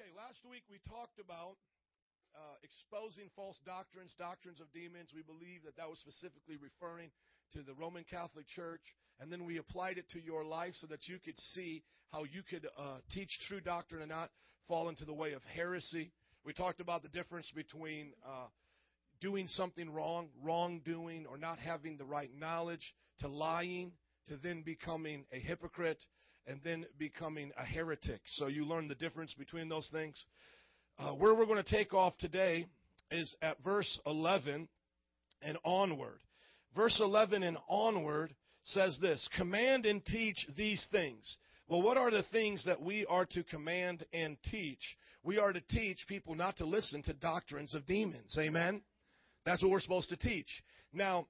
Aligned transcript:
Okay, 0.00 0.08
last 0.16 0.40
week 0.48 0.62
we 0.72 0.80
talked 0.88 1.20
about 1.20 1.60
uh, 2.32 2.56
exposing 2.64 3.28
false 3.36 3.60
doctrines, 3.66 4.16
doctrines 4.16 4.56
of 4.58 4.72
demons. 4.72 5.12
We 5.12 5.20
believe 5.20 5.68
that 5.68 5.76
that 5.76 5.84
was 5.84 6.00
specifically 6.00 6.56
referring 6.56 7.10
to 7.52 7.60
the 7.60 7.74
Roman 7.74 8.02
Catholic 8.08 8.48
Church. 8.48 8.80
And 9.20 9.30
then 9.30 9.44
we 9.44 9.58
applied 9.58 9.98
it 9.98 10.08
to 10.16 10.18
your 10.18 10.44
life 10.44 10.72
so 10.80 10.86
that 10.86 11.08
you 11.08 11.18
could 11.22 11.36
see 11.52 11.82
how 12.10 12.24
you 12.24 12.40
could 12.40 12.66
uh, 12.78 13.04
teach 13.12 13.28
true 13.48 13.60
doctrine 13.60 14.00
and 14.00 14.08
not 14.08 14.30
fall 14.66 14.88
into 14.88 15.04
the 15.04 15.12
way 15.12 15.32
of 15.32 15.42
heresy. 15.44 16.10
We 16.42 16.54
talked 16.54 16.80
about 16.80 17.02
the 17.02 17.12
difference 17.12 17.52
between 17.54 18.14
uh, 18.24 18.48
doing 19.20 19.46
something 19.46 19.92
wrong, 19.92 20.28
wrongdoing, 20.42 21.26
or 21.28 21.36
not 21.36 21.58
having 21.58 21.98
the 21.98 22.06
right 22.06 22.30
knowledge, 22.34 22.94
to 23.18 23.28
lying, 23.28 23.92
to 24.28 24.38
then 24.38 24.62
becoming 24.62 25.26
a 25.34 25.38
hypocrite, 25.38 26.02
and 26.46 26.60
then 26.64 26.86
becoming 26.98 27.52
a 27.56 27.64
heretic. 27.64 28.20
So 28.26 28.46
you 28.46 28.64
learn 28.64 28.88
the 28.88 28.94
difference 28.94 29.34
between 29.34 29.68
those 29.68 29.88
things. 29.92 30.24
Uh, 30.98 31.12
where 31.12 31.34
we're 31.34 31.46
going 31.46 31.62
to 31.62 31.76
take 31.76 31.94
off 31.94 32.16
today 32.18 32.66
is 33.10 33.34
at 33.42 33.62
verse 33.62 34.00
11 34.06 34.68
and 35.42 35.58
onward. 35.64 36.20
Verse 36.74 37.00
11 37.02 37.42
and 37.42 37.58
onward 37.68 38.34
says 38.64 38.98
this 39.00 39.28
Command 39.36 39.86
and 39.86 40.04
teach 40.04 40.46
these 40.56 40.86
things. 40.90 41.38
Well, 41.68 41.82
what 41.82 41.96
are 41.96 42.10
the 42.10 42.24
things 42.32 42.64
that 42.66 42.82
we 42.82 43.06
are 43.06 43.24
to 43.26 43.42
command 43.44 44.04
and 44.12 44.36
teach? 44.50 44.82
We 45.22 45.38
are 45.38 45.52
to 45.52 45.60
teach 45.70 46.04
people 46.08 46.34
not 46.34 46.56
to 46.58 46.66
listen 46.66 47.02
to 47.04 47.12
doctrines 47.12 47.74
of 47.74 47.86
demons. 47.86 48.36
Amen? 48.38 48.82
That's 49.44 49.62
what 49.62 49.70
we're 49.70 49.80
supposed 49.80 50.10
to 50.10 50.16
teach. 50.16 50.48
Now, 50.92 51.26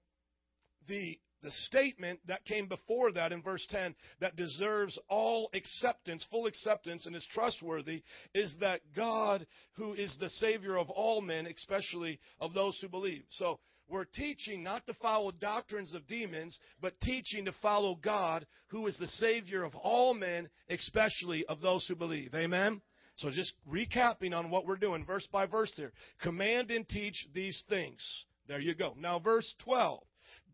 the 0.89 1.19
the 1.43 1.51
statement 1.51 2.21
that 2.27 2.45
came 2.45 2.69
before 2.69 3.13
that 3.13 3.33
in 3.33 3.43
verse 3.43 3.67
10 3.71 3.95
that 4.21 4.37
deserves 4.37 4.99
all 5.09 5.51
acceptance, 5.55 6.27
full 6.31 6.47
acceptance, 6.47 7.07
and 7.07 7.17
is 7.17 7.27
trustworthy 7.33 8.03
is 8.35 8.55
that 8.61 8.81
God, 8.95 9.47
who 9.73 9.95
is 9.95 10.17
the 10.21 10.31
Savior 10.31 10.79
of 10.79 10.91
all 10.91 11.21
men, 11.21 11.47
especially 11.47 12.21
of 12.41 12.55
those 12.55 12.79
who 12.81 12.89
believe. 12.89 13.25
So 13.31 13.59
we're 13.89 14.05
teaching 14.05 14.63
not 14.63 14.87
to 14.87 14.95
follow 14.95 15.33
doctrines 15.33 15.95
of 15.95 16.07
demons, 16.07 16.59
but 16.81 17.01
teaching 17.01 17.45
to 17.45 17.53
follow 17.61 17.97
God, 17.97 18.47
who 18.69 18.87
is 18.87 18.97
the 18.99 19.07
Savior 19.07 19.65
of 19.65 19.75
all 19.75 20.15
men, 20.15 20.49
especially 20.71 21.45
of 21.47 21.61
those 21.61 21.85
who 21.87 21.95
believe. 21.95 22.35
Amen? 22.35 22.81
So 23.17 23.31
just 23.31 23.53
recapping 23.71 24.33
on 24.35 24.51
what 24.51 24.67
we're 24.67 24.77
doing, 24.77 25.05
verse 25.05 25.27
by 25.31 25.47
verse 25.47 25.73
here. 25.77 25.93
Command 26.23 26.71
and 26.71 26.89
teach 26.89 27.27
these 27.35 27.63
things. 27.69 28.03
There 28.49 28.61
you 28.61 28.75
go. 28.75 28.95
Now, 28.99 29.19
verse 29.19 29.55
12. 29.65 30.03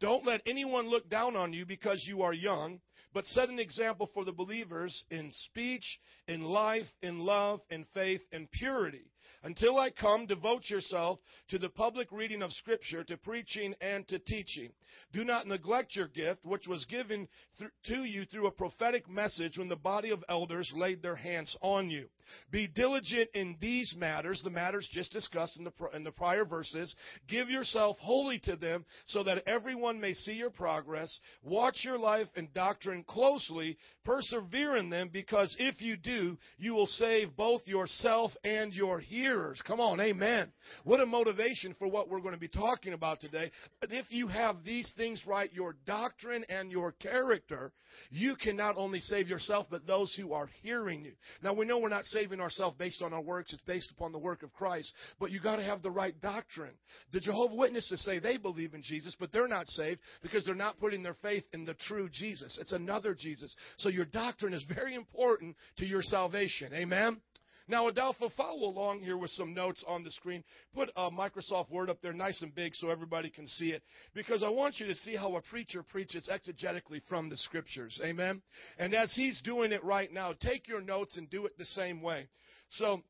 Don't 0.00 0.27
let 0.27 0.42
anyone 0.46 0.88
look 0.88 1.08
down 1.08 1.36
on 1.36 1.52
you 1.52 1.66
because 1.66 2.04
you 2.06 2.22
are 2.22 2.32
young, 2.32 2.80
but 3.14 3.27
set 3.27 3.48
an 3.48 3.58
example 3.58 4.08
for 4.14 4.24
the 4.24 4.32
believers 4.32 5.04
in 5.10 5.32
speech, 5.32 5.84
in 6.27 6.42
life, 6.42 6.86
in 7.02 7.20
love, 7.20 7.60
in 7.70 7.84
faith, 7.94 8.20
and 8.32 8.50
purity. 8.50 9.10
Until 9.42 9.78
I 9.78 9.91
come, 9.91 10.26
devote 10.26 10.69
yourself 10.69 11.20
to 11.48 11.58
the 11.58 11.69
public 11.69 12.10
reading 12.10 12.42
of 12.42 12.52
Scripture, 12.52 13.04
to 13.04 13.16
preaching, 13.16 13.74
and 13.80 14.06
to 14.08 14.19
teaching. 14.19 14.70
Do 15.12 15.24
not 15.24 15.46
neglect 15.46 15.94
your 15.94 16.08
gift, 16.08 16.44
which 16.44 16.66
was 16.66 16.84
given 16.86 17.28
th- 17.58 17.70
to 17.84 18.04
you 18.04 18.24
through 18.24 18.48
a 18.48 18.52
prophetic 18.52 19.08
message 19.08 19.56
when 19.56 19.69
the 19.69 19.76
body 19.76 20.10
of 20.10 20.24
elders 20.28 20.70
laid 20.74 21.02
their 21.02 21.16
hands 21.16 21.56
on 21.60 21.88
you. 21.88 22.08
Be 22.51 22.67
diligent 22.67 23.31
in 23.34 23.57
these 23.61 23.95
matters, 23.97 24.41
the 24.43 24.51
matters 24.51 24.89
just 24.93 25.12
discussed 25.12 25.59
in 25.59 25.65
the, 25.65 25.73
in 25.95 26.05
the 26.05 26.11
prior 26.11 26.45
verses. 26.45 26.95
Give 27.29 27.48
yourself 27.48 27.97
wholly 27.98 28.39
to 28.41 28.57
them 28.57 28.84
so 29.07 29.23
that 29.25 29.47
everyone 29.47 30.01
may 30.01 30.12
see 30.12 30.33
your 30.33 30.51
progress. 30.51 31.19
Watch 31.43 31.81
your 31.84 31.99
life 31.99 32.29
and 32.37 32.53
doctrine 32.55 33.05
closely. 33.05 33.77
Persevere 34.05 34.77
in 34.77 34.91
them 34.91 35.11
because 35.12 35.55
if 35.59 35.81
you 35.81 35.97
do, 35.97 36.37
you 36.59 36.75
will 36.75 36.87
save 36.87 37.37
both 37.37 37.67
yourself 37.67 38.33
and 38.45 38.73
your 38.73 38.99
hearers. 38.99 39.62
Come 39.67 39.81
on, 39.81 40.01
amen. 40.01 40.53
What 40.84 41.01
a 41.01 41.06
motivation 41.06 41.75
for 41.79 41.89
what 41.89 42.09
we're 42.09 42.21
going 42.21 42.34
to 42.34 42.41
be 42.41 42.49
talking 42.49 42.93
about 42.93 43.21
today. 43.21 43.51
But 43.81 43.93
if 43.93 44.06
you 44.11 44.29
have 44.29 44.65
these 44.65 44.93
things 44.97 45.22
right, 45.27 45.53
your 45.53 45.77
doctrine 45.87 46.44
and 46.49 46.71
your 46.71 46.93
character, 46.93 47.72
you 48.11 48.37
can 48.37 48.56
not 48.56 48.77
only 48.77 49.00
save 49.00 49.28
yourself, 49.28 49.67
but 49.71 49.87
those 49.87 50.15
who 50.15 50.33
are 50.33 50.49
hearing 50.62 51.05
you. 51.05 51.12
Now 51.43 51.55
we 51.55 51.67
know 51.67 51.78
we're 51.78 51.88
not 51.88 52.05
saving 52.19 52.41
ourselves 52.41 52.77
based 52.79 53.03
on 53.03 53.12
our 53.12 53.21
works. 53.21 53.53
It's 53.53 53.62
based 53.62 53.91
upon 53.91 54.12
the 54.12 54.19
work 54.19 54.43
of 54.43 54.53
Christ. 54.53 54.93
But 55.21 55.31
you 55.31 55.41
got 55.41 55.56
to 55.56 55.62
have 55.62 55.83
the 55.83 55.91
right 55.91 56.19
doctrine. 56.21 56.75
The 57.12 57.21
Jehovah 57.21 57.55
Witnesses 57.55 58.05
say 58.05 58.19
they 58.19 58.37
believe 58.37 58.75
in 58.75 58.83
Jesus, 58.83 59.15
but 59.19 59.31
they're 59.33 59.49
not 59.49 59.69
saved 59.69 60.01
because 60.23 60.45
they're 60.45 60.55
not 60.55 60.79
putting 60.79 61.03
their 61.03 61.17
faith 61.23 61.45
in 61.53 61.65
the 61.65 61.75
true 61.75 62.09
Jesus. 62.12 62.59
It's 62.61 62.73
another 62.73 63.15
Jesus. 63.15 63.55
So 63.77 63.89
your 63.89 64.05
doctrine 64.05 64.53
is 64.53 64.65
very 64.75 64.95
important 64.95 65.56
to 65.79 65.87
your 65.87 66.03
salvation. 66.03 66.73
Amen? 66.75 67.21
Now, 67.69 67.89
Adolfo, 67.89 68.31
follow 68.34 68.67
along 68.67 69.01
here 69.01 69.19
with 69.19 69.31
some 69.33 69.53
notes 69.53 69.84
on 69.87 70.03
the 70.03 70.11
screen. 70.11 70.43
Put 70.75 70.91
a 70.97 71.11
Microsoft 71.11 71.71
Word 71.71 71.91
up 71.91 72.01
there 72.01 72.15
nice 72.15 72.41
and 72.41 72.55
big 72.55 72.75
so 72.75 72.89
everybody 72.89 73.29
can 73.29 73.47
see 73.47 73.69
it. 73.69 73.83
Because 74.15 74.43
I 74.43 74.49
want 74.49 74.81
you 74.81 74.87
to 74.87 74.95
see 74.95 75.15
how 75.15 75.37
a 75.37 75.43
preacher 75.43 75.83
preaches 75.83 76.29
exegetically 76.33 77.03
from 77.09 77.29
the 77.29 77.37
Scriptures. 77.37 78.01
Amen? 78.03 78.41
And 78.79 78.95
as 78.95 79.12
he's 79.15 79.41
doing 79.43 79.73
it 79.73 79.84
right 79.84 80.11
now, 80.11 80.33
take 80.41 80.67
your 80.67 80.81
notes 80.81 81.19
and 81.19 81.29
do 81.29 81.45
it 81.45 81.59
the 81.59 81.67
same 81.67 82.01
way. 82.01 82.29
So, 82.71 83.03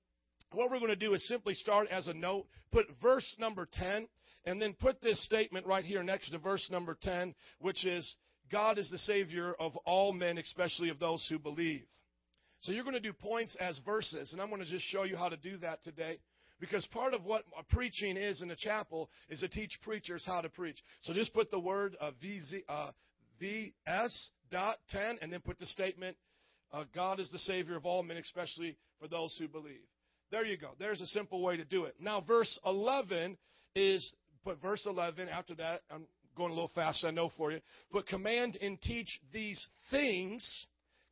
what 0.52 0.70
we're 0.70 0.80
going 0.80 0.90
to 0.90 0.96
do 0.96 1.14
is 1.14 1.28
simply 1.28 1.54
start 1.54 1.88
as 1.88 2.08
a 2.08 2.14
note, 2.14 2.46
put 2.72 2.86
verse 3.00 3.36
number 3.38 3.68
10, 3.70 4.08
and 4.44 4.60
then 4.60 4.72
put 4.72 5.00
this 5.02 5.22
statement 5.24 5.66
right 5.66 5.84
here 5.84 6.02
next 6.02 6.30
to 6.30 6.38
verse 6.38 6.66
number 6.70 6.96
10, 7.02 7.34
which 7.60 7.86
is, 7.86 8.16
God 8.50 8.78
is 8.78 8.90
the 8.90 8.98
Savior 8.98 9.54
of 9.60 9.76
all 9.84 10.12
men, 10.12 10.38
especially 10.38 10.88
of 10.88 10.98
those 10.98 11.26
who 11.28 11.38
believe. 11.38 11.84
So 12.60 12.72
you're 12.72 12.84
going 12.84 12.94
to 12.94 13.00
do 13.00 13.12
points 13.12 13.56
as 13.60 13.78
verses, 13.84 14.32
and 14.32 14.42
I'm 14.42 14.48
going 14.48 14.62
to 14.62 14.68
just 14.68 14.84
show 14.86 15.04
you 15.04 15.16
how 15.16 15.28
to 15.28 15.36
do 15.36 15.58
that 15.58 15.82
today. 15.84 16.18
Because 16.60 16.84
part 16.88 17.14
of 17.14 17.24
what 17.24 17.44
preaching 17.70 18.16
is 18.16 18.42
in 18.42 18.50
a 18.50 18.56
chapel 18.56 19.10
is 19.28 19.40
to 19.40 19.48
teach 19.48 19.78
preachers 19.82 20.24
how 20.26 20.40
to 20.40 20.48
preach. 20.48 20.78
So 21.02 21.12
just 21.12 21.32
put 21.32 21.52
the 21.52 21.58
word 21.58 21.96
uh, 22.00 22.10
VZ, 22.22 22.64
uh, 22.68 22.90
VS 23.38 24.30
dot 24.50 24.78
10 24.90 25.18
and 25.22 25.32
then 25.32 25.40
put 25.40 25.58
the 25.60 25.66
statement, 25.66 26.16
uh, 26.72 26.84
God 26.94 27.20
is 27.20 27.30
the 27.30 27.38
Savior 27.38 27.76
of 27.76 27.86
all 27.86 28.02
men, 28.02 28.16
especially 28.16 28.76
for 29.00 29.06
those 29.06 29.36
who 29.38 29.46
believe. 29.46 29.86
There 30.30 30.44
you 30.44 30.58
go. 30.58 30.70
There's 30.78 31.00
a 31.00 31.06
simple 31.06 31.42
way 31.42 31.56
to 31.56 31.64
do 31.64 31.84
it. 31.84 31.94
Now, 32.00 32.20
verse 32.20 32.58
11 32.66 33.38
is, 33.76 34.12
put 34.44 34.60
verse 34.60 34.84
11 34.84 35.28
after 35.28 35.54
that. 35.54 35.82
I'm 35.90 36.06
going 36.36 36.50
a 36.50 36.54
little 36.54 36.70
fast, 36.74 37.04
I 37.04 37.10
know 37.10 37.30
for 37.36 37.52
you. 37.52 37.60
but 37.92 38.06
command 38.06 38.58
and 38.60 38.80
teach 38.82 39.20
these 39.32 39.64
things 39.90 40.66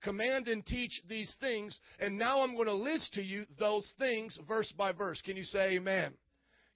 command 0.07 0.47
and 0.47 0.65
teach 0.65 1.03
these 1.09 1.35
things. 1.41 1.77
And 1.99 2.17
now 2.17 2.41
I'm 2.41 2.55
going 2.55 2.69
to 2.69 2.75
list 2.75 3.15
to 3.15 3.23
you 3.23 3.45
those 3.59 3.93
things 3.99 4.39
verse 4.47 4.73
by 4.79 4.93
verse. 4.93 5.21
Can 5.23 5.37
you 5.37 5.43
say 5.43 5.77
amen? 5.77 6.13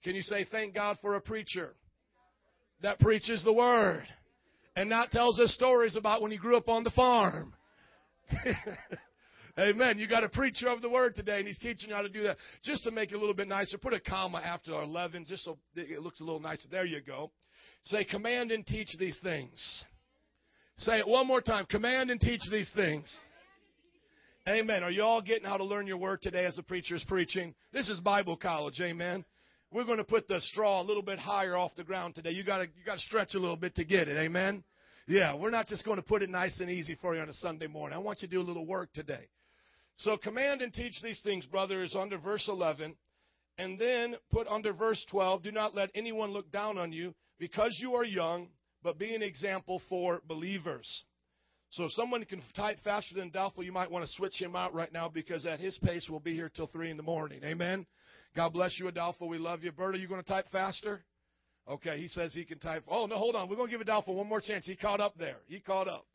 Can 0.03 0.15
you 0.15 0.21
say 0.21 0.45
thank 0.51 0.75
God 0.75 0.97
for 1.01 1.15
a 1.15 1.21
preacher 1.21 1.73
that 2.81 2.99
preaches 2.99 3.43
the 3.43 3.53
word 3.53 4.03
and 4.75 4.89
not 4.89 5.11
tells 5.11 5.39
us 5.39 5.53
stories 5.53 5.95
about 5.95 6.21
when 6.21 6.31
he 6.31 6.37
grew 6.37 6.57
up 6.57 6.67
on 6.67 6.83
the 6.83 6.91
farm? 6.91 7.53
Amen. 9.59 9.97
You 9.97 10.07
got 10.07 10.23
a 10.23 10.29
preacher 10.29 10.69
of 10.69 10.81
the 10.81 10.89
word 10.89 11.13
today, 11.13 11.39
and 11.39 11.47
he's 11.47 11.59
teaching 11.59 11.89
you 11.89 11.95
how 11.95 12.01
to 12.01 12.09
do 12.09 12.23
that. 12.23 12.37
Just 12.63 12.85
to 12.85 12.91
make 12.91 13.11
it 13.11 13.15
a 13.15 13.19
little 13.19 13.33
bit 13.33 13.49
nicer, 13.49 13.77
put 13.77 13.93
a 13.93 13.99
comma 13.99 14.39
after 14.39 14.71
11, 14.71 15.25
just 15.27 15.43
so 15.43 15.57
it 15.75 16.01
looks 16.01 16.21
a 16.21 16.23
little 16.23 16.39
nicer. 16.39 16.69
There 16.71 16.85
you 16.85 17.01
go. 17.01 17.31
Say, 17.83 18.05
command 18.05 18.51
and 18.51 18.65
teach 18.65 18.95
these 18.97 19.19
things. 19.21 19.83
Say 20.77 20.99
it 20.99 21.07
one 21.07 21.27
more 21.27 21.41
time. 21.41 21.65
Command 21.67 22.09
and 22.09 22.19
teach 22.19 22.41
these 22.49 22.69
things. 22.75 23.19
Amen. 24.47 24.83
Are 24.83 24.89
you 24.89 25.03
all 25.03 25.21
getting 25.21 25.45
how 25.45 25.57
to 25.57 25.63
learn 25.63 25.85
your 25.85 25.97
word 25.97 26.21
today 26.21 26.45
as 26.45 26.55
the 26.55 26.63
preacher 26.63 26.95
is 26.95 27.03
preaching? 27.07 27.53
This 27.71 27.89
is 27.89 27.99
Bible 27.99 28.35
college. 28.35 28.81
Amen. 28.81 29.23
We're 29.71 29.83
going 29.83 29.99
to 29.99 30.03
put 30.03 30.27
the 30.27 30.39
straw 30.41 30.81
a 30.81 30.83
little 30.83 31.03
bit 31.03 31.19
higher 31.19 31.55
off 31.55 31.75
the 31.75 31.83
ground 31.83 32.15
today. 32.15 32.31
You 32.31 32.43
got 32.43 32.57
to 32.57 32.63
you 32.63 32.83
got 32.85 32.95
to 32.95 33.01
stretch 33.01 33.35
a 33.35 33.39
little 33.39 33.55
bit 33.55 33.75
to 33.75 33.83
get 33.83 34.07
it. 34.07 34.17
Amen. 34.17 34.63
Yeah, 35.07 35.35
we're 35.35 35.51
not 35.51 35.67
just 35.67 35.85
going 35.85 35.97
to 35.97 36.03
put 36.03 36.23
it 36.23 36.29
nice 36.29 36.59
and 36.59 36.69
easy 36.69 36.97
for 37.01 37.15
you 37.15 37.21
on 37.21 37.29
a 37.29 37.33
Sunday 37.33 37.67
morning. 37.67 37.97
I 37.97 38.01
want 38.01 38.21
you 38.21 38.27
to 38.27 38.33
do 38.33 38.41
a 38.41 38.43
little 38.43 38.65
work 38.65 38.91
today. 38.93 39.27
So 39.97 40.17
command 40.17 40.61
and 40.61 40.73
teach 40.73 40.95
these 41.03 41.21
things, 41.23 41.45
brother, 41.45 41.83
is 41.83 41.95
under 41.95 42.17
verse 42.17 42.47
11. 42.47 42.95
And 43.57 43.77
then 43.77 44.15
put 44.31 44.47
under 44.47 44.73
verse 44.73 45.05
12, 45.11 45.43
do 45.43 45.51
not 45.51 45.75
let 45.75 45.91
anyone 45.93 46.31
look 46.31 46.51
down 46.51 46.77
on 46.77 46.91
you 46.91 47.13
because 47.37 47.77
you 47.79 47.93
are 47.93 48.05
young 48.05 48.47
but 48.83 48.99
be 48.99 49.13
an 49.15 49.21
example 49.21 49.81
for 49.89 50.21
believers. 50.27 51.05
So 51.71 51.85
if 51.85 51.91
someone 51.91 52.25
can 52.25 52.41
type 52.55 52.79
faster 52.83 53.15
than 53.15 53.29
Adolfo, 53.29 53.61
you 53.61 53.71
might 53.71 53.89
want 53.89 54.05
to 54.05 54.11
switch 54.11 54.41
him 54.41 54.55
out 54.55 54.73
right 54.73 54.91
now 54.91 55.07
because 55.07 55.45
at 55.45 55.59
his 55.59 55.77
pace 55.77 56.07
we'll 56.09 56.19
be 56.19 56.33
here 56.33 56.51
till 56.53 56.67
three 56.67 56.91
in 56.91 56.97
the 56.97 57.03
morning. 57.03 57.41
Amen. 57.45 57.85
God 58.35 58.51
bless 58.51 58.77
you, 58.77 58.87
Adolfo. 58.87 59.25
We 59.25 59.37
love 59.37 59.63
you. 59.63 59.71
Bert, 59.71 59.95
are 59.95 59.97
you 59.97 60.07
going 60.07 60.21
to 60.21 60.27
type 60.27 60.47
faster? 60.51 61.01
Okay, 61.69 61.97
he 61.99 62.07
says 62.07 62.33
he 62.33 62.43
can 62.43 62.59
type. 62.59 62.83
Oh 62.89 63.05
no, 63.05 63.15
hold 63.15 63.35
on. 63.35 63.47
We're 63.47 63.55
going 63.55 63.69
to 63.69 63.71
give 63.71 63.81
Adolfo 63.81 64.13
one 64.13 64.27
more 64.27 64.41
chance. 64.41 64.65
He 64.65 64.75
caught 64.75 64.99
up 64.99 65.17
there. 65.17 65.37
He 65.47 65.59
caught 65.59 65.87
up. 65.87 66.05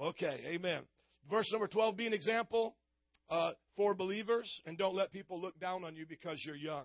Okay, 0.00 0.40
amen. 0.46 0.82
Verse 1.30 1.50
number 1.50 1.66
twelve: 1.66 1.96
Be 1.96 2.06
an 2.06 2.12
example 2.12 2.76
uh, 3.30 3.52
for 3.76 3.94
believers, 3.94 4.60
and 4.66 4.76
don't 4.76 4.94
let 4.94 5.10
people 5.10 5.40
look 5.40 5.58
down 5.58 5.84
on 5.84 5.96
you 5.96 6.06
because 6.06 6.40
you're 6.44 6.54
young. 6.54 6.84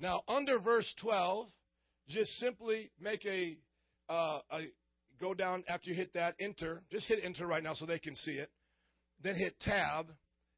Now, 0.00 0.22
under 0.28 0.58
verse 0.58 0.90
twelve, 1.00 1.48
just 2.08 2.30
simply 2.38 2.90
make 3.00 3.24
a, 3.26 3.58
uh, 4.08 4.40
a 4.50 4.60
go 5.20 5.34
down 5.34 5.64
after 5.68 5.90
you 5.90 5.96
hit 5.96 6.14
that 6.14 6.34
enter. 6.40 6.82
Just 6.90 7.08
hit 7.08 7.20
enter 7.22 7.46
right 7.46 7.62
now 7.62 7.74
so 7.74 7.86
they 7.86 7.98
can 7.98 8.14
see 8.14 8.32
it. 8.32 8.50
Then 9.22 9.34
hit 9.34 9.58
tab 9.60 10.06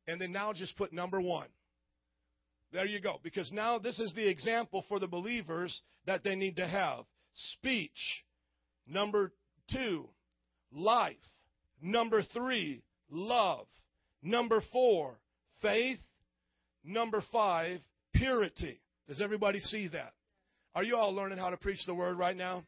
and 0.07 0.21
then 0.21 0.33
now 0.33 0.53
just 0.53 0.77
put 0.77 0.93
number 0.93 1.21
one. 1.21 1.49
There 2.73 2.87
you 2.87 3.01
go. 3.01 3.19
Because 3.23 3.51
now 3.53 3.79
this 3.79 3.99
is 3.99 4.13
the 4.15 4.29
example 4.29 4.85
for 4.89 4.99
the 4.99 5.09
believers 5.09 5.81
that 6.07 6.23
they 6.23 6.35
need 6.35 6.57
to 6.57 6.67
have. 6.67 7.05
Speech. 7.33 8.25
Number 8.87 9.33
two, 9.73 10.09
life. 10.73 11.17
Number 11.83 12.23
three, 12.23 12.83
love. 13.11 13.67
Number 14.23 14.63
four, 14.73 15.19
faith. 15.63 15.99
Number 16.85 17.23
five, 17.33 17.81
purity. 18.15 18.81
Does 19.09 19.21
everybody 19.21 19.59
see 19.59 19.89
that? 19.89 20.13
Are 20.75 20.85
you 20.85 20.97
all 20.97 21.15
learning 21.15 21.39
how 21.39 21.51
to 21.51 21.57
preach 21.57 21.85
the 21.87 21.95
word 21.95 22.19
right 22.19 22.37
now? 22.37 22.65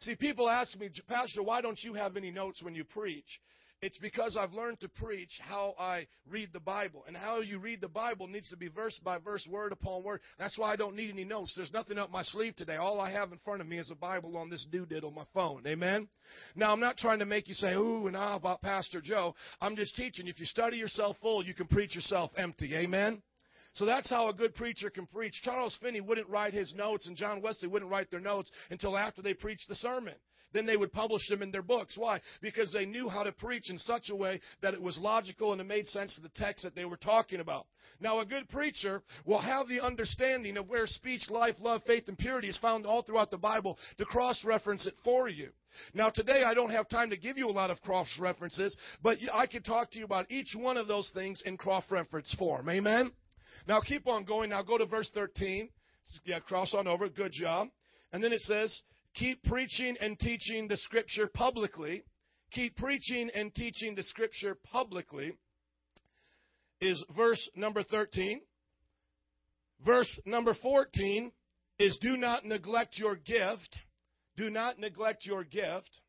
See, 0.00 0.14
people 0.14 0.48
ask 0.48 0.78
me, 0.78 0.88
Pastor, 1.08 1.42
why 1.42 1.60
don't 1.60 1.82
you 1.82 1.94
have 1.94 2.16
any 2.16 2.30
notes 2.30 2.62
when 2.62 2.74
you 2.74 2.84
preach? 2.84 3.40
It's 3.82 3.96
because 3.96 4.36
I've 4.36 4.52
learned 4.52 4.80
to 4.80 4.90
preach 4.90 5.30
how 5.40 5.74
I 5.78 6.06
read 6.28 6.50
the 6.52 6.60
Bible. 6.60 7.04
And 7.06 7.16
how 7.16 7.40
you 7.40 7.58
read 7.58 7.80
the 7.80 7.88
Bible 7.88 8.26
needs 8.26 8.50
to 8.50 8.56
be 8.56 8.68
verse 8.68 8.98
by 9.02 9.18
verse, 9.18 9.46
word 9.48 9.72
upon 9.72 10.02
word. 10.02 10.20
That's 10.38 10.58
why 10.58 10.70
I 10.70 10.76
don't 10.76 10.96
need 10.96 11.10
any 11.10 11.24
notes. 11.24 11.54
There's 11.56 11.72
nothing 11.72 11.96
up 11.96 12.10
my 12.10 12.22
sleeve 12.22 12.56
today. 12.56 12.76
All 12.76 13.00
I 13.00 13.10
have 13.10 13.32
in 13.32 13.38
front 13.38 13.62
of 13.62 13.66
me 13.66 13.78
is 13.78 13.90
a 13.90 13.94
Bible 13.94 14.36
on 14.36 14.50
this 14.50 14.66
doodad 14.70 15.02
on 15.02 15.14
my 15.14 15.24
phone. 15.32 15.66
Amen? 15.66 16.08
Now, 16.54 16.72
I'm 16.72 16.80
not 16.80 16.98
trying 16.98 17.20
to 17.20 17.26
make 17.26 17.48
you 17.48 17.54
say, 17.54 17.72
ooh 17.72 18.06
and 18.06 18.16
ah 18.16 18.36
about 18.36 18.60
Pastor 18.60 19.00
Joe. 19.00 19.34
I'm 19.62 19.76
just 19.76 19.96
teaching. 19.96 20.28
If 20.28 20.38
you 20.38 20.46
study 20.46 20.76
yourself 20.76 21.16
full, 21.22 21.42
you 21.42 21.54
can 21.54 21.66
preach 21.66 21.94
yourself 21.94 22.32
empty. 22.36 22.74
Amen? 22.76 23.22
So 23.72 23.84
that's 23.84 24.10
how 24.10 24.28
a 24.28 24.34
good 24.34 24.54
preacher 24.54 24.90
can 24.90 25.06
preach. 25.06 25.40
Charles 25.42 25.78
Finney 25.80 26.00
wouldn't 26.00 26.28
write 26.28 26.52
his 26.52 26.74
notes, 26.74 27.06
and 27.06 27.16
John 27.16 27.40
Wesley 27.40 27.68
wouldn't 27.68 27.90
write 27.90 28.10
their 28.10 28.20
notes 28.20 28.50
until 28.70 28.96
after 28.96 29.22
they 29.22 29.34
preached 29.34 29.68
the 29.68 29.76
sermon. 29.76 30.14
Then 30.52 30.66
they 30.66 30.76
would 30.76 30.92
publish 30.92 31.28
them 31.28 31.42
in 31.42 31.52
their 31.52 31.62
books. 31.62 31.96
Why? 31.96 32.20
Because 32.40 32.72
they 32.72 32.84
knew 32.84 33.08
how 33.08 33.22
to 33.22 33.32
preach 33.32 33.70
in 33.70 33.78
such 33.78 34.10
a 34.10 34.16
way 34.16 34.40
that 34.62 34.74
it 34.74 34.82
was 34.82 34.98
logical 34.98 35.52
and 35.52 35.60
it 35.60 35.64
made 35.64 35.86
sense 35.86 36.14
to 36.16 36.20
the 36.20 36.30
text 36.30 36.64
that 36.64 36.74
they 36.74 36.84
were 36.84 36.96
talking 36.96 37.40
about. 37.40 37.66
Now, 38.00 38.20
a 38.20 38.26
good 38.26 38.48
preacher 38.48 39.02
will 39.24 39.40
have 39.40 39.68
the 39.68 39.80
understanding 39.80 40.56
of 40.56 40.68
where 40.68 40.86
speech, 40.86 41.30
life, 41.30 41.54
love, 41.60 41.82
faith, 41.86 42.08
and 42.08 42.18
purity 42.18 42.48
is 42.48 42.58
found 42.58 42.86
all 42.86 43.02
throughout 43.02 43.30
the 43.30 43.38
Bible 43.38 43.78
to 43.98 44.04
cross 44.04 44.42
reference 44.44 44.86
it 44.86 44.94
for 45.04 45.28
you. 45.28 45.50
Now, 45.94 46.10
today 46.10 46.42
I 46.44 46.54
don't 46.54 46.70
have 46.70 46.88
time 46.88 47.10
to 47.10 47.16
give 47.16 47.38
you 47.38 47.48
a 47.48 47.52
lot 47.52 47.70
of 47.70 47.80
cross 47.82 48.08
references, 48.18 48.76
but 49.02 49.18
I 49.32 49.46
could 49.46 49.64
talk 49.64 49.92
to 49.92 49.98
you 49.98 50.04
about 50.04 50.30
each 50.30 50.56
one 50.56 50.76
of 50.76 50.88
those 50.88 51.10
things 51.14 51.42
in 51.44 51.56
cross 51.56 51.84
reference 51.90 52.34
form. 52.38 52.68
Amen? 52.68 53.12
Now, 53.70 53.80
keep 53.80 54.08
on 54.08 54.24
going. 54.24 54.50
Now, 54.50 54.62
go 54.62 54.78
to 54.78 54.84
verse 54.84 55.08
13. 55.14 55.68
Yeah, 56.24 56.40
cross 56.40 56.74
on 56.74 56.88
over. 56.88 57.08
Good 57.08 57.30
job. 57.30 57.68
And 58.12 58.20
then 58.20 58.32
it 58.32 58.40
says, 58.40 58.82
Keep 59.14 59.44
preaching 59.44 59.96
and 60.00 60.18
teaching 60.18 60.66
the 60.66 60.76
scripture 60.76 61.28
publicly. 61.32 62.02
Keep 62.50 62.76
preaching 62.76 63.30
and 63.32 63.54
teaching 63.54 63.94
the 63.94 64.02
scripture 64.02 64.58
publicly 64.72 65.34
is 66.80 67.04
verse 67.14 67.48
number 67.54 67.84
13. 67.84 68.40
Verse 69.86 70.18
number 70.26 70.56
14 70.60 71.30
is 71.78 71.96
do 72.02 72.16
not 72.16 72.44
neglect 72.44 72.98
your 72.98 73.14
gift. 73.14 73.78
Do 74.36 74.50
not 74.50 74.80
neglect 74.80 75.24
your 75.24 75.44
gift. 75.44 76.00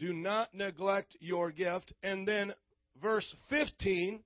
Do 0.00 0.12
not 0.12 0.52
neglect 0.52 1.16
your 1.20 1.52
gift. 1.52 1.92
And 2.02 2.26
then 2.26 2.54
verse 3.00 3.32
15 3.50 4.24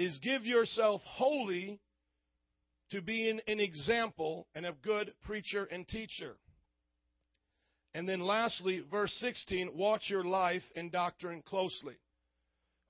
is 0.00 0.18
give 0.22 0.46
yourself 0.46 1.02
wholly 1.04 1.78
to 2.90 3.02
being 3.02 3.38
an 3.46 3.60
example 3.60 4.46
and 4.54 4.64
a 4.64 4.72
good 4.82 5.12
preacher 5.24 5.64
and 5.70 5.86
teacher. 5.86 6.36
And 7.92 8.08
then 8.08 8.20
lastly, 8.20 8.82
verse 8.90 9.12
16, 9.20 9.70
watch 9.74 10.04
your 10.08 10.24
life 10.24 10.62
and 10.74 10.90
doctrine 10.90 11.42
closely. 11.42 11.96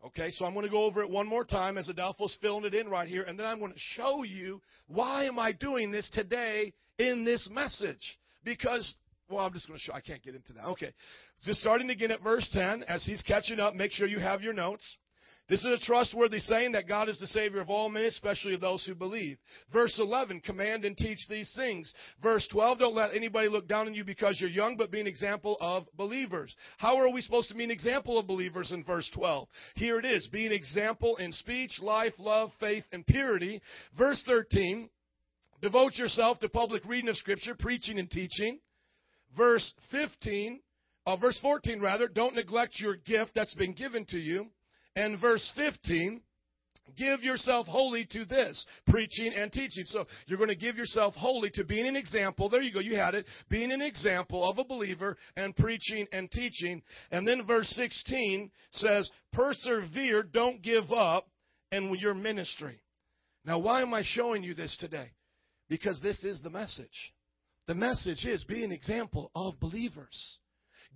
Okay, 0.06 0.30
so 0.30 0.44
I'm 0.44 0.54
going 0.54 0.64
to 0.64 0.70
go 0.70 0.84
over 0.84 1.02
it 1.02 1.10
one 1.10 1.26
more 1.26 1.44
time 1.44 1.76
as 1.78 1.88
Adolfo's 1.88 2.38
filling 2.40 2.64
it 2.64 2.74
in 2.74 2.88
right 2.88 3.08
here, 3.08 3.24
and 3.24 3.36
then 3.36 3.44
I'm 3.44 3.58
going 3.58 3.72
to 3.72 3.78
show 3.78 4.22
you 4.22 4.62
why 4.86 5.24
am 5.24 5.38
I 5.38 5.50
doing 5.50 5.90
this 5.90 6.08
today 6.12 6.72
in 6.98 7.24
this 7.24 7.48
message. 7.50 8.18
Because, 8.44 8.94
well, 9.28 9.44
I'm 9.44 9.52
just 9.52 9.66
going 9.66 9.78
to 9.78 9.84
show, 9.84 9.92
I 9.92 10.00
can't 10.00 10.22
get 10.22 10.36
into 10.36 10.52
that. 10.52 10.64
Okay, 10.64 10.92
just 11.42 11.60
starting 11.60 11.90
again 11.90 12.12
at 12.12 12.22
verse 12.22 12.48
10, 12.52 12.84
as 12.84 13.04
he's 13.04 13.20
catching 13.22 13.58
up, 13.58 13.74
make 13.74 13.90
sure 13.90 14.06
you 14.06 14.20
have 14.20 14.42
your 14.42 14.54
notes. 14.54 14.96
This 15.50 15.64
is 15.64 15.82
a 15.82 15.84
trustworthy 15.84 16.38
saying 16.38 16.72
that 16.72 16.86
God 16.86 17.08
is 17.08 17.18
the 17.18 17.26
Savior 17.26 17.60
of 17.60 17.70
all 17.70 17.88
men, 17.88 18.04
especially 18.04 18.54
of 18.54 18.60
those 18.60 18.84
who 18.84 18.94
believe. 18.94 19.36
Verse 19.72 19.98
11, 19.98 20.42
command 20.42 20.84
and 20.84 20.96
teach 20.96 21.18
these 21.28 21.52
things. 21.56 21.92
Verse 22.22 22.46
12, 22.52 22.78
don't 22.78 22.94
let 22.94 23.16
anybody 23.16 23.48
look 23.48 23.66
down 23.66 23.88
on 23.88 23.94
you 23.94 24.04
because 24.04 24.40
you're 24.40 24.48
young, 24.48 24.76
but 24.76 24.92
be 24.92 25.00
an 25.00 25.08
example 25.08 25.56
of 25.60 25.88
believers. 25.96 26.54
How 26.78 26.96
are 27.00 27.10
we 27.10 27.20
supposed 27.20 27.48
to 27.48 27.56
be 27.56 27.64
an 27.64 27.70
example 27.72 28.16
of 28.16 28.28
believers 28.28 28.70
in 28.70 28.84
verse 28.84 29.10
12? 29.12 29.48
Here 29.74 29.98
it 29.98 30.04
is, 30.04 30.28
be 30.28 30.46
an 30.46 30.52
example 30.52 31.16
in 31.16 31.32
speech, 31.32 31.80
life, 31.82 32.14
love, 32.20 32.50
faith, 32.60 32.84
and 32.92 33.04
purity. 33.04 33.60
Verse 33.98 34.22
13, 34.28 34.88
devote 35.60 35.96
yourself 35.96 36.38
to 36.38 36.48
public 36.48 36.84
reading 36.84 37.10
of 37.10 37.16
Scripture, 37.16 37.56
preaching 37.58 37.98
and 37.98 38.08
teaching. 38.08 38.60
Verse 39.36 39.72
15, 39.90 40.60
uh, 41.06 41.16
verse 41.16 41.40
14 41.42 41.80
rather, 41.80 42.06
don't 42.06 42.36
neglect 42.36 42.78
your 42.78 42.94
gift 42.94 43.32
that's 43.34 43.54
been 43.54 43.72
given 43.72 44.06
to 44.10 44.18
you. 44.18 44.46
And 44.96 45.20
verse 45.20 45.50
15, 45.56 46.20
give 46.96 47.22
yourself 47.22 47.66
wholly 47.66 48.06
to 48.12 48.24
this 48.24 48.64
preaching 48.88 49.32
and 49.36 49.52
teaching. 49.52 49.84
So 49.84 50.06
you're 50.26 50.38
going 50.38 50.48
to 50.48 50.56
give 50.56 50.76
yourself 50.76 51.14
wholly 51.14 51.50
to 51.54 51.64
being 51.64 51.86
an 51.86 51.96
example. 51.96 52.48
There 52.48 52.62
you 52.62 52.72
go 52.72 52.80
you 52.80 52.96
had 52.96 53.14
it. 53.14 53.26
Being 53.48 53.72
an 53.72 53.82
example 53.82 54.48
of 54.48 54.58
a 54.58 54.64
believer 54.64 55.16
and 55.36 55.54
preaching 55.56 56.06
and 56.12 56.30
teaching. 56.30 56.82
And 57.10 57.26
then 57.26 57.46
verse 57.46 57.68
16 57.76 58.50
says 58.72 59.10
persevere 59.32 60.22
don't 60.22 60.62
give 60.62 60.90
up 60.92 61.28
in 61.72 61.94
your 61.98 62.14
ministry. 62.14 62.80
Now 63.44 63.58
why 63.58 63.82
am 63.82 63.94
i 63.94 64.02
showing 64.04 64.42
you 64.42 64.54
this 64.54 64.76
today? 64.80 65.12
Because 65.68 66.00
this 66.02 66.22
is 66.24 66.42
the 66.42 66.50
message. 66.50 67.12
The 67.68 67.74
message 67.74 68.24
is 68.24 68.42
be 68.44 68.64
an 68.64 68.72
example 68.72 69.30
of 69.34 69.60
believers 69.60 70.38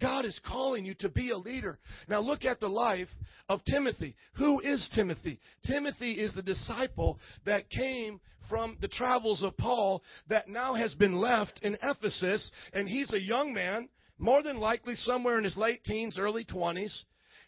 God 0.01 0.25
is 0.25 0.41
calling 0.47 0.85
you 0.85 0.95
to 1.01 1.09
be 1.09 1.31
a 1.31 1.37
leader. 1.37 1.79
Now 2.09 2.21
look 2.21 2.45
at 2.45 2.61
the 2.61 2.69
life 2.69 3.09
of 3.49 3.65
Timothy. 3.65 4.17
Who 4.35 4.61
is 4.61 4.91
Timothy? 4.95 5.41
Timothy 5.67 6.13
is 6.13 6.35
the 6.35 6.43
disciple 6.43 7.19
that 7.45 7.71
came 7.71 8.21
from 8.49 8.77
the 8.81 8.89
travels 8.89 9.43
of 9.43 9.57
Paul 9.57 10.03
that 10.29 10.49
now 10.49 10.75
has 10.75 10.95
been 10.95 11.17
left 11.17 11.61
in 11.63 11.79
Ephesus, 11.83 12.51
and 12.73 12.89
he's 12.89 13.13
a 13.13 13.21
young 13.21 13.55
man, 13.55 13.89
more 14.19 14.43
than 14.43 14.59
likely 14.59 14.95
somewhere 14.97 15.39
in 15.39 15.45
his 15.45 15.57
late 15.57 15.85
teens, 15.85 16.19
early 16.19 16.45
20s. 16.45 17.05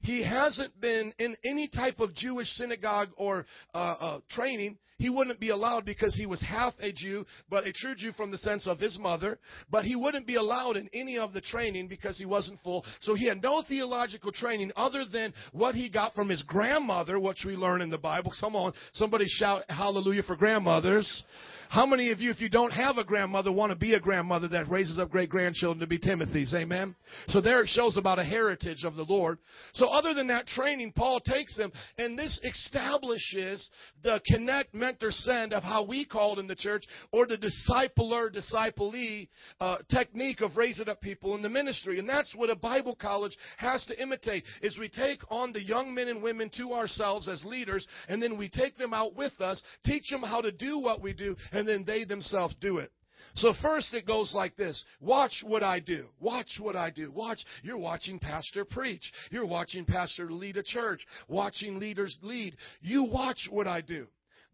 He 0.07 0.23
hasn't 0.23 0.81
been 0.81 1.13
in 1.19 1.37
any 1.45 1.67
type 1.67 1.99
of 1.99 2.15
Jewish 2.15 2.47
synagogue 2.51 3.09
or 3.17 3.45
uh, 3.75 3.79
uh, 3.99 4.21
training. 4.31 4.79
He 4.99 5.11
wouldn't 5.11 5.41
be 5.41 5.49
allowed 5.49 5.85
because 5.85 6.15
he 6.15 6.27
was 6.27 6.41
half 6.41 6.75
a 6.79 6.93
Jew, 6.93 7.27
but 7.51 7.67
a 7.67 7.73
true 7.73 7.97
Jew 7.97 8.13
from 8.13 8.31
the 8.31 8.39
sense 8.39 8.69
of 8.69 8.79
his 8.79 8.97
mother. 9.01 9.41
But 9.69 9.85
he 9.85 9.97
wouldn't 9.97 10.25
be 10.25 10.37
allowed 10.37 10.77
in 10.77 10.89
any 10.95 11.19
of 11.19 11.33
the 11.33 11.41
training 11.41 11.89
because 11.89 12.17
he 12.19 12.25
wasn't 12.25 12.61
full. 12.63 12.85
So 13.01 13.17
he 13.17 13.27
had 13.27 13.43
no 13.43 13.65
theological 13.67 14.31
training 14.31 14.71
other 14.77 15.05
than 15.05 15.35
what 15.51 15.75
he 15.75 15.89
got 15.89 16.15
from 16.15 16.29
his 16.29 16.43
grandmother, 16.45 17.19
which 17.19 17.45
we 17.45 17.57
learn 17.57 17.83
in 17.83 17.91
the 17.91 17.99
Bible. 17.99 18.33
Come 18.41 18.55
on, 18.55 18.75
somebody 18.93 19.25
shout 19.27 19.65
hallelujah 19.69 20.23
for 20.23 20.37
grandmothers. 20.37 21.25
How 21.69 21.87
many 21.87 22.11
of 22.11 22.21
you, 22.21 22.31
if 22.31 22.41
you 22.41 22.49
don't 22.49 22.71
have 22.71 22.99
a 22.99 23.05
grandmother, 23.05 23.53
want 23.53 23.71
to 23.71 23.77
be 23.77 23.95
a 23.95 24.01
grandmother 24.01 24.49
that 24.49 24.71
raises 24.71 24.99
up 24.99 25.11
great 25.11 25.29
grandchildren 25.29 25.81
to 25.81 25.87
be 25.87 25.99
Timothy's? 25.99 26.55
Amen? 26.55 26.95
So 27.29 27.41
there 27.41 27.61
it 27.61 27.69
shows 27.69 27.97
about 27.97 28.19
a 28.19 28.25
heritage 28.25 28.85
of 28.85 28.97
the 28.97 29.05
Lord. 29.05 29.39
So 29.75 29.89
other 29.89 30.15
than 30.15 30.27
that 30.29 30.47
training, 30.47 30.93
Paul 30.95 31.21
takes 31.21 31.57
them, 31.57 31.73
and 31.99 32.19
this 32.19 32.39
establishes 32.45 33.71
the 34.03 34.21
connect, 34.27 34.75
mentor, 34.75 35.11
send 35.11 35.53
of 35.53 35.63
how 35.63 35.83
we 35.83 36.05
called 36.05 36.39
in 36.39 36.47
the 36.47 36.55
church, 36.55 36.85
or 37.13 37.27
the 37.27 37.37
discipler, 37.37 38.33
disciplee 38.33 39.29
uh, 39.61 39.77
technique 39.91 40.41
of 40.41 40.57
raising 40.57 40.89
up 40.89 41.01
people 41.01 41.35
in 41.35 41.43
the 41.43 41.49
ministry. 41.49 41.99
And 41.99 42.09
that's 42.09 42.35
what 42.35 42.51
a 42.51 42.57
Bible 42.57 42.95
college 42.95 43.37
has 43.57 43.85
to 43.87 44.01
imitate, 44.01 44.45
is 44.63 44.79
we 44.79 44.89
take 44.89 45.21
on 45.31 45.53
the 45.53 45.63
young 45.63 45.95
men 45.95 46.09
and 46.09 46.23
women 46.23 46.51
to 46.57 46.73
ourselves 46.73 47.29
as 47.29 47.45
leaders, 47.45 47.87
and 48.09 48.23
then 48.23 48.37
we 48.37 48.49
take 48.49 48.77
them 48.77 48.95
out 48.95 49.15
with 49.15 49.41
us, 49.41 49.63
teach 49.85 50.09
them 50.11 50.23
how 50.23 50.41
to 50.41 50.53
do 50.53 50.79
what 50.79 51.01
we 51.01 51.13
do, 51.13 51.37
and 51.57 51.69
then 51.69 51.85
they 51.85 52.05
themselves 52.05 52.55
do 52.61 52.79
it. 52.79 52.93
So 53.37 53.53
first 53.61 53.93
it 53.93 54.07
goes 54.07 54.33
like 54.35 54.57
this. 54.57 54.83
Watch 55.01 55.43
what 55.45 55.63
I 55.63 55.79
do. 55.79 56.07
Watch 56.21 56.59
what 56.59 56.75
I 56.75 56.91
do. 56.91 57.11
Watch. 57.11 57.45
You're 57.63 57.77
watching 57.77 58.19
pastor 58.19 58.65
preach. 58.65 59.13
You're 59.31 59.47
watching 59.47 59.85
pastor 59.85 60.31
lead 60.31 60.57
a 60.57 60.63
church. 60.63 61.07
Watching 61.29 61.79
leaders 61.79 62.17
lead. 62.23 62.57
You 62.81 63.05
watch 63.05 63.47
what 63.51 63.67
I 63.67 63.83
do. 63.83 64.07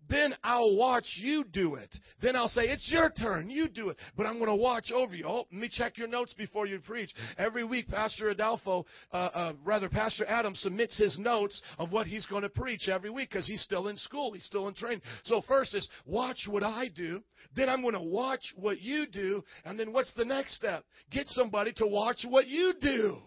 Then 0.08 0.34
I'll 0.42 0.76
watch 0.76 1.06
you 1.20 1.44
do 1.44 1.76
it. 1.76 1.94
Then 2.20 2.36
I'll 2.36 2.48
say, 2.48 2.62
it's 2.62 2.90
your 2.90 3.10
turn. 3.10 3.50
You 3.50 3.68
do 3.68 3.88
it. 3.88 3.96
But 4.16 4.26
I'm 4.26 4.38
going 4.38 4.50
to 4.50 4.54
watch 4.54 4.92
over 4.92 5.14
you. 5.14 5.24
Oh, 5.26 5.46
let 5.50 5.60
me 5.60 5.68
check 5.70 5.96
your 5.98 6.08
notes 6.08 6.34
before 6.34 6.66
you 6.66 6.80
preach. 6.80 7.10
Every 7.38 7.64
week, 7.64 7.88
Pastor 7.88 8.30
Adolfo, 8.30 8.84
uh, 9.12 9.16
uh, 9.16 9.52
rather, 9.64 9.88
Pastor 9.88 10.24
Adam 10.26 10.54
submits 10.54 10.98
his 10.98 11.18
notes 11.18 11.60
of 11.78 11.92
what 11.92 12.06
he's 12.06 12.26
going 12.26 12.42
to 12.42 12.48
preach 12.48 12.88
every 12.88 13.10
week 13.10 13.30
because 13.30 13.46
he's 13.46 13.62
still 13.62 13.88
in 13.88 13.96
school. 13.96 14.32
He's 14.32 14.44
still 14.44 14.68
in 14.68 14.74
training. 14.74 15.02
So 15.24 15.42
first 15.42 15.74
is 15.74 15.88
watch 16.06 16.46
what 16.48 16.62
I 16.62 16.88
do. 16.94 17.22
Then 17.56 17.68
I'm 17.68 17.82
going 17.82 17.94
to 17.94 18.00
watch 18.00 18.52
what 18.56 18.80
you 18.80 19.06
do. 19.06 19.44
And 19.64 19.78
then 19.78 19.92
what's 19.92 20.12
the 20.14 20.24
next 20.24 20.56
step? 20.56 20.84
Get 21.10 21.26
somebody 21.28 21.72
to 21.74 21.86
watch 21.86 22.24
what 22.28 22.46
you 22.46 22.74
do. 22.80 23.18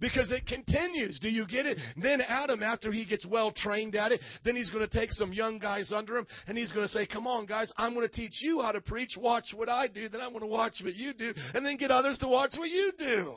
Because 0.00 0.30
it 0.30 0.46
continues. 0.46 1.18
Do 1.18 1.28
you 1.28 1.46
get 1.46 1.66
it? 1.66 1.78
Then 2.00 2.20
Adam, 2.20 2.62
after 2.62 2.92
he 2.92 3.04
gets 3.04 3.26
well 3.26 3.52
trained 3.52 3.94
at 3.94 4.12
it, 4.12 4.20
then 4.44 4.56
he's 4.56 4.70
going 4.70 4.86
to 4.86 4.98
take 4.98 5.10
some 5.12 5.32
young 5.32 5.58
guys 5.58 5.92
under 5.92 6.16
him 6.16 6.26
and 6.46 6.56
he's 6.56 6.72
going 6.72 6.86
to 6.86 6.92
say, 6.92 7.06
Come 7.06 7.26
on, 7.26 7.46
guys, 7.46 7.72
I'm 7.76 7.94
going 7.94 8.08
to 8.08 8.14
teach 8.14 8.42
you 8.42 8.60
how 8.60 8.72
to 8.72 8.80
preach. 8.80 9.16
Watch 9.16 9.52
what 9.54 9.68
I 9.68 9.88
do. 9.88 10.08
Then 10.08 10.20
I'm 10.20 10.30
going 10.30 10.40
to 10.40 10.46
watch 10.46 10.74
what 10.82 10.94
you 10.94 11.12
do. 11.12 11.32
And 11.54 11.64
then 11.64 11.76
get 11.76 11.90
others 11.90 12.18
to 12.18 12.28
watch 12.28 12.52
what 12.56 12.70
you 12.70 12.92
do. 12.98 13.34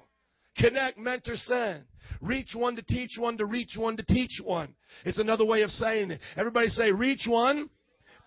Connect, 0.57 0.97
mentor, 0.97 1.35
send. 1.35 1.83
Reach 2.19 2.49
one 2.53 2.75
to 2.75 2.81
teach 2.81 3.11
one 3.17 3.37
to 3.37 3.45
reach 3.45 3.75
one 3.77 3.95
to 3.97 4.03
teach 4.03 4.41
one. 4.43 4.75
It's 5.05 5.19
another 5.19 5.45
way 5.45 5.61
of 5.61 5.69
saying 5.69 6.11
it. 6.11 6.19
Everybody 6.35 6.67
say, 6.67 6.91
reach 6.91 7.25
one 7.25 7.69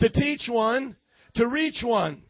to 0.00 0.08
teach 0.08 0.48
one 0.48 0.96
to 1.34 1.46
reach 1.46 1.82
one. 1.84 2.22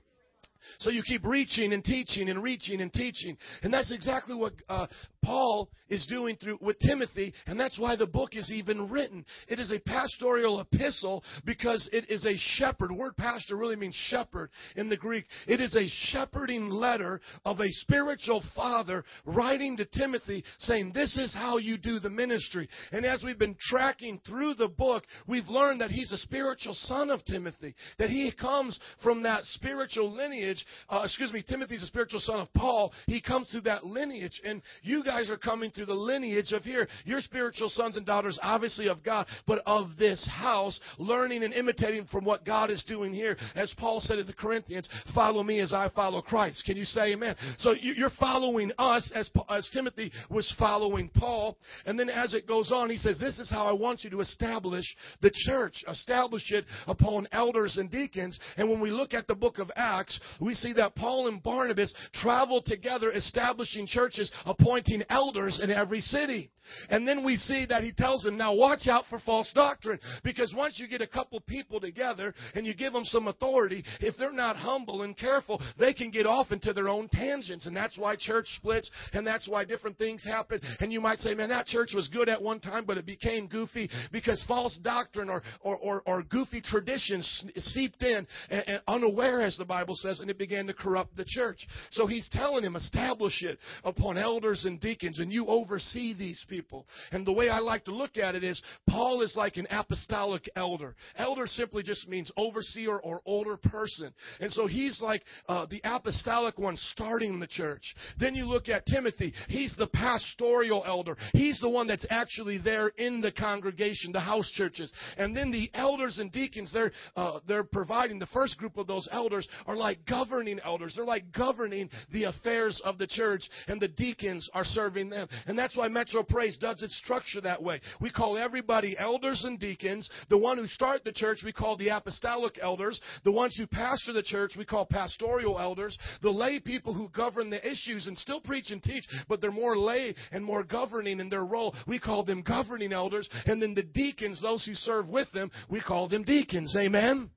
So 0.78 0.90
you 0.90 1.02
keep 1.02 1.24
reaching 1.24 1.72
and 1.72 1.84
teaching 1.84 2.28
and 2.28 2.42
reaching 2.42 2.80
and 2.80 2.92
teaching. 2.92 3.36
And 3.62 3.72
that's 3.72 3.92
exactly 3.92 4.34
what 4.34 4.54
uh, 4.68 4.86
Paul 5.24 5.70
is 5.88 6.06
doing 6.06 6.36
through 6.36 6.58
with 6.60 6.78
Timothy, 6.80 7.32
and 7.46 7.58
that's 7.58 7.78
why 7.78 7.96
the 7.96 8.06
book 8.06 8.34
is 8.34 8.50
even 8.52 8.88
written. 8.88 9.24
It 9.48 9.58
is 9.58 9.70
a 9.70 9.78
pastoral 9.78 10.60
epistle 10.60 11.24
because 11.44 11.88
it 11.92 12.10
is 12.10 12.26
a 12.26 12.36
shepherd. 12.56 12.90
The 12.90 12.94
word 12.94 13.16
pastor 13.16 13.56
really 13.56 13.76
means 13.76 13.94
shepherd 14.08 14.50
in 14.76 14.88
the 14.88 14.96
Greek. 14.96 15.24
It 15.46 15.60
is 15.60 15.74
a 15.76 15.88
shepherding 16.10 16.68
letter 16.68 17.20
of 17.44 17.60
a 17.60 17.70
spiritual 17.70 18.42
father 18.54 19.04
writing 19.24 19.76
to 19.78 19.84
Timothy 19.84 20.44
saying, 20.58 20.92
This 20.94 21.16
is 21.16 21.34
how 21.34 21.58
you 21.58 21.78
do 21.78 21.98
the 21.98 22.10
ministry. 22.10 22.68
And 22.92 23.04
as 23.04 23.22
we've 23.24 23.38
been 23.38 23.56
tracking 23.58 24.20
through 24.26 24.54
the 24.54 24.68
book, 24.68 25.04
we've 25.26 25.48
learned 25.48 25.80
that 25.80 25.90
he's 25.90 26.12
a 26.12 26.18
spiritual 26.18 26.74
son 26.74 27.10
of 27.10 27.24
Timothy, 27.24 27.74
that 27.98 28.10
he 28.10 28.30
comes 28.32 28.78
from 29.02 29.22
that 29.22 29.44
spiritual 29.44 30.14
lineage. 30.14 30.64
Uh, 30.88 31.02
excuse 31.04 31.32
me, 31.32 31.42
Timothy's 31.46 31.82
a 31.82 31.86
spiritual 31.86 32.20
son 32.20 32.40
of 32.40 32.52
Paul. 32.52 32.92
He 33.06 33.20
comes 33.20 33.50
through 33.50 33.62
that 33.62 33.86
lineage. 33.86 34.40
And 34.44 34.62
you 34.82 35.04
guys 35.04 35.13
are 35.30 35.37
coming 35.37 35.71
through 35.71 35.87
the 35.87 35.94
lineage 35.94 36.52
of 36.52 36.62
here. 36.62 36.88
Your 37.04 37.21
spiritual 37.21 37.68
sons 37.68 37.97
and 37.97 38.04
daughters, 38.04 38.38
obviously 38.42 38.88
of 38.88 39.02
God, 39.02 39.26
but 39.47 39.62
of 39.66 39.97
this 39.99 40.28
house, 40.33 40.78
learning 40.99 41.44
and 41.44 41.54
imitating 41.54 42.06
from 42.06 42.25
what 42.25 42.44
God 42.44 42.71
is 42.71 42.83
doing 42.87 43.12
here. 43.12 43.37
As 43.54 43.73
Paul 43.78 44.00
said 44.00 44.16
to 44.16 44.25
the 44.25 44.33
Corinthians, 44.33 44.88
follow 45.14 45.42
me 45.42 45.61
as 45.61 45.73
I 45.73 45.88
follow 45.94 46.21
Christ. 46.23 46.64
Can 46.66 46.76
you 46.76 46.85
say 46.85 47.12
amen? 47.12 47.37
So 47.59 47.75
you're 47.80 48.11
following 48.18 48.73
us 48.78 49.11
as, 49.14 49.30
as 49.49 49.68
Timothy 49.73 50.11
was 50.30 50.52
following 50.59 51.09
Paul. 51.09 51.56
And 51.87 51.99
then 51.99 52.09
as 52.09 52.35
it 52.35 52.47
goes 52.47 52.73
on, 52.73 52.90
he 52.90 52.97
says, 52.97 53.18
this 53.18 53.38
is 53.38 53.50
how 53.50 53.66
I 53.66 53.73
want 53.73 54.04
you 54.04 54.11
to 54.11 54.21
establish 54.21 54.85
the 55.21 55.30
church. 55.33 55.85
Establish 55.88 56.50
it 56.50 56.64
upon 56.87 57.28
elders 57.33 57.76
and 57.76 57.90
deacons. 57.90 58.38
And 58.56 58.68
when 58.68 58.80
we 58.80 58.90
look 58.90 59.14
at 59.14 59.26
the 59.26 59.35
book 59.35 59.59
of 59.59 59.71
Acts, 59.76 60.18
we 60.40 60.54
see 60.54 60.73
that 60.75 60.94
Paul 60.94 61.28
and 61.28 61.42
Barnabas 61.42 61.94
traveled 62.14 62.66
together 62.66 63.12
establishing 63.12 63.87
churches, 63.87 64.30
appointing 64.47 65.02
elders 65.11 65.61
in 65.62 65.70
every 65.70 66.00
city. 66.00 66.50
And 66.88 67.06
then 67.06 67.25
we 67.25 67.37
see 67.37 67.66
that 67.66 67.82
he 67.82 67.92
tells 67.92 68.23
them, 68.23 68.37
now 68.37 68.54
watch 68.54 68.87
out 68.88 69.04
for 69.11 69.18
false 69.20 69.50
doctrine. 69.54 69.99
Because 70.23 70.54
once 70.56 70.78
you 70.78 70.88
get 70.88 71.00
a 71.00 71.06
couple 71.06 71.40
people 71.40 71.80
together 71.80 72.34
and 72.54 72.66
you 72.66 72.75
give 72.75 72.92
them 72.92 73.04
some 73.04 73.28
authority, 73.28 73.84
if 74.00 74.16
they're 74.16 74.32
not 74.32 74.56
humble 74.56 75.02
and 75.02 75.16
careful, 75.16 75.61
they 75.78 75.92
can 75.92 76.11
get 76.11 76.26
off 76.26 76.52
into 76.52 76.73
their 76.73 76.88
own 76.88 77.08
tangents. 77.08 77.66
And 77.66 77.76
that's 77.76 77.99
why 77.99 78.16
church 78.16 78.46
splits 78.56 78.90
and 79.12 79.26
that's 79.26 79.49
why 79.49 79.64
different 79.64 79.99
things 79.99 80.25
happen. 80.25 80.61
And 80.80 80.92
you 80.92 81.00
might 81.00 81.18
say, 81.18 81.34
man, 81.34 81.50
that 81.50 81.66
church 81.66 81.90
was 81.94 82.08
good 82.08 82.28
at 82.28 82.40
one 82.40 82.61
time, 82.61 82.84
but 82.87 82.99
it 82.99 83.06
became 83.06 83.46
goofy 83.46 83.90
because 84.12 84.42
false 84.49 84.78
doctrine 84.82 85.28
or, 85.28 85.42
or, 85.61 85.76
or, 85.76 86.02
or 86.06 86.23
goofy 86.23 86.61
traditions 86.61 87.44
seeped 87.56 88.02
in 88.02 88.26
and, 88.50 88.64
and 88.66 88.80
unaware, 88.88 89.42
as 89.42 89.56
the 89.56 89.64
Bible 89.64 89.96
says, 89.96 90.20
and 90.20 90.30
it 90.30 90.38
began 90.38 90.66
to 90.66 90.75
corrupt 90.75 91.16
the 91.16 91.25
church. 91.26 91.66
So 91.90 92.06
he's 92.06 92.28
telling 92.32 92.64
him, 92.64 92.76
establish 92.76 93.42
it 93.42 93.58
upon 93.84 94.18
elders 94.18 94.64
and 94.64 94.80
deacons, 94.80 94.93
and 95.02 95.32
you 95.32 95.46
oversee 95.46 96.14
these 96.16 96.42
people 96.48 96.54
people. 96.54 96.86
And 97.12 97.26
the 97.26 97.32
way 97.32 97.48
I 97.48 97.58
like 97.58 97.84
to 97.86 97.94
look 97.94 98.16
at 98.16 98.34
it 98.34 98.44
is 98.44 98.60
Paul 98.88 99.22
is 99.22 99.34
like 99.36 99.56
an 99.56 99.66
apostolic 99.70 100.48
elder. 100.56 100.94
Elder 101.16 101.46
simply 101.46 101.82
just 101.82 102.08
means 102.08 102.30
overseer 102.36 102.98
or 102.98 103.20
older 103.26 103.56
person. 103.56 104.12
And 104.40 104.52
so 104.52 104.66
he's 104.66 105.00
like 105.00 105.22
uh, 105.48 105.66
the 105.66 105.80
apostolic 105.84 106.58
one 106.58 106.76
starting 106.92 107.40
the 107.40 107.46
church. 107.46 107.82
Then 108.18 108.34
you 108.34 108.46
look 108.46 108.68
at 108.68 108.86
Timothy. 108.86 109.32
He's 109.48 109.74
the 109.76 109.88
pastoral 109.88 110.84
elder. 110.86 111.16
He's 111.32 111.60
the 111.60 111.68
one 111.68 111.86
that's 111.86 112.06
actually 112.10 112.58
there 112.58 112.88
in 112.88 113.20
the 113.20 113.32
congregation, 113.32 114.12
the 114.12 114.20
house 114.20 114.50
churches. 114.54 114.92
And 115.18 115.36
then 115.36 115.50
the 115.50 115.70
elders 115.74 116.18
and 116.18 116.30
deacons, 116.30 116.72
they're, 116.72 116.92
uh, 117.16 117.40
they're 117.48 117.64
providing, 117.64 118.18
the 118.18 118.26
first 118.26 118.58
group 118.58 118.76
of 118.76 118.86
those 118.86 119.08
elders 119.10 119.48
are 119.66 119.76
like 119.76 120.06
governing 120.06 120.60
elders. 120.64 120.94
They're 120.96 121.04
like 121.04 121.32
governing 121.32 121.90
the 122.12 122.24
affairs 122.24 122.80
of 122.84 122.98
the 122.98 123.06
church. 123.06 123.42
And 123.66 123.80
the 123.80 123.88
deacons 123.88 124.48
are 124.54 124.64
serving 124.64 124.83
them. 124.90 125.28
And 125.46 125.58
that's 125.58 125.76
why 125.76 125.88
Metro 125.88 126.22
Praise 126.22 126.56
does 126.56 126.82
its 126.82 126.96
structure 126.98 127.40
that 127.40 127.62
way. 127.62 127.80
We 128.00 128.10
call 128.10 128.36
everybody 128.36 128.96
elders 128.98 129.44
and 129.44 129.58
deacons. 129.58 130.08
The 130.28 130.38
one 130.38 130.58
who 130.58 130.66
start 130.66 131.04
the 131.04 131.12
church, 131.12 131.42
we 131.44 131.52
call 131.52 131.76
the 131.76 131.88
apostolic 131.88 132.58
elders. 132.60 133.00
The 133.24 133.32
ones 133.32 133.56
who 133.56 133.66
pastor 133.66 134.12
the 134.12 134.22
church, 134.22 134.52
we 134.56 134.64
call 134.64 134.86
pastoral 134.86 135.58
elders. 135.58 135.96
The 136.22 136.30
lay 136.30 136.60
people 136.60 136.94
who 136.94 137.08
govern 137.08 137.50
the 137.50 137.66
issues 137.68 138.06
and 138.06 138.16
still 138.16 138.40
preach 138.40 138.70
and 138.70 138.82
teach, 138.82 139.04
but 139.28 139.40
they're 139.40 139.50
more 139.50 139.76
lay 139.76 140.14
and 140.32 140.44
more 140.44 140.62
governing 140.62 141.20
in 141.20 141.28
their 141.28 141.44
role, 141.44 141.74
we 141.86 141.98
call 141.98 142.24
them 142.24 142.42
governing 142.42 142.92
elders. 142.92 143.28
And 143.46 143.60
then 143.60 143.74
the 143.74 143.82
deacons, 143.82 144.40
those 144.40 144.64
who 144.64 144.74
serve 144.74 145.08
with 145.08 145.30
them, 145.32 145.50
we 145.68 145.80
call 145.80 146.08
them 146.08 146.22
deacons. 146.22 146.74
Amen? 146.76 147.30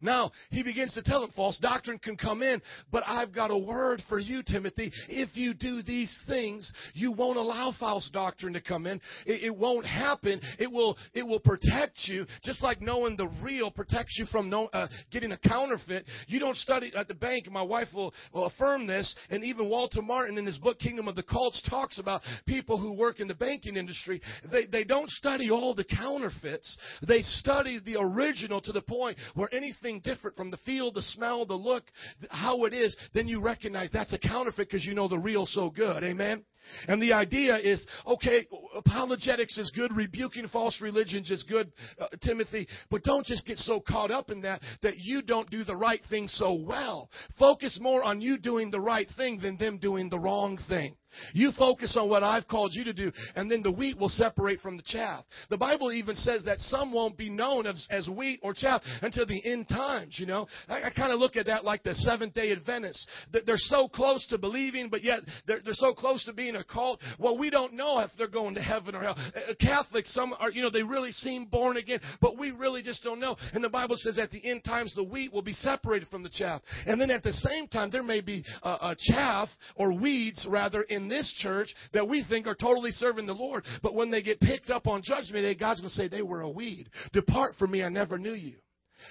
Now, 0.00 0.30
he 0.50 0.62
begins 0.62 0.92
to 0.94 1.02
tell 1.02 1.22
them 1.22 1.30
false 1.34 1.58
doctrine 1.58 1.98
can 1.98 2.16
come 2.16 2.42
in, 2.42 2.60
but 2.92 3.02
I've 3.06 3.32
got 3.32 3.50
a 3.50 3.56
word 3.56 4.02
for 4.10 4.18
you, 4.18 4.42
Timothy. 4.42 4.92
If 5.08 5.30
you 5.36 5.54
do 5.54 5.82
these 5.82 6.14
things, 6.26 6.70
you 6.92 7.12
won't 7.12 7.38
allow 7.38 7.72
false 7.80 8.10
doctrine 8.12 8.52
to 8.52 8.60
come 8.60 8.86
in. 8.86 9.00
It, 9.24 9.44
it 9.44 9.56
won't 9.56 9.86
happen. 9.86 10.40
It 10.58 10.70
will, 10.70 10.98
it 11.14 11.26
will 11.26 11.40
protect 11.40 12.00
you, 12.04 12.26
just 12.44 12.62
like 12.62 12.82
knowing 12.82 13.16
the 13.16 13.28
real 13.40 13.70
protects 13.70 14.18
you 14.18 14.26
from 14.26 14.52
uh, 14.52 14.88
getting 15.10 15.32
a 15.32 15.38
counterfeit. 15.38 16.04
You 16.26 16.40
don't 16.40 16.56
study 16.56 16.92
at 16.94 17.08
the 17.08 17.14
bank, 17.14 17.50
my 17.50 17.62
wife 17.62 17.88
will, 17.94 18.12
will 18.34 18.46
affirm 18.46 18.86
this, 18.86 19.14
and 19.30 19.42
even 19.44 19.70
Walter 19.70 20.02
Martin 20.02 20.36
in 20.36 20.44
his 20.44 20.58
book, 20.58 20.78
Kingdom 20.78 21.08
of 21.08 21.16
the 21.16 21.22
Cults, 21.22 21.62
talks 21.70 21.98
about 21.98 22.20
people 22.46 22.76
who 22.76 22.92
work 22.92 23.18
in 23.18 23.28
the 23.28 23.34
banking 23.34 23.76
industry. 23.76 24.20
They, 24.52 24.66
they 24.66 24.84
don't 24.84 25.08
study 25.08 25.50
all 25.50 25.74
the 25.74 25.84
counterfeits. 25.84 26.76
They 27.06 27.22
study 27.22 27.80
the 27.82 27.96
original 27.98 28.60
to 28.60 28.72
the 28.72 28.82
point 28.82 29.16
where 29.34 29.48
anything 29.54 29.85
anything 29.86 30.00
different 30.02 30.36
from 30.36 30.50
the 30.50 30.56
feel, 30.58 30.90
the 30.90 31.02
smell, 31.02 31.46
the 31.46 31.54
look, 31.54 31.84
how 32.30 32.64
it 32.64 32.72
is, 32.72 32.96
then 33.14 33.28
you 33.28 33.40
recognize 33.40 33.90
that's 33.92 34.12
a 34.12 34.18
counterfeit 34.18 34.68
because 34.68 34.84
you 34.84 34.94
know 34.94 35.08
the 35.08 35.18
real 35.18 35.46
so 35.46 35.70
good. 35.70 36.02
Amen? 36.02 36.44
And 36.88 37.02
the 37.02 37.12
idea 37.12 37.56
is, 37.56 37.86
okay, 38.06 38.46
apologetics 38.74 39.58
is 39.58 39.70
good, 39.74 39.94
rebuking 39.96 40.48
false 40.48 40.80
religions 40.80 41.30
is 41.30 41.42
good, 41.42 41.72
uh, 42.00 42.06
Timothy, 42.22 42.66
but 42.90 43.02
don't 43.02 43.26
just 43.26 43.46
get 43.46 43.58
so 43.58 43.80
caught 43.80 44.10
up 44.10 44.30
in 44.30 44.42
that 44.42 44.60
that 44.82 44.98
you 44.98 45.22
don't 45.22 45.50
do 45.50 45.64
the 45.64 45.76
right 45.76 46.02
thing 46.08 46.28
so 46.28 46.54
well. 46.54 47.10
Focus 47.38 47.78
more 47.80 48.02
on 48.02 48.20
you 48.20 48.38
doing 48.38 48.70
the 48.70 48.80
right 48.80 49.08
thing 49.16 49.38
than 49.40 49.56
them 49.56 49.78
doing 49.78 50.08
the 50.08 50.18
wrong 50.18 50.58
thing. 50.68 50.96
You 51.32 51.52
focus 51.52 51.96
on 51.98 52.08
what 52.08 52.22
I've 52.22 52.46
called 52.48 52.72
you 52.74 52.84
to 52.84 52.92
do, 52.92 53.12
and 53.34 53.50
then 53.50 53.62
the 53.62 53.70
wheat 53.70 53.98
will 53.98 54.08
separate 54.08 54.60
from 54.60 54.76
the 54.76 54.82
chaff. 54.82 55.24
The 55.50 55.56
Bible 55.56 55.92
even 55.92 56.14
says 56.14 56.44
that 56.44 56.58
some 56.60 56.92
won't 56.92 57.16
be 57.16 57.30
known 57.30 57.66
as, 57.66 57.86
as 57.90 58.08
wheat 58.08 58.40
or 58.42 58.54
chaff 58.54 58.82
until 59.02 59.26
the 59.26 59.44
end 59.44 59.68
times, 59.68 60.18
you 60.18 60.26
know. 60.26 60.46
I, 60.68 60.84
I 60.84 60.90
kind 60.90 61.12
of 61.12 61.18
look 61.18 61.36
at 61.36 61.46
that 61.46 61.64
like 61.64 61.82
the 61.82 61.94
Seventh 61.94 62.34
day 62.34 62.52
Adventists. 62.52 63.06
They're 63.32 63.56
so 63.56 63.88
close 63.88 64.26
to 64.28 64.38
believing, 64.38 64.88
but 64.88 65.02
yet 65.02 65.20
they're, 65.46 65.60
they're 65.64 65.74
so 65.74 65.94
close 65.94 66.24
to 66.24 66.32
being 66.32 66.55
a 66.56 66.64
cult. 66.64 67.00
Well, 67.18 67.38
we 67.38 67.50
don't 67.50 67.74
know 67.74 68.00
if 68.00 68.10
they're 68.18 68.28
going 68.28 68.54
to 68.54 68.62
heaven 68.62 68.94
or 68.94 69.02
hell. 69.02 69.16
Uh, 69.18 69.54
Catholics, 69.60 70.12
some 70.12 70.34
are, 70.38 70.50
you 70.50 70.62
know, 70.62 70.70
they 70.70 70.82
really 70.82 71.12
seem 71.12 71.46
born 71.46 71.76
again, 71.76 72.00
but 72.20 72.38
we 72.38 72.50
really 72.50 72.82
just 72.82 73.02
don't 73.02 73.20
know. 73.20 73.36
And 73.52 73.62
the 73.62 73.68
Bible 73.68 73.96
says 73.98 74.18
at 74.18 74.30
the 74.30 74.44
end 74.48 74.64
times 74.64 74.94
the 74.94 75.04
wheat 75.04 75.32
will 75.32 75.42
be 75.42 75.52
separated 75.52 76.08
from 76.08 76.22
the 76.22 76.28
chaff. 76.28 76.62
And 76.86 77.00
then 77.00 77.10
at 77.10 77.22
the 77.22 77.32
same 77.32 77.68
time, 77.68 77.90
there 77.90 78.02
may 78.02 78.20
be 78.20 78.44
a, 78.62 78.68
a 78.68 78.96
chaff 78.98 79.48
or 79.76 79.92
weeds, 79.92 80.46
rather, 80.50 80.82
in 80.82 81.08
this 81.08 81.32
church 81.38 81.74
that 81.92 82.08
we 82.08 82.24
think 82.28 82.46
are 82.46 82.54
totally 82.54 82.90
serving 82.90 83.26
the 83.26 83.32
Lord. 83.34 83.64
But 83.82 83.94
when 83.94 84.10
they 84.10 84.22
get 84.22 84.40
picked 84.40 84.70
up 84.70 84.86
on 84.86 85.02
judgment 85.02 85.44
day, 85.44 85.54
God's 85.54 85.80
going 85.80 85.90
to 85.90 85.94
say 85.94 86.08
they 86.08 86.22
were 86.22 86.40
a 86.40 86.50
weed. 86.50 86.88
Depart 87.12 87.54
from 87.58 87.70
me, 87.70 87.82
I 87.82 87.88
never 87.88 88.18
knew 88.18 88.34
you. 88.34 88.54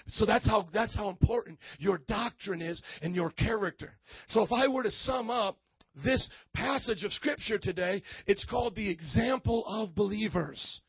So 0.07 0.25
that's 0.25 0.45
how, 0.45 0.67
that's 0.73 0.95
how 0.95 1.09
important 1.09 1.59
your 1.79 1.99
doctrine 2.07 2.61
is 2.61 2.81
and 3.01 3.15
your 3.15 3.31
character. 3.31 3.93
So 4.27 4.41
if 4.41 4.51
I 4.51 4.67
were 4.67 4.83
to 4.83 4.91
sum 4.91 5.29
up 5.29 5.57
this 6.03 6.29
passage 6.53 7.03
of 7.03 7.13
scripture 7.13 7.57
today, 7.57 8.01
it's 8.27 8.45
called 8.45 8.75
the 8.75 8.89
example 8.89 9.63
of 9.67 9.95
believers. 9.95 10.81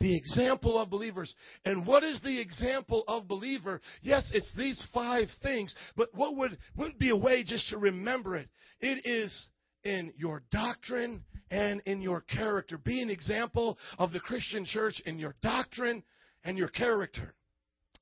The 0.00 0.16
example 0.16 0.78
of 0.78 0.90
believers. 0.90 1.34
And 1.64 1.86
what 1.86 2.04
is 2.04 2.20
the 2.22 2.38
example 2.38 3.04
of 3.08 3.26
believer? 3.26 3.80
Yes, 4.02 4.30
it's 4.34 4.52
these 4.56 4.86
five 4.92 5.28
things, 5.42 5.74
but 5.96 6.08
what 6.14 6.36
would, 6.36 6.58
would 6.76 6.98
be 6.98 7.10
a 7.10 7.16
way 7.16 7.42
just 7.42 7.70
to 7.70 7.78
remember 7.78 8.36
it? 8.36 8.48
It 8.80 9.06
is 9.06 9.48
in 9.84 10.12
your 10.16 10.42
doctrine 10.50 11.22
and 11.50 11.80
in 11.86 12.02
your 12.02 12.20
character. 12.20 12.76
Be 12.76 13.00
an 13.00 13.08
example 13.08 13.78
of 13.98 14.12
the 14.12 14.20
Christian 14.20 14.64
church 14.64 15.00
in 15.06 15.18
your 15.18 15.34
doctrine 15.42 16.02
and 16.44 16.58
your 16.58 16.68
character. 16.68 17.34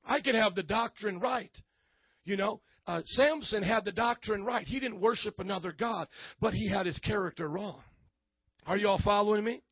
I 0.05 0.21
could 0.21 0.35
have 0.35 0.55
the 0.55 0.63
doctrine 0.63 1.21
right. 1.21 1.57
You 2.25 2.37
know, 2.37 2.61
uh, 2.87 3.03
Samson 3.05 3.63
had 3.63 3.85
the 3.85 3.93
doctrine 3.93 4.45
right. 4.45 4.67
He 4.67 4.81
didn't 4.81 5.01
worship 5.01 5.39
another 5.39 5.73
God, 5.73 6.09
but 6.41 6.55
he 6.55 6.69
had 6.69 6.87
his 6.87 6.99
character 6.99 7.49
wrong. 7.49 7.81
Are 8.67 8.77
you 8.77 8.89
all 8.89 9.01
following 9.05 9.45
me? 9.45 9.63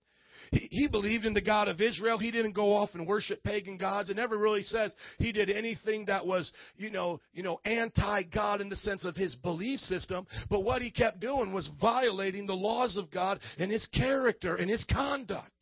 He, 0.51 0.69
he 0.71 0.87
believed 0.87 1.25
in 1.25 1.33
the 1.33 1.41
God 1.41 1.69
of 1.69 1.81
Israel. 1.81 2.19
He 2.19 2.31
didn't 2.31 2.53
go 2.53 2.75
off 2.75 2.91
and 2.95 3.07
worship 3.07 3.43
pagan 3.43 3.79
gods. 3.79 4.11
It 4.11 4.17
never 4.17 4.37
really 4.37 4.63
says 4.63 4.95
he 5.19 5.33
did 5.33 5.49
anything 5.49 6.05
that 6.07 6.27
was, 6.27 6.53
you 6.77 6.91
know, 6.91 7.21
you 7.33 7.43
know, 7.43 7.61
anti-God 7.65 8.61
in 8.61 8.69
the 8.69 8.77
sense 8.77 9.05
of 9.05 9.17
his 9.17 9.35
belief 9.37 9.81
system. 9.81 10.27
But 10.51 10.61
what 10.61 10.83
he 10.83 10.91
kept 10.91 11.21
doing 11.21 11.53
was 11.53 11.71
violating 11.81 12.47
the 12.47 12.55
laws 12.55 12.97
of 12.97 13.11
God 13.11 13.41
and 13.59 13.71
his 13.71 13.87
character 13.95 14.57
and 14.57 14.69
his 14.69 14.85
conduct. 14.93 15.62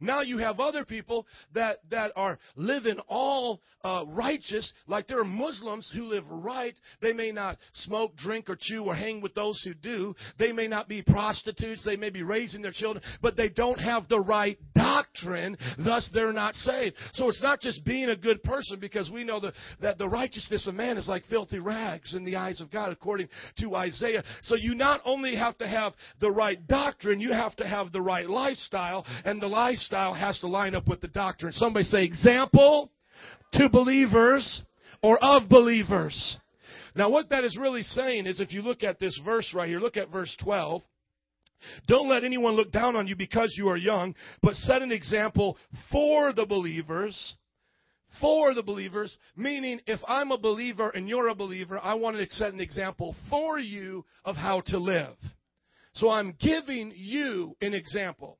Now 0.00 0.22
you 0.22 0.38
have 0.38 0.60
other 0.60 0.84
people 0.84 1.26
that, 1.54 1.78
that 1.90 2.12
are 2.16 2.38
living 2.56 2.98
all 3.08 3.60
uh, 3.82 4.04
righteous, 4.08 4.72
like 4.86 5.06
there 5.08 5.20
are 5.20 5.24
Muslims 5.24 5.90
who 5.94 6.04
live 6.04 6.24
right. 6.28 6.74
They 7.00 7.12
may 7.12 7.32
not 7.32 7.58
smoke, 7.72 8.16
drink, 8.16 8.50
or 8.50 8.56
chew, 8.60 8.84
or 8.84 8.94
hang 8.94 9.20
with 9.20 9.34
those 9.34 9.60
who 9.64 9.74
do. 9.74 10.14
They 10.38 10.52
may 10.52 10.68
not 10.68 10.88
be 10.88 11.02
prostitutes. 11.02 11.84
They 11.84 11.96
may 11.96 12.10
be 12.10 12.22
raising 12.22 12.62
their 12.62 12.72
children, 12.72 13.04
but 13.22 13.36
they 13.36 13.48
don't 13.48 13.78
have 13.78 14.08
the 14.08 14.20
right 14.20 14.58
doctrine. 14.74 15.56
Thus, 15.78 16.10
they're 16.12 16.32
not 16.32 16.54
saved. 16.54 16.96
So 17.12 17.28
it's 17.28 17.42
not 17.42 17.60
just 17.60 17.84
being 17.84 18.10
a 18.10 18.16
good 18.16 18.42
person 18.42 18.80
because 18.80 19.10
we 19.10 19.24
know 19.24 19.40
that, 19.40 19.54
that 19.80 19.98
the 19.98 20.08
righteousness 20.08 20.66
of 20.66 20.74
man 20.74 20.96
is 20.96 21.08
like 21.08 21.24
filthy 21.26 21.58
rags 21.58 22.14
in 22.14 22.24
the 22.24 22.36
eyes 22.36 22.60
of 22.60 22.70
God, 22.70 22.92
according 22.92 23.28
to 23.58 23.76
Isaiah. 23.76 24.22
So 24.42 24.56
you 24.56 24.74
not 24.74 25.00
only 25.04 25.36
have 25.36 25.56
to 25.58 25.66
have 25.66 25.94
the 26.20 26.30
right 26.30 26.66
doctrine, 26.66 27.20
you 27.20 27.32
have 27.32 27.56
to 27.56 27.66
have 27.66 27.92
the 27.92 28.02
right 28.02 28.28
lifestyle, 28.28 29.06
and 29.24 29.40
the 29.40 29.46
lifestyle 29.46 29.89
has 29.90 30.38
to 30.40 30.48
line 30.48 30.74
up 30.74 30.88
with 30.88 31.00
the 31.00 31.08
doctrine. 31.08 31.52
Somebody 31.52 31.84
say 31.84 32.04
example 32.04 32.90
to 33.54 33.68
believers 33.68 34.62
or 35.02 35.22
of 35.22 35.48
believers. 35.48 36.36
Now, 36.94 37.08
what 37.08 37.30
that 37.30 37.44
is 37.44 37.56
really 37.56 37.82
saying 37.82 38.26
is 38.26 38.40
if 38.40 38.52
you 38.52 38.62
look 38.62 38.82
at 38.82 38.98
this 38.98 39.18
verse 39.24 39.52
right 39.54 39.68
here, 39.68 39.80
look 39.80 39.96
at 39.96 40.10
verse 40.10 40.34
12. 40.42 40.82
Don't 41.86 42.08
let 42.08 42.24
anyone 42.24 42.54
look 42.54 42.72
down 42.72 42.96
on 42.96 43.06
you 43.06 43.14
because 43.14 43.54
you 43.56 43.68
are 43.68 43.76
young, 43.76 44.14
but 44.42 44.54
set 44.54 44.82
an 44.82 44.90
example 44.90 45.56
for 45.92 46.32
the 46.32 46.46
believers. 46.46 47.34
For 48.20 48.54
the 48.54 48.62
believers, 48.64 49.16
meaning 49.36 49.80
if 49.86 50.00
I'm 50.08 50.32
a 50.32 50.38
believer 50.38 50.90
and 50.90 51.08
you're 51.08 51.28
a 51.28 51.34
believer, 51.34 51.78
I 51.80 51.94
want 51.94 52.16
to 52.16 52.26
set 52.30 52.52
an 52.52 52.58
example 52.58 53.14
for 53.30 53.60
you 53.60 54.04
of 54.24 54.34
how 54.34 54.62
to 54.62 54.78
live. 54.78 55.14
So 55.94 56.10
I'm 56.10 56.34
giving 56.40 56.92
you 56.96 57.56
an 57.60 57.72
example. 57.72 58.39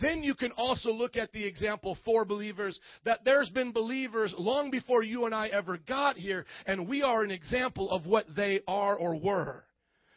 Then 0.00 0.22
you 0.22 0.34
can 0.34 0.52
also 0.56 0.90
look 0.92 1.16
at 1.16 1.32
the 1.32 1.44
example 1.44 1.96
for 2.04 2.24
believers 2.24 2.78
that 3.04 3.24
there's 3.24 3.50
been 3.50 3.72
believers 3.72 4.34
long 4.38 4.70
before 4.70 5.02
you 5.02 5.26
and 5.26 5.34
I 5.34 5.48
ever 5.48 5.78
got 5.88 6.16
here, 6.16 6.44
and 6.66 6.88
we 6.88 7.02
are 7.02 7.22
an 7.22 7.30
example 7.30 7.90
of 7.90 8.06
what 8.06 8.26
they 8.34 8.60
are 8.66 8.96
or 8.96 9.16
were. 9.16 9.64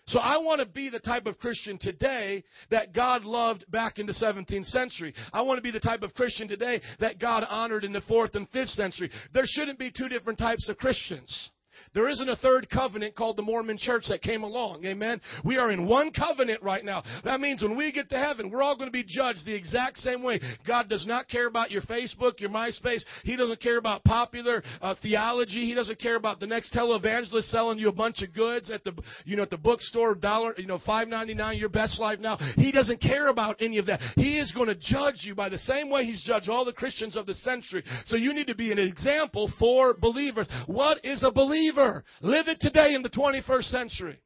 So 0.08 0.20
I 0.20 0.38
want 0.38 0.60
to 0.62 0.68
be 0.68 0.90
the 0.90 1.00
type 1.00 1.26
of 1.26 1.40
Christian 1.40 1.80
today 1.80 2.44
that 2.70 2.94
God 2.94 3.24
loved 3.24 3.66
back 3.72 3.98
in 3.98 4.06
the 4.06 4.14
17th 4.14 4.66
century. 4.66 5.16
I 5.34 5.42
want 5.42 5.58
to 5.58 5.64
be 5.64 5.72
the 5.72 5.80
type 5.80 6.04
of 6.04 6.14
Christian 6.14 6.48
today 6.48 6.80
that 7.00 7.18
God 7.20 7.44
honored 7.50 7.84
in 7.84 7.92
the 7.92 8.02
4th 8.02 8.36
and 8.36 8.50
5th 8.52 8.70
century. 8.70 9.10
There 9.34 9.46
shouldn't 9.48 9.80
be 9.80 9.92
two 9.92 10.08
different 10.08 10.38
types 10.38 10.70
of 10.70 10.78
Christians. 10.78 11.50
There 11.96 12.10
isn't 12.10 12.30
a 12.30 12.36
third 12.36 12.70
covenant 12.70 13.16
called 13.16 13.38
the 13.38 13.42
Mormon 13.42 13.78
church 13.78 14.04
that 14.10 14.22
came 14.22 14.44
along. 14.44 14.86
Amen. 14.86 15.22
We 15.46 15.58
are 15.58 15.72
in 15.72 15.88
one 15.88 16.12
covenant 16.12 16.62
right 16.62 16.84
now. 16.84 17.04
That 17.24 17.40
means 17.40 17.64
when 17.64 17.78
we 17.78 17.92
get 17.94 18.10
to 18.10 18.18
heaven, 18.18 18.52
we're 18.52 18.62
all 18.62 18.76
going 18.76 18.90
to 18.90 18.92
be 18.92 19.06
judged 19.08 19.46
the 19.46 19.56
exact 19.56 19.98
same 20.00 20.22
way. 20.22 20.42
God 20.68 20.90
does 20.90 21.08
not 21.08 21.30
care 21.30 21.48
about 21.48 21.72
your 21.72 21.84
Facebook, 21.84 22.40
your 22.40 22.50
MySpace. 22.50 23.02
He 23.24 23.38
doesn't 23.38 23.62
care 23.62 23.78
about 23.78 24.04
popular 24.04 24.62
uh, 24.82 24.96
theology. 25.02 25.66
He 25.66 25.74
doesn't 25.74 26.00
care 26.00 26.18
about 26.18 26.42
the 26.42 26.48
next 26.48 26.74
televangelist 26.74 27.50
selling 27.50 27.80
you 27.80 27.88
a 27.88 27.94
bunch 27.94 28.22
of 28.22 28.34
goods 28.34 28.70
at 28.70 28.84
the, 28.84 28.92
you 29.24 29.38
know, 29.38 29.44
at 29.44 29.50
the 29.50 29.58
bookstore, 29.58 30.16
dollar, 30.16 30.54
you 30.58 30.68
know, 30.68 30.80
five 30.86 31.08
ninety 31.08 31.34
nine. 31.34 31.58
Your 31.58 31.70
best 31.70 32.00
life 32.02 32.20
now. 32.20 32.38
He 32.58 32.74
doesn't 32.74 33.02
care 33.02 33.30
about 33.30 33.62
any 33.62 33.78
of 33.78 33.86
that. 33.86 34.02
He 34.18 34.38
is 34.38 34.52
going 34.52 34.68
to 34.68 34.76
judge 34.76 35.22
you 35.22 35.34
by 35.34 35.48
the 35.48 35.58
same 35.60 35.90
way 35.90 36.04
He's 36.04 36.24
judged 36.24 36.50
all 36.50 36.66
the 36.66 36.74
Christians 36.74 37.16
of 37.16 37.26
the 37.26 37.34
century. 37.36 37.84
So 38.08 38.18
you 38.18 38.34
need 38.34 38.48
to 38.48 38.56
be 38.56 38.74
an 38.74 38.80
example 38.80 39.50
for 39.58 39.94
believers. 39.94 40.50
What 40.68 41.04
is 41.06 41.24
a 41.24 41.32
believer? 41.32 41.85
Believer. 41.86 42.04
Live 42.22 42.48
it 42.48 42.60
today 42.60 42.94
in 42.94 43.02
the 43.02 43.10
21st 43.10 43.64
century. 43.64 44.20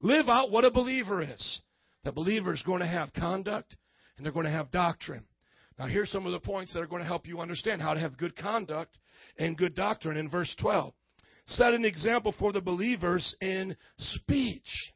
Live 0.00 0.28
out 0.28 0.50
what 0.50 0.64
a 0.64 0.70
believer 0.70 1.22
is. 1.22 1.62
The 2.04 2.12
believer 2.12 2.52
is 2.52 2.62
going 2.62 2.80
to 2.80 2.86
have 2.86 3.12
conduct 3.12 3.76
and 4.16 4.24
they're 4.24 4.32
going 4.32 4.46
to 4.46 4.52
have 4.52 4.70
doctrine. 4.70 5.24
Now, 5.78 5.86
here's 5.86 6.10
some 6.10 6.26
of 6.26 6.32
the 6.32 6.40
points 6.40 6.72
that 6.72 6.80
are 6.80 6.86
going 6.86 7.02
to 7.02 7.08
help 7.08 7.26
you 7.26 7.40
understand 7.40 7.82
how 7.82 7.94
to 7.94 8.00
have 8.00 8.16
good 8.16 8.36
conduct 8.36 8.96
and 9.38 9.56
good 9.56 9.74
doctrine 9.74 10.16
in 10.16 10.28
verse 10.28 10.54
12. 10.60 10.92
Set 11.46 11.74
an 11.74 11.84
example 11.84 12.34
for 12.38 12.52
the 12.52 12.60
believers 12.60 13.34
in 13.40 13.76
speech. 13.98 14.92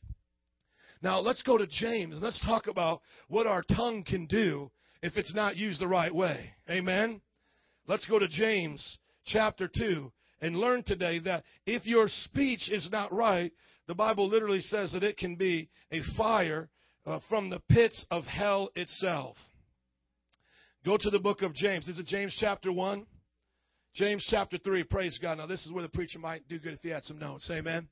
Now, 1.02 1.18
let's 1.18 1.42
go 1.42 1.58
to 1.58 1.66
James 1.66 2.14
and 2.14 2.22
let's 2.22 2.44
talk 2.44 2.68
about 2.68 3.00
what 3.28 3.46
our 3.46 3.62
tongue 3.62 4.04
can 4.04 4.26
do 4.26 4.70
if 5.02 5.16
it's 5.16 5.34
not 5.34 5.56
used 5.56 5.80
the 5.80 5.88
right 5.88 6.14
way. 6.14 6.50
Amen? 6.70 7.20
Let's 7.86 8.06
go 8.06 8.18
to 8.18 8.28
James 8.28 8.98
chapter 9.26 9.68
2 9.68 10.12
and 10.40 10.56
learn 10.56 10.82
today 10.82 11.18
that 11.20 11.44
if 11.66 11.86
your 11.86 12.06
speech 12.08 12.70
is 12.70 12.88
not 12.90 13.12
right, 13.12 13.52
the 13.86 13.94
Bible 13.94 14.28
literally 14.28 14.60
says 14.60 14.92
that 14.92 15.02
it 15.02 15.16
can 15.16 15.36
be 15.36 15.68
a 15.90 16.00
fire 16.16 16.68
uh, 17.06 17.20
from 17.28 17.48
the 17.48 17.60
pits 17.70 18.04
of 18.10 18.24
hell 18.24 18.70
itself. 18.76 19.36
Go 20.84 20.96
to 20.96 21.10
the 21.10 21.18
book 21.18 21.42
of 21.42 21.54
James. 21.54 21.88
Is 21.88 21.98
it 21.98 22.06
James 22.06 22.36
chapter 22.38 22.72
1? 22.72 23.06
James 23.94 24.26
chapter 24.30 24.58
3. 24.58 24.84
Praise 24.84 25.18
God. 25.20 25.38
Now, 25.38 25.46
this 25.46 25.64
is 25.64 25.72
where 25.72 25.82
the 25.82 25.88
preacher 25.88 26.18
might 26.18 26.46
do 26.48 26.58
good 26.58 26.74
if 26.74 26.80
he 26.82 26.90
had 26.90 27.02
some 27.04 27.18
notes. 27.18 27.50
Amen. 27.50 27.88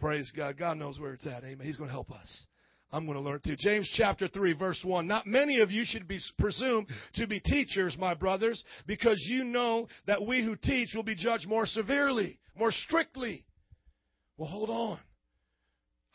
Praise 0.00 0.32
God. 0.34 0.56
God 0.56 0.78
knows 0.78 0.98
where 0.98 1.12
it's 1.12 1.26
at. 1.26 1.44
Amen. 1.44 1.66
He's 1.66 1.76
going 1.76 1.88
to 1.88 1.92
help 1.92 2.10
us. 2.10 2.46
I'm 2.92 3.04
going 3.04 3.18
to 3.18 3.22
learn 3.22 3.40
too. 3.44 3.56
James 3.58 3.92
chapter 3.96 4.28
3 4.28 4.52
verse 4.54 4.80
1. 4.84 5.06
Not 5.06 5.26
many 5.26 5.60
of 5.60 5.70
you 5.70 5.84
should 5.84 6.06
be 6.06 6.18
presumed 6.38 6.86
to 7.14 7.26
be 7.26 7.40
teachers, 7.40 7.96
my 7.98 8.14
brothers, 8.14 8.62
because 8.86 9.22
you 9.28 9.44
know 9.44 9.88
that 10.06 10.24
we 10.24 10.44
who 10.44 10.56
teach 10.56 10.94
will 10.94 11.02
be 11.02 11.14
judged 11.14 11.48
more 11.48 11.66
severely, 11.66 12.38
more 12.56 12.70
strictly. 12.70 13.44
Well, 14.38 14.48
hold 14.48 14.70
on. 14.70 14.98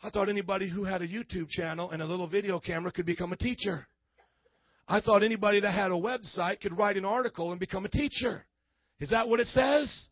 I 0.02 0.10
thought 0.10 0.28
anybody 0.28 0.68
who 0.68 0.84
had 0.84 1.02
a 1.02 1.08
YouTube 1.08 1.48
channel 1.48 1.90
and 1.90 2.02
a 2.02 2.06
little 2.06 2.26
video 2.26 2.58
camera 2.58 2.90
could 2.90 3.06
become 3.06 3.32
a 3.32 3.36
teacher. 3.36 3.86
I 4.88 5.00
thought 5.00 5.22
anybody 5.22 5.60
that 5.60 5.72
had 5.72 5.92
a 5.92 5.94
website 5.94 6.60
could 6.60 6.76
write 6.76 6.96
an 6.96 7.04
article 7.04 7.52
and 7.52 7.60
become 7.60 7.84
a 7.84 7.88
teacher. 7.88 8.44
Is 8.98 9.10
that 9.10 9.28
what 9.28 9.38
it 9.38 9.46
says? 9.48 10.06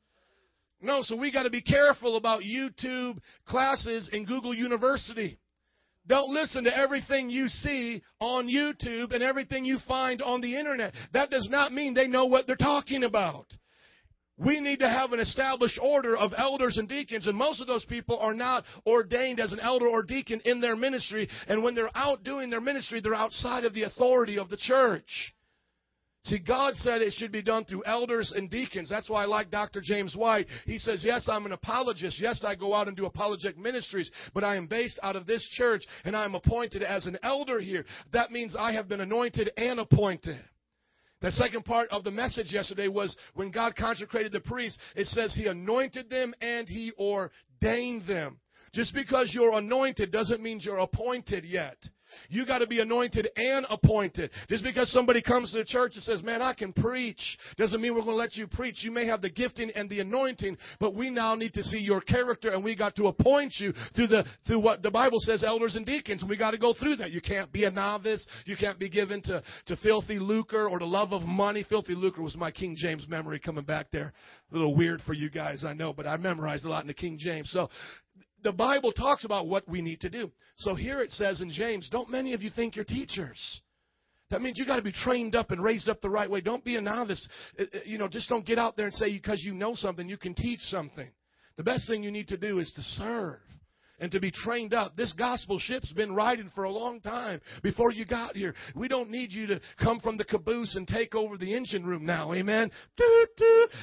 No, 0.81 1.01
so 1.03 1.17
we 1.17 1.33
got 1.33 1.43
to 1.43 1.51
be 1.51 1.61
careful 1.61 2.17
about 2.17 2.43
YouTube 2.43 3.19
classes 3.47 4.09
and 4.13 4.27
Google 4.27 4.55
University. 4.55 5.40
Don't 6.11 6.35
listen 6.35 6.65
to 6.65 6.77
everything 6.77 7.31
you 7.31 7.47
see 7.47 8.03
on 8.19 8.49
YouTube 8.49 9.15
and 9.15 9.23
everything 9.23 9.65
you 9.65 9.79
find 9.87 10.21
on 10.21 10.41
the 10.41 10.57
internet. 10.57 10.93
That 11.13 11.31
does 11.31 11.49
not 11.49 11.73
mean 11.73 11.95
they 11.95 12.09
know 12.09 12.27
what 12.27 12.49
they're 12.49 12.57
talking 12.57 13.05
about. 13.05 13.47
We 14.37 14.59
need 14.59 14.81
to 14.81 14.89
have 14.89 15.13
an 15.13 15.21
established 15.21 15.79
order 15.81 16.17
of 16.17 16.33
elders 16.37 16.79
and 16.79 16.89
deacons, 16.89 17.29
and 17.29 17.39
most 17.39 17.61
of 17.61 17.69
those 17.69 17.85
people 17.85 18.19
are 18.19 18.35
not 18.35 18.65
ordained 18.85 19.39
as 19.39 19.53
an 19.53 19.61
elder 19.61 19.87
or 19.87 20.03
deacon 20.03 20.41
in 20.45 20.61
their 20.61 20.75
ministry, 20.75 21.29
and 21.47 21.63
when 21.63 21.77
they're 21.77 21.97
out 21.97 22.25
doing 22.25 22.51
their 22.51 22.61
ministry, 22.61 23.01
they're 23.01 23.15
outside 23.15 23.65
of 23.65 23.73
the 23.73 23.85
authority 23.85 24.37
of 24.37 24.49
the 24.49 24.57
church. 24.57 25.33
See, 26.25 26.39
God 26.39 26.75
said 26.75 27.01
it 27.01 27.15
should 27.15 27.33
be 27.33 27.41
done 27.41 27.65
through 27.65 27.85
elders 27.87 28.33
and 28.37 28.51
deacons. 28.51 28.91
That's 28.91 29.09
why 29.09 29.23
I 29.23 29.27
like 29.27 29.51
Dr. 29.51 29.81
James 29.81 30.15
White. 30.15 30.47
He 30.67 30.77
says, 30.77 31.03
Yes, 31.03 31.29
I'm 31.31 31.47
an 31.47 31.53
apologist. 31.53 32.21
Yes, 32.21 32.41
I 32.45 32.55
go 32.55 32.75
out 32.75 32.89
and 32.89 32.97
do 32.97 33.07
apologetic 33.07 33.59
ministries, 33.59 34.11
but 34.35 34.45
I 34.45 34.57
am 34.57 34.67
based 34.67 34.99
out 35.03 35.17
of 35.17 35.25
this 35.25 35.47
church 35.53 35.83
and 36.05 36.15
I 36.15 36.27
am 36.27 36.35
appointed 36.35 36.83
as 36.83 37.07
an 37.07 37.19
elder 37.23 37.59
here. 37.59 37.87
That 38.13 38.33
means 38.33 38.55
I 38.55 38.73
have 38.73 38.87
been 38.87 39.01
anointed 39.01 39.51
and 39.57 39.81
appointed. 39.81 40.43
The 41.23 41.33
second 41.33 41.65
part 41.65 41.89
of 41.91 42.05
the 42.05 42.11
message 42.11 42.53
yesterday 42.53 42.89
was 42.89 43.17
when 43.35 43.51
God 43.51 43.75
consecrated 43.77 44.33
the 44.33 44.41
priests, 44.41 44.79
it 44.97 45.07
says 45.07 45.35
He 45.35 45.47
anointed 45.47 46.11
them 46.11 46.35
and 46.43 46.69
He 46.69 46.93
ordained 46.99 48.07
them. 48.07 48.41
Just 48.73 48.95
because 48.95 49.33
you're 49.35 49.57
anointed 49.57 50.13
doesn't 50.13 50.43
mean 50.43 50.61
you're 50.63 50.79
appointed 50.79 51.45
yet. 51.45 51.77
You 52.29 52.47
got 52.47 52.59
to 52.59 52.67
be 52.67 52.81
anointed 52.81 53.29
and 53.37 53.67
appointed. 53.69 54.31
Just 54.49 54.65
because 54.65 54.91
somebody 54.93 55.23
comes 55.23 55.53
to 55.53 55.59
the 55.59 55.65
church 55.65 55.93
and 55.95 56.03
says, 56.03 56.23
Man, 56.23 56.43
I 56.43 56.55
can 56.55 56.73
preach, 56.73 57.21
doesn't 57.57 57.81
mean 57.81 57.95
we're 57.95 58.03
going 58.03 58.13
to 58.13 58.17
let 58.17 58.37
you 58.37 58.47
preach. 58.47 58.83
You 58.83 58.91
may 58.91 59.07
have 59.07 59.23
the 59.23 59.31
gifting 59.31 59.71
and 59.75 59.89
the 59.89 60.01
anointing, 60.01 60.57
but 60.79 60.95
we 60.95 61.11
now 61.11 61.35
need 61.35 61.55
to 61.55 61.63
see 61.63 61.79
your 61.79 62.01
character 62.01 62.51
and 62.51 62.63
we 62.63 62.75
got 62.75 62.97
to 62.97 63.07
appoint 63.07 63.55
you 63.59 63.73
through 63.95 64.09
the 64.09 64.25
through 64.47 64.61
what 64.61 64.83
the 64.83 64.91
Bible 64.91 65.19
says, 65.21 65.45
elders 65.45 65.77
and 65.77 65.87
deacons. 65.87 66.25
We 66.29 66.37
got 66.37 66.53
to 66.53 66.59
go 66.59 66.75
through 66.75 66.97
that. 66.97 67.11
You 67.11 67.21
can't 67.21 67.53
be 67.53 67.65
a 67.65 67.71
novice. 67.71 68.27
You 68.47 68.57
can't 68.57 68.79
be 68.79 68.89
given 68.89 69.23
to, 69.23 69.43
to 69.67 69.77
filthy 69.77 70.19
lucre 70.19 70.69
or 70.69 70.79
the 70.79 70.85
love 70.85 71.13
of 71.13 71.23
money. 71.23 71.65
Filthy 71.69 71.95
lucre 71.95 72.23
was 72.23 72.37
my 72.37 72.51
King 72.51 72.75
James 72.77 73.07
memory 73.09 73.39
coming 73.39 73.65
back 73.65 73.91
there. 73.91 74.13
A 74.51 74.55
little 74.55 74.75
weird 74.75 75.01
for 75.03 75.13
you 75.13 75.31
guys, 75.31 75.65
I 75.65 75.73
know, 75.73 75.93
but 75.93 76.07
I 76.07 76.17
memorized 76.17 76.65
a 76.65 76.69
lot 76.69 76.83
in 76.83 76.89
the 76.89 76.95
King 76.95 77.17
James. 77.19 77.51
So 77.51 77.69
the 78.43 78.53
Bible 78.53 78.93
talks 78.93 79.25
about 79.25 79.47
what 79.47 79.69
we 79.69 79.83
need 79.83 80.01
to 80.01 80.11
do. 80.11 80.31
So 80.57 80.75
here 80.75 81.01
it 81.01 81.11
says 81.11 81.41
in 81.41 81.51
James, 81.51 81.89
don't 81.91 82.11
many 82.11 82.33
of 82.33 82.43
you 82.43 82.51
think 82.51 82.77
you're 82.77 82.85
teachers? 82.85 83.61
That 84.31 84.43
means 84.43 84.59
you 84.59 84.67
got 84.67 84.77
to 84.77 84.83
be 84.83 84.93
trained 84.93 85.35
up 85.35 85.51
and 85.51 85.63
raised 85.63 85.89
up 85.89 86.01
the 86.01 86.11
right 86.11 86.31
way. 86.31 86.41
Don't 86.41 86.65
be 86.65 86.77
a 86.77 86.81
novice. 86.81 87.27
Uh, 87.59 87.65
uh, 87.65 87.79
you 87.85 87.99
know, 87.99 88.09
just 88.09 88.29
don't 88.29 88.47
get 88.47 88.59
out 88.59 88.77
there 88.77 88.87
and 88.87 88.95
say 88.95 89.13
because 89.13 89.43
you 89.43 89.55
know 89.55 89.75
something, 89.75 90.09
you 90.09 90.17
can 90.17 90.35
teach 90.35 90.61
something. 90.61 91.09
The 91.57 91.65
best 91.65 91.89
thing 91.89 92.03
you 92.03 92.13
need 92.13 92.29
to 92.29 92.37
do 92.37 92.61
is 92.61 92.73
to 92.75 92.83
serve. 93.03 93.41
And 94.01 94.11
to 94.13 94.21
be 94.21 94.31
trained 94.31 94.75
up. 94.75 94.97
This 94.97 95.13
gospel 95.13 95.59
ship's 95.59 95.93
been 95.93 96.15
riding 96.15 96.51
for 96.55 96.65
a 96.65 96.71
long 96.71 97.01
time 97.01 97.41
before 97.63 97.93
you 97.93 98.05
got 98.05 98.35
here. 98.35 98.55
We 98.75 98.89
don't 98.89 99.11
need 99.11 99.33
you 99.33 99.47
to 99.49 99.61
come 99.81 100.01
from 100.01 100.17
the 100.17 100.25
caboose 100.25 100.75
and 100.77 100.89
take 100.89 101.15
over 101.15 101.37
the 101.37 101.55
engine 101.55 101.85
room 101.85 102.05
now. 102.05 102.33
Amen. 102.33 102.71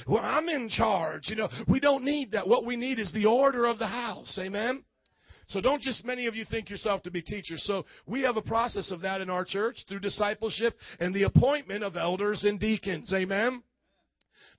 Well, 0.07 0.23
I'm 0.23 0.49
in 0.49 0.69
charge. 0.69 1.23
You 1.27 1.35
know, 1.35 1.49
we 1.67 1.79
don't 1.79 2.03
need 2.03 2.31
that. 2.31 2.47
What 2.47 2.65
we 2.65 2.75
need 2.75 2.99
is 2.99 3.11
the 3.13 3.25
order 3.25 3.65
of 3.65 3.79
the 3.79 3.87
house. 3.87 4.37
Amen. 4.41 4.83
So 5.49 5.61
don't 5.61 5.81
just 5.81 6.03
many 6.03 6.25
of 6.25 6.35
you 6.35 6.43
think 6.43 6.69
yourself 6.69 7.03
to 7.03 7.11
be 7.11 7.21
teachers. 7.21 7.63
So 7.65 7.85
we 8.05 8.21
have 8.23 8.35
a 8.35 8.41
process 8.41 8.91
of 8.91 9.01
that 9.01 9.21
in 9.21 9.29
our 9.29 9.45
church 9.45 9.77
through 9.87 9.99
discipleship 9.99 10.77
and 10.99 11.15
the 11.15 11.23
appointment 11.23 11.83
of 11.83 11.95
elders 11.95 12.43
and 12.43 12.59
deacons. 12.59 13.13
Amen. 13.13 13.63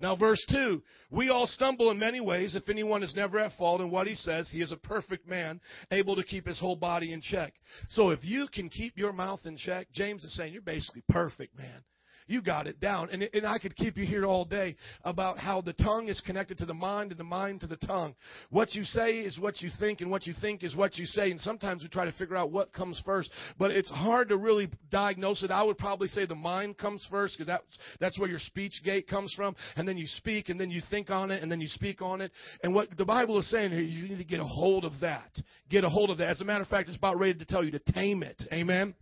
Now, 0.00 0.14
verse 0.14 0.44
2 0.50 0.82
We 1.10 1.28
all 1.30 1.46
stumble 1.46 1.90
in 1.90 1.98
many 1.98 2.20
ways. 2.20 2.54
If 2.54 2.68
anyone 2.68 3.02
is 3.02 3.14
never 3.16 3.38
at 3.38 3.52
fault 3.56 3.80
in 3.80 3.90
what 3.90 4.06
he 4.06 4.14
says, 4.14 4.48
he 4.50 4.60
is 4.60 4.72
a 4.72 4.76
perfect 4.76 5.26
man, 5.28 5.60
able 5.90 6.16
to 6.16 6.22
keep 6.22 6.46
his 6.46 6.60
whole 6.60 6.76
body 6.76 7.12
in 7.12 7.20
check. 7.20 7.54
So, 7.88 8.10
if 8.10 8.24
you 8.24 8.48
can 8.52 8.68
keep 8.68 8.96
your 8.96 9.12
mouth 9.12 9.40
in 9.44 9.56
check, 9.56 9.88
James 9.92 10.24
is 10.24 10.34
saying 10.34 10.52
you're 10.52 10.62
basically 10.62 11.02
perfect, 11.08 11.56
man. 11.56 11.82
You 12.28 12.42
got 12.42 12.66
it 12.66 12.78
down. 12.78 13.08
And, 13.10 13.22
and 13.32 13.46
I 13.46 13.58
could 13.58 13.74
keep 13.74 13.96
you 13.96 14.06
here 14.06 14.26
all 14.26 14.44
day 14.44 14.76
about 15.02 15.38
how 15.38 15.62
the 15.62 15.72
tongue 15.72 16.08
is 16.08 16.20
connected 16.20 16.58
to 16.58 16.66
the 16.66 16.74
mind 16.74 17.10
and 17.10 17.18
the 17.18 17.24
mind 17.24 17.62
to 17.62 17.66
the 17.66 17.78
tongue. 17.78 18.14
What 18.50 18.74
you 18.74 18.84
say 18.84 19.20
is 19.20 19.38
what 19.38 19.62
you 19.62 19.70
think, 19.80 20.02
and 20.02 20.10
what 20.10 20.26
you 20.26 20.34
think 20.40 20.62
is 20.62 20.76
what 20.76 20.98
you 20.98 21.06
say. 21.06 21.30
And 21.30 21.40
sometimes 21.40 21.82
we 21.82 21.88
try 21.88 22.04
to 22.04 22.12
figure 22.12 22.36
out 22.36 22.52
what 22.52 22.72
comes 22.72 23.02
first, 23.04 23.30
but 23.58 23.70
it's 23.70 23.90
hard 23.90 24.28
to 24.28 24.36
really 24.36 24.68
diagnose 24.90 25.42
it. 25.42 25.50
I 25.50 25.62
would 25.62 25.78
probably 25.78 26.08
say 26.08 26.26
the 26.26 26.34
mind 26.34 26.76
comes 26.76 27.06
first 27.10 27.36
because 27.36 27.46
that's, 27.46 27.78
that's 27.98 28.18
where 28.18 28.28
your 28.28 28.38
speech 28.40 28.74
gate 28.84 29.08
comes 29.08 29.32
from. 29.34 29.56
And 29.76 29.88
then 29.88 29.96
you 29.96 30.06
speak, 30.06 30.50
and 30.50 30.60
then 30.60 30.70
you 30.70 30.82
think 30.90 31.08
on 31.08 31.30
it, 31.30 31.42
and 31.42 31.50
then 31.50 31.60
you 31.62 31.68
speak 31.68 32.02
on 32.02 32.20
it. 32.20 32.30
And 32.62 32.74
what 32.74 32.94
the 32.98 33.06
Bible 33.06 33.38
is 33.38 33.50
saying 33.50 33.70
here, 33.70 33.80
you 33.80 34.06
need 34.06 34.18
to 34.18 34.24
get 34.24 34.40
a 34.40 34.44
hold 34.44 34.84
of 34.84 34.92
that. 35.00 35.30
Get 35.70 35.82
a 35.82 35.88
hold 35.88 36.10
of 36.10 36.18
that. 36.18 36.28
As 36.28 36.42
a 36.42 36.44
matter 36.44 36.62
of 36.62 36.68
fact, 36.68 36.88
it's 36.88 36.98
about 36.98 37.18
ready 37.18 37.38
to 37.38 37.44
tell 37.46 37.64
you 37.64 37.70
to 37.70 37.92
tame 37.92 38.22
it. 38.22 38.42
Amen. 38.52 38.94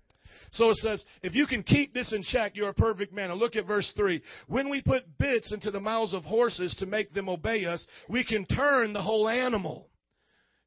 So 0.56 0.70
it 0.70 0.76
says, 0.76 1.04
if 1.22 1.34
you 1.34 1.46
can 1.46 1.62
keep 1.62 1.92
this 1.92 2.12
in 2.14 2.22
check, 2.22 2.52
you're 2.54 2.70
a 2.70 2.74
perfect 2.74 3.12
man. 3.12 3.30
And 3.30 3.38
look 3.38 3.56
at 3.56 3.66
verse 3.66 3.92
3. 3.94 4.22
When 4.48 4.70
we 4.70 4.80
put 4.80 5.18
bits 5.18 5.52
into 5.52 5.70
the 5.70 5.80
mouths 5.80 6.14
of 6.14 6.24
horses 6.24 6.74
to 6.78 6.86
make 6.86 7.12
them 7.12 7.28
obey 7.28 7.66
us, 7.66 7.86
we 8.08 8.24
can 8.24 8.46
turn 8.46 8.92
the 8.92 9.02
whole 9.02 9.28
animal. 9.28 9.88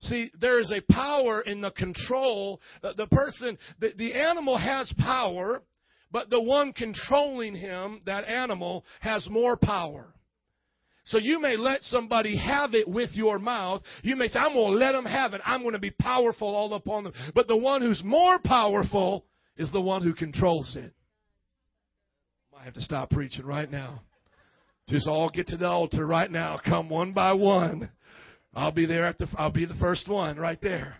See, 0.01 0.31
there 0.39 0.59
is 0.59 0.71
a 0.71 0.93
power 0.93 1.41
in 1.41 1.59
the 1.59 1.71
control. 1.71 2.61
The, 2.81 3.07
person, 3.11 3.57
the, 3.79 3.91
the 3.97 4.13
animal 4.13 4.57
has 4.57 4.93
power, 4.99 5.63
but 6.11 6.29
the 6.29 6.39
one 6.39 6.71
controlling 6.71 7.55
him, 7.55 8.01
that 8.05 8.25
animal, 8.25 8.85
has 9.01 9.27
more 9.29 9.57
power. 9.57 10.13
So 11.05 11.17
you 11.17 11.41
may 11.41 11.57
let 11.57 11.81
somebody 11.81 12.37
have 12.37 12.75
it 12.75 12.87
with 12.87 13.09
your 13.13 13.39
mouth. 13.39 13.81
You 14.03 14.15
may 14.15 14.27
say, 14.27 14.37
I'm 14.37 14.53
going 14.53 14.73
to 14.73 14.77
let 14.77 14.91
them 14.91 15.05
have 15.05 15.33
it. 15.33 15.41
I'm 15.43 15.61
going 15.61 15.73
to 15.73 15.79
be 15.79 15.89
powerful 15.89 16.47
all 16.47 16.75
upon 16.75 17.05
them. 17.05 17.13
But 17.33 17.47
the 17.47 17.57
one 17.57 17.81
who's 17.81 18.03
more 18.03 18.37
powerful 18.37 19.25
is 19.59 19.71
the 19.71 19.81
one 19.81 20.01
who 20.01 20.13
controls 20.13 20.75
it. 20.75 20.93
I 22.57 22.63
have 22.63 22.73
to 22.73 22.81
stop 22.81 23.11
preaching 23.11 23.45
right 23.45 23.69
now. 23.69 24.01
Just 24.87 25.07
all 25.07 25.29
get 25.29 25.47
to 25.47 25.57
the 25.57 25.67
altar 25.67 26.07
right 26.07 26.31
now. 26.31 26.59
Come 26.65 26.89
one 26.89 27.13
by 27.13 27.33
one. 27.33 27.91
I'll 28.55 28.71
be 28.71 28.87
there 28.87 29.05
at 29.05 29.19
the 29.19 29.27
I'll 29.37 29.51
be 29.51 29.65
the 29.65 29.75
first 29.75 30.07
one 30.09 30.37
right 30.37 30.59
there. 30.61 30.95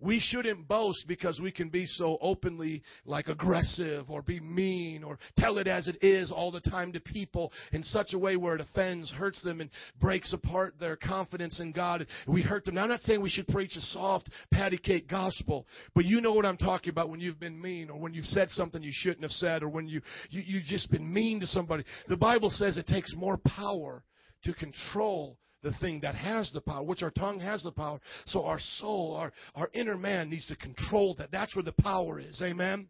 We 0.00 0.18
shouldn't 0.20 0.66
boast 0.66 1.06
because 1.06 1.40
we 1.40 1.52
can 1.52 1.68
be 1.68 1.86
so 1.86 2.18
openly 2.20 2.82
like 3.06 3.28
aggressive 3.28 4.10
or 4.10 4.22
be 4.22 4.40
mean 4.40 5.04
or 5.04 5.18
tell 5.38 5.58
it 5.58 5.66
as 5.66 5.88
it 5.88 6.02
is 6.02 6.32
all 6.32 6.50
the 6.50 6.60
time 6.60 6.92
to 6.92 7.00
people 7.00 7.52
in 7.72 7.82
such 7.82 8.12
a 8.12 8.18
way 8.18 8.36
where 8.36 8.56
it 8.56 8.60
offends, 8.60 9.10
hurts 9.10 9.42
them, 9.42 9.60
and 9.60 9.70
breaks 10.00 10.32
apart 10.32 10.74
their 10.80 10.96
confidence 10.96 11.60
in 11.60 11.72
God. 11.72 12.06
We 12.26 12.42
hurt 12.42 12.64
them. 12.64 12.74
Now, 12.74 12.82
I'm 12.82 12.88
not 12.88 13.00
saying 13.00 13.22
we 13.22 13.30
should 13.30 13.48
preach 13.48 13.76
a 13.76 13.80
soft, 13.80 14.30
patty 14.52 14.78
cake 14.78 15.08
gospel, 15.08 15.66
but 15.94 16.04
you 16.04 16.20
know 16.20 16.32
what 16.32 16.44
I'm 16.44 16.56
talking 16.56 16.90
about 16.90 17.08
when 17.08 17.20
you've 17.20 17.40
been 17.40 17.60
mean 17.60 17.88
or 17.88 17.98
when 17.98 18.14
you've 18.14 18.26
said 18.26 18.50
something 18.50 18.82
you 18.82 18.92
shouldn't 18.92 19.22
have 19.22 19.30
said 19.30 19.62
or 19.62 19.68
when 19.68 19.86
you, 19.86 20.00
you, 20.28 20.42
you've 20.44 20.64
just 20.64 20.90
been 20.90 21.10
mean 21.10 21.40
to 21.40 21.46
somebody. 21.46 21.84
The 22.08 22.16
Bible 22.16 22.50
says 22.50 22.76
it 22.76 22.86
takes 22.86 23.14
more 23.14 23.38
power 23.38 24.02
to 24.44 24.52
control 24.54 25.38
the 25.64 25.72
thing 25.80 25.98
that 26.00 26.14
has 26.14 26.50
the 26.52 26.60
power, 26.60 26.84
which 26.84 27.02
our 27.02 27.10
tongue 27.10 27.40
has 27.40 27.62
the 27.62 27.72
power. 27.72 28.00
So 28.26 28.44
our 28.44 28.60
soul, 28.78 29.16
our, 29.16 29.32
our 29.56 29.70
inner 29.72 29.96
man 29.96 30.30
needs 30.30 30.46
to 30.46 30.56
control 30.56 31.16
that. 31.18 31.32
That's 31.32 31.56
where 31.56 31.64
the 31.64 31.72
power 31.72 32.20
is. 32.20 32.40
Amen. 32.42 32.86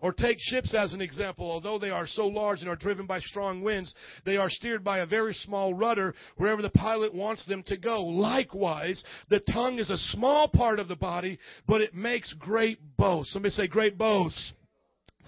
Or 0.00 0.12
take 0.12 0.36
ships 0.40 0.74
as 0.74 0.92
an 0.94 1.00
example. 1.00 1.48
Although 1.48 1.78
they 1.78 1.90
are 1.90 2.08
so 2.08 2.26
large 2.26 2.60
and 2.60 2.68
are 2.68 2.74
driven 2.74 3.06
by 3.06 3.20
strong 3.20 3.62
winds, 3.62 3.94
they 4.26 4.36
are 4.36 4.50
steered 4.50 4.82
by 4.82 4.98
a 4.98 5.06
very 5.06 5.32
small 5.32 5.74
rudder 5.74 6.12
wherever 6.36 6.60
the 6.60 6.70
pilot 6.70 7.14
wants 7.14 7.46
them 7.46 7.62
to 7.68 7.76
go. 7.76 8.02
Likewise, 8.02 9.02
the 9.30 9.38
tongue 9.38 9.78
is 9.78 9.90
a 9.90 9.96
small 9.96 10.48
part 10.48 10.80
of 10.80 10.88
the 10.88 10.96
body, 10.96 11.38
but 11.68 11.80
it 11.80 11.94
makes 11.94 12.34
great 12.34 12.80
boast. 12.96 13.30
Somebody 13.30 13.52
say 13.52 13.68
great 13.68 13.96
boast. 13.96 14.54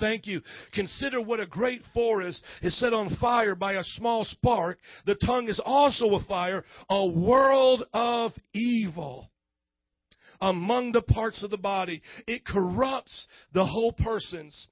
Thank 0.00 0.26
you. 0.26 0.40
Consider 0.72 1.20
what 1.20 1.40
a 1.40 1.46
great 1.46 1.82
forest 1.92 2.42
is 2.62 2.78
set 2.78 2.92
on 2.92 3.16
fire 3.20 3.54
by 3.54 3.74
a 3.74 3.84
small 3.84 4.24
spark. 4.24 4.78
The 5.06 5.14
tongue 5.14 5.48
is 5.48 5.60
also 5.64 6.14
a 6.14 6.24
fire, 6.24 6.64
a 6.90 7.06
world 7.06 7.84
of 7.92 8.32
evil 8.52 9.30
among 10.40 10.92
the 10.92 11.02
parts 11.02 11.42
of 11.42 11.50
the 11.50 11.56
body. 11.56 12.02
It 12.26 12.44
corrupts 12.44 13.26
the 13.52 13.64
whole 13.64 13.92
person's 13.92 14.68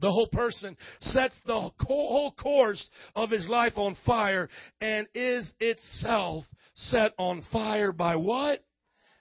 the 0.00 0.10
whole 0.10 0.28
person 0.28 0.78
sets 1.00 1.34
the 1.46 1.70
whole 1.80 2.32
course 2.32 2.88
of 3.14 3.30
his 3.30 3.46
life 3.48 3.74
on 3.76 3.96
fire 4.06 4.48
and 4.80 5.06
is 5.14 5.52
itself 5.60 6.46
set 6.74 7.12
on 7.18 7.44
fire 7.52 7.92
by 7.92 8.16
what? 8.16 8.64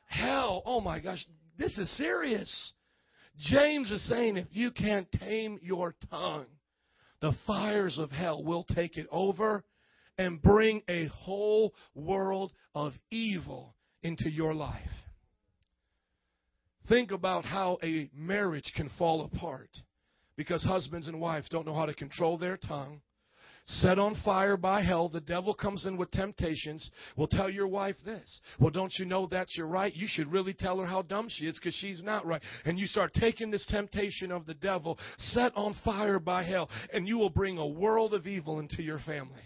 Hell. 0.05 0.63
Oh 0.65 0.79
my 0.79 0.99
gosh, 0.99 1.25
this 1.57 1.77
is 1.77 1.97
serious. 1.97 2.73
James 3.39 3.89
is 3.89 4.07
saying 4.09 4.37
if 4.37 4.47
you 4.51 4.69
can't 4.71 5.09
tame 5.13 5.59
your 5.61 5.95
tongue, 6.09 6.45
the 7.21 7.33
fires 7.47 7.97
of 7.97 8.11
hell 8.11 8.43
will 8.43 8.63
take 8.63 8.97
it 8.97 9.07
over 9.11 9.63
and 10.17 10.41
bring 10.41 10.81
a 10.89 11.05
whole 11.07 11.73
world 11.95 12.51
of 12.75 12.93
evil 13.09 13.75
into 14.03 14.29
your 14.29 14.53
life. 14.53 14.89
Think 16.89 17.11
about 17.11 17.45
how 17.45 17.77
a 17.81 18.09
marriage 18.13 18.73
can 18.75 18.89
fall 18.97 19.23
apart 19.23 19.69
because 20.35 20.63
husbands 20.63 21.07
and 21.07 21.21
wives 21.21 21.47
don't 21.49 21.65
know 21.65 21.75
how 21.75 21.85
to 21.85 21.93
control 21.93 22.37
their 22.37 22.57
tongue 22.57 23.01
set 23.69 23.99
on 23.99 24.15
fire 24.25 24.57
by 24.57 24.81
hell. 24.81 25.09
The 25.09 25.21
devil 25.21 25.53
comes 25.53 25.85
in 25.85 25.97
with 25.97 26.11
temptations. 26.11 26.89
Will 27.15 27.27
tell 27.27 27.49
your 27.49 27.67
wife 27.67 27.95
this. 28.05 28.41
Well, 28.59 28.71
don't 28.71 28.93
you 28.97 29.05
know 29.05 29.27
that 29.27 29.47
you're 29.55 29.67
right? 29.67 29.95
You 29.95 30.07
should 30.09 30.31
really 30.31 30.53
tell 30.53 30.79
her 30.79 30.85
how 30.85 31.03
dumb 31.03 31.27
she 31.29 31.45
is 31.45 31.57
because 31.57 31.75
she's 31.75 32.03
not 32.03 32.25
right. 32.25 32.41
And 32.65 32.79
you 32.79 32.87
start 32.87 33.13
taking 33.13 33.51
this 33.51 33.65
temptation 33.67 34.31
of 34.31 34.45
the 34.45 34.55
devil, 34.55 34.97
set 35.17 35.55
on 35.55 35.75
fire 35.85 36.19
by 36.19 36.43
hell, 36.43 36.69
and 36.93 37.07
you 37.07 37.17
will 37.17 37.29
bring 37.29 37.57
a 37.57 37.67
world 37.67 38.13
of 38.13 38.27
evil 38.27 38.59
into 38.59 38.81
your 38.81 38.99
family, 38.99 39.43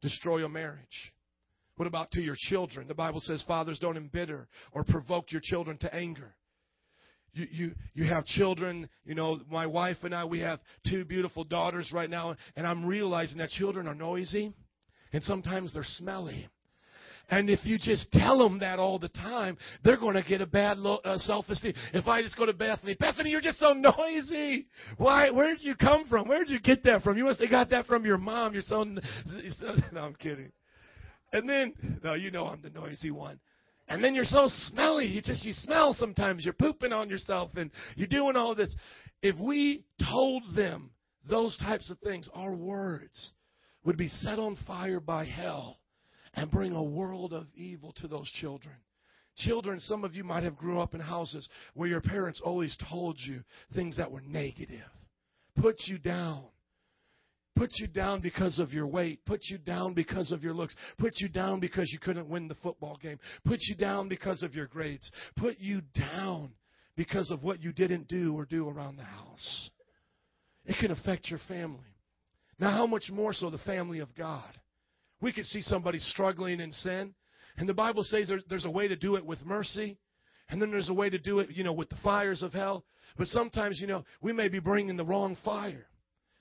destroy 0.00 0.44
a 0.44 0.48
marriage. 0.48 1.12
What 1.76 1.86
about 1.86 2.10
to 2.12 2.22
your 2.22 2.36
children? 2.38 2.88
The 2.88 2.94
Bible 2.94 3.20
says, 3.20 3.44
Fathers, 3.46 3.78
don't 3.78 3.98
embitter 3.98 4.48
or 4.72 4.84
provoke 4.84 5.30
your 5.30 5.42
children 5.44 5.76
to 5.78 5.94
anger 5.94 6.34
you, 7.36 7.46
you, 7.50 7.74
you 7.94 8.04
have 8.04 8.24
children. 8.26 8.88
You 9.04 9.14
know, 9.14 9.40
my 9.50 9.66
wife 9.66 9.98
and 10.02 10.14
I, 10.14 10.24
we 10.24 10.40
have 10.40 10.60
two 10.88 11.04
beautiful 11.04 11.44
daughters 11.44 11.90
right 11.92 12.10
now, 12.10 12.36
and 12.56 12.66
I'm 12.66 12.84
realizing 12.84 13.38
that 13.38 13.50
children 13.50 13.86
are 13.86 13.94
noisy 13.94 14.52
and 15.12 15.22
sometimes 15.24 15.72
they're 15.72 15.84
smelly. 15.84 16.48
And 17.28 17.50
if 17.50 17.60
you 17.64 17.76
just 17.76 18.12
tell 18.12 18.38
them 18.38 18.60
that 18.60 18.78
all 18.78 19.00
the 19.00 19.08
time, 19.08 19.56
they're 19.82 19.96
going 19.96 20.14
to 20.14 20.22
get 20.22 20.40
a 20.40 20.46
bad 20.46 20.78
lo- 20.78 21.00
uh, 21.04 21.18
self-esteem. 21.18 21.72
If 21.92 22.06
I 22.06 22.22
just 22.22 22.36
go 22.36 22.46
to 22.46 22.52
Bethany, 22.52 22.94
Bethany, 22.94 23.30
you're 23.30 23.40
just 23.40 23.58
so 23.58 23.72
noisy. 23.72 24.68
Why? 24.96 25.30
Where 25.30 25.48
did 25.48 25.62
you 25.62 25.74
come 25.74 26.06
from? 26.06 26.28
Where 26.28 26.38
did 26.38 26.50
you 26.50 26.60
get 26.60 26.84
that 26.84 27.02
from? 27.02 27.18
You 27.18 27.24
must 27.24 27.40
have 27.40 27.50
got 27.50 27.70
that 27.70 27.86
from 27.86 28.04
your 28.04 28.18
mom. 28.18 28.52
You're 28.52 28.62
so. 28.62 28.84
No, 29.92 30.02
I'm 30.02 30.14
kidding. 30.14 30.52
And 31.32 31.48
then, 31.48 32.00
no, 32.04 32.14
you 32.14 32.30
know 32.30 32.46
I'm 32.46 32.62
the 32.62 32.70
noisy 32.70 33.10
one. 33.10 33.40
And 33.88 34.02
then 34.02 34.14
you're 34.14 34.24
so 34.24 34.48
smelly. 34.48 35.06
You 35.06 35.22
just 35.22 35.44
you 35.44 35.52
smell 35.52 35.94
sometimes. 35.94 36.44
You're 36.44 36.54
pooping 36.54 36.92
on 36.92 37.08
yourself 37.08 37.50
and 37.56 37.70
you're 37.94 38.08
doing 38.08 38.36
all 38.36 38.54
this. 38.54 38.74
If 39.22 39.38
we 39.38 39.84
told 40.02 40.42
them 40.54 40.90
those 41.28 41.56
types 41.58 41.90
of 41.90 41.98
things, 42.00 42.28
our 42.34 42.54
words 42.54 43.32
would 43.84 43.96
be 43.96 44.08
set 44.08 44.38
on 44.38 44.56
fire 44.66 45.00
by 45.00 45.24
hell 45.24 45.78
and 46.34 46.50
bring 46.50 46.72
a 46.72 46.82
world 46.82 47.32
of 47.32 47.46
evil 47.54 47.94
to 48.00 48.08
those 48.08 48.28
children. 48.40 48.74
Children, 49.36 49.80
some 49.80 50.04
of 50.04 50.14
you 50.14 50.24
might 50.24 50.42
have 50.42 50.56
grew 50.56 50.80
up 50.80 50.94
in 50.94 51.00
houses 51.00 51.48
where 51.74 51.88
your 51.88 52.00
parents 52.00 52.40
always 52.42 52.76
told 52.90 53.18
you 53.20 53.42
things 53.74 53.96
that 53.98 54.10
were 54.10 54.22
negative, 54.22 54.80
put 55.60 55.76
you 55.86 55.98
down, 55.98 56.44
put 57.56 57.70
you 57.74 57.86
down 57.86 58.20
because 58.20 58.58
of 58.58 58.72
your 58.72 58.86
weight, 58.86 59.24
put 59.26 59.40
you 59.44 59.58
down 59.58 59.94
because 59.94 60.30
of 60.30 60.42
your 60.42 60.54
looks, 60.54 60.76
put 60.98 61.14
you 61.16 61.28
down 61.28 61.58
because 61.58 61.90
you 61.92 61.98
couldn't 61.98 62.28
win 62.28 62.46
the 62.46 62.54
football 62.56 62.98
game, 63.02 63.18
put 63.44 63.58
you 63.62 63.74
down 63.74 64.08
because 64.08 64.42
of 64.42 64.54
your 64.54 64.66
grades, 64.66 65.10
put 65.36 65.58
you 65.58 65.80
down 65.94 66.50
because 66.96 67.30
of 67.30 67.42
what 67.42 67.62
you 67.62 67.72
didn't 67.72 68.08
do 68.08 68.34
or 68.34 68.44
do 68.44 68.68
around 68.68 68.96
the 68.96 69.02
house. 69.02 69.70
It 70.64 70.76
can 70.78 70.90
affect 70.90 71.28
your 71.28 71.40
family. 71.48 71.96
Now, 72.58 72.70
how 72.70 72.86
much 72.86 73.10
more 73.10 73.32
so 73.32 73.50
the 73.50 73.58
family 73.58 73.98
of 74.00 74.14
God? 74.14 74.50
We 75.20 75.32
could 75.32 75.46
see 75.46 75.62
somebody 75.62 75.98
struggling 75.98 76.60
in 76.60 76.70
sin, 76.72 77.14
and 77.56 77.68
the 77.68 77.74
Bible 77.74 78.04
says 78.04 78.30
there's 78.48 78.66
a 78.66 78.70
way 78.70 78.88
to 78.88 78.96
do 78.96 79.16
it 79.16 79.24
with 79.24 79.44
mercy 79.44 79.98
And 80.48 80.62
then 80.62 80.70
there's 80.70 80.88
a 80.88 80.94
way 80.94 81.10
to 81.10 81.18
do 81.18 81.40
it, 81.40 81.50
you 81.50 81.64
know, 81.64 81.72
with 81.72 81.88
the 81.88 81.96
fires 82.02 82.42
of 82.42 82.52
hell. 82.52 82.84
But 83.16 83.26
sometimes, 83.28 83.80
you 83.80 83.86
know, 83.86 84.04
we 84.20 84.32
may 84.32 84.48
be 84.48 84.58
bringing 84.58 84.96
the 84.96 85.04
wrong 85.04 85.36
fire. 85.44 85.86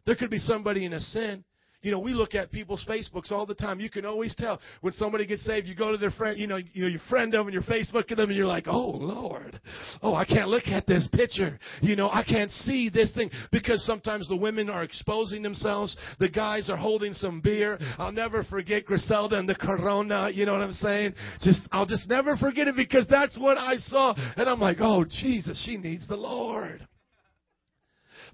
There 0.06 0.16
could 0.16 0.30
be 0.30 0.38
somebody 0.38 0.86
in 0.86 0.94
a 0.94 1.00
sin 1.00 1.44
you 1.86 1.92
know, 1.92 2.00
we 2.00 2.14
look 2.14 2.34
at 2.34 2.52
people's 2.52 2.84
Facebooks 2.90 3.32
all 3.32 3.46
the 3.46 3.54
time. 3.54 3.80
You 3.80 3.92
can 3.92 4.08
always 4.08 4.34
tell 4.36 4.60
when 4.82 4.92
somebody 4.94 5.28
gets 5.28 5.46
saved. 5.46 5.68
You 5.68 5.76
go 5.76 5.92
to 5.92 6.00
their 6.00 6.10
friend, 6.10 6.36
you 6.36 6.48
know, 6.48 6.56
you 6.56 6.82
know, 6.82 6.88
your 6.88 7.00
friend 7.12 7.32
them 7.32 7.46
and 7.46 7.54
you're 7.54 7.62
Facebooking 7.62 8.16
them, 8.16 8.30
and 8.30 8.36
you're 8.36 8.48
like, 8.48 8.68
"Oh 8.68 8.90
Lord, 8.90 9.62
oh 10.02 10.16
I 10.16 10.26
can't 10.26 10.48
look 10.48 10.66
at 10.66 10.88
this 10.88 11.08
picture. 11.14 11.60
You 11.82 11.96
know, 11.96 12.10
I 12.10 12.24
can't 12.24 12.50
see 12.50 12.90
this 12.90 13.12
thing 13.12 13.30
because 13.52 13.86
sometimes 13.86 14.28
the 14.28 14.36
women 14.36 14.68
are 14.68 14.84
exposing 14.84 15.44
themselves. 15.44 15.96
The 16.18 16.28
guys 16.28 16.72
are 16.72 16.76
holding 16.76 17.14
some 17.14 17.40
beer. 17.40 17.78
I'll 18.00 18.12
never 18.12 18.44
forget 18.44 18.88
Griselda 18.88 19.38
and 19.38 19.48
the 19.48 19.54
Corona. 19.54 20.32
You 20.34 20.48
know 20.48 20.54
what 20.54 20.62
I'm 20.62 20.74
saying? 20.74 21.14
Just 21.42 21.60
I'll 21.72 21.86
just 21.86 22.10
never 22.10 22.36
forget 22.36 22.68
it 22.68 22.76
because 22.76 23.06
that's 23.08 23.38
what 23.38 23.60
I 23.60 23.78
saw, 23.78 24.16
and 24.38 24.50
I'm 24.50 24.60
like, 24.60 24.78
"Oh 24.80 25.06
Jesus, 25.06 25.64
she 25.64 25.78
needs 25.78 26.08
the 26.08 26.18
Lord." 26.18 26.88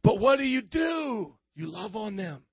But 0.05 0.21
what 0.21 0.37
do 0.37 0.45
you 0.45 0.61
do? 0.61 1.33
You 1.55 1.67
love 1.67 1.95
on 1.95 2.15
them. 2.15 2.43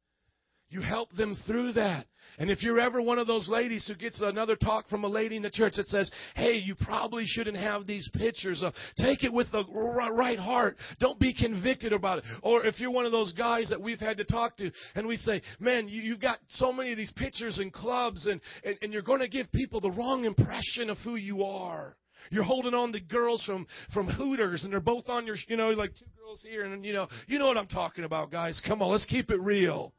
You 0.70 0.82
help 0.82 1.14
them 1.16 1.36
through 1.46 1.72
that. 1.72 2.06
And 2.38 2.50
if 2.50 2.62
you're 2.62 2.78
ever 2.78 3.00
one 3.00 3.18
of 3.18 3.26
those 3.26 3.48
ladies 3.48 3.86
who 3.86 3.94
gets 3.94 4.20
another 4.20 4.54
talk 4.54 4.86
from 4.90 5.02
a 5.02 5.08
lady 5.08 5.36
in 5.36 5.42
the 5.42 5.50
church 5.50 5.74
that 5.76 5.86
says, 5.86 6.10
hey, 6.36 6.56
you 6.56 6.74
probably 6.74 7.24
shouldn't 7.26 7.56
have 7.56 7.86
these 7.86 8.06
pictures, 8.12 8.62
of, 8.62 8.74
take 8.98 9.24
it 9.24 9.32
with 9.32 9.50
the 9.50 9.64
right 9.64 10.38
heart. 10.38 10.76
Don't 11.00 11.18
be 11.18 11.32
convicted 11.32 11.94
about 11.94 12.18
it. 12.18 12.24
Or 12.42 12.66
if 12.66 12.78
you're 12.80 12.90
one 12.90 13.06
of 13.06 13.12
those 13.12 13.32
guys 13.32 13.70
that 13.70 13.80
we've 13.80 13.98
had 13.98 14.18
to 14.18 14.24
talk 14.24 14.58
to 14.58 14.70
and 14.94 15.06
we 15.06 15.16
say, 15.16 15.40
man, 15.58 15.88
you, 15.88 16.12
have 16.12 16.20
got 16.20 16.38
so 16.48 16.70
many 16.70 16.90
of 16.90 16.98
these 16.98 17.12
pictures 17.12 17.58
in 17.58 17.70
clubs 17.70 18.26
and, 18.26 18.38
and, 18.62 18.76
and 18.82 18.92
you're 18.92 19.00
going 19.00 19.20
to 19.20 19.28
give 19.28 19.50
people 19.52 19.80
the 19.80 19.90
wrong 19.90 20.26
impression 20.26 20.90
of 20.90 20.98
who 20.98 21.16
you 21.16 21.44
are. 21.44 21.96
You're 22.30 22.44
holding 22.44 22.74
on 22.74 22.92
to 22.92 23.00
girls 23.00 23.44
from, 23.44 23.66
from 23.92 24.08
Hooters 24.08 24.64
and 24.64 24.72
they're 24.72 24.80
both 24.80 25.08
on 25.08 25.26
your, 25.26 25.36
you 25.46 25.56
know, 25.56 25.70
like 25.70 25.90
two 25.98 26.06
girls 26.20 26.42
here 26.42 26.64
and, 26.64 26.84
you 26.84 26.92
know, 26.92 27.08
you 27.26 27.38
know 27.38 27.46
what 27.46 27.56
I'm 27.56 27.66
talking 27.66 28.04
about, 28.04 28.30
guys. 28.30 28.60
Come 28.66 28.82
on, 28.82 28.90
let's 28.90 29.06
keep 29.06 29.30
it 29.30 29.40
real. 29.40 29.92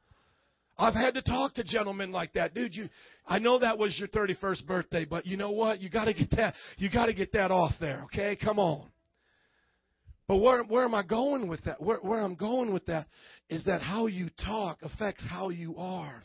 I've 0.79 0.93
had 0.93 1.13
to 1.15 1.21
talk 1.21 1.55
to 1.55 1.63
gentlemen 1.63 2.11
like 2.13 2.33
that. 2.33 2.53
Dude, 2.53 2.73
you 2.73 2.89
I 3.27 3.37
know 3.37 3.59
that 3.59 3.77
was 3.77 3.99
your 3.99 4.07
31st 4.07 4.65
birthday, 4.65 5.05
but 5.05 5.25
you 5.25 5.35
know 5.35 5.51
what? 5.51 5.81
You 5.81 5.89
got 5.89 6.05
to 6.05 6.13
get 6.13 6.31
that 6.31 6.53
you 6.77 6.89
got 6.89 7.07
to 7.07 7.13
get 7.13 7.33
that 7.33 7.51
off 7.51 7.73
there, 7.81 8.03
okay? 8.05 8.37
Come 8.41 8.59
on. 8.59 8.87
But 10.27 10.37
where 10.37 10.63
where 10.63 10.85
am 10.85 10.95
I 10.95 11.03
going 11.03 11.49
with 11.49 11.61
that? 11.65 11.81
Where 11.81 11.97
where 11.97 12.21
I'm 12.21 12.35
going 12.35 12.71
with 12.71 12.85
that 12.85 13.07
is 13.49 13.65
that 13.65 13.81
how 13.81 14.07
you 14.07 14.29
talk 14.45 14.77
affects 14.81 15.25
how 15.29 15.49
you 15.49 15.75
are. 15.77 16.23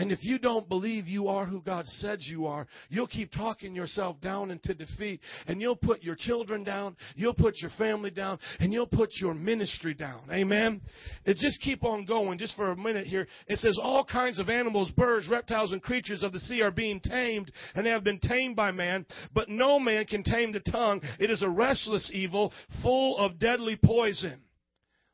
And 0.00 0.10
if 0.10 0.24
you 0.24 0.38
don't 0.38 0.66
believe 0.66 1.08
you 1.08 1.28
are 1.28 1.44
who 1.44 1.60
God 1.60 1.86
said 1.86 2.20
you 2.22 2.46
are, 2.46 2.66
you'll 2.88 3.06
keep 3.06 3.30
talking 3.32 3.74
yourself 3.74 4.18
down 4.22 4.50
into 4.50 4.72
defeat. 4.72 5.20
And 5.46 5.60
you'll 5.60 5.76
put 5.76 6.02
your 6.02 6.16
children 6.18 6.64
down, 6.64 6.96
you'll 7.16 7.34
put 7.34 7.58
your 7.58 7.70
family 7.76 8.10
down, 8.10 8.38
and 8.60 8.72
you'll 8.72 8.86
put 8.86 9.10
your 9.20 9.34
ministry 9.34 9.92
down. 9.92 10.22
Amen? 10.32 10.80
It 11.26 11.36
just 11.36 11.60
keep 11.60 11.84
on 11.84 12.06
going, 12.06 12.38
just 12.38 12.56
for 12.56 12.70
a 12.70 12.76
minute 12.76 13.08
here. 13.08 13.26
It 13.46 13.58
says, 13.58 13.78
All 13.78 14.02
kinds 14.02 14.38
of 14.38 14.48
animals, 14.48 14.90
birds, 14.92 15.28
reptiles, 15.28 15.72
and 15.72 15.82
creatures 15.82 16.22
of 16.22 16.32
the 16.32 16.40
sea 16.40 16.62
are 16.62 16.70
being 16.70 17.00
tamed, 17.00 17.52
and 17.74 17.84
they 17.84 17.90
have 17.90 18.02
been 18.02 18.20
tamed 18.20 18.56
by 18.56 18.70
man. 18.70 19.04
But 19.34 19.50
no 19.50 19.78
man 19.78 20.06
can 20.06 20.22
tame 20.22 20.50
the 20.50 20.60
tongue. 20.60 21.02
It 21.18 21.30
is 21.30 21.42
a 21.42 21.48
restless 21.50 22.10
evil, 22.14 22.54
full 22.82 23.18
of 23.18 23.38
deadly 23.38 23.78
poison. 23.84 24.40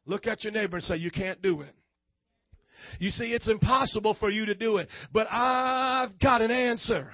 Look 0.05 0.29
at 0.29 0.45
your 0.45 0.53
neighbor 0.53 0.77
and 0.77 0.85
say, 0.85 0.95
You 0.95 1.11
can't 1.11 1.43
do 1.43 1.63
it. 1.63 1.76
You 2.99 3.11
see, 3.11 3.33
it's 3.33 3.49
impossible 3.49 4.17
for 4.19 4.31
you 4.31 4.47
to 4.47 4.55
do 4.55 4.79
it. 4.79 4.89
But 5.13 5.27
I've 5.31 6.19
got 6.21 6.43
an 6.43 6.51
answer. 6.51 7.11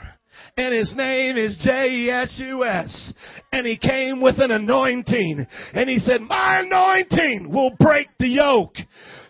And 0.56 0.74
his 0.74 0.94
name 0.96 1.37
is 1.37 1.58
J-E-S-U-S. 1.62 3.12
And 3.52 3.66
he 3.66 3.76
came 3.76 4.20
with 4.20 4.38
an 4.38 4.50
anointing. 4.50 5.46
And 5.74 5.88
he 5.88 5.98
said, 5.98 6.20
my 6.22 6.61
anointing 6.61 7.50
will 7.52 7.72
break 7.78 8.08
the 8.18 8.28
yoke. 8.28 8.76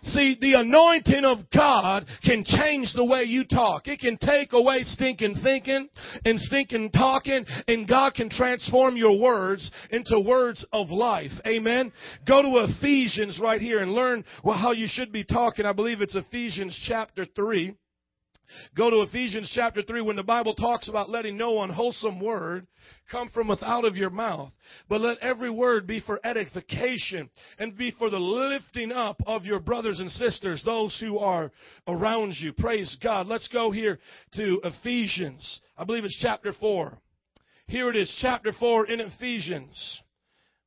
See, 0.03 0.37
the 0.41 0.55
anointing 0.55 1.25
of 1.25 1.38
God 1.55 2.07
can 2.25 2.45
change 2.45 2.93
the 2.95 3.05
way 3.05 3.23
you 3.25 3.45
talk. 3.45 3.87
It 3.87 4.01
can 4.01 4.19
take 4.19 4.53
away 4.53 4.83
stinking 4.83 5.37
thinking 5.43 5.88
and 6.25 6.41
stinking 6.41 6.91
talking, 6.91 7.45
and 7.69 7.88
God 7.88 8.15
can 8.15 8.29
transform 8.29 8.97
your 8.97 9.19
words 9.19 9.71
into 9.91 10.19
words 10.19 10.65
of 10.73 10.91
life. 10.91 11.31
Amen. 11.47 11.93
Go 12.27 12.43
to 12.43 12.67
Ephesians 12.73 13.38
right 13.41 13.61
here 13.61 13.81
and 13.81 13.93
learn 13.93 14.25
well, 14.43 14.59
how 14.59 14.73
you 14.73 14.87
should 14.88 15.12
be 15.12 15.25
talking. 15.25 15.67
I 15.67 15.73
believe 15.73 16.01
it's 16.01 16.17
Ephesians 16.17 16.79
chapter 16.88 17.25
3. 17.37 17.75
Go 18.77 18.91
to 18.91 19.03
Ephesians 19.03 19.51
chapter 19.55 19.83
3 19.83 20.03
when 20.03 20.17
the 20.17 20.23
Bible 20.23 20.55
talks 20.55 20.88
about 20.88 21.11
letting 21.11 21.37
no 21.37 21.62
unwholesome 21.62 22.21
word 22.21 22.67
come 23.11 23.29
from 23.31 23.49
without 23.49 23.85
of 23.85 23.97
your 23.97 24.11
mouth, 24.11 24.51
but 24.88 25.01
let 25.01 25.19
every 25.19 25.51
word 25.51 25.87
be 25.87 26.01
for 26.01 26.21
edification 26.25 27.29
and 27.59 27.77
be 27.77 27.91
for 27.93 28.11
the 28.11 28.19
lifting 28.19 28.93
up 28.93 29.21
of 29.27 29.45
your 29.45 29.61
brothers 29.61 30.01
and 30.01 30.11
sisters, 30.11 30.62
those 30.65 30.97
who 31.01 31.19
are 31.19 31.51
around 31.87 32.35
you. 32.38 32.53
Praise 32.53 32.97
God. 33.03 33.27
Let's 33.27 33.49
go 33.49 33.71
here 33.71 33.99
to 34.35 34.61
Ephesians. 34.65 35.61
I 35.77 35.85
believe 35.85 36.05
it's 36.05 36.19
chapter 36.21 36.53
4. 36.59 36.99
Here 37.67 37.88
it 37.88 37.97
is, 37.97 38.19
chapter 38.21 38.53
4 38.53 38.87
in 38.87 39.01
Ephesians. 39.01 40.03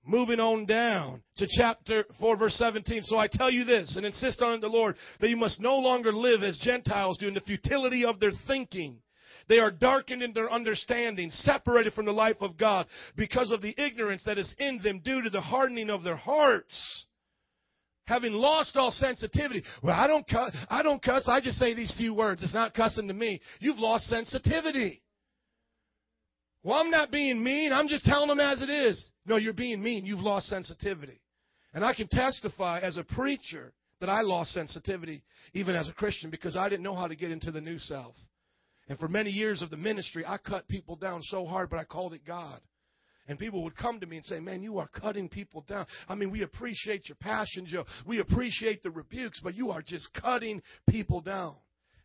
Moving 0.07 0.39
on 0.39 0.67
down 0.67 1.23
to 1.37 1.47
chapter 1.49 2.05
4 2.19 2.37
verse 2.37 2.55
17. 2.55 3.01
So 3.03 3.17
I 3.17 3.27
tell 3.27 3.49
you 3.49 3.63
this 3.63 3.95
and 3.95 4.05
insist 4.05 4.39
on 4.41 4.59
the 4.61 4.67
Lord 4.67 4.95
that 5.19 5.29
you 5.29 5.37
must 5.37 5.59
no 5.59 5.77
longer 5.77 6.13
live 6.13 6.43
as 6.43 6.57
Gentiles 6.59 7.17
do 7.17 7.27
in 7.27 7.33
the 7.33 7.41
futility 7.41 8.05
of 8.05 8.19
their 8.19 8.31
thinking. 8.45 8.97
They 9.47 9.57
are 9.57 9.71
darkened 9.71 10.21
in 10.21 10.33
their 10.33 10.51
understanding, 10.51 11.29
separated 11.31 11.93
from 11.93 12.05
the 12.05 12.11
life 12.11 12.37
of 12.41 12.57
God 12.57 12.85
because 13.15 13.51
of 13.51 13.61
the 13.61 13.75
ignorance 13.77 14.23
that 14.25 14.37
is 14.37 14.53
in 14.59 14.79
them 14.83 14.99
due 14.99 15.23
to 15.23 15.29
the 15.29 15.41
hardening 15.41 15.89
of 15.89 16.03
their 16.03 16.15
hearts. 16.15 17.05
Having 18.05 18.33
lost 18.33 18.77
all 18.77 18.91
sensitivity. 18.91 19.63
Well, 19.81 19.95
I 19.99 20.05
don't 20.05 20.27
cuss, 20.27 20.55
I 20.69 20.83
don't 20.83 21.01
cuss, 21.01 21.27
I 21.27 21.41
just 21.41 21.57
say 21.57 21.73
these 21.73 21.93
few 21.97 22.13
words. 22.13 22.43
It's 22.43 22.53
not 22.53 22.75
cussing 22.75 23.07
to 23.07 23.13
me. 23.15 23.41
You've 23.59 23.79
lost 23.79 24.05
sensitivity. 24.05 25.01
Well, 26.63 26.75
I'm 26.75 26.91
not 26.91 27.11
being 27.11 27.43
mean. 27.43 27.73
I'm 27.73 27.87
just 27.87 28.05
telling 28.05 28.27
them 28.27 28.39
as 28.39 28.61
it 28.61 28.69
is. 28.69 29.09
No, 29.25 29.37
you're 29.37 29.53
being 29.53 29.81
mean. 29.81 30.05
You've 30.05 30.19
lost 30.19 30.47
sensitivity. 30.47 31.21
And 31.73 31.83
I 31.83 31.93
can 31.93 32.07
testify 32.07 32.79
as 32.79 32.97
a 32.97 33.03
preacher 33.03 33.73
that 33.99 34.09
I 34.09 34.21
lost 34.21 34.51
sensitivity 34.51 35.23
even 35.53 35.75
as 35.75 35.89
a 35.89 35.93
Christian 35.93 36.29
because 36.29 36.55
I 36.55 36.69
didn't 36.69 36.83
know 36.83 36.95
how 36.95 37.07
to 37.07 37.15
get 37.15 37.31
into 37.31 37.51
the 37.51 37.61
new 37.61 37.77
self. 37.77 38.15
And 38.87 38.99
for 38.99 39.07
many 39.07 39.31
years 39.31 39.61
of 39.61 39.69
the 39.69 39.77
ministry, 39.77 40.23
I 40.25 40.37
cut 40.37 40.67
people 40.67 40.95
down 40.95 41.21
so 41.23 41.45
hard, 41.45 41.69
but 41.69 41.79
I 41.79 41.83
called 41.85 42.13
it 42.13 42.25
God. 42.25 42.59
And 43.27 43.39
people 43.39 43.63
would 43.63 43.75
come 43.75 43.99
to 43.99 44.05
me 44.05 44.17
and 44.17 44.25
say, 44.25 44.39
Man, 44.39 44.61
you 44.61 44.77
are 44.77 44.87
cutting 44.87 45.27
people 45.27 45.65
down. 45.67 45.87
I 46.07 46.13
mean, 46.13 46.29
we 46.29 46.43
appreciate 46.43 47.09
your 47.09 47.15
passion, 47.19 47.65
Joe. 47.65 47.85
We 48.05 48.19
appreciate 48.19 48.83
the 48.83 48.91
rebukes, 48.91 49.39
but 49.43 49.55
you 49.55 49.71
are 49.71 49.81
just 49.81 50.07
cutting 50.13 50.61
people 50.87 51.21
down. 51.21 51.55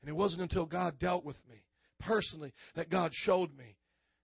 And 0.00 0.09
it 0.09 0.16
wasn't 0.16 0.40
until 0.40 0.64
God 0.64 0.98
dealt 0.98 1.26
with 1.26 1.37
me 1.48 1.62
personally 2.00 2.54
that 2.74 2.88
God 2.88 3.11
showed 3.12 3.54
me 3.56 3.76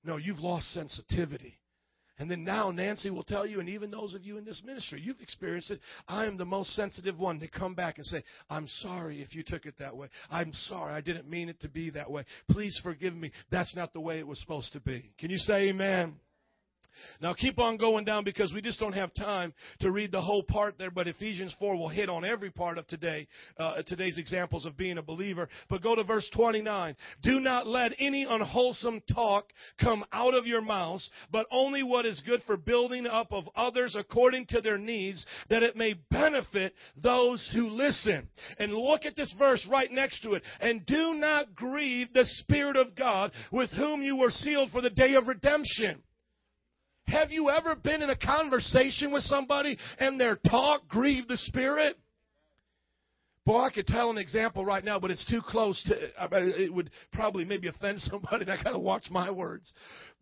no, 0.06 0.16
you've 0.16 0.38
lost 0.38 0.72
sensitivity. 0.72 1.59
And 2.18 2.31
then 2.31 2.44
now 2.44 2.70
Nancy 2.70 3.11
will 3.11 3.24
tell 3.24 3.46
you, 3.46 3.61
and 3.61 3.68
even 3.68 3.90
those 3.90 4.14
of 4.14 4.24
you 4.24 4.38
in 4.38 4.44
this 4.44 4.62
ministry, 4.64 5.00
you've 5.00 5.20
experienced 5.20 5.70
it. 5.70 5.81
I 6.09 6.24
am 6.24 6.37
the 6.37 6.44
most 6.44 6.70
sensitive 6.74 7.18
one 7.18 7.38
to 7.40 7.48
come 7.48 7.74
back 7.74 7.98
and 7.98 8.07
say, 8.07 8.22
I'm 8.48 8.66
sorry 8.81 9.20
if 9.20 9.35
you 9.35 9.42
took 9.46 9.66
it 9.66 9.74
that 9.79 9.96
way. 9.96 10.09
I'm 10.31 10.52
sorry. 10.52 10.94
I 10.94 11.00
didn't 11.00 11.29
mean 11.29 11.48
it 11.48 11.61
to 11.61 11.68
be 11.68 11.90
that 11.90 12.11
way. 12.11 12.24
Please 12.50 12.81
forgive 12.83 13.14
me. 13.14 13.33
That's 13.50 13.76
not 13.76 13.92
the 13.92 14.00
way 14.00 14.18
it 14.18 14.26
was 14.26 14.40
supposed 14.40 14.72
to 14.72 14.81
be. 14.81 15.11
Can 15.18 15.31
you 15.31 15.38
say 15.38 15.68
amen? 15.68 16.14
Now 17.20 17.35
keep 17.35 17.59
on 17.59 17.76
going 17.76 18.04
down 18.04 18.24
because 18.24 18.52
we 18.52 18.61
just 18.61 18.78
don't 18.80 18.92
have 18.92 19.14
time 19.14 19.52
to 19.80 19.90
read 19.90 20.12
the 20.12 20.20
whole 20.20 20.42
part 20.42 20.78
there, 20.78 20.90
but 20.90 21.09
Ephesians 21.09 21.54
4 21.59 21.76
will 21.76 21.88
hit 21.88 22.09
on 22.09 22.24
every 22.24 22.50
part 22.50 22.78
of 22.78 22.87
today, 22.87 23.26
uh, 23.59 23.82
today's 23.87 24.18
examples 24.18 24.64
of 24.66 24.76
being 24.76 24.98
a 24.98 25.02
believer. 25.02 25.48
But 25.68 25.82
go 25.82 25.94
to 25.94 26.04
verse 26.04 26.28
29. 26.35 26.96
Do 27.22 27.40
not 27.40 27.66
let 27.66 27.92
any 27.98 28.24
unwholesome 28.24 29.02
talk 29.12 29.52
come 29.80 30.04
out 30.12 30.35
of 30.35 30.46
your 30.46 30.62
mouths, 30.62 31.09
but 31.30 31.46
only 31.50 31.82
what 31.82 32.06
is 32.06 32.22
good 32.26 32.40
for 32.46 32.56
building 32.56 33.06
up 33.06 33.32
of 33.32 33.48
others 33.54 33.96
according 33.98 34.46
to 34.46 34.61
their 34.61 34.78
needs, 34.78 35.24
that 35.50 35.62
it 35.62 35.76
may 35.76 35.94
benefit 36.11 36.74
those 37.02 37.50
who 37.54 37.68
listen. 37.68 38.28
And 38.59 38.72
look 38.72 39.04
at 39.04 39.16
this 39.16 39.35
verse 39.38 39.66
right 39.70 39.90
next 39.90 40.22
to 40.22 40.35
it. 40.35 40.42
And 40.61 40.85
do 40.87 41.14
not 41.14 41.54
grieve 41.54 42.12
the 42.12 42.24
Spirit 42.24 42.76
of 42.76 42.94
God 42.94 43.32
with 43.52 43.70
whom 43.70 44.02
you 44.02 44.16
were 44.16 44.30
sealed 44.30 44.70
for 44.70 44.80
the 44.80 44.90
day 44.90 45.14
of 45.14 45.28
redemption. 45.28 46.02
Have 47.07 47.31
you 47.31 47.51
ever 47.51 47.77
been 47.77 48.03
in 48.03 48.11
a 48.11 48.16
conversation 48.16 49.12
with 49.12 49.23
somebody 49.23 49.79
and 49.99 50.19
their 50.19 50.37
talk 50.37 50.88
grieved 50.88 51.29
the 51.29 51.37
Spirit? 51.37 51.97
Boy, 53.45 53.61
I 53.61 53.71
could 53.71 53.87
tell 53.87 54.11
an 54.11 54.19
example 54.19 54.64
right 54.64 54.85
now, 54.85 54.99
but 54.99 55.12
it's 55.12 55.25
too 55.31 55.40
close 55.40 55.81
to. 55.85 55.95
It 56.64 56.75
would 56.75 56.90
probably 57.12 57.45
maybe 57.45 57.69
offend 57.69 58.01
somebody. 58.01 58.42
And 58.42 58.51
I 58.51 58.61
gotta 58.61 58.79
watch 58.79 59.09
my 59.09 59.31
words. 59.31 59.73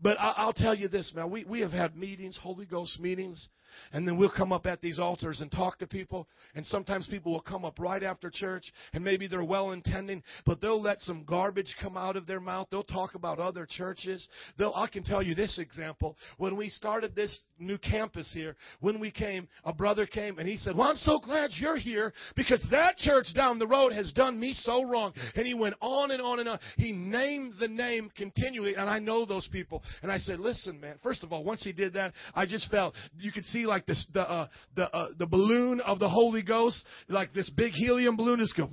But 0.03 0.19
I'll 0.21 0.53
tell 0.53 0.75
you 0.75 0.89
this, 0.89 1.11
man. 1.17 1.31
We 1.31 1.45
we 1.45 1.61
have 1.61 1.73
had 1.73 1.97
meetings, 1.97 2.39
Holy 2.41 2.67
Ghost 2.67 3.01
meetings, 3.01 3.49
and 3.93 4.07
then 4.07 4.17
we'll 4.17 4.31
come 4.31 4.53
up 4.53 4.67
at 4.67 4.81
these 4.81 4.99
altars 4.99 5.41
and 5.41 5.51
talk 5.51 5.79
to 5.79 5.87
people. 5.87 6.29
And 6.55 6.67
sometimes 6.67 7.09
people 7.09 7.33
will 7.33 7.41
come 7.41 7.65
up 7.65 7.79
right 7.79 8.03
after 8.03 8.31
church, 8.31 8.73
and 8.93 9.05
maybe 9.05 9.27
they're 9.27 9.45
well 9.45 9.73
intending, 9.73 10.23
but 10.47 10.61
they'll 10.61 10.81
let 10.81 11.01
some 11.01 11.25
garbage 11.25 11.77
come 11.81 11.97
out 11.97 12.17
of 12.17 12.27
their 12.27 12.41
mouth. 12.41 12.69
They'll 12.71 12.83
talk 12.83 13.15
about 13.15 13.39
other 13.39 13.67
churches. 13.69 14.27
They'll, 14.59 14.73
I 14.75 14.87
can 14.87 15.05
tell 15.05 15.23
you 15.23 15.35
this 15.35 15.59
example. 15.59 16.17
When 16.39 16.57
we 16.57 16.69
started 16.69 17.15
this 17.15 17.39
new 17.59 17.79
campus 17.79 18.31
here, 18.33 18.57
when 18.81 19.01
we 19.01 19.11
came, 19.11 19.49
a 19.65 19.73
brother 19.73 20.07
came 20.07 20.39
and 20.39 20.49
he 20.49 20.57
said, 20.57 20.77
Well, 20.77 20.89
I'm 20.89 20.97
so 20.97 21.19
glad 21.19 21.51
you're 21.55 21.77
here 21.77 22.13
because 22.37 22.65
that 22.71 22.97
church 22.97 23.27
down 23.35 23.59
the 23.59 23.67
road 23.67 23.93
has 23.93 24.13
done 24.13 24.39
me 24.39 24.55
so 24.55 24.83
wrong. 24.83 25.13
And 25.35 25.47
he 25.47 25.55
went 25.55 25.75
on 25.81 26.11
and 26.11 26.21
on 26.21 26.41
and 26.41 26.49
on. 26.49 26.59
He 26.77 26.93
named 26.93 27.55
the 27.61 27.69
name 27.69 28.11
continually, 28.17 28.75
and 28.75 28.89
I 28.89 28.99
know 28.99 29.25
those 29.25 29.49
people. 29.49 29.83
And 30.03 30.11
I 30.11 30.19
said, 30.19 30.41
Listen, 30.41 30.81
man, 30.81 30.97
first 31.03 31.23
of 31.23 31.33
all, 31.33 31.45
once 31.45 31.63
he 31.63 31.73
did 31.73 31.93
that, 31.95 32.13
I 32.35 32.47
just 32.47 32.71
felt 32.71 32.95
you 33.19 33.33
could 33.33 33.45
see 33.45 33.64
like 33.67 33.87
this 33.87 34.07
the 34.13 34.23
uh, 34.23 34.49
the 34.75 34.95
uh, 34.95 35.09
the 35.19 35.27
balloon 35.27 35.81
of 35.81 35.99
the 35.99 36.09
Holy 36.09 36.43
Ghost, 36.43 36.85
like 37.09 37.33
this 37.33 37.51
big 37.51 37.73
helium 37.73 38.17
balloon, 38.17 38.39
just 38.41 38.57
go 38.57 38.69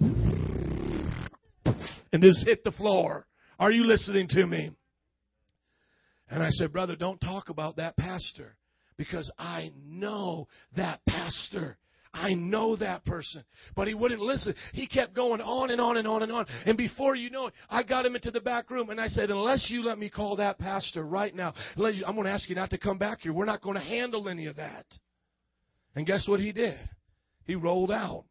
and 2.13 2.21
just 2.21 2.45
hit 2.45 2.63
the 2.63 2.71
floor. 2.71 3.25
Are 3.59 3.71
you 3.71 3.83
listening 3.83 4.27
to 4.29 4.45
me? 4.45 4.71
And 6.29 6.41
I 6.41 6.49
said, 6.49 6.71
brother, 6.71 6.95
don't 6.95 7.19
talk 7.19 7.49
about 7.49 7.75
that 7.75 7.97
pastor 7.97 8.55
because 8.97 9.29
I 9.37 9.71
know 9.85 10.47
that 10.75 11.01
pastor. 11.07 11.77
I 12.21 12.33
know 12.33 12.75
that 12.75 13.03
person. 13.05 13.43
But 13.75 13.87
he 13.87 13.93
wouldn't 13.93 14.21
listen. 14.21 14.53
He 14.73 14.87
kept 14.87 15.15
going 15.15 15.41
on 15.41 15.71
and 15.71 15.81
on 15.81 15.97
and 15.97 16.07
on 16.07 16.21
and 16.21 16.31
on. 16.31 16.45
And 16.65 16.77
before 16.77 17.15
you 17.15 17.29
know 17.29 17.47
it, 17.47 17.53
I 17.69 17.83
got 17.83 18.05
him 18.05 18.15
into 18.15 18.29
the 18.29 18.39
back 18.39 18.69
room 18.69 18.91
and 18.91 19.01
I 19.01 19.07
said, 19.07 19.31
unless 19.31 19.69
you 19.69 19.83
let 19.83 19.97
me 19.97 20.09
call 20.09 20.35
that 20.35 20.59
pastor 20.59 21.03
right 21.03 21.35
now, 21.35 21.53
you, 21.75 22.03
I'm 22.05 22.15
going 22.15 22.25
to 22.25 22.31
ask 22.31 22.47
you 22.47 22.55
not 22.55 22.69
to 22.69 22.77
come 22.77 22.97
back 22.97 23.21
here. 23.21 23.33
We're 23.33 23.45
not 23.45 23.61
going 23.61 23.75
to 23.75 23.83
handle 23.83 24.29
any 24.29 24.45
of 24.45 24.57
that. 24.57 24.85
And 25.95 26.05
guess 26.05 26.27
what 26.27 26.39
he 26.39 26.51
did? 26.51 26.77
He 27.45 27.55
rolled 27.55 27.91
out. 27.91 28.25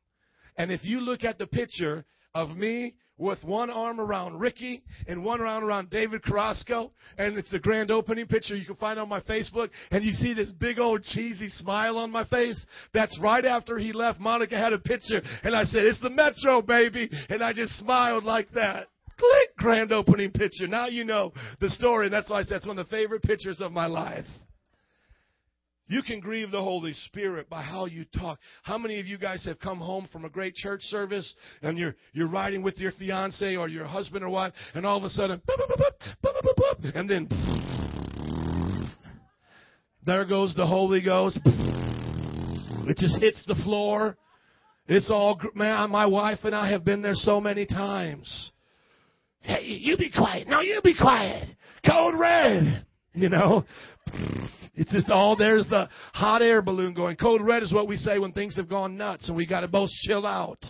And 0.57 0.71
if 0.71 0.85
you 0.85 1.01
look 1.01 1.25
at 1.25 1.39
the 1.39 1.47
picture 1.47 2.05
of 2.35 2.57
me 2.57 2.95
with 3.21 3.43
one 3.45 3.69
arm 3.69 4.01
around 4.01 4.41
Ricky 4.41 4.83
and 5.07 5.23
one 5.23 5.43
arm 5.43 5.63
around 5.63 5.91
David 5.91 6.23
Carrasco. 6.23 6.91
And 7.19 7.37
it's 7.37 7.51
the 7.51 7.59
grand 7.59 7.91
opening 7.91 8.27
picture 8.27 8.57
you 8.57 8.65
can 8.65 8.77
find 8.77 8.99
on 8.99 9.09
my 9.09 9.21
Facebook. 9.21 9.69
And 9.91 10.03
you 10.03 10.13
see 10.13 10.33
this 10.33 10.51
big 10.51 10.79
old 10.79 11.03
cheesy 11.03 11.49
smile 11.49 11.99
on 11.99 12.11
my 12.11 12.25
face. 12.25 12.65
That's 12.95 13.19
right 13.21 13.45
after 13.45 13.79
he 13.79 13.93
left. 13.93 14.19
Monica 14.21 14.57
had 14.57 14.73
a 14.73 14.79
picture. 14.79 15.21
And 15.45 15.55
I 15.55 15.65
said, 15.65 15.85
it's 15.85 16.01
the 16.01 16.11
Metro, 16.11 16.63
baby. 16.63 17.11
And 17.29 17.45
I 17.45 17.53
just 17.53 17.79
smiled 17.79 18.25
like 18.25 18.51
that. 18.53 18.89
Click, 19.19 19.57
grand 19.59 19.93
opening 19.93 20.31
picture. 20.31 20.67
Now 20.67 20.87
you 20.87 21.05
know 21.05 21.33
the 21.61 21.69
story. 21.69 22.07
And 22.07 22.15
that's 22.15 22.31
why 22.31 22.41
it's 22.41 22.67
one 22.67 22.79
of 22.79 22.89
the 22.89 22.91
favorite 22.91 23.23
pictures 23.23 23.61
of 23.61 23.71
my 23.71 23.87
life. 23.87 24.25
You 25.91 26.03
can 26.03 26.21
grieve 26.21 26.53
the 26.53 26.63
Holy 26.63 26.93
Spirit 26.93 27.51
by 27.51 27.63
how 27.63 27.87
you 27.87 28.05
talk. 28.17 28.39
How 28.63 28.79
many 28.79 29.01
of 29.01 29.09
you 29.09 29.19
guys 29.19 29.45
have 29.45 29.59
come 29.59 29.79
home 29.79 30.07
from 30.13 30.25
a 30.25 30.29
great 30.29 30.55
church 30.55 30.83
service 30.83 31.35
and 31.63 31.77
you're 31.77 31.97
you're 32.13 32.29
riding 32.29 32.63
with 32.63 32.79
your 32.79 32.93
fiance 32.93 33.57
or 33.57 33.67
your 33.67 33.87
husband 33.87 34.25
or 34.25 34.29
wife, 34.29 34.53
and 34.75 34.87
all 34.87 34.99
of 34.99 35.03
a 35.03 35.09
sudden, 35.09 35.43
and 36.95 37.11
then 37.11 37.27
there 40.07 40.25
goes 40.27 40.55
the 40.55 40.65
Holy 40.65 41.01
Ghost. 41.01 41.41
It 41.45 42.97
just 42.97 43.19
hits 43.19 43.45
the 43.49 43.57
floor. 43.65 44.17
It's 44.87 45.11
all 45.11 45.41
man. 45.57 45.91
My 45.91 46.07
wife 46.07 46.39
and 46.45 46.55
I 46.55 46.71
have 46.71 46.85
been 46.85 47.03
there 47.03 47.15
so 47.15 47.41
many 47.41 47.67
times. 47.67 48.53
Hey, 49.41 49.65
you 49.65 49.97
be 49.97 50.13
quiet. 50.13 50.47
No, 50.47 50.61
you 50.61 50.81
be 50.85 50.95
quiet. 50.95 51.49
Code 51.85 52.15
red. 52.17 52.87
You 53.13 53.29
know, 53.29 53.65
it's 54.81 54.93
just 54.93 55.11
all 55.11 55.37
there's 55.37 55.67
the 55.69 55.91
hot 56.15 56.41
air 56.41 56.63
balloon 56.63 56.95
going. 56.95 57.17
Code 57.17 57.43
red 57.43 57.63
is 57.63 57.71
what 57.71 57.87
we 57.87 57.97
say 57.97 58.19
when 58.19 58.33
things 58.33 58.57
have 58.57 58.67
gone 58.67 58.97
nuts 58.97 59.29
and 59.29 59.37
we 59.37 59.45
got 59.45 59.61
to 59.61 59.69
both 59.69 59.91
chill 60.07 60.27
out. 60.27 60.65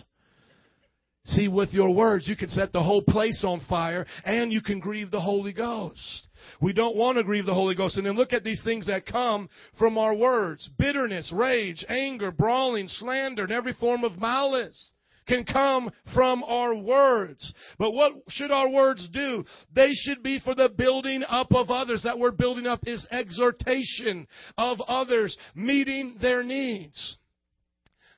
See, 1.23 1.47
with 1.47 1.71
your 1.71 1.93
words, 1.93 2.27
you 2.27 2.35
can 2.35 2.49
set 2.49 2.73
the 2.73 2.83
whole 2.83 3.01
place 3.01 3.45
on 3.47 3.61
fire 3.69 4.05
and 4.25 4.51
you 4.51 4.61
can 4.61 4.81
grieve 4.81 5.11
the 5.11 5.21
Holy 5.21 5.53
Ghost. 5.53 6.27
We 6.59 6.73
don't 6.73 6.97
want 6.97 7.19
to 7.19 7.23
grieve 7.23 7.45
the 7.45 7.53
Holy 7.53 7.73
Ghost. 7.73 7.95
And 7.95 8.05
then 8.05 8.17
look 8.17 8.33
at 8.33 8.43
these 8.43 8.61
things 8.65 8.87
that 8.87 9.05
come 9.05 9.47
from 9.79 9.97
our 9.97 10.13
words. 10.13 10.69
Bitterness, 10.77 11.31
rage, 11.33 11.85
anger, 11.87 12.31
brawling, 12.31 12.89
slander, 12.89 13.43
and 13.43 13.51
every 13.53 13.73
form 13.73 14.03
of 14.03 14.19
malice 14.19 14.91
can 15.27 15.45
come 15.45 15.91
from 16.13 16.43
our 16.43 16.75
words. 16.75 17.53
But 17.77 17.91
what 17.91 18.13
should 18.29 18.51
our 18.51 18.69
words 18.69 19.07
do? 19.11 19.45
They 19.73 19.91
should 19.93 20.23
be 20.23 20.39
for 20.39 20.55
the 20.55 20.69
building 20.69 21.23
up 21.27 21.53
of 21.53 21.69
others. 21.69 22.03
That 22.03 22.19
word 22.19 22.37
building 22.37 22.65
up 22.65 22.81
is 22.83 23.05
exhortation 23.11 24.27
of 24.57 24.81
others, 24.81 25.37
meeting 25.55 26.17
their 26.21 26.43
needs. 26.43 27.17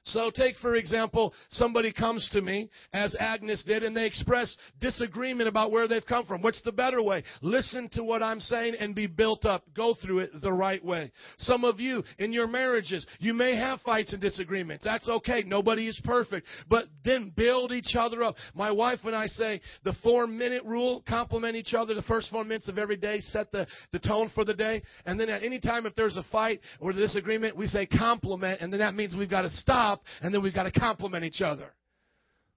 So 0.05 0.29
take, 0.29 0.57
for 0.57 0.75
example, 0.75 1.33
somebody 1.51 1.93
comes 1.93 2.29
to 2.33 2.41
me, 2.41 2.69
as 2.91 3.15
Agnes 3.19 3.63
did, 3.65 3.83
and 3.83 3.95
they 3.95 4.05
express 4.05 4.55
disagreement 4.81 5.47
about 5.47 5.71
where 5.71 5.87
they've 5.87 6.05
come 6.05 6.25
from. 6.25 6.41
What's 6.41 6.61
the 6.63 6.73
better 6.73 7.01
way? 7.01 7.23
Listen 7.41 7.87
to 7.93 8.03
what 8.03 8.21
I'm 8.21 8.41
saying 8.41 8.75
and 8.79 8.93
be 8.93 9.07
built 9.07 9.45
up. 9.45 9.63
Go 9.73 9.95
through 10.01 10.19
it 10.19 10.41
the 10.41 10.51
right 10.51 10.83
way. 10.83 11.11
Some 11.37 11.63
of 11.63 11.79
you, 11.79 12.03
in 12.19 12.33
your 12.33 12.47
marriages, 12.47 13.05
you 13.19 13.33
may 13.33 13.55
have 13.55 13.79
fights 13.81 14.11
and 14.11 14.21
disagreements. 14.21 14.83
That's 14.83 15.07
okay. 15.07 15.43
Nobody 15.45 15.87
is 15.87 15.99
perfect. 16.03 16.47
But 16.69 16.85
then 17.05 17.31
build 17.35 17.71
each 17.71 17.95
other 17.97 18.23
up. 18.23 18.35
My 18.53 18.71
wife 18.71 18.99
and 19.05 19.15
I 19.15 19.27
say 19.27 19.61
the 19.83 19.93
four 20.03 20.27
minute 20.27 20.63
rule, 20.65 21.03
compliment 21.07 21.55
each 21.55 21.73
other 21.73 21.93
the 21.93 22.01
first 22.01 22.29
four 22.29 22.43
minutes 22.43 22.67
of 22.67 22.77
every 22.77 22.97
day, 22.97 23.19
set 23.21 23.51
the, 23.51 23.65
the 23.93 23.99
tone 23.99 24.29
for 24.35 24.43
the 24.43 24.53
day. 24.53 24.81
And 25.05 25.17
then 25.17 25.29
at 25.29 25.43
any 25.43 25.59
time 25.59 25.85
if 25.85 25.95
there's 25.95 26.17
a 26.17 26.23
fight 26.31 26.59
or 26.81 26.91
disagreement, 26.91 27.55
we 27.55 27.67
say 27.67 27.85
compliment, 27.85 28.59
and 28.59 28.71
then 28.71 28.79
that 28.79 28.95
means 28.95 29.15
we've 29.15 29.29
got 29.29 29.43
to 29.43 29.49
stop 29.49 29.92
up, 29.93 30.03
and 30.21 30.34
then 30.34 30.41
we've 30.41 30.53
got 30.53 30.63
to 30.63 30.71
compliment 30.71 31.23
each 31.23 31.41
other. 31.41 31.73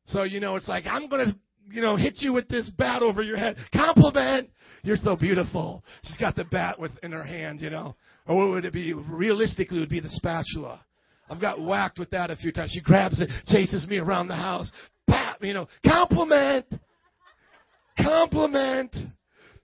So, 0.07 0.23
you 0.23 0.41
know, 0.41 0.57
it's 0.57 0.69
like, 0.69 0.85
I'm 0.87 1.09
going 1.09 1.27
to, 1.27 1.37
you 1.71 1.83
know, 1.83 1.97
hit 1.97 2.15
you 2.19 2.33
with 2.33 2.49
this 2.49 2.71
bat 2.71 3.03
over 3.03 3.23
your 3.23 3.37
head. 3.37 3.57
Compliment! 3.73 4.51
You're 4.83 4.97
so 4.97 5.17
beautiful. 5.17 5.83
She's 6.05 6.17
got 6.17 6.37
the 6.37 6.45
bat 6.45 6.79
with, 6.79 6.93
in 7.03 7.13
her 7.13 7.25
hand, 7.25 7.61
you 7.61 7.71
know. 7.71 7.97
Or 8.27 8.37
what 8.37 8.49
would 8.51 8.65
it 8.65 8.73
be? 8.73 8.93
Realistically, 8.93 9.79
it 9.79 9.81
would 9.81 9.89
be 9.89 10.01
the 10.01 10.09
spatula. 10.09 10.85
I've 11.29 11.41
got 11.41 11.61
whacked 11.61 11.99
with 11.99 12.11
that 12.11 12.31
a 12.31 12.37
few 12.37 12.53
times. 12.53 12.71
She 12.73 12.81
grabs 12.81 13.21
it, 13.21 13.31
chases 13.47 13.87
me 13.89 13.99
around 13.99 14.29
the 14.29 14.37
house. 14.37 14.71
Pat, 15.09 15.39
you 15.41 15.55
know, 15.55 15.67
compliment! 15.85 16.67
Compliment! 18.01 18.95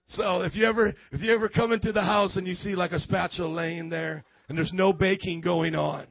So 0.08 0.42
if 0.42 0.54
you 0.56 0.66
ever 0.66 0.92
if 1.12 1.22
you 1.22 1.32
ever 1.32 1.48
come 1.48 1.72
into 1.72 1.92
the 1.92 2.02
house 2.02 2.36
and 2.36 2.46
you 2.46 2.54
see 2.54 2.74
like 2.74 2.92
a 2.92 2.98
spatula 2.98 3.48
laying 3.48 3.88
there 3.88 4.24
and 4.48 4.58
there's 4.58 4.72
no 4.72 4.92
baking 4.92 5.40
going 5.40 5.74
on, 5.74 6.06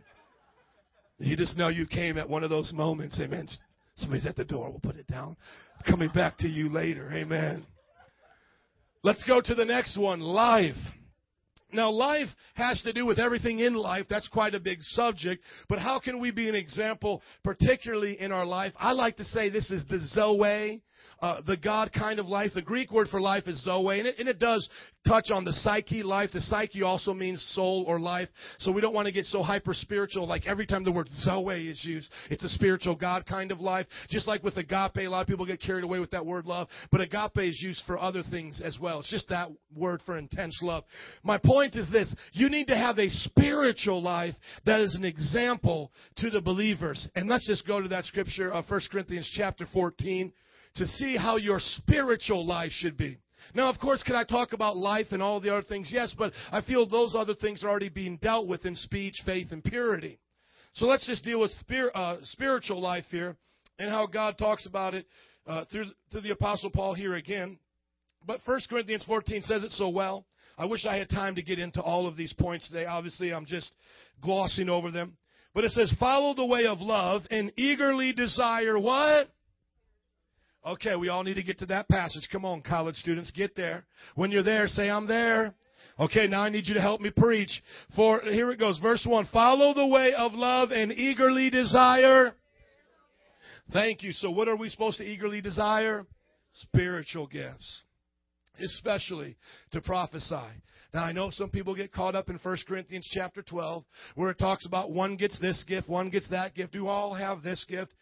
you 1.23 1.35
just 1.35 1.57
know 1.57 1.67
you 1.67 1.85
came 1.85 2.17
at 2.17 2.29
one 2.29 2.43
of 2.43 2.49
those 2.49 2.73
moments. 2.73 3.19
Amen. 3.21 3.47
Somebody's 3.95 4.25
at 4.25 4.35
the 4.35 4.45
door. 4.45 4.69
We'll 4.69 4.79
put 4.79 4.95
it 4.95 5.07
down. 5.07 5.37
Coming 5.87 6.09
back 6.09 6.37
to 6.39 6.47
you 6.47 6.69
later. 6.69 7.11
Amen. 7.13 7.65
Let's 9.03 9.23
go 9.23 9.41
to 9.41 9.55
the 9.55 9.65
next 9.65 9.97
one 9.97 10.19
life. 10.19 10.75
Now, 11.73 11.89
life 11.89 12.27
has 12.55 12.81
to 12.83 12.93
do 12.93 13.05
with 13.05 13.19
everything 13.19 13.59
in 13.59 13.73
life. 13.73 14.05
That's 14.09 14.27
quite 14.27 14.55
a 14.55 14.59
big 14.59 14.81
subject. 14.81 15.43
But 15.69 15.79
how 15.79 15.99
can 15.99 16.19
we 16.19 16.31
be 16.31 16.49
an 16.49 16.55
example, 16.55 17.21
particularly 17.43 18.19
in 18.19 18.31
our 18.31 18.45
life? 18.45 18.73
I 18.77 18.91
like 18.91 19.17
to 19.17 19.25
say 19.25 19.49
this 19.49 19.71
is 19.71 19.85
the 19.89 19.99
Zoe 19.99 20.81
uh, 21.21 21.41
the 21.45 21.57
God 21.57 21.91
kind 21.93 22.19
of 22.19 22.27
life. 22.27 22.51
The 22.55 22.61
Greek 22.61 22.91
word 22.91 23.07
for 23.09 23.21
life 23.21 23.47
is 23.47 23.63
zoe, 23.63 23.99
and 23.99 24.07
it, 24.07 24.15
and 24.17 24.27
it 24.27 24.39
does 24.39 24.67
touch 25.07 25.29
on 25.31 25.43
the 25.43 25.53
psyche 25.53 26.01
life. 26.01 26.31
The 26.33 26.41
psyche 26.41 26.81
also 26.81 27.13
means 27.13 27.41
soul 27.53 27.85
or 27.87 27.99
life. 27.99 28.27
So 28.59 28.71
we 28.71 28.81
don't 28.81 28.93
want 28.93 29.05
to 29.05 29.11
get 29.11 29.25
so 29.25 29.43
hyper 29.43 29.73
spiritual. 29.73 30.27
Like 30.27 30.47
every 30.47 30.65
time 30.65 30.83
the 30.83 30.91
word 30.91 31.07
zoe 31.09 31.67
is 31.67 31.83
used, 31.85 32.11
it's 32.31 32.43
a 32.43 32.49
spiritual 32.49 32.95
God 32.95 33.25
kind 33.27 33.51
of 33.51 33.61
life. 33.61 33.85
Just 34.09 34.27
like 34.27 34.43
with 34.43 34.57
agape, 34.57 34.97
a 34.97 35.07
lot 35.07 35.21
of 35.21 35.27
people 35.27 35.45
get 35.45 35.61
carried 35.61 35.83
away 35.83 35.99
with 35.99 36.11
that 36.11 36.25
word 36.25 36.45
love. 36.45 36.67
But 36.91 37.01
agape 37.01 37.37
is 37.37 37.61
used 37.61 37.83
for 37.85 37.99
other 37.99 38.23
things 38.31 38.59
as 38.63 38.79
well. 38.79 38.99
It's 38.99 39.11
just 39.11 39.29
that 39.29 39.49
word 39.75 40.01
for 40.05 40.17
intense 40.17 40.57
love. 40.63 40.85
My 41.23 41.37
point 41.37 41.60
is 41.73 41.89
this: 41.91 42.13
you 42.33 42.49
need 42.49 42.67
to 42.67 42.75
have 42.75 42.99
a 42.99 43.09
spiritual 43.09 44.01
life 44.01 44.35
that 44.65 44.79
is 44.79 44.95
an 44.95 45.03
example 45.03 45.91
to 46.17 46.29
the 46.29 46.41
believers. 46.41 47.07
And 47.15 47.29
let's 47.29 47.47
just 47.47 47.67
go 47.67 47.81
to 47.81 47.87
that 47.89 48.05
scripture 48.05 48.51
of 48.51 48.69
1 48.69 48.81
Corinthians 48.91 49.31
chapter 49.35 49.65
14 49.73 50.31
to 50.75 50.85
see 50.85 51.17
how 51.17 51.37
your 51.37 51.59
spiritual 51.59 52.45
life 52.45 52.71
should 52.71 52.97
be. 52.97 53.17
Now, 53.53 53.69
of 53.69 53.79
course, 53.79 54.03
can 54.03 54.15
I 54.15 54.23
talk 54.23 54.53
about 54.53 54.77
life 54.77 55.07
and 55.11 55.21
all 55.21 55.39
the 55.39 55.51
other 55.51 55.63
things? 55.63 55.89
Yes, 55.91 56.13
but 56.17 56.31
I 56.51 56.61
feel 56.61 56.87
those 56.87 57.15
other 57.15 57.33
things 57.33 57.63
are 57.63 57.69
already 57.69 57.89
being 57.89 58.17
dealt 58.17 58.47
with 58.47 58.65
in 58.65 58.75
speech, 58.75 59.15
faith, 59.25 59.47
and 59.51 59.63
purity. 59.63 60.19
So 60.73 60.85
let's 60.85 61.05
just 61.05 61.23
deal 61.23 61.39
with 61.39 61.51
spir- 61.59 61.91
uh, 61.93 62.17
spiritual 62.23 62.79
life 62.79 63.05
here 63.09 63.35
and 63.79 63.89
how 63.89 64.05
God 64.05 64.37
talks 64.37 64.65
about 64.65 64.93
it 64.93 65.05
uh, 65.47 65.65
through, 65.71 65.85
through 66.11 66.21
the 66.21 66.31
Apostle 66.31 66.69
Paul 66.69 66.93
here 66.93 67.15
again. 67.15 67.57
But 68.25 68.39
1 68.45 68.61
Corinthians 68.69 69.03
14 69.05 69.41
says 69.41 69.63
it 69.63 69.71
so 69.71 69.89
well. 69.89 70.25
I 70.61 70.65
wish 70.65 70.85
I 70.85 70.97
had 70.97 71.09
time 71.09 71.33
to 71.35 71.41
get 71.41 71.57
into 71.57 71.81
all 71.81 72.05
of 72.05 72.15
these 72.15 72.33
points 72.33 72.67
today. 72.67 72.85
Obviously, 72.85 73.33
I'm 73.33 73.47
just 73.47 73.71
glossing 74.21 74.69
over 74.69 74.91
them. 74.91 75.17
But 75.55 75.63
it 75.63 75.71
says, 75.71 75.91
follow 75.99 76.35
the 76.35 76.45
way 76.45 76.67
of 76.67 76.81
love 76.81 77.23
and 77.31 77.51
eagerly 77.57 78.13
desire 78.13 78.77
what? 78.77 79.31
Okay, 80.63 80.95
we 80.95 81.09
all 81.09 81.23
need 81.23 81.33
to 81.33 81.41
get 81.41 81.57
to 81.59 81.65
that 81.65 81.89
passage. 81.89 82.27
Come 82.31 82.45
on, 82.45 82.61
college 82.61 82.95
students, 82.97 83.31
get 83.31 83.55
there. 83.55 83.85
When 84.13 84.29
you're 84.29 84.43
there, 84.43 84.67
say, 84.67 84.87
I'm 84.87 85.07
there. 85.07 85.55
Okay, 85.99 86.27
now 86.27 86.43
I 86.43 86.49
need 86.49 86.67
you 86.67 86.75
to 86.75 86.81
help 86.81 87.01
me 87.01 87.09
preach. 87.09 87.49
For, 87.95 88.21
here 88.21 88.51
it 88.51 88.59
goes, 88.59 88.77
verse 88.77 89.03
1. 89.03 89.29
Follow 89.33 89.73
the 89.73 89.87
way 89.87 90.13
of 90.13 90.33
love 90.33 90.69
and 90.69 90.91
eagerly 90.91 91.49
desire. 91.49 92.33
Thank 93.73 94.03
you. 94.03 94.11
So 94.11 94.29
what 94.29 94.47
are 94.47 94.55
we 94.55 94.69
supposed 94.69 94.99
to 94.99 95.05
eagerly 95.05 95.41
desire? 95.41 96.05
Spiritual 96.53 97.25
gifts. 97.25 97.81
Especially 98.59 99.37
to 99.71 99.81
prophesy. 99.81 100.35
Now 100.93 101.03
I 101.03 101.11
know 101.11 101.29
some 101.31 101.49
people 101.49 101.73
get 101.73 101.93
caught 101.93 102.15
up 102.15 102.29
in 102.29 102.37
1 102.37 102.57
Corinthians 102.67 103.07
chapter 103.11 103.41
12 103.41 103.83
where 104.15 104.31
it 104.31 104.39
talks 104.39 104.65
about 104.65 104.91
one 104.91 105.15
gets 105.15 105.39
this 105.39 105.63
gift, 105.67 105.87
one 105.87 106.09
gets 106.09 106.29
that 106.29 106.53
gift. 106.53 106.73
Do 106.73 106.87
all 106.87 107.13
have 107.13 107.43
this 107.43 107.65
gift? 107.67 107.93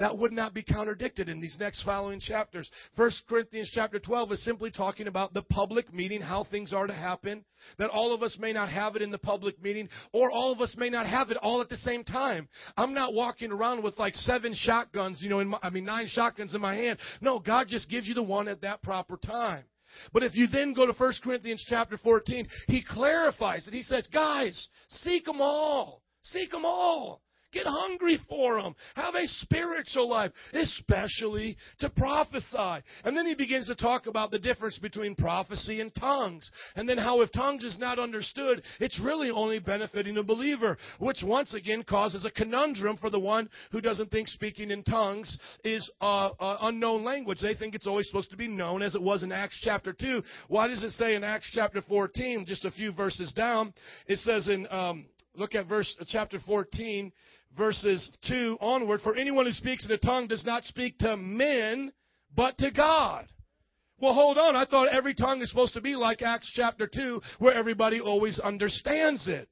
that 0.00 0.16
would 0.16 0.32
not 0.32 0.54
be 0.54 0.62
contradicted 0.62 1.28
in 1.28 1.40
these 1.40 1.56
next 1.60 1.82
following 1.82 2.18
chapters. 2.18 2.68
1 2.96 3.10
Corinthians 3.28 3.70
chapter 3.72 3.98
12 3.98 4.32
is 4.32 4.44
simply 4.44 4.70
talking 4.70 5.06
about 5.06 5.34
the 5.34 5.42
public 5.42 5.92
meeting, 5.92 6.22
how 6.22 6.44
things 6.50 6.72
are 6.72 6.86
to 6.86 6.92
happen, 6.92 7.44
that 7.78 7.90
all 7.90 8.14
of 8.14 8.22
us 8.22 8.36
may 8.40 8.52
not 8.52 8.70
have 8.70 8.96
it 8.96 9.02
in 9.02 9.10
the 9.10 9.18
public 9.18 9.62
meeting, 9.62 9.88
or 10.12 10.30
all 10.30 10.52
of 10.52 10.60
us 10.60 10.74
may 10.78 10.88
not 10.88 11.06
have 11.06 11.30
it 11.30 11.36
all 11.36 11.60
at 11.60 11.68
the 11.68 11.76
same 11.76 12.02
time. 12.02 12.48
I'm 12.76 12.94
not 12.94 13.12
walking 13.12 13.52
around 13.52 13.84
with 13.84 13.98
like 13.98 14.14
seven 14.14 14.54
shotguns, 14.54 15.20
you 15.22 15.28
know, 15.28 15.44
my, 15.44 15.58
I 15.62 15.68
mean 15.68 15.84
nine 15.84 16.06
shotguns 16.08 16.54
in 16.54 16.62
my 16.62 16.74
hand. 16.74 16.98
No, 17.20 17.38
God 17.38 17.68
just 17.68 17.90
gives 17.90 18.08
you 18.08 18.14
the 18.14 18.22
one 18.22 18.48
at 18.48 18.62
that 18.62 18.82
proper 18.82 19.18
time. 19.18 19.64
But 20.12 20.22
if 20.22 20.34
you 20.34 20.46
then 20.46 20.72
go 20.72 20.86
to 20.86 20.92
1 20.92 21.12
Corinthians 21.22 21.64
chapter 21.68 21.96
14, 21.96 22.46
he 22.68 22.82
clarifies 22.82 23.66
it. 23.66 23.74
He 23.74 23.82
says, 23.82 24.06
guys, 24.12 24.68
seek 24.88 25.24
them 25.24 25.40
all. 25.40 26.02
Seek 26.22 26.50
them 26.50 26.64
all. 26.64 27.22
Get 27.52 27.66
hungry 27.66 28.18
for 28.28 28.60
them. 28.60 28.76
Have 28.94 29.14
a 29.14 29.26
spiritual 29.26 30.08
life, 30.08 30.30
especially 30.52 31.56
to 31.80 31.90
prophesy. 31.90 32.84
And 33.04 33.16
then 33.16 33.26
he 33.26 33.34
begins 33.34 33.66
to 33.66 33.74
talk 33.74 34.06
about 34.06 34.30
the 34.30 34.38
difference 34.38 34.78
between 34.78 35.16
prophecy 35.16 35.80
and 35.80 35.92
tongues. 35.94 36.50
And 36.76 36.88
then 36.88 36.98
how 36.98 37.22
if 37.22 37.32
tongues 37.32 37.64
is 37.64 37.78
not 37.78 37.98
understood, 37.98 38.62
it's 38.78 39.00
really 39.00 39.30
only 39.30 39.58
benefiting 39.58 40.16
a 40.18 40.22
believer, 40.22 40.78
which 40.98 41.22
once 41.24 41.54
again 41.54 41.82
causes 41.82 42.24
a 42.24 42.30
conundrum 42.30 42.96
for 42.96 43.10
the 43.10 43.18
one 43.18 43.48
who 43.72 43.80
doesn't 43.80 44.10
think 44.10 44.28
speaking 44.28 44.70
in 44.70 44.84
tongues 44.84 45.36
is 45.64 45.90
uh, 46.00 46.30
uh, 46.38 46.58
unknown 46.62 47.04
language. 47.04 47.40
They 47.40 47.54
think 47.54 47.74
it's 47.74 47.86
always 47.86 48.06
supposed 48.06 48.30
to 48.30 48.36
be 48.36 48.48
known 48.48 48.82
as 48.82 48.94
it 48.94 49.02
was 49.02 49.22
in 49.22 49.32
Acts 49.32 49.60
chapter 49.62 49.92
2. 49.92 50.22
Why 50.48 50.68
does 50.68 50.82
it 50.82 50.92
say 50.92 51.14
in 51.14 51.24
Acts 51.24 51.50
chapter 51.52 51.82
14, 51.82 52.46
just 52.46 52.64
a 52.64 52.70
few 52.70 52.92
verses 52.92 53.32
down, 53.32 53.74
it 54.06 54.18
says 54.18 54.48
in, 54.48 54.66
um, 54.70 55.06
look 55.34 55.54
at 55.54 55.66
verse, 55.66 55.96
uh, 56.00 56.04
chapter 56.06 56.38
14, 56.46 57.12
verses 57.56 58.16
2 58.28 58.58
onward, 58.60 59.00
for 59.00 59.16
anyone 59.16 59.46
who 59.46 59.52
speaks 59.52 59.84
in 59.84 59.92
a 59.92 59.98
tongue 59.98 60.26
does 60.26 60.44
not 60.44 60.64
speak 60.64 60.98
to 60.98 61.16
men, 61.16 61.92
but 62.34 62.56
to 62.58 62.70
God. 62.70 63.26
Well, 63.98 64.14
hold 64.14 64.38
on. 64.38 64.56
I 64.56 64.64
thought 64.64 64.88
every 64.88 65.14
tongue 65.14 65.42
is 65.42 65.50
supposed 65.50 65.74
to 65.74 65.80
be 65.80 65.94
like 65.94 66.22
Acts 66.22 66.50
chapter 66.54 66.86
2, 66.86 67.20
where 67.38 67.54
everybody 67.54 68.00
always 68.00 68.38
understands 68.38 69.28
it. 69.28 69.48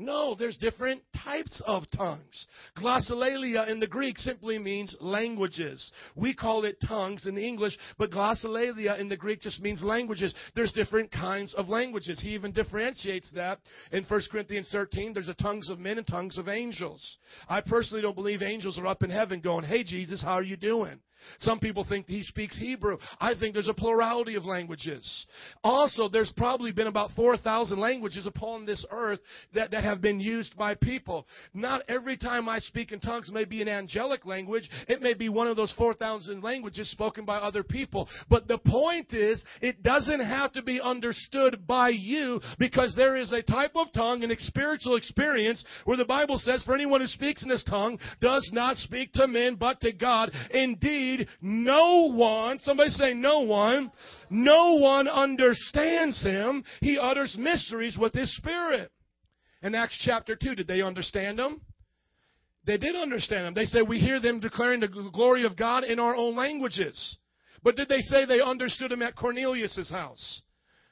No, 0.00 0.36
there's 0.36 0.56
different 0.56 1.02
types 1.24 1.60
of 1.66 1.82
tongues. 1.90 2.46
Glossolalia 2.78 3.68
in 3.68 3.80
the 3.80 3.86
Greek 3.86 4.16
simply 4.16 4.56
means 4.56 4.96
languages. 5.00 5.90
We 6.14 6.34
call 6.34 6.64
it 6.64 6.78
tongues 6.86 7.26
in 7.26 7.34
the 7.34 7.44
English, 7.44 7.76
but 7.98 8.12
glossolalia 8.12 9.00
in 9.00 9.08
the 9.08 9.16
Greek 9.16 9.40
just 9.40 9.60
means 9.60 9.82
languages. 9.82 10.32
There's 10.54 10.72
different 10.72 11.10
kinds 11.10 11.52
of 11.54 11.68
languages. 11.68 12.20
He 12.20 12.30
even 12.30 12.52
differentiates 12.52 13.32
that 13.34 13.58
in 13.90 14.04
1 14.04 14.20
Corinthians 14.30 14.68
13. 14.70 15.12
There's 15.12 15.28
a 15.28 15.34
tongues 15.34 15.68
of 15.68 15.80
men 15.80 15.98
and 15.98 16.06
tongues 16.06 16.38
of 16.38 16.48
angels. 16.48 17.18
I 17.48 17.60
personally 17.60 18.02
don't 18.02 18.14
believe 18.14 18.40
angels 18.40 18.78
are 18.78 18.86
up 18.86 19.02
in 19.02 19.10
heaven 19.10 19.40
going, 19.40 19.64
Hey 19.64 19.82
Jesus, 19.82 20.22
how 20.22 20.34
are 20.34 20.44
you 20.44 20.56
doing? 20.56 21.00
Some 21.40 21.58
people 21.58 21.84
think 21.88 22.06
he 22.06 22.22
speaks 22.22 22.58
Hebrew. 22.58 22.98
I 23.20 23.34
think 23.34 23.54
there's 23.54 23.68
a 23.68 23.74
plurality 23.74 24.34
of 24.34 24.44
languages. 24.44 25.26
Also, 25.62 26.08
there's 26.08 26.32
probably 26.36 26.72
been 26.72 26.86
about 26.86 27.10
4,000 27.16 27.78
languages 27.78 28.26
upon 28.26 28.64
this 28.64 28.84
earth 28.90 29.20
that, 29.54 29.70
that 29.70 29.84
have 29.84 30.00
been 30.00 30.20
used 30.20 30.56
by 30.56 30.74
people. 30.74 31.26
Not 31.54 31.82
every 31.88 32.16
time 32.16 32.48
I 32.48 32.58
speak 32.58 32.92
in 32.92 33.00
tongues 33.00 33.30
may 33.30 33.44
be 33.44 33.62
an 33.62 33.68
angelic 33.68 34.26
language. 34.26 34.68
It 34.88 35.02
may 35.02 35.14
be 35.14 35.28
one 35.28 35.46
of 35.46 35.56
those 35.56 35.74
4,000 35.76 36.42
languages 36.42 36.90
spoken 36.90 37.24
by 37.24 37.36
other 37.36 37.62
people. 37.62 38.08
But 38.28 38.48
the 38.48 38.58
point 38.58 39.12
is, 39.12 39.42
it 39.60 39.82
doesn't 39.82 40.20
have 40.20 40.52
to 40.52 40.62
be 40.62 40.80
understood 40.80 41.66
by 41.66 41.90
you 41.90 42.40
because 42.58 42.94
there 42.94 43.16
is 43.16 43.32
a 43.32 43.42
type 43.42 43.72
of 43.74 43.92
tongue, 43.92 44.22
an 44.22 44.34
spiritual 44.38 44.96
experience, 44.96 45.64
where 45.84 45.96
the 45.96 46.04
Bible 46.04 46.38
says, 46.38 46.62
for 46.64 46.74
anyone 46.74 47.00
who 47.00 47.06
speaks 47.06 47.42
in 47.42 47.48
this 47.48 47.64
tongue 47.64 47.98
does 48.20 48.48
not 48.52 48.76
speak 48.76 49.12
to 49.12 49.26
men 49.26 49.56
but 49.56 49.80
to 49.80 49.92
God. 49.92 50.30
Indeed, 50.50 51.07
no 51.40 52.10
one, 52.12 52.58
somebody 52.58 52.90
say 52.90 53.14
no 53.14 53.40
one, 53.40 53.90
no 54.30 54.74
one 54.74 55.08
understands 55.08 56.22
him. 56.22 56.64
He 56.80 56.98
utters 56.98 57.36
mysteries 57.38 57.96
with 57.98 58.14
his 58.14 58.34
spirit. 58.36 58.90
In 59.62 59.74
Acts 59.74 60.00
chapter 60.04 60.36
2, 60.36 60.54
did 60.54 60.66
they 60.66 60.82
understand 60.82 61.40
him? 61.40 61.60
They 62.64 62.76
did 62.76 62.96
understand 62.96 63.46
him. 63.46 63.54
They 63.54 63.64
say, 63.64 63.82
We 63.82 63.98
hear 63.98 64.20
them 64.20 64.40
declaring 64.40 64.80
the 64.80 65.10
glory 65.12 65.44
of 65.44 65.56
God 65.56 65.84
in 65.84 65.98
our 65.98 66.14
own 66.14 66.36
languages. 66.36 67.16
But 67.62 67.76
did 67.76 67.88
they 67.88 68.00
say 68.00 68.24
they 68.24 68.40
understood 68.40 68.92
him 68.92 69.02
at 69.02 69.16
Cornelius' 69.16 69.90
house? 69.90 70.42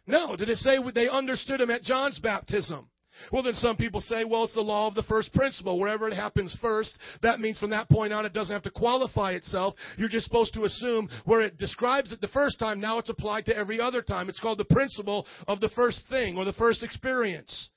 No. 0.07 0.37
Did 0.37 0.49
it 0.49 0.59
say 0.59 0.79
they 0.95 1.09
understood 1.09 1.61
him 1.61 1.71
at 1.71 1.83
John's 1.83 2.19
baptism? 2.19 2.89
Well, 3.33 3.43
then 3.43 3.55
some 3.55 3.77
people 3.77 4.01
say, 4.01 4.25
well, 4.25 4.45
it's 4.45 4.55
the 4.55 4.61
law 4.61 4.89
of 4.89 4.95
the 4.95 5.03
first 5.05 5.33
principle. 5.33 5.79
Wherever 5.79 6.09
it 6.09 6.15
happens 6.15 6.57
first, 6.61 6.99
that 7.23 7.41
means 7.41 7.59
from 7.59 7.71
that 7.71 7.89
point 7.89 8.13
on 8.13 8.27
it 8.27 8.33
doesn't 8.33 8.53
have 8.53 8.63
to 8.63 8.71
qualify 8.71 9.33
itself. 9.33 9.75
You're 9.97 10.09
just 10.09 10.27
supposed 10.27 10.55
to 10.55 10.65
assume 10.65 11.09
where 11.25 11.43
it 11.43 11.59
describes 11.59 12.13
it 12.13 12.21
the 12.21 12.29
first 12.29 12.59
time, 12.59 12.81
now 12.81 12.99
it's 12.99 13.09
applied 13.09 13.47
to 13.47 13.57
every 13.57 13.81
other 13.81 14.03
time. 14.03 14.29
It's 14.29 14.41
called 14.41 14.59
the 14.59 14.65
principle 14.65 15.27
of 15.49 15.61
the 15.61 15.69
first 15.71 16.05
thing 16.09 16.37
or 16.37 16.45
the 16.45 16.53
first 16.53 16.83
experience. 16.83 17.71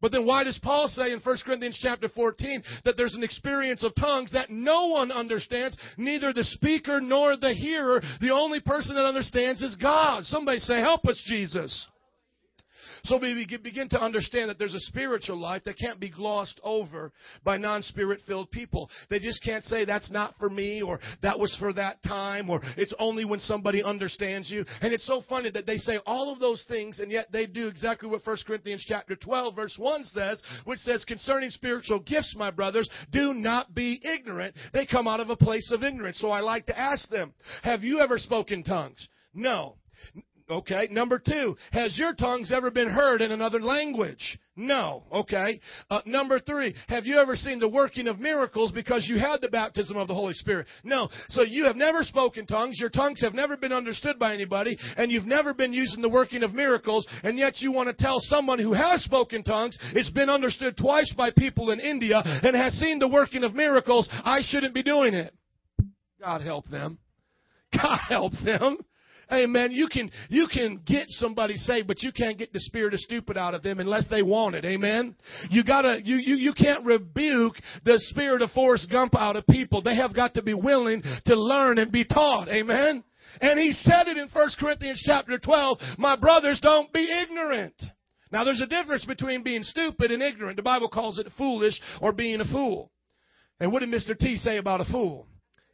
But 0.00 0.12
then 0.12 0.26
why 0.26 0.44
does 0.44 0.58
Paul 0.62 0.88
say 0.88 1.12
in 1.12 1.20
1 1.20 1.36
Corinthians 1.44 1.78
chapter 1.82 2.08
14 2.08 2.62
that 2.84 2.96
there's 2.96 3.14
an 3.14 3.24
experience 3.24 3.82
of 3.82 3.94
tongues 3.96 4.30
that 4.32 4.50
no 4.50 4.86
one 4.86 5.10
understands, 5.10 5.76
neither 5.96 6.32
the 6.32 6.44
speaker 6.44 7.00
nor 7.00 7.36
the 7.36 7.52
hearer? 7.52 8.00
The 8.20 8.32
only 8.32 8.60
person 8.60 8.94
that 8.94 9.04
understands 9.04 9.60
is 9.60 9.74
God. 9.76 10.24
Somebody 10.24 10.60
say, 10.60 10.80
help 10.80 11.04
us, 11.06 11.20
Jesus. 11.26 11.88
So 13.08 13.16
we 13.16 13.46
begin 13.62 13.88
to 13.88 14.02
understand 14.02 14.50
that 14.50 14.58
there's 14.58 14.74
a 14.74 14.80
spiritual 14.80 15.38
life 15.38 15.64
that 15.64 15.78
can't 15.78 15.98
be 15.98 16.10
glossed 16.10 16.60
over 16.62 17.10
by 17.42 17.56
non-spirit 17.56 18.20
filled 18.26 18.50
people. 18.50 18.90
They 19.08 19.18
just 19.18 19.42
can't 19.42 19.64
say 19.64 19.86
that's 19.86 20.10
not 20.10 20.34
for 20.38 20.50
me 20.50 20.82
or 20.82 21.00
that 21.22 21.38
was 21.38 21.56
for 21.58 21.72
that 21.72 22.02
time 22.02 22.50
or 22.50 22.60
it's 22.76 22.92
only 22.98 23.24
when 23.24 23.40
somebody 23.40 23.82
understands 23.82 24.50
you. 24.50 24.62
And 24.82 24.92
it's 24.92 25.06
so 25.06 25.22
funny 25.26 25.50
that 25.52 25.64
they 25.64 25.78
say 25.78 25.98
all 26.04 26.30
of 26.30 26.38
those 26.38 26.62
things 26.68 26.98
and 26.98 27.10
yet 27.10 27.32
they 27.32 27.46
do 27.46 27.66
exactly 27.66 28.10
what 28.10 28.26
1 28.26 28.36
Corinthians 28.46 28.84
chapter 28.86 29.16
12 29.16 29.56
verse 29.56 29.76
1 29.78 30.04
says, 30.04 30.42
which 30.64 30.80
says 30.80 31.02
concerning 31.06 31.48
spiritual 31.48 32.00
gifts, 32.00 32.34
my 32.36 32.50
brothers, 32.50 32.90
do 33.10 33.32
not 33.32 33.74
be 33.74 34.02
ignorant. 34.04 34.54
They 34.74 34.84
come 34.84 35.08
out 35.08 35.20
of 35.20 35.30
a 35.30 35.36
place 35.36 35.72
of 35.72 35.82
ignorance. 35.82 36.20
So 36.20 36.30
I 36.30 36.40
like 36.40 36.66
to 36.66 36.78
ask 36.78 37.08
them, 37.08 37.32
have 37.62 37.82
you 37.82 38.00
ever 38.00 38.18
spoken 38.18 38.62
tongues? 38.62 39.08
No. 39.32 39.76
Okay. 40.50 40.88
Number 40.90 41.18
two, 41.18 41.56
has 41.72 41.98
your 41.98 42.14
tongues 42.14 42.50
ever 42.52 42.70
been 42.70 42.88
heard 42.88 43.20
in 43.20 43.32
another 43.32 43.60
language? 43.60 44.38
No. 44.56 45.04
Okay. 45.12 45.60
Uh, 45.90 46.00
number 46.06 46.40
three, 46.40 46.74
have 46.88 47.06
you 47.06 47.18
ever 47.18 47.36
seen 47.36 47.58
the 47.58 47.68
working 47.68 48.08
of 48.08 48.18
miracles 48.18 48.72
because 48.72 49.06
you 49.08 49.18
had 49.18 49.40
the 49.40 49.48
baptism 49.48 49.96
of 49.96 50.08
the 50.08 50.14
Holy 50.14 50.32
Spirit? 50.32 50.66
No. 50.82 51.08
So 51.28 51.42
you 51.42 51.64
have 51.64 51.76
never 51.76 52.02
spoken 52.02 52.46
tongues, 52.46 52.80
your 52.80 52.88
tongues 52.88 53.20
have 53.22 53.34
never 53.34 53.56
been 53.56 53.72
understood 53.72 54.18
by 54.18 54.32
anybody, 54.32 54.78
and 54.96 55.12
you've 55.12 55.26
never 55.26 55.52
been 55.52 55.72
using 55.72 56.00
the 56.00 56.08
working 56.08 56.42
of 56.42 56.54
miracles, 56.54 57.06
and 57.22 57.38
yet 57.38 57.60
you 57.60 57.70
want 57.70 57.88
to 57.88 58.02
tell 58.02 58.18
someone 58.20 58.58
who 58.58 58.72
has 58.72 59.04
spoken 59.04 59.44
tongues, 59.44 59.78
it's 59.94 60.10
been 60.10 60.30
understood 60.30 60.76
twice 60.76 61.12
by 61.16 61.30
people 61.30 61.70
in 61.70 61.78
India, 61.78 62.22
and 62.24 62.56
has 62.56 62.72
seen 62.74 62.98
the 62.98 63.08
working 63.08 63.44
of 63.44 63.54
miracles, 63.54 64.08
I 64.10 64.40
shouldn't 64.42 64.74
be 64.74 64.82
doing 64.82 65.14
it. 65.14 65.34
God 66.20 66.40
help 66.40 66.68
them. 66.68 66.98
God 67.72 67.98
help 68.08 68.32
them. 68.44 68.78
Amen. 69.32 69.72
You 69.72 69.88
can, 69.88 70.10
you 70.30 70.46
can 70.50 70.80
get 70.86 71.04
somebody 71.08 71.56
saved, 71.56 71.86
but 71.86 72.02
you 72.02 72.12
can't 72.12 72.38
get 72.38 72.52
the 72.52 72.60
spirit 72.60 72.94
of 72.94 73.00
stupid 73.00 73.36
out 73.36 73.54
of 73.54 73.62
them 73.62 73.78
unless 73.78 74.06
they 74.08 74.22
want 74.22 74.54
it. 74.54 74.64
Amen. 74.64 75.14
You 75.50 75.62
gotta, 75.64 76.00
you, 76.02 76.16
you, 76.16 76.36
you 76.36 76.52
can't 76.54 76.84
rebuke 76.84 77.56
the 77.84 77.98
spirit 77.98 78.40
of 78.40 78.50
Forrest 78.52 78.90
Gump 78.90 79.14
out 79.14 79.36
of 79.36 79.46
people. 79.46 79.82
They 79.82 79.96
have 79.96 80.14
got 80.14 80.34
to 80.34 80.42
be 80.42 80.54
willing 80.54 81.02
to 81.26 81.34
learn 81.34 81.78
and 81.78 81.92
be 81.92 82.04
taught. 82.04 82.48
Amen. 82.48 83.04
And 83.40 83.58
he 83.58 83.72
said 83.72 84.08
it 84.08 84.16
in 84.16 84.28
1 84.32 84.48
Corinthians 84.58 85.02
chapter 85.04 85.38
12, 85.38 85.78
my 85.98 86.16
brothers, 86.16 86.60
don't 86.62 86.92
be 86.92 87.10
ignorant. 87.10 87.74
Now 88.32 88.44
there's 88.44 88.60
a 88.60 88.66
difference 88.66 89.04
between 89.04 89.42
being 89.42 89.62
stupid 89.62 90.10
and 90.10 90.22
ignorant. 90.22 90.56
The 90.56 90.62
Bible 90.62 90.88
calls 90.88 91.18
it 91.18 91.26
foolish 91.36 91.78
or 92.00 92.12
being 92.12 92.40
a 92.40 92.44
fool. 92.44 92.90
And 93.60 93.72
what 93.72 93.80
did 93.80 93.90
Mr. 93.90 94.16
T 94.16 94.36
say 94.36 94.56
about 94.56 94.80
a 94.80 94.84
fool? 94.84 95.26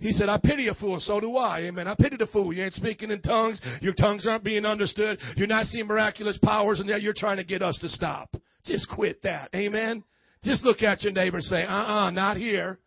He 0.05 0.13
said, 0.13 0.29
I 0.29 0.37
pity 0.37 0.69
a 0.69 0.75
fool, 0.75 1.01
so 1.01 1.19
do 1.19 1.35
I. 1.39 1.61
Amen. 1.61 1.89
I 1.89 1.95
pity 1.95 2.17
the 2.19 2.27
fool. 2.27 2.53
You 2.53 2.63
ain't 2.63 2.75
speaking 2.75 3.11
in 3.11 3.23
tongues. 3.23 3.59
Your 3.81 3.95
tongues 3.95 4.27
aren't 4.27 4.45
being 4.45 4.67
understood. 4.67 5.19
You're 5.35 5.47
not 5.47 5.65
seeing 5.65 5.87
miraculous 5.87 6.37
powers, 6.37 6.79
and 6.79 6.91
yet 6.91 7.01
you're 7.01 7.15
trying 7.17 7.39
to 7.39 7.45
get 7.45 7.63
us 7.63 7.79
to 7.79 7.89
stop. 7.89 8.37
Just 8.67 8.87
quit 8.91 9.23
that. 9.23 9.49
Amen. 9.55 10.05
Just 10.43 10.63
look 10.63 10.83
at 10.83 11.03
your 11.03 11.13
neighbor 11.15 11.39
and 11.39 11.45
say, 11.47 11.65
uh-uh, 11.65 12.11
not 12.11 12.37
here. 12.37 12.81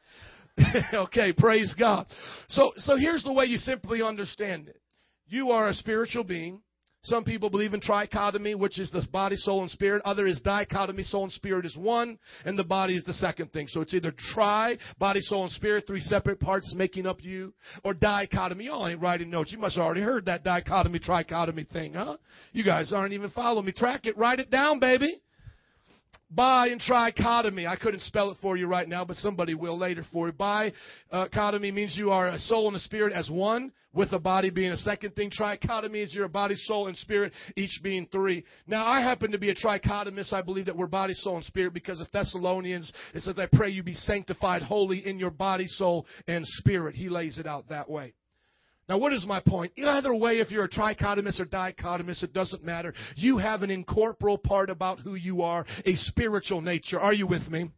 okay, 0.93 1.34
praise 1.34 1.74
God. 1.74 2.05
So, 2.49 2.74
so 2.76 2.97
here's 2.97 3.24
the 3.24 3.34
way 3.34 3.45
you 3.45 3.57
simply 3.57 4.03
understand 4.03 4.68
it. 4.68 4.80
You 5.28 5.49
are 5.49 5.70
a 5.70 5.74
spiritual 5.74 6.24
being. 6.24 6.61
Some 7.08 7.24
people 7.24 7.49
believe 7.49 7.74
in 7.74 7.80
trichotomy, 7.80 8.53
which 8.53 8.80
is 8.80 8.91
the 8.91 9.08
body, 9.14 9.38
soul, 9.38 9.62
and 9.62 9.72
spirit. 9.72 10.01
Other 10.03 10.28
is 10.28 10.41
dichotomy, 10.41 11.03
soul 11.03 11.24
and 11.24 11.32
spirit 11.32 11.66
is 11.66 11.78
one, 11.78 12.20
and 12.43 12.60
the 12.60 12.66
body 12.66 12.97
is 12.97 13.03
the 13.05 13.14
second 13.14 13.53
thing. 13.53 13.68
So 13.70 13.80
it's 13.80 13.93
either 13.93 14.14
tri, 14.34 14.78
body, 14.99 15.22
soul, 15.22 15.43
and 15.43 15.51
spirit, 15.53 15.86
three 15.88 16.01
separate 16.01 16.38
parts 16.39 16.74
making 16.76 17.05
up 17.05 17.24
you, 17.24 17.53
or 17.86 17.93
dichotomy. 17.93 18.66
Y'all 18.66 18.88
ain't 18.88 18.99
writing 18.99 19.30
notes. 19.30 19.53
You 19.53 19.58
must 19.58 19.78
have 19.78 19.86
already 19.86 20.01
heard 20.01 20.26
that 20.26 20.43
dichotomy, 20.43 20.99
trichotomy 20.99 21.70
thing, 21.70 21.93
huh? 21.93 22.18
You 22.51 22.66
guys 22.66 22.91
aren't 22.91 23.14
even 23.14 23.30
following 23.30 23.66
me. 23.66 23.72
Track 23.72 24.01
it. 24.05 24.18
Write 24.18 24.41
it 24.41 24.51
down, 24.51 24.80
baby. 24.80 25.22
Bi 26.30 26.68
and 26.68 26.82
trichotomy. 26.82 27.66
I 27.68 27.78
couldn't 27.78 28.02
spell 28.02 28.32
it 28.32 28.38
for 28.42 28.58
you 28.58 28.68
right 28.68 28.88
now, 28.88 29.06
but 29.06 29.16
somebody 29.16 29.54
will 29.54 29.78
later 29.78 30.04
for 30.12 30.28
you. 30.28 30.34
Bichotomy 30.34 31.74
means 31.74 31.96
you 31.98 32.12
are 32.12 32.28
a 32.28 32.40
soul 32.40 32.68
and 32.68 32.76
a 32.76 32.80
spirit 32.80 33.14
as 33.14 33.30
one, 33.30 33.72
with 33.94 34.12
a 34.12 34.20
body 34.20 34.50
being 34.50 34.72
a 34.72 34.78
second 34.78 35.16
thing. 35.16 35.32
Trichotomy 35.32 36.04
is 36.04 36.14
you're 36.14 36.26
a 36.26 36.30
body, 36.30 36.56
soul, 36.56 36.88
and 36.88 36.98
spirit, 36.98 37.32
each 37.56 37.80
being 37.82 38.08
three. 38.12 38.44
Now, 38.68 38.86
I 38.86 39.02
happen 39.02 39.32
to 39.32 39.38
be 39.38 39.50
a 39.50 39.56
trichotomist. 39.56 40.34
I 40.34 40.42
believe 40.42 40.66
that 40.66 40.76
we're 40.76 40.88
body, 40.88 41.14
soul, 41.14 41.38
and 41.38 41.46
spirit 41.46 41.74
because 41.74 42.02
of 42.02 42.12
Thessalonians. 42.12 42.92
It 43.14 43.22
says, 43.22 43.40
I 43.40 43.48
pray 43.52 43.70
you 43.70 43.82
be 43.82 43.94
sanctified 43.94 44.62
holy 44.62 45.08
in 45.08 45.20
your 45.20 45.32
body, 45.32 45.66
soul, 45.68 46.06
and 46.28 46.46
spirit. 46.46 46.96
He 46.96 47.08
lays 47.08 47.38
it 47.38 47.48
out 47.48 47.70
that 47.70 47.90
way. 47.90 48.14
Now, 48.90 48.98
what 48.98 49.14
is 49.14 49.26
my 49.26 49.42
point? 49.42 49.74
Either 49.78 50.16
way, 50.16 50.40
if 50.40 50.50
you're 50.50 50.64
a 50.64 50.70
trichotomist 50.70 51.42
or 51.42 51.46
dichotomist, 51.46 52.24
it 52.24 52.32
doesn't 52.32 52.64
matter. 52.64 52.94
You 53.16 53.38
have 53.38 53.62
an 53.62 53.70
incorporeal 53.70 54.38
part 54.38 54.70
about 54.70 55.00
who 55.00 55.16
you 55.16 55.42
are, 55.42 55.66
a 55.86 55.96
spiritual 55.96 56.62
nature. 56.62 57.00
Are 57.00 57.14
you 57.14 57.28
with 57.28 57.50
me? 57.50 57.70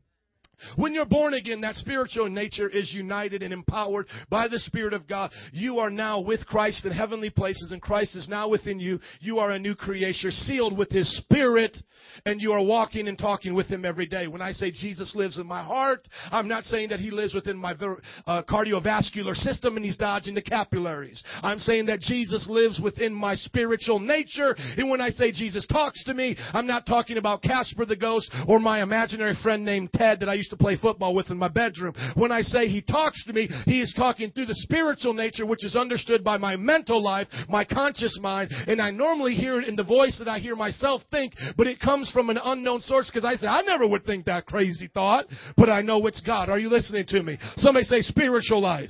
When 0.76 0.94
you're 0.94 1.06
born 1.06 1.34
again, 1.34 1.62
that 1.62 1.76
spiritual 1.76 2.30
nature 2.30 2.70
is 2.70 2.94
united 2.94 3.44
and 3.44 3.54
empowered 3.54 4.08
by 4.30 4.48
the 4.48 4.60
Spirit 4.60 4.94
of 4.94 5.08
God. 5.08 5.32
You 5.52 5.80
are 5.80 5.90
now 5.90 6.20
with 6.20 6.46
Christ 6.46 6.86
in 6.86 6.92
heavenly 6.92 7.30
places, 7.30 7.72
and 7.72 7.82
Christ 7.82 8.16
is 8.16 8.28
now 8.28 8.48
within 8.48 8.80
you. 8.80 9.00
You 9.20 9.40
are 9.40 9.52
a 9.52 9.60
new 9.60 9.76
creation, 9.76 10.32
sealed 10.32 10.78
with 10.78 10.92
His 10.92 11.18
Spirit, 11.18 11.78
and 12.26 12.42
you 12.42 12.52
are 12.52 12.64
walking 12.64 13.08
and 13.08 13.18
talking 13.18 13.54
with 13.54 13.68
Him 13.68 13.86
every 13.86 14.06
day. 14.06 14.28
When 14.28 14.42
I 14.42 14.52
say 14.52 14.72
Jesus 14.72 15.16
lives 15.16 15.38
in 15.38 15.48
my 15.48 15.64
heart, 15.64 16.08
I'm 16.32 16.48
not 16.48 16.64
saying 16.64 16.90
that 16.90 17.00
He 17.00 17.12
lives 17.12 17.34
within 17.34 17.58
my 17.58 17.74
uh, 17.74 18.44
cardiovascular 18.44 19.36
system 19.36 19.76
and 19.76 19.86
He's 19.86 19.98
dodging 19.98 20.36
the 20.36 20.42
capillaries. 20.42 21.24
I'm 21.42 21.60
saying 21.60 21.88
that 21.88 22.02
Jesus 22.02 22.48
lives 22.50 22.80
within 22.82 23.14
my 23.14 23.36
spiritual 23.36 24.00
nature, 24.00 24.56
and 24.78 24.90
when 24.90 25.02
I 25.02 25.10
say 25.10 25.32
Jesus 25.32 25.66
talks 25.68 26.04
to 26.06 26.14
me, 26.14 26.36
I'm 26.54 26.68
not 26.68 26.86
talking 26.86 27.18
about 27.18 27.42
Casper 27.42 27.86
the 27.86 27.96
ghost 27.96 28.32
or 28.48 28.60
my 28.60 28.82
imaginary 28.82 29.36
friend 29.42 29.66
named 29.66 29.92
Ted 29.94 30.20
that 30.20 30.30
I 30.30 30.34
used 30.34 30.49
used 30.50 30.60
to 30.60 30.64
play 30.64 30.78
football 30.78 31.14
with 31.14 31.30
in 31.30 31.38
my 31.38 31.48
bedroom. 31.48 31.94
When 32.16 32.32
I 32.32 32.42
say 32.42 32.68
he 32.68 32.82
talks 32.82 33.24
to 33.26 33.34
me, 33.34 33.50
he 33.66 33.82
is 33.82 33.94
talking 33.96 34.32
through 34.32 34.48
the 34.48 34.56
spiritual 34.56 35.14
nature, 35.14 35.46
which 35.46 35.66
is 35.66 35.76
understood 35.76 36.24
by 36.24 36.38
my 36.38 36.56
mental 36.56 37.02
life, 37.02 37.28
my 37.48 37.64
conscious 37.64 38.18
mind, 38.22 38.52
and 38.52 38.82
I 38.82 38.90
normally 38.90 39.36
hear 39.36 39.62
it 39.62 39.68
in 39.68 39.76
the 39.76 39.84
voice 39.84 40.18
that 40.20 40.28
I 40.28 40.40
hear 40.40 40.56
myself 40.56 41.02
think, 41.12 41.34
but 41.56 41.68
it 41.68 41.80
comes 41.80 42.12
from 42.12 42.30
an 42.30 42.40
unknown 42.44 42.82
source 42.82 43.10
because 43.12 43.26
I 43.26 43.36
say, 43.36 43.48
I 43.48 43.62
never 43.62 43.88
would 43.88 44.06
think 44.06 44.26
that 44.26 44.46
crazy 44.46 44.90
thought, 44.94 45.26
but 45.56 45.70
I 45.70 45.82
know 45.82 46.06
it's 46.08 46.22
God. 46.22 46.50
Are 46.50 46.60
you 46.60 46.70
listening 46.70 47.06
to 47.08 47.22
me? 47.22 47.38
Somebody 47.58 47.86
say 47.86 48.02
spiritual 48.02 48.62
life. 48.62 48.90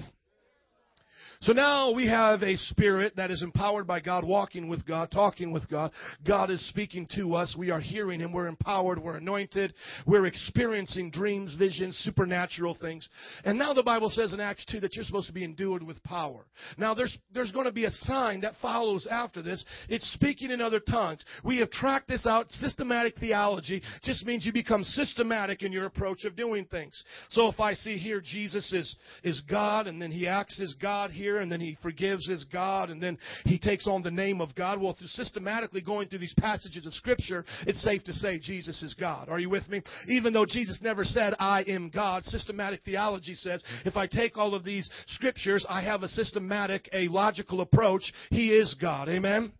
So 1.41 1.53
now 1.53 1.91
we 1.91 2.05
have 2.05 2.43
a 2.43 2.57
spirit 2.57 3.15
that 3.15 3.31
is 3.31 3.41
empowered 3.41 3.87
by 3.87 4.01
God, 4.01 4.25
walking 4.25 4.67
with 4.67 4.85
God, 4.85 5.09
talking 5.09 5.53
with 5.53 5.69
God. 5.69 5.91
God 6.27 6.51
is 6.51 6.67
speaking 6.67 7.07
to 7.15 7.33
us. 7.35 7.55
We 7.57 7.71
are 7.71 7.79
hearing 7.79 8.19
Him. 8.19 8.33
We're 8.33 8.47
empowered. 8.47 8.99
We're 9.01 9.15
anointed. 9.15 9.73
We're 10.05 10.25
experiencing 10.25 11.11
dreams, 11.11 11.55
visions, 11.57 11.97
supernatural 12.03 12.75
things. 12.81 13.07
And 13.45 13.57
now 13.57 13.71
the 13.71 13.83
Bible 13.83 14.09
says 14.09 14.33
in 14.33 14.41
Acts 14.41 14.65
2 14.69 14.81
that 14.81 14.95
you're 14.95 15.05
supposed 15.05 15.27
to 15.27 15.33
be 15.33 15.45
endued 15.45 15.81
with 15.81 16.03
power. 16.03 16.45
Now 16.77 16.93
there's, 16.93 17.17
there's 17.33 17.53
going 17.53 17.67
to 17.67 17.71
be 17.71 17.85
a 17.85 17.91
sign 17.91 18.41
that 18.41 18.55
follows 18.61 19.07
after 19.09 19.41
this. 19.41 19.63
It's 19.87 20.11
speaking 20.11 20.51
in 20.51 20.59
other 20.59 20.81
tongues. 20.81 21.23
We 21.45 21.59
have 21.59 21.71
tracked 21.71 22.09
this 22.09 22.25
out. 22.25 22.51
Systematic 22.51 23.15
theology 23.17 23.81
just 24.03 24.25
means 24.25 24.45
you 24.45 24.51
become 24.51 24.83
systematic 24.83 25.63
in 25.63 25.71
your 25.71 25.85
approach 25.85 26.25
of 26.25 26.35
doing 26.35 26.65
things. 26.65 27.01
So 27.29 27.47
if 27.47 27.61
I 27.61 27.75
see 27.75 27.97
here 27.97 28.19
Jesus 28.19 28.73
is, 28.73 28.93
is 29.23 29.41
God 29.49 29.87
and 29.87 30.01
then 30.01 30.11
He 30.11 30.27
acts 30.27 30.59
as 30.59 30.73
God 30.81 31.11
here 31.11 31.28
and 31.38 31.51
then 31.51 31.61
he 31.61 31.77
forgives 31.82 32.27
his 32.27 32.43
God 32.45 32.89
and 32.89 33.01
then 33.01 33.17
he 33.45 33.57
takes 33.57 33.88
on 33.88 34.03
the 34.03 34.11
name 34.11 34.41
of 34.41 34.55
God. 34.55 34.82
Well, 34.82 34.93
through 34.93 35.07
systematically 35.07 35.82
going 35.82 36.07
through 36.09 36.19
these 36.19 36.34
passages 36.38 36.86
of 36.86 36.93
Scripture, 36.93 37.45
it's 37.67 37.84
safe 37.84 38.03
to 38.05 38.13
say 38.13 38.39
Jesus 38.39 38.82
is 38.82 38.93
God. 38.93 39.30
Are 39.30 39.39
you 39.39 39.49
with 39.49 39.67
me? 39.69 39.82
Even 40.07 40.34
though 40.34 40.45
Jesus 40.45 40.80
never 40.82 41.05
said, 41.05 41.34
I 41.39 41.63
am 41.63 41.89
God, 41.89 42.23
systematic 42.23 42.84
theology 42.84 43.34
says 43.34 43.63
if 43.86 43.97
I 43.97 44.07
take 44.07 44.38
all 44.38 44.55
of 44.55 44.63
these 44.63 44.89
Scriptures, 45.07 45.65
I 45.69 45.82
have 45.82 46.03
a 46.03 46.07
systematic, 46.07 46.89
a 46.93 47.07
logical 47.07 47.61
approach. 47.61 48.11
He 48.30 48.49
is 48.49 48.75
God. 48.80 49.09
Amen? 49.09 49.51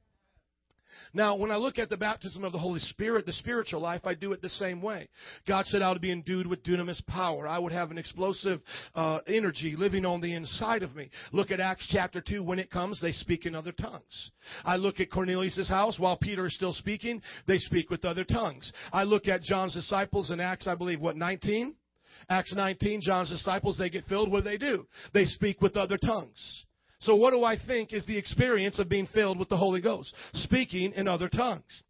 Now, 1.14 1.36
when 1.36 1.51
I 1.51 1.57
look 1.57 1.80
at 1.80 1.89
the 1.89 1.97
baptism 1.97 2.43
of 2.43 2.51
the 2.51 2.60
Holy 2.60 2.80
Spirit, 2.80 3.26
the 3.26 3.34
spiritual 3.34 3.82
life, 3.82 4.01
I 4.05 4.14
do 4.14 4.32
it 4.32 4.41
the 4.41 4.49
same 4.49 4.82
way. 4.82 5.10
God 5.47 5.66
said 5.66 5.82
I 5.82 5.91
would 5.91 6.01
be 6.01 6.12
endued 6.12 6.47
with 6.47 6.64
dunamis 6.64 7.05
power. 7.07 7.47
I 7.47 7.57
would 7.57 7.72
have 7.72 7.91
an 7.91 7.97
explosive 7.97 8.62
uh, 8.95 9.20
energy 9.28 9.76
living 9.78 10.05
on 10.05 10.22
the 10.22 10.34
inside 10.34 10.84
of 10.84 10.95
me. 10.95 11.10
Look 11.32 11.51
at 11.51 11.60
Acts 11.60 11.88
chapter 11.91 12.22
2. 12.22 12.43
When 12.43 12.60
it 12.60 12.72
comes, 12.72 13.01
they 13.01 13.12
speak 13.12 13.45
in 13.45 13.55
other 13.55 13.72
tongues. 13.72 14.32
I 14.64 14.76
look 14.76 14.99
at 14.99 15.12
Cornelius' 15.12 15.70
house. 15.70 15.97
While 15.99 16.18
Peter 16.18 16.45
is 16.45 16.55
still 16.55 16.74
speaking, 16.74 17.22
they 17.47 17.57
speak 17.57 17.89
with 17.89 18.05
other 18.05 18.24
tongues. 18.24 18.72
I 18.93 19.03
look 19.03 19.28
at 19.28 19.41
John's 19.41 19.74
disciples 19.74 20.32
in 20.32 20.39
Acts, 20.39 20.68
I 20.68 20.76
believe, 20.76 20.99
what, 21.01 21.18
19? 21.18 21.76
Acts 22.30 22.53
19, 22.55 23.01
John's 23.01 23.30
disciples, 23.30 23.78
they 23.78 23.89
get 23.89 24.05
filled. 24.05 24.32
What 24.32 24.43
do 24.43 24.49
they 24.49 24.57
do? 24.57 24.86
They 25.14 25.26
speak 25.26 25.62
with 25.62 25.78
other 25.78 25.97
tongues. 25.97 26.66
So 27.02 27.16
what 27.16 27.32
do 27.32 27.43
I 27.43 27.58
think 27.58 27.93
is 27.93 28.06
the 28.06 28.18
experience 28.18 28.78
of 28.80 28.89
being 28.89 29.08
filled 29.08 29.39
with 29.39 29.50
the 29.50 29.58
Holy 29.58 29.82
Ghost? 29.82 30.14
Speaking 30.34 30.93
in 30.93 31.08
other 31.08 31.30
tongues. 31.30 31.84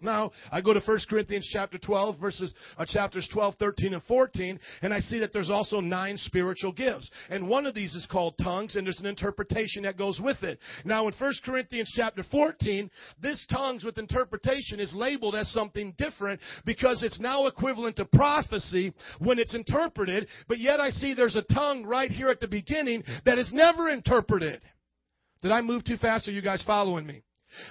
Now, 0.00 0.32
I 0.50 0.60
go 0.60 0.72
to 0.72 0.80
1 0.80 0.98
Corinthians 1.10 1.48
chapter 1.52 1.76
12, 1.76 2.18
verses, 2.18 2.54
uh, 2.78 2.86
chapters 2.86 3.28
12, 3.32 3.56
13, 3.56 3.94
and 3.94 4.02
14, 4.04 4.58
and 4.80 4.94
I 4.94 5.00
see 5.00 5.18
that 5.18 5.32
there's 5.32 5.50
also 5.50 5.80
nine 5.80 6.16
spiritual 6.16 6.72
gifts. 6.72 7.10
And 7.28 7.46
one 7.46 7.66
of 7.66 7.74
these 7.74 7.94
is 7.94 8.06
called 8.10 8.34
tongues, 8.42 8.76
and 8.76 8.86
there's 8.86 9.00
an 9.00 9.06
interpretation 9.06 9.82
that 9.82 9.98
goes 9.98 10.18
with 10.18 10.42
it. 10.42 10.58
Now, 10.84 11.06
in 11.06 11.14
1 11.14 11.32
Corinthians 11.44 11.92
chapter 11.94 12.22
14, 12.30 12.90
this 13.20 13.46
tongues 13.50 13.84
with 13.84 13.98
interpretation 13.98 14.80
is 14.80 14.94
labeled 14.94 15.34
as 15.34 15.52
something 15.52 15.94
different 15.98 16.40
because 16.64 17.02
it's 17.02 17.20
now 17.20 17.46
equivalent 17.46 17.96
to 17.96 18.06
prophecy 18.06 18.94
when 19.18 19.38
it's 19.38 19.54
interpreted, 19.54 20.28
but 20.48 20.58
yet 20.58 20.80
I 20.80 20.90
see 20.90 21.12
there's 21.12 21.36
a 21.36 21.54
tongue 21.54 21.84
right 21.84 22.10
here 22.10 22.28
at 22.28 22.40
the 22.40 22.48
beginning 22.48 23.04
that 23.26 23.38
is 23.38 23.52
never 23.52 23.90
interpreted. 23.90 24.62
Did 25.42 25.52
I 25.52 25.60
move 25.60 25.84
too 25.84 25.96
fast? 25.96 26.28
Are 26.28 26.32
you 26.32 26.42
guys 26.42 26.62
following 26.66 27.06
me? 27.06 27.22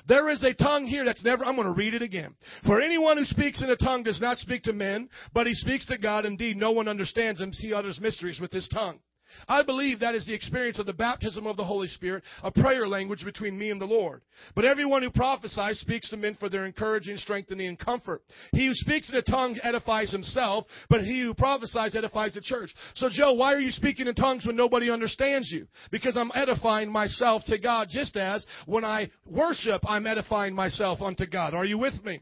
There 0.08 0.30
is 0.30 0.44
a 0.44 0.54
tongue 0.54 0.86
here 0.86 1.06
that's 1.06 1.24
never, 1.24 1.46
I'm 1.46 1.56
going 1.56 1.68
to 1.68 1.74
read 1.74 1.94
it 1.94 2.02
again. 2.02 2.36
For 2.66 2.82
anyone 2.82 3.18
who 3.18 3.26
speaks 3.26 3.62
in 3.62 3.70
a 3.70 3.76
tongue 3.76 4.04
does 4.04 4.22
not 4.22 4.38
speak 4.38 4.64
to 4.64 4.74
men, 4.74 5.10
but 5.34 5.48
he 5.48 5.54
speaks 5.54 5.86
to 5.88 5.98
God. 5.98 6.26
Indeed, 6.26 6.58
no 6.58 6.72
one 6.72 6.88
understands 6.88 7.40
him, 7.40 7.54
see 7.54 7.74
others' 7.74 8.00
mysteries 8.00 8.40
with 8.40 8.52
his 8.52 8.68
tongue. 8.68 9.00
I 9.48 9.64
believe 9.64 10.00
that 10.00 10.16
is 10.16 10.26
the 10.26 10.34
experience 10.34 10.80
of 10.80 10.86
the 10.86 10.94
baptism 10.94 11.48
of 11.48 11.58
the 11.58 11.64
Holy 11.64 11.88
Spirit, 11.88 12.24
a 12.44 12.52
prayer 12.52 12.88
language 12.88 13.24
between 13.24 13.58
me 13.58 13.72
and 13.72 13.80
the 13.80 13.86
Lord. 13.86 14.22
But 14.56 14.66
everyone 14.66 15.04
who 15.04 15.10
prophesies 15.10 15.80
speaks 15.80 16.10
to 16.10 16.18
men 16.18 16.36
for 16.36 16.50
their 16.50 16.66
encouraging, 16.66 17.18
strengthening, 17.18 17.68
and 17.68 17.80
comfort. 17.80 18.24
He 18.52 18.68
who 18.68 18.74
speaks 18.74 19.10
in 19.10 19.18
a 19.18 19.22
tongue 19.22 19.58
edifies 19.64 20.12
himself, 20.12 20.66
but 20.90 21.04
he 21.04 21.22
who 21.22 21.34
prophesies 21.34 21.96
edifies 21.96 22.34
the 22.34 22.42
church. 22.42 22.74
So, 22.96 23.10
Joe, 23.10 23.34
why 23.34 23.54
are 23.54 23.60
you 23.60 23.72
speaking 23.72 24.08
in 24.08 24.16
tongues 24.16 24.46
when 24.46 24.56
nobody 24.56 24.90
understands 24.90 25.52
you? 25.52 25.68
Because 25.92 26.18
I'm 26.18 26.32
edifying 26.36 26.92
myself 26.92 27.44
to 27.48 27.58
God, 27.58 27.88
just 27.90 28.18
as 28.18 28.46
when 28.66 28.84
I 28.84 29.10
worship, 29.26 29.84
I'm 29.88 30.08
edifying 30.08 30.54
myself 30.54 31.02
unto 31.02 31.26
God. 31.26 31.54
Are 31.54 31.66
you 31.66 31.78
with 31.78 32.04
me? 32.04 32.22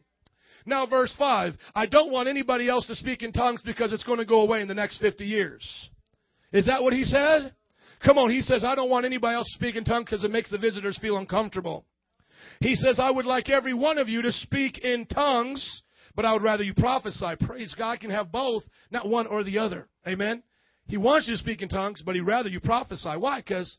Now, 0.66 0.86
verse 0.86 1.16
5. 1.18 1.56
I 1.74 1.86
don't 1.86 2.12
want 2.12 2.28
anybody 2.28 2.70
else 2.70 2.86
to 2.88 2.96
speak 2.96 3.24
in 3.24 3.32
tongues 3.32 3.62
because 3.64 3.94
it's 3.94 4.04
going 4.04 4.20
to 4.20 4.26
go 4.26 4.42
away 4.42 4.62
in 4.62 4.68
the 4.68 4.74
next 4.74 5.00
50 5.00 5.26
years. 5.26 5.90
Is 6.52 6.66
that 6.68 6.84
what 6.84 6.94
he 6.94 7.04
said? 7.04 7.54
Come 8.04 8.18
on, 8.18 8.30
he 8.30 8.42
says, 8.42 8.64
I 8.64 8.76
don't 8.76 8.90
want 8.90 9.06
anybody 9.06 9.36
else 9.36 9.48
to 9.48 9.54
speak 9.54 9.76
in 9.76 9.84
tongues 9.84 10.06
because 10.06 10.24
it 10.24 10.32
makes 10.32 10.52
the 10.52 10.58
visitors 10.58 10.98
feel 11.02 11.18
uncomfortable. 11.18 11.86
He 12.60 12.76
says, 12.76 13.00
I 13.00 13.12
would 13.12 13.26
like 13.26 13.50
every 13.50 13.74
one 13.74 13.98
of 13.98 14.08
you 14.08 14.22
to 14.22 14.32
speak 14.32 14.80
in 14.80 15.06
tongues, 15.08 15.82
but 16.16 16.26
I 16.26 16.34
would 16.34 16.44
rather 16.44 16.64
you 16.64 16.74
prophesy. 16.74 17.36
Praise 17.40 17.76
God, 17.78 18.00
can 18.00 18.12
have 18.12 18.32
both, 18.32 18.64
not 18.92 19.10
one 19.10 19.28
or 19.28 19.44
the 19.44 19.58
other. 19.58 19.88
Amen? 20.08 20.44
He 20.88 20.98
wants 20.98 21.28
you 21.28 21.34
to 21.36 21.40
speak 21.40 21.62
in 21.62 21.70
tongues, 21.70 22.02
but 22.06 22.16
he'd 22.16 22.22
rather 22.22 22.50
you 22.50 22.60
prophesy. 22.60 23.10
Why? 23.18 23.40
Because 23.40 23.78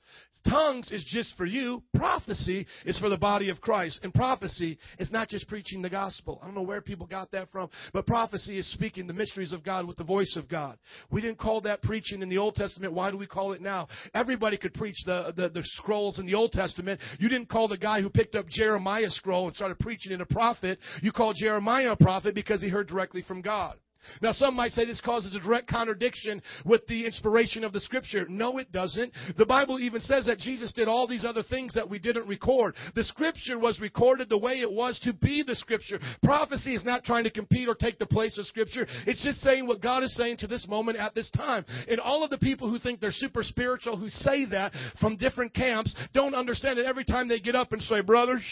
Tongues 0.48 0.90
is 0.90 1.04
just 1.12 1.36
for 1.36 1.46
you. 1.46 1.82
Prophecy 1.94 2.66
is 2.84 2.98
for 3.00 3.08
the 3.08 3.16
body 3.16 3.50
of 3.50 3.60
Christ. 3.60 4.00
And 4.02 4.12
prophecy 4.14 4.78
is 4.98 5.10
not 5.10 5.28
just 5.28 5.48
preaching 5.48 5.82
the 5.82 5.90
gospel. 5.90 6.38
I 6.42 6.46
don't 6.46 6.54
know 6.54 6.62
where 6.62 6.80
people 6.80 7.06
got 7.06 7.30
that 7.32 7.50
from, 7.50 7.68
but 7.92 8.06
prophecy 8.06 8.58
is 8.58 8.70
speaking 8.72 9.06
the 9.06 9.12
mysteries 9.12 9.52
of 9.52 9.64
God 9.64 9.86
with 9.86 9.96
the 9.96 10.04
voice 10.04 10.36
of 10.36 10.48
God. 10.48 10.78
We 11.10 11.20
didn't 11.20 11.38
call 11.38 11.60
that 11.62 11.82
preaching 11.82 12.22
in 12.22 12.28
the 12.28 12.38
Old 12.38 12.54
Testament. 12.54 12.92
Why 12.92 13.10
do 13.10 13.16
we 13.16 13.26
call 13.26 13.52
it 13.52 13.60
now? 13.60 13.88
Everybody 14.14 14.56
could 14.56 14.74
preach 14.74 14.96
the, 15.04 15.32
the, 15.36 15.48
the 15.48 15.62
scrolls 15.64 16.18
in 16.18 16.26
the 16.26 16.34
Old 16.34 16.52
Testament. 16.52 17.00
You 17.18 17.28
didn't 17.28 17.48
call 17.48 17.68
the 17.68 17.78
guy 17.78 18.00
who 18.00 18.10
picked 18.10 18.34
up 18.34 18.46
Jeremiah's 18.48 19.16
scroll 19.16 19.46
and 19.46 19.56
started 19.56 19.78
preaching 19.78 20.12
in 20.12 20.20
a 20.20 20.26
prophet. 20.26 20.78
You 21.02 21.12
called 21.12 21.36
Jeremiah 21.38 21.92
a 21.92 21.96
prophet 21.96 22.34
because 22.34 22.62
he 22.62 22.68
heard 22.68 22.88
directly 22.88 23.22
from 23.22 23.42
God. 23.42 23.76
Now, 24.22 24.32
some 24.32 24.54
might 24.54 24.72
say 24.72 24.84
this 24.84 25.00
causes 25.00 25.34
a 25.34 25.40
direct 25.40 25.68
contradiction 25.68 26.42
with 26.64 26.86
the 26.86 27.06
inspiration 27.06 27.64
of 27.64 27.72
the 27.72 27.80
scripture. 27.80 28.26
No, 28.28 28.58
it 28.58 28.72
doesn't. 28.72 29.12
The 29.36 29.46
Bible 29.46 29.78
even 29.78 30.00
says 30.00 30.26
that 30.26 30.38
Jesus 30.38 30.72
did 30.72 30.88
all 30.88 31.06
these 31.06 31.24
other 31.24 31.42
things 31.42 31.74
that 31.74 31.88
we 31.88 31.98
didn't 31.98 32.26
record. 32.26 32.74
The 32.94 33.04
scripture 33.04 33.58
was 33.58 33.80
recorded 33.80 34.28
the 34.28 34.38
way 34.38 34.60
it 34.60 34.70
was 34.70 34.98
to 35.00 35.12
be 35.12 35.42
the 35.42 35.54
scripture. 35.54 35.98
Prophecy 36.22 36.74
is 36.74 36.84
not 36.84 37.04
trying 37.04 37.24
to 37.24 37.30
compete 37.30 37.68
or 37.68 37.74
take 37.74 37.98
the 37.98 38.06
place 38.06 38.38
of 38.38 38.46
scripture. 38.46 38.86
It's 39.06 39.22
just 39.22 39.40
saying 39.40 39.66
what 39.66 39.80
God 39.80 40.02
is 40.02 40.14
saying 40.16 40.38
to 40.38 40.46
this 40.46 40.66
moment 40.68 40.98
at 40.98 41.14
this 41.14 41.30
time. 41.30 41.64
And 41.88 42.00
all 42.00 42.24
of 42.24 42.30
the 42.30 42.38
people 42.38 42.70
who 42.70 42.78
think 42.78 43.00
they're 43.00 43.10
super 43.10 43.42
spiritual 43.42 43.96
who 43.96 44.08
say 44.08 44.44
that 44.46 44.72
from 45.00 45.16
different 45.16 45.54
camps 45.54 45.94
don't 46.12 46.34
understand 46.34 46.78
it 46.78 46.86
every 46.86 47.04
time 47.04 47.28
they 47.28 47.40
get 47.40 47.54
up 47.54 47.72
and 47.72 47.82
say, 47.82 48.00
brothers, 48.00 48.42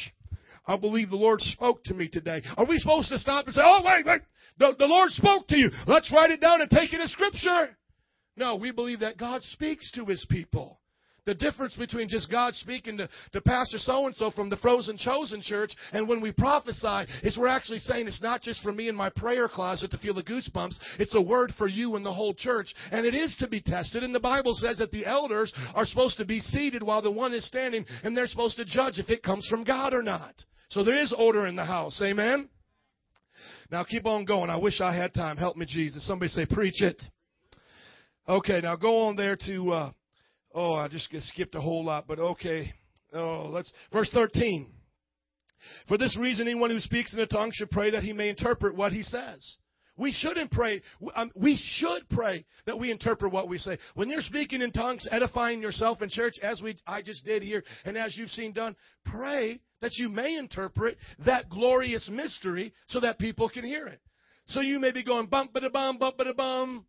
I 0.67 0.77
believe 0.77 1.11
the 1.11 1.17
Lord 1.17 1.41
spoke 1.41 1.85
to 1.85 1.95
me 1.95 2.09
today. 2.09 2.43
Are 2.57 2.67
we 2.67 2.79
supposed 2.79 3.09
to 3.11 3.19
stop 3.19 3.47
and 3.47 3.55
say, 3.55 3.63
oh, 3.65 3.83
wait, 3.85 4.05
wait, 4.05 4.23
the, 4.59 4.75
the 4.79 4.87
Lord 4.87 5.11
spoke 5.11 5.49
to 5.49 5.57
you. 5.57 5.71
Let's 5.87 6.13
write 6.13 6.31
it 6.31 6.41
down 6.41 6.61
and 6.61 6.71
take 6.71 6.93
it 6.93 7.01
as 7.01 7.11
scripture. 7.13 7.77
No, 8.37 8.57
we 8.57 8.71
believe 8.71 9.01
that 9.01 9.19
God 9.19 9.43
speaks 9.43 9.91
to 9.93 10.05
his 10.05 10.25
people. 10.29 10.81
The 11.27 11.35
difference 11.35 11.75
between 11.75 12.09
just 12.09 12.31
God 12.31 12.55
speaking 12.55 12.99
to, 12.99 13.09
to 13.33 13.41
Pastor 13.41 13.79
so 13.79 14.07
and 14.07 14.15
so 14.15 14.31
from 14.31 14.49
the 14.49 14.57
Frozen 14.59 14.97
Chosen 14.97 15.43
Church 15.43 15.73
and 15.93 16.07
when 16.07 16.21
we 16.21 16.31
prophesy 16.31 17.11
is 17.25 17.37
we're 17.37 17.49
actually 17.49 17.81
saying 17.81 18.07
it's 18.07 18.23
not 18.23 18.43
just 18.43 18.63
for 18.63 18.73
me 18.73 18.89
in 18.89 18.95
my 18.95 19.11
prayer 19.11 19.49
closet 19.49 19.91
to 19.91 19.99
feel 19.99 20.15
the 20.15 20.23
goosebumps. 20.23 20.79
It's 21.01 21.17
a 21.17 21.21
word 21.21 21.53
for 21.59 21.67
you 21.67 21.97
and 21.97 22.07
the 22.07 22.13
whole 22.13 22.33
church. 22.33 22.73
And 22.93 23.05
it 23.05 23.17
is 23.17 23.35
to 23.41 23.49
be 23.49 23.61
tested. 23.61 24.05
And 24.05 24.15
the 24.15 24.21
Bible 24.21 24.55
says 24.55 24.79
that 24.79 24.93
the 24.93 25.05
elders 25.05 25.53
are 25.75 25.85
supposed 25.85 26.17
to 26.19 26.25
be 26.25 26.39
seated 26.39 26.85
while 26.85 27.03
the 27.03 27.11
one 27.11 27.35
is 27.35 27.45
standing 27.45 27.85
and 28.05 28.17
they're 28.17 28.29
supposed 28.29 28.57
to 28.59 28.65
judge 28.65 29.01
if 29.01 29.11
it 29.11 29.25
comes 29.25 29.49
from 29.49 29.65
God 29.65 29.95
or 29.95 30.05
not. 30.05 30.35
So 30.69 30.85
there 30.85 30.97
is 30.97 31.13
order 31.13 31.49
in 31.49 31.57
the 31.57 31.65
house. 31.65 32.01
Amen? 32.05 32.49
Now 33.71 33.85
keep 33.85 34.07
on 34.07 34.25
going. 34.25 34.51
I 34.51 34.57
wish 34.57 34.81
I 34.81 34.95
had 34.95 35.13
time. 35.13 35.37
Help 35.37 35.57
me, 35.57 35.67
Jesus. 35.67 36.07
Somebody 36.07 36.29
say, 36.29 36.47
preach 36.47 36.83
it. 36.83 37.03
Okay, 38.29 38.61
now 38.61 38.77
go 38.77 39.07
on 39.07 39.17
there 39.17 39.37
to, 39.47 39.71
uh, 39.73 39.91
oh, 40.55 40.75
I 40.75 40.89
just 40.89 41.09
skipped 41.29 41.55
a 41.55 41.61
whole 41.61 41.85
lot, 41.85 42.07
but 42.07 42.19
okay. 42.19 42.73
Oh, 43.13 43.49
let's, 43.51 43.73
verse 43.93 44.11
13. 44.13 44.67
For 45.89 45.97
this 45.97 46.17
reason, 46.19 46.47
anyone 46.47 46.71
who 46.71 46.81
speaks 46.81 47.13
in 47.13 47.21
a 47.21 47.27
tongue 47.27 47.51
should 47.53 47.71
pray 47.71 47.91
that 47.91 48.03
he 48.03 48.13
may 48.13 48.29
interpret 48.29 48.77
what 48.77 48.93
he 48.93 49.03
says. 49.03 49.57
We 49.97 50.13
shouldn't 50.13 50.51
pray. 50.51 50.83
Um, 51.15 51.31
we 51.35 51.57
should 51.57 52.09
pray 52.11 52.45
that 52.67 52.79
we 52.79 52.91
interpret 52.91 53.33
what 53.33 53.49
we 53.49 53.59
say. 53.59 53.79
When 53.95 54.11
you're 54.11 54.21
speaking 54.21 54.61
in 54.61 54.71
tongues, 54.73 55.09
edifying 55.11 55.63
yourself 55.63 56.03
in 56.03 56.11
church, 56.11 56.35
as 56.43 56.61
we 56.61 56.77
I 56.87 57.03
just 57.03 57.25
did 57.25 57.43
here, 57.43 57.65
and 57.85 57.97
as 57.97 58.17
you've 58.17 58.31
seen 58.31 58.53
done, 58.53 58.77
pray 59.07 59.61
that 59.81 59.97
you 59.97 60.09
may 60.09 60.37
interpret 60.37 60.99
that 61.25 61.49
glorious 61.49 62.09
mystery 62.11 62.75
so 62.89 63.01
that 63.01 63.19
people 63.19 63.49
can 63.49 63.65
hear 63.65 63.87
it. 63.87 64.01
So 64.49 64.61
you 64.61 64.79
may 64.79 64.93
be 64.93 65.03
going 65.03 65.27
bump 65.27 65.53
ba 65.53 65.61
bum 65.71 65.99
bump 65.99 66.19
ba 66.19 66.25
da 66.25 66.33
bum. 66.33 66.85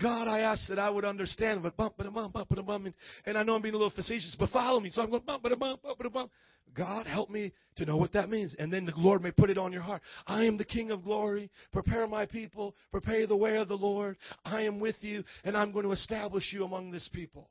God, 0.00 0.28
I 0.28 0.40
ask 0.40 0.68
that 0.68 0.78
I 0.78 0.88
would 0.88 1.04
understand, 1.04 1.62
but 1.62 1.76
bump 1.76 1.96
bump 1.98 2.32
ba 2.32 2.62
bum. 2.62 2.94
And 3.26 3.36
I 3.36 3.42
know 3.42 3.54
I'm 3.54 3.62
being 3.62 3.74
a 3.74 3.78
little 3.78 3.90
facetious, 3.90 4.36
but 4.38 4.50
follow 4.50 4.80
me. 4.80 4.90
So 4.90 5.02
I'm 5.02 5.10
going 5.10 5.22
bump 5.24 5.42
bump 5.42 5.82
ba 5.82 6.10
bum. 6.10 6.30
God, 6.74 7.06
help 7.06 7.30
me 7.30 7.52
to 7.76 7.84
know 7.84 7.96
what 7.96 8.12
that 8.12 8.30
means. 8.30 8.54
And 8.58 8.72
then 8.72 8.86
the 8.86 8.92
Lord 8.96 9.22
may 9.22 9.32
put 9.32 9.50
it 9.50 9.58
on 9.58 9.72
your 9.72 9.82
heart. 9.82 10.02
I 10.26 10.44
am 10.44 10.56
the 10.56 10.64
King 10.64 10.90
of 10.90 11.04
glory. 11.04 11.50
Prepare 11.72 12.06
my 12.06 12.26
people. 12.26 12.74
Prepare 12.92 13.26
the 13.26 13.36
way 13.36 13.56
of 13.56 13.68
the 13.68 13.76
Lord. 13.76 14.16
I 14.44 14.62
am 14.62 14.78
with 14.78 14.96
you, 15.00 15.24
and 15.44 15.56
I'm 15.56 15.72
going 15.72 15.84
to 15.84 15.92
establish 15.92 16.52
you 16.52 16.64
among 16.64 16.90
this 16.92 17.08
people. 17.12 17.50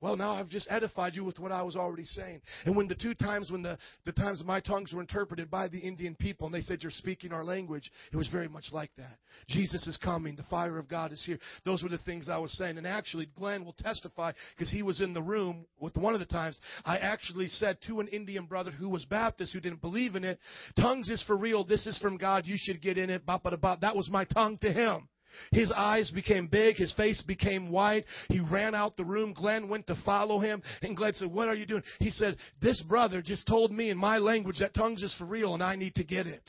Well, 0.00 0.16
now 0.16 0.30
I've 0.34 0.48
just 0.48 0.68
edified 0.70 1.16
you 1.16 1.24
with 1.24 1.40
what 1.40 1.50
I 1.50 1.62
was 1.62 1.74
already 1.74 2.04
saying. 2.04 2.40
And 2.64 2.76
when 2.76 2.86
the 2.86 2.94
two 2.94 3.14
times 3.14 3.50
when 3.50 3.62
the, 3.62 3.76
the 4.04 4.12
times 4.12 4.42
my 4.44 4.60
tongues 4.60 4.92
were 4.92 5.00
interpreted 5.00 5.50
by 5.50 5.66
the 5.66 5.78
Indian 5.78 6.14
people 6.14 6.46
and 6.46 6.54
they 6.54 6.60
said, 6.60 6.82
You're 6.82 6.92
speaking 6.92 7.32
our 7.32 7.42
language, 7.42 7.90
it 8.12 8.16
was 8.16 8.28
very 8.28 8.48
much 8.48 8.66
like 8.70 8.90
that. 8.96 9.18
Jesus 9.48 9.88
is 9.88 9.96
coming. 9.96 10.36
The 10.36 10.44
fire 10.44 10.78
of 10.78 10.88
God 10.88 11.12
is 11.12 11.24
here. 11.26 11.38
Those 11.64 11.82
were 11.82 11.88
the 11.88 11.98
things 11.98 12.28
I 12.28 12.38
was 12.38 12.56
saying. 12.56 12.78
And 12.78 12.86
actually, 12.86 13.28
Glenn 13.36 13.64
will 13.64 13.74
testify 13.74 14.32
because 14.56 14.70
he 14.70 14.82
was 14.82 15.00
in 15.00 15.14
the 15.14 15.22
room 15.22 15.66
with 15.80 15.96
one 15.96 16.14
of 16.14 16.20
the 16.20 16.26
times. 16.26 16.60
I 16.84 16.98
actually 16.98 17.48
said 17.48 17.78
to 17.88 17.98
an 17.98 18.06
Indian 18.08 18.46
brother 18.46 18.70
who 18.70 18.88
was 18.88 19.04
Baptist 19.04 19.52
who 19.52 19.60
didn't 19.60 19.80
believe 19.80 20.14
in 20.14 20.22
it, 20.22 20.38
Tongues 20.76 21.10
is 21.10 21.24
for 21.24 21.36
real. 21.36 21.64
This 21.64 21.88
is 21.88 21.98
from 21.98 22.18
God. 22.18 22.46
You 22.46 22.56
should 22.56 22.80
get 22.80 22.98
in 22.98 23.10
it. 23.10 23.22
That 23.26 23.96
was 23.96 24.08
my 24.08 24.24
tongue 24.26 24.58
to 24.58 24.72
him. 24.72 25.08
His 25.52 25.72
eyes 25.72 26.10
became 26.10 26.46
big. 26.46 26.76
His 26.76 26.92
face 26.94 27.22
became 27.22 27.70
white. 27.70 28.04
He 28.28 28.40
ran 28.40 28.74
out 28.74 28.96
the 28.96 29.04
room. 29.04 29.32
Glenn 29.32 29.68
went 29.68 29.86
to 29.88 29.96
follow 30.04 30.40
him. 30.40 30.62
And 30.82 30.96
Glenn 30.96 31.14
said, 31.14 31.32
What 31.32 31.48
are 31.48 31.54
you 31.54 31.66
doing? 31.66 31.82
He 31.98 32.10
said, 32.10 32.36
This 32.60 32.82
brother 32.82 33.22
just 33.22 33.46
told 33.46 33.72
me 33.72 33.90
in 33.90 33.98
my 33.98 34.18
language 34.18 34.58
that 34.60 34.74
tongues 34.74 35.02
is 35.02 35.14
for 35.18 35.24
real 35.24 35.54
and 35.54 35.62
I 35.62 35.76
need 35.76 35.94
to 35.96 36.04
get 36.04 36.26
it. 36.26 36.48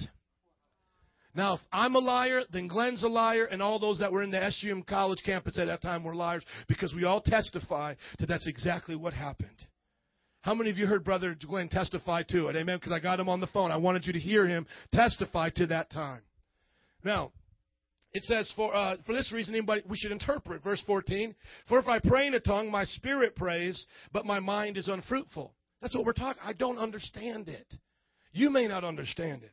Now, 1.36 1.56
if 1.56 1.62
I'm 1.72 1.96
a 1.96 2.00
liar, 2.00 2.42
then 2.52 2.68
Glenn's 2.68 3.04
a 3.04 3.08
liar, 3.08 3.46
and 3.46 3.62
all 3.62 3.80
those 3.80 4.00
that 4.00 4.12
were 4.12 4.24
in 4.24 4.32
the 4.32 4.52
SUM 4.52 4.84
college 4.84 5.22
campus 5.24 5.60
at 5.60 5.68
that 5.68 5.82
time 5.82 6.04
were 6.04 6.16
liars 6.16 6.44
because 6.68 6.94
we 6.94 7.06
all 7.06 7.22
testify 7.22 7.94
that 8.18 8.26
that's 8.26 8.48
exactly 8.48 8.96
what 8.96 9.14
happened. 9.14 9.68
How 10.42 10.56
many 10.56 10.70
of 10.70 10.78
you 10.78 10.88
heard 10.88 11.04
Brother 11.04 11.38
Glenn 11.40 11.70
testify 11.70 12.24
to 12.30 12.48
it? 12.48 12.56
Amen. 12.56 12.78
Because 12.78 12.92
I 12.92 13.00
got 13.00 13.20
him 13.20 13.30
on 13.30 13.42
the 13.42 13.48
phone. 13.48 13.72
I 13.72 13.78
wanted 13.78 14.08
you 14.08 14.14
to 14.14 14.20
hear 14.20 14.48
him 14.48 14.66
testify 14.94 15.50
to 15.52 15.68
that 15.68 15.92
time. 15.92 16.22
Now, 17.04 17.32
it 18.14 18.24
says, 18.24 18.52
for, 18.56 18.76
uh, 18.76 18.96
for 19.06 19.14
this 19.14 19.32
reason, 19.32 19.54
anybody, 19.54 19.84
we 19.88 19.98
should 19.98 20.12
interpret. 20.12 20.64
Verse 20.64 20.84
14. 20.88 21.36
For 21.68 21.80
if 21.80 21.88
I 21.88 22.00
pray 22.00 22.28
in 22.28 22.34
a 22.34 22.40
tongue, 22.40 22.72
my 22.72 22.84
spirit 22.86 23.36
prays, 23.36 23.86
but 24.12 24.26
my 24.26 24.40
mind 24.40 24.78
is 24.78 24.88
unfruitful. 24.88 25.54
That's 25.82 25.96
what 25.96 26.06
we're 26.06 26.14
talking. 26.14 26.42
I 26.44 26.54
don't 26.54 26.80
understand 26.80 27.50
it. 27.50 27.74
You 28.32 28.50
may 28.50 28.68
not 28.68 28.84
understand 28.84 29.44
it. 29.44 29.52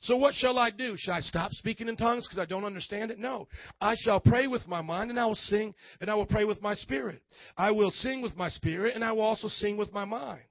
So 0.00 0.16
what 0.16 0.34
shall 0.34 0.58
I 0.58 0.70
do? 0.70 0.94
Shall 0.96 1.14
I 1.14 1.20
stop 1.20 1.50
speaking 1.52 1.88
in 1.88 1.96
tongues 1.96 2.26
because 2.26 2.38
I 2.38 2.44
don't 2.44 2.64
understand 2.64 3.10
it? 3.10 3.18
No. 3.18 3.48
I 3.80 3.94
shall 3.98 4.20
pray 4.20 4.46
with 4.46 4.66
my 4.68 4.80
mind 4.80 5.10
and 5.10 5.18
I 5.18 5.26
will 5.26 5.34
sing 5.34 5.74
and 6.00 6.08
I 6.08 6.14
will 6.14 6.26
pray 6.26 6.44
with 6.44 6.62
my 6.62 6.74
spirit. 6.74 7.20
I 7.56 7.72
will 7.72 7.90
sing 7.90 8.22
with 8.22 8.36
my 8.36 8.48
spirit 8.48 8.94
and 8.94 9.04
I 9.04 9.12
will 9.12 9.22
also 9.22 9.48
sing 9.48 9.76
with 9.76 9.92
my 9.92 10.04
mind. 10.04 10.42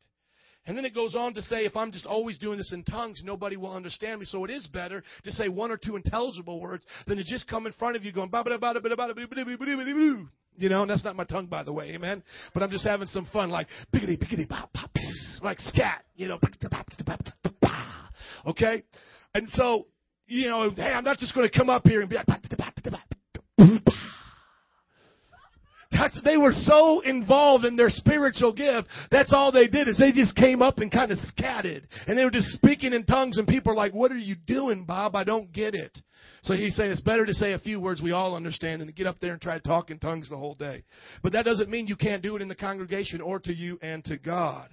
And 0.67 0.77
then 0.77 0.85
it 0.85 0.93
goes 0.93 1.15
on 1.15 1.33
to 1.33 1.41
say, 1.41 1.65
if 1.65 1.75
I'm 1.75 1.91
just 1.91 2.05
always 2.05 2.37
doing 2.37 2.57
this 2.57 2.73
in 2.73 2.83
tongues, 2.83 3.21
nobody 3.23 3.55
will 3.55 3.73
understand 3.73 4.19
me. 4.19 4.25
So 4.25 4.43
it 4.43 4.51
is 4.51 4.67
better 4.67 5.01
to 5.23 5.31
say 5.31 5.47
one 5.47 5.71
or 5.71 5.77
two 5.77 5.95
intelligible 5.95 6.59
words 6.59 6.83
than 7.07 7.17
to 7.17 7.23
just 7.23 7.47
come 7.47 7.65
in 7.65 7.73
front 7.73 7.95
of 7.95 8.03
you 8.03 8.11
going, 8.11 8.29
you 10.59 10.69
know, 10.69 10.81
and 10.81 10.89
that's 10.89 11.05
not 11.05 11.15
my 11.15 11.23
tongue, 11.23 11.45
by 11.45 11.63
the 11.63 11.71
way, 11.71 11.91
amen. 11.93 12.21
But 12.53 12.63
I'm 12.63 12.69
just 12.69 12.85
having 12.85 13.07
some 13.07 13.27
fun, 13.31 13.49
like 13.49 13.67
biggity, 13.93 14.17
biggity, 14.17 14.47
bop, 14.47 14.73
bop, 14.73 14.91
like 15.41 15.59
scat, 15.59 16.03
you 16.15 16.27
know, 16.27 16.39
okay. 18.47 18.83
And 19.33 19.47
so, 19.49 19.87
you 20.25 20.47
know, 20.47 20.69
hey, 20.71 20.91
I'm 20.91 21.03
not 21.03 21.17
just 21.17 21.33
going 21.33 21.47
to 21.47 21.57
come 21.57 21.69
up 21.69 21.87
here 21.87 22.01
and 22.01 22.09
be 22.09 22.15
like, 22.15 22.25
that's, 25.97 26.19
they 26.23 26.37
were 26.37 26.51
so 26.53 27.01
involved 27.01 27.65
in 27.65 27.75
their 27.75 27.89
spiritual 27.89 28.53
gift. 28.53 28.87
That's 29.11 29.33
all 29.33 29.51
they 29.51 29.67
did 29.67 29.87
is 29.87 29.97
they 29.97 30.11
just 30.11 30.35
came 30.35 30.61
up 30.61 30.77
and 30.77 30.91
kind 30.91 31.11
of 31.11 31.17
scattered 31.29 31.87
And 32.07 32.17
they 32.17 32.23
were 32.23 32.31
just 32.31 32.51
speaking 32.53 32.93
in 32.93 33.05
tongues 33.05 33.37
and 33.37 33.47
people 33.47 33.71
are 33.71 33.75
like, 33.75 33.93
what 33.93 34.11
are 34.11 34.17
you 34.17 34.35
doing, 34.35 34.85
Bob? 34.85 35.15
I 35.15 35.23
don't 35.23 35.51
get 35.51 35.73
it. 35.73 35.97
So 36.43 36.53
he's 36.53 36.75
saying 36.75 36.91
it's 36.91 37.01
better 37.01 37.25
to 37.25 37.33
say 37.33 37.53
a 37.53 37.59
few 37.59 37.79
words 37.79 38.01
we 38.01 38.11
all 38.11 38.35
understand 38.35 38.81
than 38.81 38.87
to 38.87 38.93
get 38.93 39.07
up 39.07 39.19
there 39.19 39.33
and 39.33 39.41
try 39.41 39.57
to 39.57 39.67
talk 39.67 39.89
in 39.89 39.99
tongues 39.99 40.29
the 40.29 40.37
whole 40.37 40.55
day. 40.55 40.83
But 41.23 41.33
that 41.33 41.45
doesn't 41.45 41.69
mean 41.69 41.87
you 41.87 41.95
can't 41.95 42.21
do 42.21 42.35
it 42.35 42.41
in 42.41 42.47
the 42.47 42.55
congregation 42.55 43.21
or 43.21 43.39
to 43.39 43.53
you 43.53 43.79
and 43.81 44.03
to 44.05 44.17
God. 44.17 44.69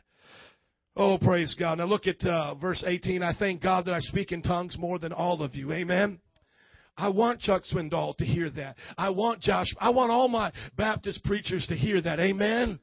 Oh, 0.97 1.19
praise 1.19 1.57
God. 1.59 1.79
Now 1.79 1.87
look 1.87 2.07
at 2.07 2.25
uh, 2.25 2.55
verse 2.55 2.85
18. 2.87 3.23
I 3.23 3.35
thank 3.37 3.63
God 3.63 3.87
that 3.87 3.95
I 3.95 4.01
speak 4.01 4.31
in 4.31 4.43
tongues 4.43 4.79
more 4.79 4.99
than 4.99 5.13
all 5.13 5.43
of 5.43 5.57
you. 5.57 5.73
Amen. 5.73 6.21
I 6.97 7.09
want 7.09 7.41
Chuck 7.41 7.63
Swindoll 7.65 8.17
to 8.17 8.25
hear 8.25 8.51
that. 8.51 8.77
I 8.97 9.11
want 9.11 9.41
Josh, 9.41 9.75
I 9.81 9.91
want 9.91 10.13
all 10.13 10.29
my 10.29 10.53
Baptist 10.77 11.25
preachers 11.25 11.67
to 11.69 11.77
hear 11.77 12.01
that. 12.01 12.21
Amen. 12.21 12.79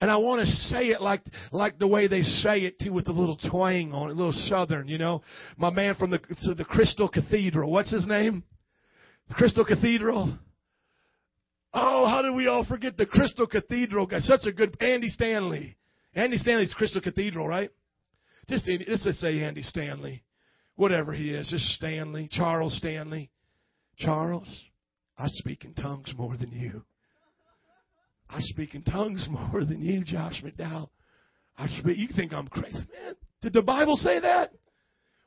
And 0.00 0.10
I 0.10 0.16
want 0.16 0.40
to 0.40 0.46
say 0.46 0.86
it 0.86 1.00
like 1.00 1.22
like 1.50 1.78
the 1.78 1.88
way 1.88 2.06
they 2.06 2.22
say 2.22 2.60
it 2.60 2.78
too, 2.78 2.92
with 2.92 3.08
a 3.08 3.12
little 3.12 3.36
twang 3.36 3.92
on 3.92 4.10
it, 4.10 4.12
a 4.12 4.16
little 4.16 4.32
southern. 4.32 4.86
You 4.86 4.98
know, 4.98 5.22
my 5.56 5.70
man 5.70 5.96
from 5.96 6.10
the 6.10 6.20
the 6.56 6.64
Crystal 6.64 7.08
Cathedral. 7.08 7.72
What's 7.72 7.90
his 7.90 8.06
name? 8.06 8.44
Crystal 9.32 9.64
Cathedral. 9.64 10.38
Oh, 11.74 12.06
how 12.06 12.22
did 12.22 12.34
we 12.34 12.46
all 12.46 12.64
forget 12.64 12.96
the 12.96 13.06
Crystal 13.06 13.46
Cathedral 13.46 14.06
guy? 14.06 14.20
Such 14.20 14.46
a 14.46 14.52
good 14.52 14.76
Andy 14.80 15.08
Stanley. 15.08 15.76
Andy 16.14 16.38
Stanley's 16.38 16.74
Crystal 16.74 17.00
Cathedral, 17.00 17.46
right? 17.46 17.70
Just 18.48 18.68
let's 18.88 19.04
just 19.04 19.18
say 19.18 19.42
Andy 19.42 19.62
Stanley, 19.62 20.22
whatever 20.76 21.12
he 21.12 21.30
is, 21.30 21.50
just 21.50 21.66
Stanley, 21.72 22.28
Charles 22.30 22.76
Stanley. 22.78 23.30
Charles, 23.98 24.48
I 25.16 25.26
speak 25.28 25.64
in 25.64 25.74
tongues 25.74 26.12
more 26.16 26.36
than 26.36 26.52
you. 26.52 26.84
I 28.30 28.38
speak 28.40 28.74
in 28.74 28.82
tongues 28.82 29.26
more 29.30 29.64
than 29.64 29.80
you, 29.82 30.04
Josh 30.04 30.42
McDowell. 30.44 30.90
I 31.56 31.66
speak, 31.78 31.98
you 31.98 32.08
think 32.14 32.32
I'm 32.32 32.48
crazy, 32.48 32.78
man? 32.78 33.14
Did 33.42 33.52
the 33.52 33.62
Bible 33.62 33.96
say 33.96 34.20
that? 34.20 34.52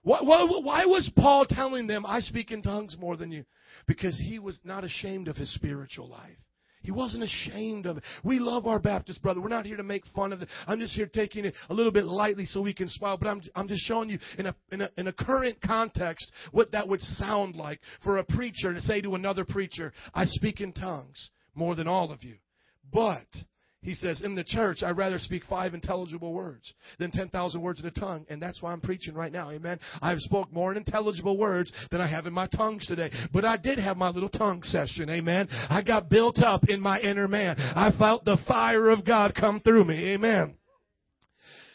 Why, 0.04 0.20
why, 0.22 0.44
why 0.44 0.86
was 0.86 1.12
Paul 1.16 1.46
telling 1.48 1.88
them, 1.88 2.06
I 2.06 2.22
speak 2.22 2.52
in 2.52 2.62
tongues 2.62 2.96
more 3.00 3.18
than 3.18 3.32
you? 3.32 3.46
Because 3.88 4.20
he 4.20 4.40
was 4.40 4.60
not 4.64 4.84
ashamed 4.84 5.28
of 5.28 5.36
his 5.36 5.54
spiritual 5.54 6.10
life. 6.10 6.38
He 6.82 6.92
wasn't 6.92 7.24
ashamed 7.24 7.86
of 7.86 7.98
it. 7.98 8.04
We 8.24 8.40
love 8.40 8.68
our 8.68 8.80
Baptist 8.80 9.22
brother. 9.22 9.40
We're 9.40 9.50
not 9.50 9.66
here 9.66 9.78
to 9.78 9.84
make 9.84 10.04
fun 10.16 10.34
of 10.34 10.42
it. 10.42 10.50
I'm 10.68 10.80
just 10.80 10.96
here 10.96 11.06
taking 11.06 11.46
it 11.46 11.54
a 11.70 11.74
little 11.74 11.92
bit 11.92 12.06
lightly 12.06 12.46
so 12.46 12.62
we 12.62 12.74
can 12.74 12.90
smile. 12.90 13.18
But 13.18 13.28
I'm, 13.28 13.42
I'm 13.56 13.68
just 13.68 13.84
showing 13.84 14.10
you 14.10 14.20
in 14.38 14.48
a, 14.48 14.56
in 14.72 14.82
a, 14.82 14.90
in 14.98 15.08
a 15.08 15.14
current 15.14 15.62
context 15.62 16.32
what 16.52 16.72
that 16.72 16.88
would 16.88 17.02
sound 17.02 17.56
like 17.56 17.80
for 18.04 18.18
a 18.18 18.24
preacher 18.24 18.74
to 18.74 18.82
say 18.82 19.02
to 19.02 19.16
another 19.16 19.46
preacher, 19.46 19.94
I 20.14 20.26
speak 20.26 20.62
in 20.62 20.74
tongues 20.74 21.30
more 21.54 21.76
than 21.76 21.88
all 21.88 22.12
of 22.12 22.24
you. 22.24 22.36
But 22.92 23.28
he 23.82 23.96
says, 23.96 24.22
in 24.22 24.36
the 24.36 24.44
church, 24.44 24.84
I'd 24.84 24.98
rather 24.98 25.18
speak 25.18 25.44
five 25.46 25.74
intelligible 25.74 26.34
words 26.34 26.72
than 27.00 27.10
10,000 27.10 27.62
words 27.62 27.80
in 27.80 27.88
a 27.88 27.92
tongue. 27.92 28.26
And 28.30 28.40
that's 28.40 28.62
why 28.62 28.72
I'm 28.72 28.82
preaching 28.82 29.16
right 29.16 29.32
now. 29.32 29.50
Amen. 29.50 29.80
I've 30.04 30.20
spoke 30.20 30.54
more 30.54 30.76
intelligible 30.76 31.36
words 31.36 31.72
than 31.90 32.00
I 32.00 32.06
have 32.06 32.28
in 32.28 32.34
my 32.34 32.46
tongues 32.46 32.86
today. 32.86 33.12
But 33.34 33.44
I 33.44 33.58
did 33.58 33.80
have 33.80 33.98
my 33.98 34.10
little 34.10 34.30
tongue 34.30 34.62
session. 34.62 35.10
Amen. 35.10 35.48
I 35.52 35.82
got 35.82 36.10
built 36.10 36.44
up 36.44 36.70
in 36.70 36.80
my 36.80 37.00
inner 37.00 37.28
man. 37.28 37.56
I 37.60 37.92
felt 37.98 38.24
the 38.24 38.38
fire 38.48 38.92
of 38.92 39.04
God 39.04 39.34
come 39.34 39.60
through 39.62 39.86
me. 39.86 40.12
Amen. 40.12 40.56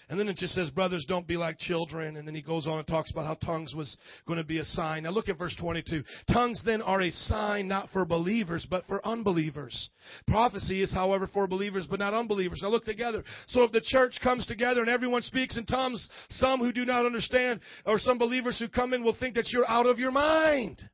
And 0.09 0.21
then 0.21 0.29
it 0.29 0.37
just 0.37 0.55
says, 0.55 0.71
brothers, 0.71 1.05
don't 1.09 1.27
be 1.27 1.37
like 1.37 1.59
children. 1.59 2.17
And 2.17 2.29
then 2.29 2.35
he 2.35 2.41
goes 2.41 2.69
on 2.69 2.79
and 2.79 2.87
talks 2.87 3.11
about 3.11 3.27
how 3.27 3.35
tongues 3.35 3.75
was 3.75 3.97
going 4.27 4.39
to 4.39 4.45
be 4.45 4.59
a 4.59 4.65
sign. 4.65 5.03
Now 5.03 5.11
look 5.11 5.29
at 5.29 5.37
verse 5.37 5.57
22. 5.59 6.05
Tongues 6.33 6.63
then 6.65 6.81
are 6.81 7.03
a 7.03 7.11
sign 7.11 7.67
not 7.67 7.89
for 7.91 8.05
believers, 8.05 8.65
but 8.71 8.87
for 8.87 9.05
unbelievers. 9.05 9.91
Prophecy 10.29 10.81
is, 10.81 10.93
however, 10.93 11.29
for 11.33 11.49
believers, 11.49 11.89
but 11.91 11.99
not 11.99 12.15
unbelievers. 12.15 12.61
Now 12.63 12.69
look 12.69 12.85
together. 12.85 13.25
So 13.49 13.65
if 13.65 13.73
the 13.73 13.81
church 13.81 14.21
comes 14.23 14.47
together 14.47 14.81
and 14.81 14.89
everyone 14.89 15.23
speaks 15.23 15.57
in 15.57 15.67
tongues, 15.67 16.09
some 16.31 16.61
who 16.61 16.71
do 16.71 16.85
not 16.85 17.05
understand, 17.05 17.59
or 17.85 17.99
some 17.99 18.17
believers 18.17 18.61
who 18.61 18.69
come 18.69 18.95
in 18.95 19.03
will 19.03 19.17
think 19.19 19.35
that 19.35 19.49
you're 19.53 19.69
out 19.69 19.87
of 19.87 19.99
your 19.99 20.13
mind. 20.13 20.89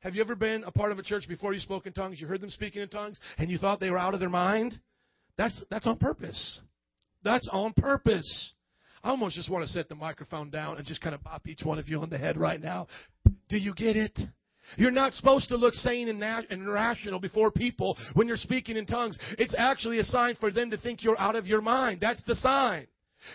Have 0.00 0.14
you 0.14 0.20
ever 0.20 0.36
been 0.36 0.64
a 0.64 0.70
part 0.70 0.92
of 0.92 0.98
a 0.98 1.02
church 1.02 1.26
before 1.26 1.54
you 1.54 1.60
spoke 1.60 1.86
in 1.86 1.94
tongues? 1.94 2.20
You 2.20 2.26
heard 2.26 2.42
them 2.42 2.50
speaking 2.50 2.82
in 2.82 2.90
tongues 2.90 3.18
and 3.38 3.48
you 3.48 3.56
thought 3.56 3.80
they 3.80 3.88
were 3.88 3.98
out 3.98 4.12
of 4.12 4.20
their 4.20 4.28
mind? 4.28 4.78
That's, 5.38 5.64
that's 5.70 5.86
on 5.86 5.96
purpose. 5.96 6.60
That's 7.24 7.48
on 7.52 7.72
purpose. 7.72 8.52
I 9.02 9.10
almost 9.10 9.34
just 9.34 9.50
want 9.50 9.66
to 9.66 9.72
set 9.72 9.88
the 9.88 9.94
microphone 9.94 10.50
down 10.50 10.78
and 10.78 10.86
just 10.86 11.00
kind 11.00 11.14
of 11.14 11.22
bop 11.22 11.46
each 11.46 11.62
one 11.62 11.78
of 11.78 11.88
you 11.88 12.00
on 12.00 12.10
the 12.10 12.18
head 12.18 12.36
right 12.36 12.60
now. 12.60 12.86
Do 13.48 13.58
you 13.58 13.74
get 13.74 13.96
it? 13.96 14.18
You're 14.76 14.90
not 14.90 15.12
supposed 15.12 15.48
to 15.50 15.56
look 15.56 15.74
sane 15.74 16.08
and 16.08 16.68
rational 16.68 17.20
before 17.20 17.50
people 17.50 17.98
when 18.14 18.26
you're 18.26 18.36
speaking 18.36 18.76
in 18.76 18.86
tongues. 18.86 19.18
It's 19.38 19.54
actually 19.58 19.98
a 19.98 20.04
sign 20.04 20.36
for 20.36 20.50
them 20.50 20.70
to 20.70 20.78
think 20.78 21.02
you're 21.02 21.20
out 21.20 21.36
of 21.36 21.46
your 21.46 21.60
mind. 21.60 21.98
That's 22.00 22.22
the 22.24 22.34
sign. 22.36 22.86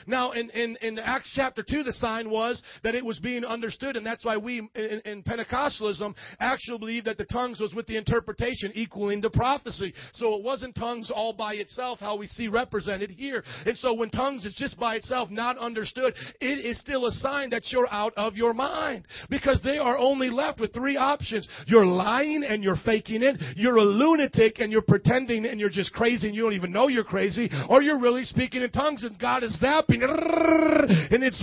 Now, 0.08 0.32
in, 0.32 0.50
in, 0.52 0.78
in 0.82 1.00
Acts 1.00 1.32
chapter 1.36 1.64
2, 1.68 1.84
the 1.84 1.94
sign 1.94 2.30
was 2.30 2.62
that 2.84 2.96
it 2.96 3.04
was 3.04 3.20
being 3.20 3.44
understood, 3.44 3.96
and 3.96 4.06
that's 4.06 4.26
why 4.26 4.38
we, 4.38 4.60
in, 4.76 5.02
in 5.06 5.24
Pentecostalism, 5.24 6.16
actually 6.40 6.78
believe 6.78 7.06
that 7.06 7.18
the 7.18 7.26
tongues 7.26 7.60
was 7.60 7.74
with 7.74 7.88
the 7.88 7.98
interpretation 7.98 8.72
equaling 8.76 9.22
the 9.22 9.30
prophecy. 9.30 9.94
So 10.14 10.36
it 10.36 10.44
wasn't 10.44 10.76
tongues 10.76 11.12
all 11.14 11.34
by 11.34 11.56
itself, 11.56 12.00
how 12.00 12.18
we 12.18 12.28
see 12.28 12.48
represented 12.48 13.12
here. 13.12 13.44
And 13.66 13.78
so 13.78 13.94
when 13.94 14.10
tongues 14.10 14.46
is 14.46 14.56
just 14.56 14.80
by 14.80 14.96
itself, 14.96 15.30
not 15.30 15.58
understood, 15.58 16.14
it 16.40 16.66
is 16.66 16.80
still 16.80 17.06
a 17.06 17.12
sign 17.12 17.50
that 17.52 17.64
you're 17.72 17.92
out 17.92 18.14
of 18.18 18.36
your 18.36 18.54
mind. 18.54 19.06
Because 19.30 19.62
they 19.64 19.78
are 19.78 19.98
only 19.98 20.30
left 20.30 20.60
with 20.60 20.74
three 20.74 20.98
options. 20.98 21.48
You're 21.68 21.86
lying 21.86 22.44
and 22.44 22.64
you're 22.64 22.78
faking 22.86 23.24
it. 23.24 23.38
You're 23.56 23.78
a 23.78 23.84
lunatic 23.84 24.60
and 24.60 24.72
you're 24.72 24.82
pretending 24.82 25.46
and 25.46 25.60
you're 25.60 25.70
just 25.70 25.94
crazy 25.94 26.28
and 26.28 26.36
you 26.36 26.44
don't 26.44 26.54
even 26.54 26.72
know 26.72 26.88
you're 26.88 27.04
crazy. 27.04 27.50
Or 27.70 27.82
you're 27.82 28.00
really 28.00 28.24
speaking 28.24 28.62
in 28.62 28.72
tongues 28.72 29.04
and 29.04 29.18
God 29.18 29.44
is 29.44 29.58
that 29.62 29.79
and 29.88 31.24
it's, 31.24 31.42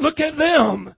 look 0.00 0.20
at 0.20 0.36
them. 0.36 0.94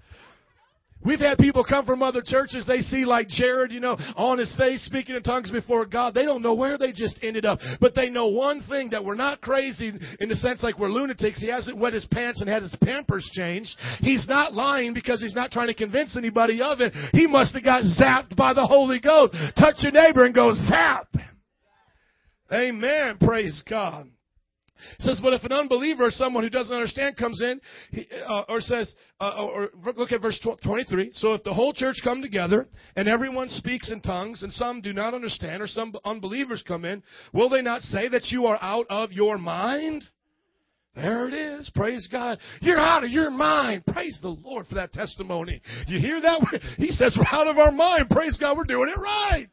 We've 1.04 1.20
had 1.20 1.38
people 1.38 1.62
come 1.62 1.86
from 1.86 2.02
other 2.02 2.22
churches. 2.24 2.66
They 2.66 2.80
see 2.80 3.04
like 3.04 3.28
Jared, 3.28 3.70
you 3.70 3.78
know, 3.78 3.96
on 4.16 4.38
his 4.38 4.54
face 4.56 4.84
speaking 4.84 5.14
in 5.14 5.22
tongues 5.22 5.50
before 5.50 5.86
God. 5.86 6.12
They 6.12 6.24
don't 6.24 6.42
know 6.42 6.54
where 6.54 6.76
they 6.76 6.90
just 6.90 7.20
ended 7.22 7.46
up. 7.46 7.60
But 7.80 7.94
they 7.94 8.10
know 8.10 8.26
one 8.26 8.60
thing 8.68 8.90
that 8.90 9.04
we're 9.04 9.14
not 9.14 9.40
crazy 9.40 9.92
in 10.18 10.28
the 10.28 10.34
sense 10.34 10.62
like 10.62 10.78
we're 10.78 10.88
lunatics. 10.88 11.40
He 11.40 11.48
hasn't 11.48 11.78
wet 11.78 11.92
his 11.92 12.04
pants 12.06 12.40
and 12.40 12.50
had 12.50 12.62
his 12.62 12.76
pampers 12.82 13.28
changed. 13.32 13.76
He's 14.00 14.26
not 14.28 14.54
lying 14.54 14.92
because 14.92 15.20
he's 15.20 15.36
not 15.36 15.52
trying 15.52 15.68
to 15.68 15.74
convince 15.74 16.16
anybody 16.16 16.60
of 16.60 16.80
it. 16.80 16.92
He 17.12 17.28
must 17.28 17.54
have 17.54 17.64
got 17.64 17.84
zapped 17.84 18.34
by 18.36 18.52
the 18.52 18.66
Holy 18.66 18.98
Ghost. 18.98 19.34
Touch 19.56 19.76
your 19.78 19.92
neighbor 19.92 20.24
and 20.24 20.34
go 20.34 20.52
zap. 20.52 21.06
Amen. 22.52 23.18
Praise 23.20 23.62
God. 23.68 24.08
Says, 25.00 25.20
but 25.22 25.32
if 25.32 25.44
an 25.44 25.52
unbeliever 25.52 26.06
or 26.06 26.10
someone 26.10 26.42
who 26.44 26.50
doesn't 26.50 26.74
understand 26.74 27.16
comes 27.16 27.40
in, 27.40 27.60
he, 27.90 28.06
uh, 28.26 28.44
or 28.48 28.60
says, 28.60 28.94
uh, 29.20 29.36
or 29.38 29.70
look 29.96 30.12
at 30.12 30.22
verse 30.22 30.38
23. 30.64 31.10
So 31.14 31.34
if 31.34 31.42
the 31.44 31.54
whole 31.54 31.72
church 31.72 31.96
come 32.02 32.22
together 32.22 32.68
and 32.96 33.08
everyone 33.08 33.48
speaks 33.48 33.90
in 33.90 34.00
tongues 34.00 34.42
and 34.42 34.52
some 34.52 34.80
do 34.80 34.92
not 34.92 35.14
understand 35.14 35.62
or 35.62 35.66
some 35.66 35.94
unbelievers 36.04 36.62
come 36.66 36.84
in, 36.84 37.02
will 37.32 37.48
they 37.48 37.62
not 37.62 37.82
say 37.82 38.08
that 38.08 38.26
you 38.30 38.46
are 38.46 38.58
out 38.60 38.86
of 38.90 39.12
your 39.12 39.38
mind? 39.38 40.04
There 40.94 41.28
it 41.28 41.34
is. 41.34 41.70
Praise 41.74 42.08
God. 42.10 42.38
You're 42.60 42.80
out 42.80 43.04
of 43.04 43.10
your 43.10 43.30
mind. 43.30 43.84
Praise 43.86 44.18
the 44.20 44.30
Lord 44.30 44.66
for 44.66 44.74
that 44.74 44.92
testimony. 44.92 45.62
You 45.86 46.00
hear 46.00 46.20
that? 46.20 46.40
He 46.76 46.90
says 46.90 47.16
we're 47.16 47.38
out 47.38 47.46
of 47.46 47.58
our 47.58 47.70
mind. 47.70 48.10
Praise 48.10 48.36
God. 48.38 48.56
We're 48.56 48.64
doing 48.64 48.88
it 48.88 48.98
right. 48.98 49.50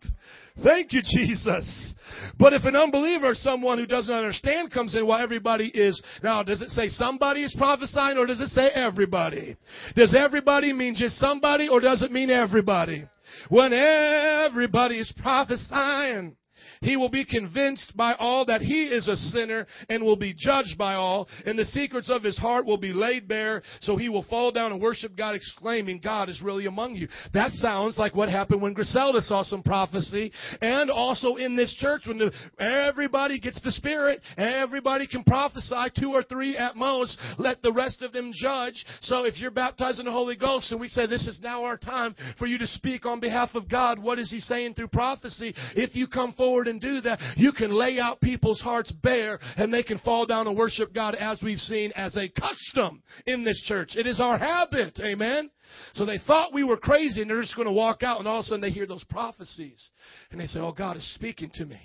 Thank 0.63 0.93
you, 0.93 1.01
Jesus. 1.03 1.93
But 2.37 2.53
if 2.53 2.63
an 2.63 2.75
unbeliever 2.75 3.33
someone 3.33 3.77
who 3.77 3.85
doesn't 3.85 4.13
understand 4.13 4.71
comes 4.71 4.95
in, 4.95 5.05
well, 5.05 5.19
everybody 5.19 5.67
is. 5.67 6.01
Now, 6.23 6.43
does 6.43 6.61
it 6.61 6.69
say 6.69 6.87
somebody 6.87 7.43
is 7.43 7.53
prophesying 7.57 8.17
or 8.17 8.25
does 8.25 8.41
it 8.41 8.49
say 8.49 8.69
everybody? 8.69 9.57
Does 9.95 10.15
everybody 10.17 10.73
mean 10.73 10.95
just 10.95 11.17
somebody 11.17 11.67
or 11.67 11.79
does 11.79 12.01
it 12.01 12.11
mean 12.11 12.29
everybody? 12.29 13.05
When 13.49 13.73
everybody 13.73 14.99
is 14.99 15.13
prophesying, 15.17 16.35
he 16.81 16.97
will 16.97 17.09
be 17.09 17.25
convinced 17.25 17.95
by 17.95 18.13
all 18.13 18.45
that 18.45 18.61
he 18.61 18.83
is 18.83 19.07
a 19.07 19.15
sinner 19.15 19.67
and 19.89 20.03
will 20.03 20.15
be 20.15 20.33
judged 20.33 20.77
by 20.77 20.95
all, 20.95 21.27
and 21.45 21.57
the 21.57 21.65
secrets 21.65 22.09
of 22.09 22.23
his 22.23 22.37
heart 22.37 22.65
will 22.65 22.77
be 22.77 22.93
laid 22.93 23.27
bare, 23.27 23.61
so 23.81 23.97
he 23.97 24.09
will 24.09 24.23
fall 24.23 24.51
down 24.51 24.71
and 24.71 24.81
worship 24.81 25.15
God, 25.15 25.35
exclaiming, 25.35 25.99
God 25.99 26.29
is 26.29 26.41
really 26.41 26.65
among 26.65 26.95
you. 26.95 27.07
That 27.33 27.51
sounds 27.51 27.97
like 27.97 28.15
what 28.15 28.29
happened 28.29 28.61
when 28.61 28.73
Griselda 28.73 29.21
saw 29.21 29.43
some 29.43 29.63
prophecy, 29.63 30.31
and 30.61 30.89
also 30.89 31.35
in 31.35 31.55
this 31.55 31.73
church 31.75 32.03
when 32.05 32.17
the, 32.17 32.31
everybody 32.59 33.39
gets 33.39 33.61
the 33.61 33.71
Spirit, 33.71 34.21
everybody 34.37 35.07
can 35.07 35.23
prophesy, 35.23 35.91
two 35.99 36.11
or 36.11 36.23
three 36.23 36.57
at 36.57 36.75
most, 36.75 37.17
let 37.37 37.61
the 37.61 37.73
rest 37.73 38.01
of 38.01 38.11
them 38.11 38.31
judge. 38.33 38.85
So 39.01 39.25
if 39.25 39.39
you're 39.39 39.51
baptized 39.51 39.99
in 39.99 40.05
the 40.05 40.11
Holy 40.11 40.35
Ghost, 40.35 40.71
and 40.71 40.79
we 40.79 40.87
say 40.87 41.05
this 41.05 41.27
is 41.27 41.39
now 41.41 41.63
our 41.63 41.77
time 41.77 42.15
for 42.37 42.47
you 42.47 42.57
to 42.57 42.67
speak 42.67 43.05
on 43.05 43.19
behalf 43.19 43.49
of 43.53 43.69
God, 43.69 43.99
what 43.99 44.19
is 44.19 44.31
he 44.31 44.39
saying 44.39 44.73
through 44.73 44.87
prophecy? 44.89 45.53
If 45.75 45.95
you 45.95 46.07
come 46.07 46.33
forward 46.33 46.64
and 46.67 46.79
do 46.79 47.01
that. 47.01 47.19
You 47.37 47.51
can 47.51 47.71
lay 47.71 47.99
out 47.99 48.21
people's 48.21 48.61
hearts 48.61 48.91
bare 48.91 49.39
and 49.57 49.73
they 49.73 49.83
can 49.83 49.99
fall 49.99 50.25
down 50.25 50.47
and 50.47 50.57
worship 50.57 50.93
God 50.93 51.15
as 51.15 51.39
we've 51.41 51.59
seen 51.59 51.91
as 51.95 52.15
a 52.15 52.29
custom 52.29 53.01
in 53.25 53.43
this 53.43 53.61
church. 53.67 53.95
It 53.95 54.07
is 54.07 54.19
our 54.19 54.37
habit. 54.37 54.99
Amen. 55.01 55.49
So 55.93 56.05
they 56.05 56.19
thought 56.25 56.53
we 56.53 56.63
were 56.63 56.77
crazy 56.77 57.21
and 57.21 57.29
they're 57.29 57.41
just 57.41 57.55
going 57.55 57.67
to 57.67 57.73
walk 57.73 58.03
out 58.03 58.19
and 58.19 58.27
all 58.27 58.39
of 58.39 58.43
a 58.43 58.47
sudden 58.47 58.61
they 58.61 58.71
hear 58.71 58.87
those 58.87 59.03
prophecies 59.05 59.89
and 60.31 60.39
they 60.39 60.45
say, 60.45 60.59
Oh, 60.59 60.71
God 60.71 60.97
is 60.97 61.15
speaking 61.15 61.51
to 61.55 61.65
me. 61.65 61.79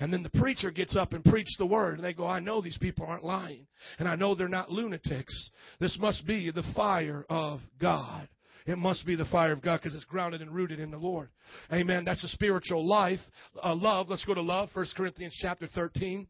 And 0.00 0.12
then 0.12 0.22
the 0.22 0.30
preacher 0.30 0.70
gets 0.70 0.96
up 0.96 1.12
and 1.12 1.24
preaches 1.24 1.56
the 1.58 1.66
word, 1.66 1.94
and 1.94 2.04
they 2.04 2.12
go, 2.12 2.26
I 2.26 2.40
know 2.40 2.60
these 2.60 2.78
people 2.78 3.06
aren't 3.06 3.24
lying, 3.24 3.66
and 3.98 4.08
I 4.08 4.16
know 4.16 4.34
they're 4.34 4.48
not 4.48 4.70
lunatics. 4.70 5.50
This 5.80 5.98
must 6.00 6.26
be 6.26 6.50
the 6.50 6.64
fire 6.74 7.26
of 7.28 7.60
God. 7.80 8.28
It 8.66 8.78
must 8.78 9.04
be 9.06 9.16
the 9.16 9.24
fire 9.26 9.52
of 9.52 9.62
God 9.62 9.80
because 9.80 9.94
it's 9.94 10.04
grounded 10.04 10.40
and 10.40 10.50
rooted 10.54 10.80
in 10.80 10.90
the 10.90 10.98
Lord. 10.98 11.28
Amen. 11.72 12.04
That's 12.04 12.22
a 12.24 12.28
spiritual 12.28 12.86
life. 12.86 13.20
Uh, 13.62 13.74
love. 13.74 14.08
Let's 14.08 14.24
go 14.24 14.34
to 14.34 14.42
love. 14.42 14.70
1 14.74 14.86
Corinthians 14.96 15.36
chapter 15.40 15.66
13. 15.66 16.26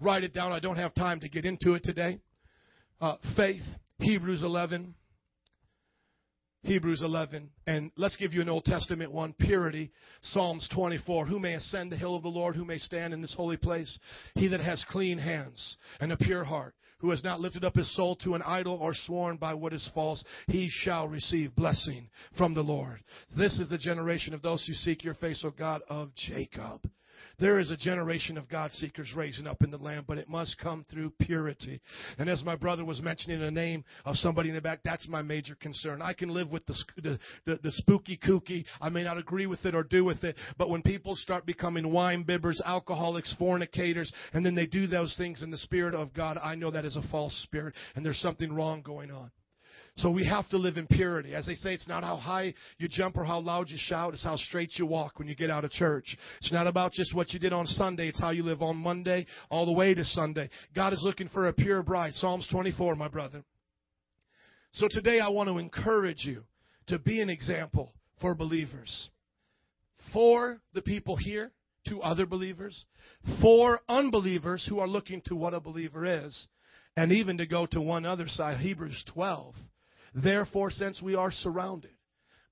Write 0.00 0.24
it 0.24 0.34
down. 0.34 0.52
I 0.52 0.60
don't 0.60 0.76
have 0.76 0.94
time 0.94 1.20
to 1.20 1.28
get 1.28 1.44
into 1.44 1.74
it 1.74 1.82
today. 1.82 2.18
Uh, 3.00 3.16
faith. 3.36 3.62
Hebrews 3.98 4.42
11. 4.42 4.94
Hebrews 6.62 7.02
11. 7.02 7.50
And 7.66 7.90
let's 7.96 8.16
give 8.16 8.34
you 8.34 8.42
an 8.42 8.48
Old 8.48 8.64
Testament 8.64 9.12
one. 9.12 9.34
Purity. 9.38 9.90
Psalms 10.22 10.68
24. 10.74 11.26
Who 11.26 11.38
may 11.38 11.54
ascend 11.54 11.90
the 11.90 11.96
hill 11.96 12.14
of 12.14 12.22
the 12.22 12.28
Lord? 12.28 12.54
Who 12.54 12.64
may 12.64 12.78
stand 12.78 13.14
in 13.14 13.22
this 13.22 13.34
holy 13.34 13.56
place? 13.56 13.98
He 14.34 14.48
that 14.48 14.60
has 14.60 14.84
clean 14.90 15.18
hands 15.18 15.76
and 16.00 16.12
a 16.12 16.16
pure 16.16 16.44
heart 16.44 16.74
who 17.00 17.10
has 17.10 17.24
not 17.24 17.40
lifted 17.40 17.64
up 17.64 17.76
his 17.76 17.94
soul 17.96 18.16
to 18.16 18.34
an 18.34 18.42
idol 18.42 18.78
or 18.80 18.94
sworn 18.94 19.36
by 19.36 19.54
what 19.54 19.72
is 19.72 19.90
false, 19.94 20.22
he 20.46 20.68
shall 20.70 21.08
receive 21.08 21.54
blessing 21.54 22.08
from 22.36 22.54
the 22.54 22.62
Lord. 22.62 23.00
This 23.36 23.58
is 23.58 23.68
the 23.68 23.78
generation 23.78 24.34
of 24.34 24.42
those 24.42 24.64
who 24.66 24.74
seek 24.74 25.02
your 25.04 25.14
face, 25.14 25.42
O 25.44 25.50
God 25.50 25.82
of 25.88 26.14
Jacob. 26.14 26.80
There 27.40 27.58
is 27.58 27.70
a 27.70 27.76
generation 27.76 28.36
of 28.36 28.48
God 28.48 28.70
seekers 28.72 29.12
raising 29.16 29.46
up 29.46 29.62
in 29.62 29.70
the 29.70 29.78
land, 29.78 30.04
but 30.06 30.18
it 30.18 30.28
must 30.28 30.58
come 30.58 30.84
through 30.90 31.14
purity. 31.20 31.80
And 32.18 32.28
as 32.28 32.44
my 32.44 32.54
brother 32.54 32.84
was 32.84 33.00
mentioning 33.00 33.40
the 33.40 33.50
name 33.50 33.84
of 34.04 34.16
somebody 34.16 34.50
in 34.50 34.54
the 34.54 34.60
back, 34.60 34.80
that's 34.84 35.08
my 35.08 35.22
major 35.22 35.54
concern. 35.54 36.02
I 36.02 36.12
can 36.12 36.28
live 36.28 36.50
with 36.50 36.66
the, 36.66 36.74
the, 37.02 37.18
the, 37.46 37.60
the 37.62 37.70
spooky 37.72 38.18
kooky. 38.18 38.64
I 38.80 38.90
may 38.90 39.04
not 39.04 39.18
agree 39.18 39.46
with 39.46 39.64
it 39.64 39.74
or 39.74 39.82
do 39.82 40.04
with 40.04 40.22
it, 40.22 40.36
but 40.58 40.68
when 40.68 40.82
people 40.82 41.16
start 41.16 41.46
becoming 41.46 41.90
wine 41.90 42.24
bibbers, 42.24 42.60
alcoholics, 42.64 43.34
fornicators, 43.38 44.12
and 44.32 44.44
then 44.44 44.54
they 44.54 44.66
do 44.66 44.86
those 44.86 45.16
things 45.16 45.42
in 45.42 45.50
the 45.50 45.58
spirit 45.58 45.94
of 45.94 46.12
God, 46.12 46.38
I 46.42 46.54
know 46.54 46.70
that 46.70 46.84
is 46.84 46.96
a 46.96 47.08
false 47.10 47.34
spirit 47.44 47.74
and 47.94 48.04
there's 48.04 48.20
something 48.20 48.52
wrong 48.52 48.82
going 48.82 49.10
on. 49.10 49.30
So 49.96 50.10
we 50.10 50.24
have 50.26 50.48
to 50.50 50.56
live 50.56 50.76
in 50.76 50.86
purity. 50.86 51.34
As 51.34 51.46
they 51.46 51.54
say, 51.54 51.74
it's 51.74 51.88
not 51.88 52.04
how 52.04 52.16
high 52.16 52.54
you 52.78 52.88
jump 52.88 53.16
or 53.16 53.24
how 53.24 53.40
loud 53.40 53.68
you 53.68 53.76
shout, 53.78 54.14
it's 54.14 54.24
how 54.24 54.36
straight 54.36 54.70
you 54.78 54.86
walk 54.86 55.18
when 55.18 55.28
you 55.28 55.34
get 55.34 55.50
out 55.50 55.64
of 55.64 55.70
church. 55.70 56.16
It's 56.40 56.52
not 56.52 56.66
about 56.66 56.92
just 56.92 57.14
what 57.14 57.32
you 57.32 57.38
did 57.38 57.52
on 57.52 57.66
Sunday, 57.66 58.08
it's 58.08 58.20
how 58.20 58.30
you 58.30 58.42
live 58.42 58.62
on 58.62 58.76
Monday 58.76 59.26
all 59.50 59.66
the 59.66 59.72
way 59.72 59.94
to 59.94 60.04
Sunday. 60.04 60.48
God 60.74 60.92
is 60.92 61.02
looking 61.04 61.28
for 61.28 61.48
a 61.48 61.52
pure 61.52 61.82
bride. 61.82 62.14
Psalms 62.14 62.48
24, 62.50 62.96
my 62.96 63.08
brother. 63.08 63.44
So 64.72 64.86
today 64.90 65.20
I 65.20 65.28
want 65.28 65.48
to 65.48 65.58
encourage 65.58 66.24
you 66.24 66.44
to 66.86 66.98
be 66.98 67.20
an 67.20 67.28
example 67.28 67.92
for 68.20 68.34
believers. 68.34 69.10
For 70.12 70.60
the 70.72 70.82
people 70.82 71.16
here, 71.16 71.52
to 71.88 72.02
other 72.02 72.26
believers. 72.26 72.84
For 73.40 73.80
unbelievers 73.88 74.66
who 74.68 74.78
are 74.78 74.88
looking 74.88 75.22
to 75.26 75.36
what 75.36 75.54
a 75.54 75.60
believer 75.60 76.04
is. 76.26 76.48
And 76.96 77.12
even 77.12 77.38
to 77.38 77.46
go 77.46 77.66
to 77.66 77.80
one 77.80 78.04
other 78.04 78.28
side, 78.28 78.58
Hebrews 78.58 79.04
12 79.14 79.54
Therefore, 80.14 80.70
since 80.70 81.00
we 81.02 81.14
are 81.14 81.30
surrounded 81.30 81.92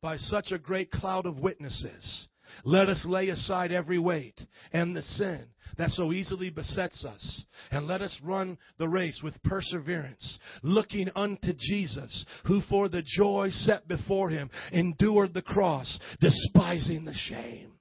by 0.00 0.16
such 0.16 0.52
a 0.52 0.58
great 0.58 0.90
cloud 0.90 1.26
of 1.26 1.40
witnesses, 1.40 2.28
let 2.64 2.88
us 2.88 3.04
lay 3.06 3.28
aside 3.28 3.72
every 3.72 3.98
weight 3.98 4.40
and 4.72 4.94
the 4.94 5.02
sin 5.02 5.46
that 5.76 5.90
so 5.90 6.12
easily 6.12 6.50
besets 6.50 7.04
us, 7.04 7.44
and 7.70 7.86
let 7.86 8.02
us 8.02 8.18
run 8.22 8.58
the 8.78 8.88
race 8.88 9.20
with 9.22 9.42
perseverance, 9.42 10.38
looking 10.62 11.08
unto 11.14 11.52
Jesus, 11.56 12.24
who 12.46 12.60
for 12.62 12.88
the 12.88 13.02
joy 13.02 13.48
set 13.50 13.86
before 13.86 14.30
him 14.30 14.50
endured 14.72 15.34
the 15.34 15.42
cross, 15.42 15.98
despising 16.20 17.04
the 17.04 17.14
shame. 17.14 17.72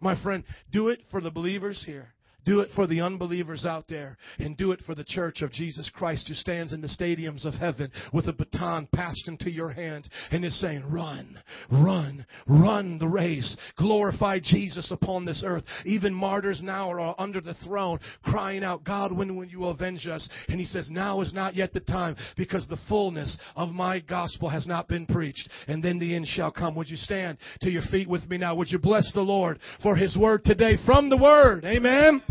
My 0.00 0.20
friend, 0.22 0.44
do 0.72 0.88
it 0.88 1.00
for 1.10 1.20
the 1.20 1.30
believers 1.30 1.82
here. 1.86 2.14
Do 2.44 2.60
it 2.60 2.70
for 2.74 2.86
the 2.86 3.00
unbelievers 3.00 3.66
out 3.66 3.86
there 3.88 4.16
and 4.38 4.56
do 4.56 4.72
it 4.72 4.80
for 4.86 4.94
the 4.94 5.04
church 5.04 5.42
of 5.42 5.52
Jesus 5.52 5.90
Christ 5.94 6.28
who 6.28 6.34
stands 6.34 6.72
in 6.72 6.80
the 6.80 6.88
stadiums 6.88 7.44
of 7.44 7.54
heaven 7.54 7.90
with 8.12 8.28
a 8.28 8.32
baton 8.32 8.88
passed 8.94 9.28
into 9.28 9.50
your 9.50 9.70
hand 9.70 10.08
and 10.30 10.44
is 10.44 10.58
saying, 10.60 10.84
run, 10.90 11.38
run, 11.70 12.24
run 12.46 12.98
the 12.98 13.08
race. 13.08 13.56
Glorify 13.76 14.38
Jesus 14.42 14.90
upon 14.90 15.24
this 15.24 15.42
earth. 15.46 15.64
Even 15.84 16.14
martyrs 16.14 16.62
now 16.62 16.90
are 16.90 17.14
under 17.18 17.40
the 17.40 17.54
throne 17.64 17.98
crying 18.22 18.64
out, 18.64 18.84
God, 18.84 19.12
when 19.12 19.36
will 19.36 19.44
you 19.44 19.66
avenge 19.66 20.06
us? 20.06 20.28
And 20.48 20.58
he 20.58 20.66
says, 20.66 20.90
now 20.90 21.20
is 21.20 21.34
not 21.34 21.54
yet 21.54 21.72
the 21.72 21.80
time 21.80 22.16
because 22.36 22.66
the 22.68 22.78
fullness 22.88 23.36
of 23.56 23.70
my 23.70 24.00
gospel 24.00 24.48
has 24.48 24.66
not 24.66 24.88
been 24.88 25.06
preached. 25.06 25.48
And 25.68 25.82
then 25.82 25.98
the 25.98 26.14
end 26.14 26.26
shall 26.26 26.50
come. 26.50 26.74
Would 26.74 26.90
you 26.90 26.96
stand 26.96 27.38
to 27.62 27.70
your 27.70 27.82
feet 27.90 28.08
with 28.08 28.28
me 28.28 28.38
now? 28.38 28.54
Would 28.54 28.70
you 28.70 28.78
bless 28.78 29.12
the 29.12 29.20
Lord 29.20 29.58
for 29.82 29.96
his 29.96 30.16
word 30.16 30.44
today 30.44 30.76
from 30.86 31.10
the 31.10 31.16
word? 31.16 31.64
Amen. 31.64 32.22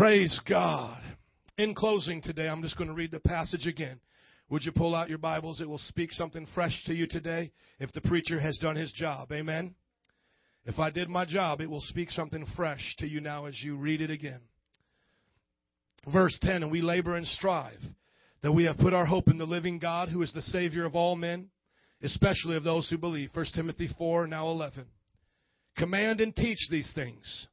Praise 0.00 0.40
God. 0.48 0.98
In 1.58 1.74
closing 1.74 2.22
today, 2.22 2.48
I'm 2.48 2.62
just 2.62 2.78
going 2.78 2.88
to 2.88 2.94
read 2.94 3.10
the 3.10 3.20
passage 3.20 3.66
again. 3.66 4.00
Would 4.48 4.64
you 4.64 4.72
pull 4.72 4.94
out 4.94 5.10
your 5.10 5.18
Bibles? 5.18 5.60
It 5.60 5.68
will 5.68 5.76
speak 5.76 6.10
something 6.12 6.46
fresh 6.54 6.72
to 6.86 6.94
you 6.94 7.06
today 7.06 7.52
if 7.78 7.92
the 7.92 8.00
preacher 8.00 8.40
has 8.40 8.56
done 8.56 8.76
his 8.76 8.90
job. 8.92 9.30
Amen. 9.30 9.74
If 10.64 10.78
I 10.78 10.88
did 10.88 11.10
my 11.10 11.26
job, 11.26 11.60
it 11.60 11.68
will 11.68 11.82
speak 11.82 12.10
something 12.10 12.46
fresh 12.56 12.94
to 13.00 13.06
you 13.06 13.20
now 13.20 13.44
as 13.44 13.62
you 13.62 13.76
read 13.76 14.00
it 14.00 14.10
again. 14.10 14.40
Verse 16.10 16.38
10 16.40 16.62
And 16.62 16.72
we 16.72 16.80
labor 16.80 17.16
and 17.16 17.26
strive 17.26 17.82
that 18.40 18.52
we 18.52 18.64
have 18.64 18.78
put 18.78 18.94
our 18.94 19.04
hope 19.04 19.28
in 19.28 19.36
the 19.36 19.44
living 19.44 19.78
God 19.78 20.08
who 20.08 20.22
is 20.22 20.32
the 20.32 20.40
Savior 20.40 20.86
of 20.86 20.96
all 20.96 21.14
men, 21.14 21.50
especially 22.02 22.56
of 22.56 22.64
those 22.64 22.88
who 22.88 22.96
believe. 22.96 23.28
1 23.34 23.44
Timothy 23.54 23.90
4, 23.98 24.28
now 24.28 24.48
11. 24.48 24.86
Command 25.76 26.22
and 26.22 26.34
teach 26.34 26.68
these 26.70 26.90
things. 26.94 27.48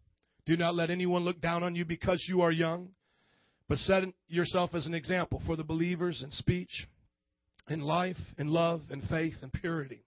Do 0.47 0.55
not 0.55 0.75
let 0.75 0.89
anyone 0.89 1.25
look 1.25 1.41
down 1.41 1.61
on 1.61 1.75
you 1.75 1.83
because 1.83 2.25
you 2.27 2.39
are 2.41 2.53
young, 2.53 2.89
but 3.67 3.77
set 3.79 4.03
yourself 4.29 4.73
as 4.73 4.87
an 4.87 4.93
example 4.93 5.41
for 5.45 5.57
the 5.57 5.63
believers 5.63 6.23
in 6.23 6.31
speech, 6.31 6.87
in 7.69 7.81
life, 7.81 8.17
in 8.37 8.47
love, 8.47 8.81
in 8.89 9.01
faith, 9.01 9.33
and 9.41 9.51
purity. 9.51 10.05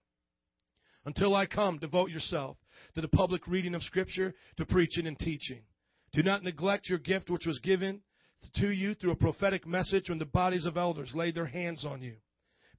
Until 1.05 1.35
I 1.35 1.45
come, 1.45 1.77
devote 1.77 2.09
yourself 2.09 2.57
to 2.95 3.01
the 3.01 3.07
public 3.07 3.47
reading 3.47 3.75
of 3.75 3.83
Scripture, 3.83 4.33
to 4.57 4.65
preaching 4.65 5.05
and 5.05 5.17
teaching. 5.17 5.61
Do 6.11 6.23
not 6.23 6.43
neglect 6.43 6.89
your 6.89 6.97
gift 6.97 7.29
which 7.29 7.45
was 7.45 7.59
given 7.59 8.01
to 8.55 8.71
you 8.71 8.95
through 8.95 9.11
a 9.11 9.15
prophetic 9.15 9.67
message 9.67 10.09
when 10.09 10.17
the 10.17 10.25
bodies 10.25 10.65
of 10.65 10.75
elders 10.75 11.11
laid 11.13 11.35
their 11.35 11.45
hands 11.45 11.85
on 11.85 12.01
you. 12.01 12.15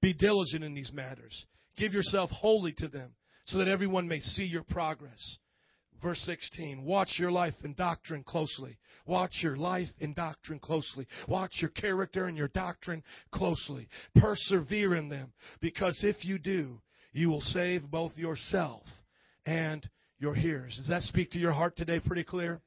Be 0.01 0.13
diligent 0.13 0.65
in 0.65 0.75
these 0.75 0.93
matters. 0.93 1.47
Give 1.77 1.95
yourself 1.95 2.29
wholly 2.31 2.73
to 2.79 2.89
them, 2.89 3.11
so 3.47 3.59
that 3.59 3.69
everyone 3.69 4.09
may 4.09 4.19
see 4.19 4.45
your 4.45 4.65
progress. 4.65 5.39
Verse 6.03 6.19
16, 6.23 6.83
watch 6.83 7.15
your 7.19 7.31
life 7.31 7.55
and 7.63 7.77
doctrine 7.77 8.25
closely. 8.25 8.77
Watch 9.07 9.39
your 9.41 9.57
life 9.57 9.89
and 10.01 10.17
doctrine 10.17 10.59
closely. 10.59 11.07
Watch 11.29 11.59
your 11.61 11.71
character 11.71 12.27
and 12.27 12.37
your 12.37 12.49
doctrine 12.49 13.05
closely. 13.31 13.89
Persevere 14.17 14.97
in 14.97 15.09
them, 15.09 15.33
because 15.61 16.03
if 16.03 16.25
you 16.25 16.39
do, 16.39 16.81
you 17.13 17.31
will 17.31 17.41
save 17.41 17.89
both 17.89 18.17
yourself 18.17 18.83
and 19.47 19.89
your 20.19 20.35
hearers. 20.35 20.75
Does 20.77 20.89
that 20.89 21.03
speak 21.03 21.31
to 21.33 21.39
your 21.39 21.53
heart 21.53 21.77
today 21.77 22.01
pretty 22.01 22.25
clear? 22.25 22.61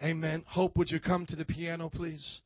Amen. 0.00 0.44
Hope, 0.46 0.76
would 0.76 0.90
you 0.90 1.00
come 1.00 1.26
to 1.26 1.36
the 1.36 1.44
piano, 1.44 1.90
please? 1.92 2.40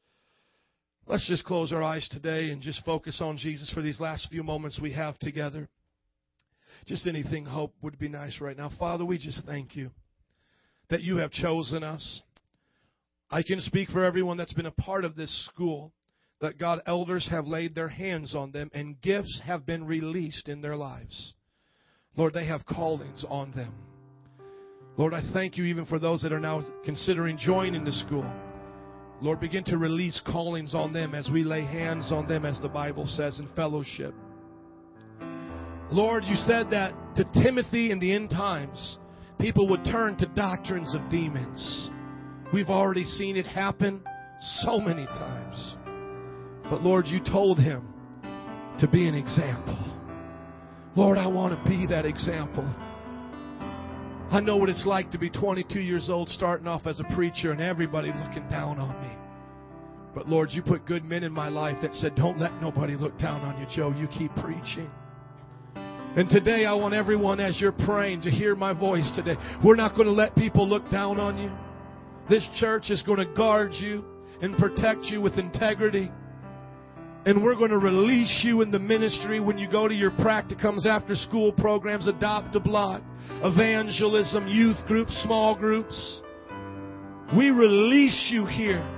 Let's 1.06 1.28
just 1.28 1.44
close 1.44 1.70
our 1.70 1.82
eyes 1.82 2.08
today 2.10 2.50
and 2.50 2.62
just 2.62 2.82
focus 2.84 3.20
on 3.20 3.36
Jesus 3.36 3.70
for 3.72 3.82
these 3.82 4.00
last 4.00 4.28
few 4.30 4.42
moments 4.42 4.80
we 4.80 4.92
have 4.94 5.18
together. 5.18 5.68
Just 6.86 7.06
anything, 7.06 7.44
hope, 7.44 7.74
would 7.82 7.98
be 7.98 8.08
nice 8.08 8.40
right 8.40 8.56
now. 8.56 8.70
Father, 8.78 9.04
we 9.04 9.18
just 9.18 9.44
thank 9.44 9.76
you 9.76 9.90
that 10.90 11.02
you 11.02 11.16
have 11.18 11.30
chosen 11.30 11.82
us. 11.82 12.22
I 13.30 13.42
can 13.42 13.60
speak 13.60 13.88
for 13.88 14.04
everyone 14.04 14.36
that's 14.36 14.52
been 14.52 14.66
a 14.66 14.70
part 14.70 15.04
of 15.04 15.16
this 15.16 15.46
school 15.46 15.92
that 16.40 16.58
God 16.58 16.82
elders 16.86 17.26
have 17.30 17.46
laid 17.46 17.74
their 17.74 17.88
hands 17.88 18.34
on 18.34 18.52
them 18.52 18.70
and 18.74 19.00
gifts 19.00 19.40
have 19.44 19.64
been 19.64 19.86
released 19.86 20.48
in 20.48 20.60
their 20.60 20.76
lives. 20.76 21.34
Lord, 22.16 22.34
they 22.34 22.46
have 22.46 22.66
callings 22.66 23.24
on 23.28 23.50
them. 23.52 23.74
Lord, 24.96 25.14
I 25.14 25.22
thank 25.32 25.56
you 25.56 25.64
even 25.64 25.86
for 25.86 25.98
those 25.98 26.22
that 26.22 26.32
are 26.32 26.40
now 26.40 26.62
considering 26.84 27.36
joining 27.36 27.84
the 27.84 27.92
school. 27.92 28.30
Lord, 29.20 29.40
begin 29.40 29.64
to 29.64 29.78
release 29.78 30.20
callings 30.24 30.74
on 30.74 30.92
them 30.92 31.14
as 31.14 31.30
we 31.32 31.42
lay 31.42 31.64
hands 31.64 32.12
on 32.12 32.28
them, 32.28 32.44
as 32.44 32.60
the 32.60 32.68
Bible 32.68 33.06
says 33.06 33.40
in 33.40 33.48
fellowship. 33.56 34.14
Lord, 35.90 36.24
you 36.24 36.34
said 36.34 36.70
that 36.70 36.92
to 37.16 37.24
Timothy 37.42 37.90
in 37.90 37.98
the 37.98 38.12
end 38.12 38.30
times 38.30 38.98
people 39.44 39.68
would 39.68 39.84
turn 39.84 40.16
to 40.16 40.24
doctrines 40.24 40.94
of 40.94 41.10
demons. 41.10 41.90
We've 42.50 42.70
already 42.70 43.04
seen 43.04 43.36
it 43.36 43.46
happen 43.46 44.00
so 44.62 44.80
many 44.80 45.04
times. 45.04 45.76
But 46.70 46.82
Lord, 46.82 47.06
you 47.06 47.20
told 47.22 47.58
him 47.58 47.86
to 48.80 48.88
be 48.88 49.06
an 49.06 49.14
example. 49.14 49.76
Lord, 50.96 51.18
I 51.18 51.26
want 51.26 51.62
to 51.62 51.68
be 51.68 51.86
that 51.88 52.06
example. 52.06 52.64
I 54.30 54.40
know 54.40 54.56
what 54.56 54.70
it's 54.70 54.86
like 54.86 55.10
to 55.10 55.18
be 55.18 55.28
22 55.28 55.78
years 55.78 56.08
old, 56.08 56.30
starting 56.30 56.66
off 56.66 56.86
as 56.86 56.98
a 56.98 57.14
preacher, 57.14 57.52
and 57.52 57.60
everybody 57.60 58.14
looking 58.18 58.48
down 58.48 58.78
on 58.78 58.98
me. 59.02 59.14
But 60.14 60.26
Lord, 60.26 60.52
you 60.52 60.62
put 60.62 60.86
good 60.86 61.04
men 61.04 61.22
in 61.22 61.32
my 61.32 61.50
life 61.50 61.76
that 61.82 61.92
said, 61.92 62.14
Don't 62.16 62.40
let 62.40 62.62
nobody 62.62 62.96
look 62.96 63.18
down 63.18 63.42
on 63.42 63.60
you, 63.60 63.66
Joe. 63.76 63.90
You 63.94 64.06
keep 64.06 64.34
preaching. 64.36 64.90
And 66.16 66.28
today 66.28 66.64
I 66.64 66.74
want 66.74 66.94
everyone 66.94 67.40
as 67.40 67.60
you're 67.60 67.72
praying 67.72 68.22
to 68.22 68.30
hear 68.30 68.54
my 68.54 68.72
voice 68.72 69.10
today. 69.16 69.34
We're 69.64 69.74
not 69.74 69.96
going 69.96 70.06
to 70.06 70.12
let 70.12 70.36
people 70.36 70.68
look 70.68 70.88
down 70.88 71.18
on 71.18 71.36
you. 71.36 71.50
This 72.30 72.48
church 72.60 72.88
is 72.90 73.02
going 73.02 73.18
to 73.18 73.34
guard 73.34 73.72
you 73.74 74.04
and 74.40 74.56
protect 74.56 75.06
you 75.06 75.20
with 75.20 75.38
integrity. 75.38 76.12
And 77.26 77.42
we're 77.42 77.56
going 77.56 77.72
to 77.72 77.78
release 77.78 78.42
you 78.44 78.60
in 78.60 78.70
the 78.70 78.78
ministry 78.78 79.40
when 79.40 79.58
you 79.58 79.68
go 79.68 79.88
to 79.88 79.94
your 79.94 80.12
practicums, 80.12 80.86
after 80.86 81.16
school 81.16 81.50
programs, 81.50 82.06
adopt 82.06 82.54
a 82.54 82.60
block, 82.60 83.02
evangelism, 83.42 84.46
youth 84.46 84.76
groups, 84.86 85.12
small 85.24 85.56
groups. 85.56 86.20
We 87.36 87.50
release 87.50 88.28
you 88.30 88.46
here 88.46 88.88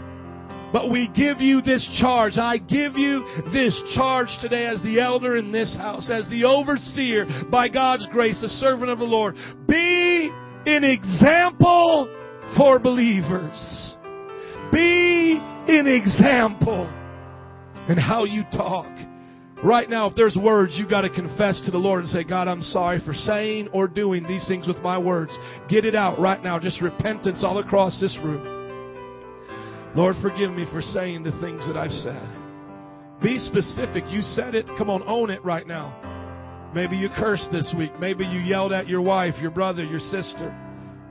but 0.77 0.91
we 0.91 1.09
give 1.09 1.41
you 1.41 1.63
this 1.63 1.89
charge. 1.99 2.37
I 2.37 2.59
give 2.59 2.99
you 2.99 3.25
this 3.51 3.75
charge 3.95 4.29
today 4.43 4.67
as 4.67 4.83
the 4.83 5.01
elder 5.01 5.39
in 5.39 5.51
this 5.51 5.75
house, 5.75 6.11
as 6.11 6.29
the 6.29 6.45
overseer 6.45 7.27
by 7.51 7.67
God's 7.69 8.07
grace, 8.13 8.43
the 8.43 8.49
servant 8.49 8.91
of 8.91 8.99
the 8.99 9.07
Lord. 9.07 9.37
Be 9.67 10.31
an 10.67 10.85
example 10.85 12.15
for 12.59 12.79
believers. 12.79 13.57
Be 14.71 15.39
an 15.41 15.87
example 15.87 16.85
in 17.89 17.97
how 17.97 18.25
you 18.25 18.45
talk. 18.53 18.93
Right 19.65 19.89
now, 19.89 20.09
if 20.09 20.15
there's 20.15 20.37
words, 20.37 20.77
you've 20.77 20.91
got 20.91 21.01
to 21.01 21.11
confess 21.11 21.63
to 21.65 21.71
the 21.71 21.79
Lord 21.79 22.01
and 22.01 22.09
say, 22.11 22.23
God, 22.23 22.49
I'm 22.49 22.61
sorry 22.61 23.01
for 23.03 23.15
saying 23.15 23.69
or 23.73 23.89
doing 23.89 24.29
these 24.29 24.47
things 24.47 24.69
with 24.69 24.83
my 24.83 24.99
words. 24.99 25.33
Get 25.71 25.87
it 25.87 25.95
out 25.95 26.21
right 26.21 26.43
now. 26.43 26.59
Just 26.59 26.83
repentance 26.83 27.43
all 27.43 27.61
across 27.61 27.99
this 27.99 28.19
room. 28.23 28.56
Lord, 29.97 30.17
forgive 30.21 30.53
me 30.53 30.67
for 30.71 30.83
saying 30.83 31.23
the 31.23 31.33
things 31.41 31.67
that 31.67 31.77
I've 31.77 31.91
said. 31.91 32.29
Be 33.23 33.39
specific. 33.39 34.05
You 34.09 34.21
said 34.21 34.55
it. 34.55 34.67
Come 34.77 34.91
on, 34.91 35.03
own 35.07 35.31
it 35.31 35.43
right 35.43 35.67
now. 35.67 36.71
Maybe 36.75 36.97
you 36.97 37.09
cursed 37.17 37.49
this 37.51 37.73
week. 37.75 37.99
Maybe 37.99 38.27
you 38.27 38.41
yelled 38.41 38.73
at 38.73 38.89
your 38.89 39.01
wife, 39.01 39.35
your 39.41 39.51
brother, 39.51 39.83
your 39.83 40.01
sister, 40.01 40.55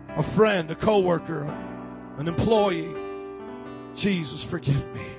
a 0.10 0.36
friend, 0.38 0.70
a 0.70 0.76
coworker, 0.76 1.46
an 2.20 2.28
employee. 2.28 2.94
Jesus, 3.98 4.46
forgive 4.52 4.86
me. 4.94 5.16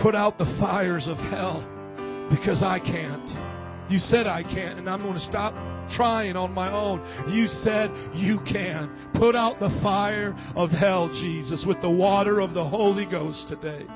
put 0.00 0.14
out 0.14 0.38
the 0.38 0.46
fires 0.58 1.06
of 1.06 1.18
hell 1.18 1.60
because 2.30 2.62
I 2.62 2.78
can't. 2.78 3.90
You 3.90 3.98
said 3.98 4.26
I 4.26 4.42
can't, 4.42 4.78
and 4.78 4.88
I'm 4.88 5.02
going 5.02 5.14
to 5.14 5.20
stop 5.20 5.52
trying 5.96 6.36
on 6.36 6.52
my 6.52 6.72
own. 6.72 7.00
You 7.30 7.46
said 7.46 7.90
you 8.14 8.38
can. 8.40 9.10
Put 9.14 9.36
out 9.36 9.60
the 9.60 9.78
fire 9.82 10.34
of 10.54 10.70
hell, 10.70 11.08
Jesus, 11.08 11.64
with 11.66 11.80
the 11.80 11.90
water 11.90 12.40
of 12.40 12.54
the 12.54 12.64
Holy 12.64 13.06
Ghost 13.06 13.46
today. 13.48 13.86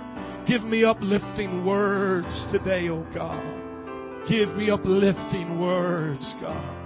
Give 0.46 0.62
me 0.62 0.84
uplifting 0.84 1.64
words 1.64 2.46
today, 2.50 2.88
oh 2.88 3.06
God. 3.14 4.28
Give 4.28 4.48
me 4.50 4.70
uplifting 4.70 5.60
words, 5.60 6.34
God. 6.40 6.76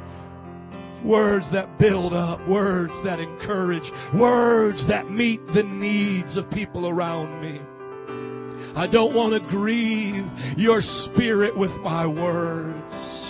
Words 1.05 1.50
that 1.52 1.78
build 1.78 2.14
up, 2.14 2.46
words 2.48 2.94
that 3.05 3.20
encourage, 3.20 3.90
words 4.18 4.86
that 4.88 5.11
meet 5.11 5.44
the 5.48 5.62
needs 5.62 6.36
of 6.36 6.50
people 6.50 6.88
around 6.88 7.42
me. 7.42 7.61
I 8.76 8.86
don't 8.86 9.14
want 9.14 9.40
to 9.40 9.48
grieve 9.50 10.24
your 10.57 10.80
spirit 10.80 11.57
with 11.57 11.70
my 11.82 12.07
words. 12.07 13.24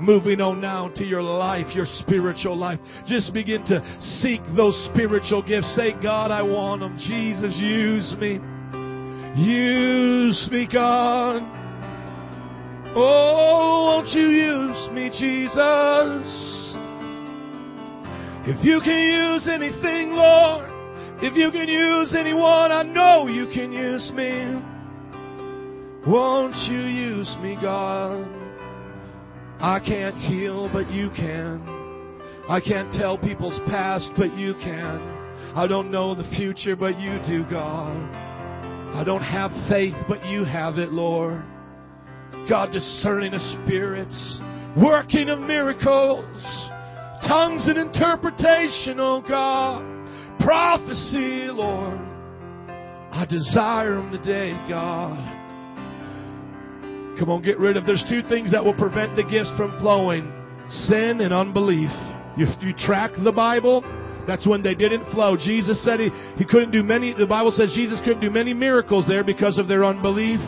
Moving 0.00 0.42
on 0.42 0.60
now 0.60 0.88
to 0.96 1.04
your 1.04 1.22
life, 1.22 1.74
your 1.74 1.86
spiritual 2.00 2.56
life. 2.56 2.78
Just 3.06 3.32
begin 3.32 3.64
to 3.66 3.80
seek 4.20 4.40
those 4.54 4.76
spiritual 4.92 5.42
gifts. 5.42 5.74
Say, 5.74 5.92
God, 6.02 6.30
I 6.30 6.42
want 6.42 6.80
them. 6.80 6.98
Jesus, 6.98 7.56
use 7.58 8.14
me. 8.18 8.40
Use 9.36 10.48
me, 10.52 10.68
God. 10.70 11.42
Oh, 12.94 13.96
won't 13.96 14.08
you 14.08 14.28
use 14.28 14.88
me, 14.92 15.08
Jesus? 15.08 16.26
If 18.48 18.64
you 18.64 18.80
can 18.80 18.98
use 18.98 19.48
anything, 19.48 20.12
Lord, 20.12 20.70
if 21.22 21.36
you 21.36 21.50
can 21.50 21.68
use 21.68 22.14
anyone, 22.14 22.70
I 22.70 22.82
know 22.82 23.26
you 23.26 23.46
can 23.52 23.72
use 23.72 24.12
me. 24.14 24.62
Won't 26.06 26.54
you 26.70 26.80
use 26.80 27.36
me, 27.42 27.58
God? 27.60 28.35
I 29.60 29.80
can't 29.80 30.16
heal, 30.16 30.70
but 30.72 30.90
you 30.90 31.10
can. 31.10 31.62
I 32.48 32.60
can't 32.60 32.92
tell 32.92 33.18
people's 33.18 33.58
past, 33.66 34.10
but 34.16 34.36
you 34.36 34.54
can. 34.54 35.00
I 35.54 35.66
don't 35.66 35.90
know 35.90 36.14
the 36.14 36.28
future, 36.36 36.76
but 36.76 36.98
you 37.00 37.18
do, 37.26 37.44
God. 37.50 37.96
I 38.94 39.02
don't 39.04 39.22
have 39.22 39.50
faith, 39.68 39.94
but 40.08 40.24
you 40.26 40.44
have 40.44 40.78
it, 40.78 40.92
Lord. 40.92 41.42
God, 42.48 42.72
discerning 42.72 43.34
of 43.34 43.40
spirits, 43.64 44.40
working 44.76 45.28
of 45.28 45.40
miracles, 45.40 46.24
tongues 47.26 47.66
and 47.68 47.78
interpretation, 47.78 49.00
oh 49.00 49.24
God 49.26 49.96
prophecy, 50.46 51.48
Lord. 51.50 51.98
I 53.10 53.26
desire 53.28 53.96
them 53.96 54.12
today, 54.12 54.52
God. 54.68 55.25
Come 57.18 57.30
on, 57.30 57.42
get 57.42 57.58
rid 57.58 57.76
of. 57.76 57.86
There's 57.86 58.04
two 58.08 58.22
things 58.28 58.52
that 58.52 58.64
will 58.64 58.74
prevent 58.74 59.16
the 59.16 59.24
gifts 59.24 59.52
from 59.56 59.78
flowing 59.80 60.32
sin 60.68 61.20
and 61.20 61.32
unbelief. 61.32 61.90
If 62.36 62.62
you 62.62 62.74
track 62.74 63.12
the 63.22 63.32
Bible, 63.32 63.82
that's 64.26 64.46
when 64.46 64.62
they 64.62 64.74
didn't 64.74 65.10
flow. 65.12 65.36
Jesus 65.36 65.82
said 65.84 66.00
he, 66.00 66.10
he 66.36 66.44
couldn't 66.44 66.72
do 66.72 66.82
many, 66.82 67.14
the 67.14 67.26
Bible 67.26 67.50
says 67.50 67.72
Jesus 67.74 68.00
couldn't 68.04 68.20
do 68.20 68.30
many 68.30 68.52
miracles 68.52 69.06
there 69.06 69.24
because 69.24 69.58
of 69.58 69.68
their 69.68 69.84
unbelief. 69.84 70.40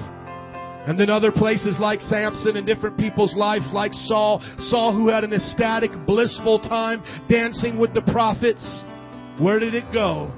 And 0.86 0.98
then 0.98 1.10
other 1.10 1.30
places 1.30 1.76
like 1.78 2.00
Samson 2.00 2.56
and 2.56 2.66
different 2.66 2.96
people's 2.96 3.34
life, 3.36 3.62
like 3.72 3.92
Saul, 3.92 4.40
Saul 4.70 4.94
who 4.94 5.08
had 5.08 5.22
an 5.22 5.34
ecstatic, 5.34 5.90
blissful 6.06 6.60
time 6.60 7.02
dancing 7.28 7.78
with 7.78 7.92
the 7.92 8.02
prophets. 8.02 8.84
Where 9.38 9.58
did 9.58 9.74
it 9.74 9.92
go? 9.92 10.32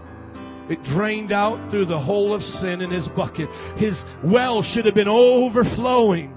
It 0.70 0.82
drained 0.84 1.32
out 1.32 1.70
through 1.70 1.86
the 1.86 1.98
hole 1.98 2.32
of 2.32 2.40
sin 2.40 2.80
in 2.80 2.90
his 2.90 3.08
bucket. 3.16 3.48
His 3.76 4.00
well 4.24 4.62
should 4.62 4.86
have 4.86 4.94
been 4.94 5.08
overflowing, 5.08 6.32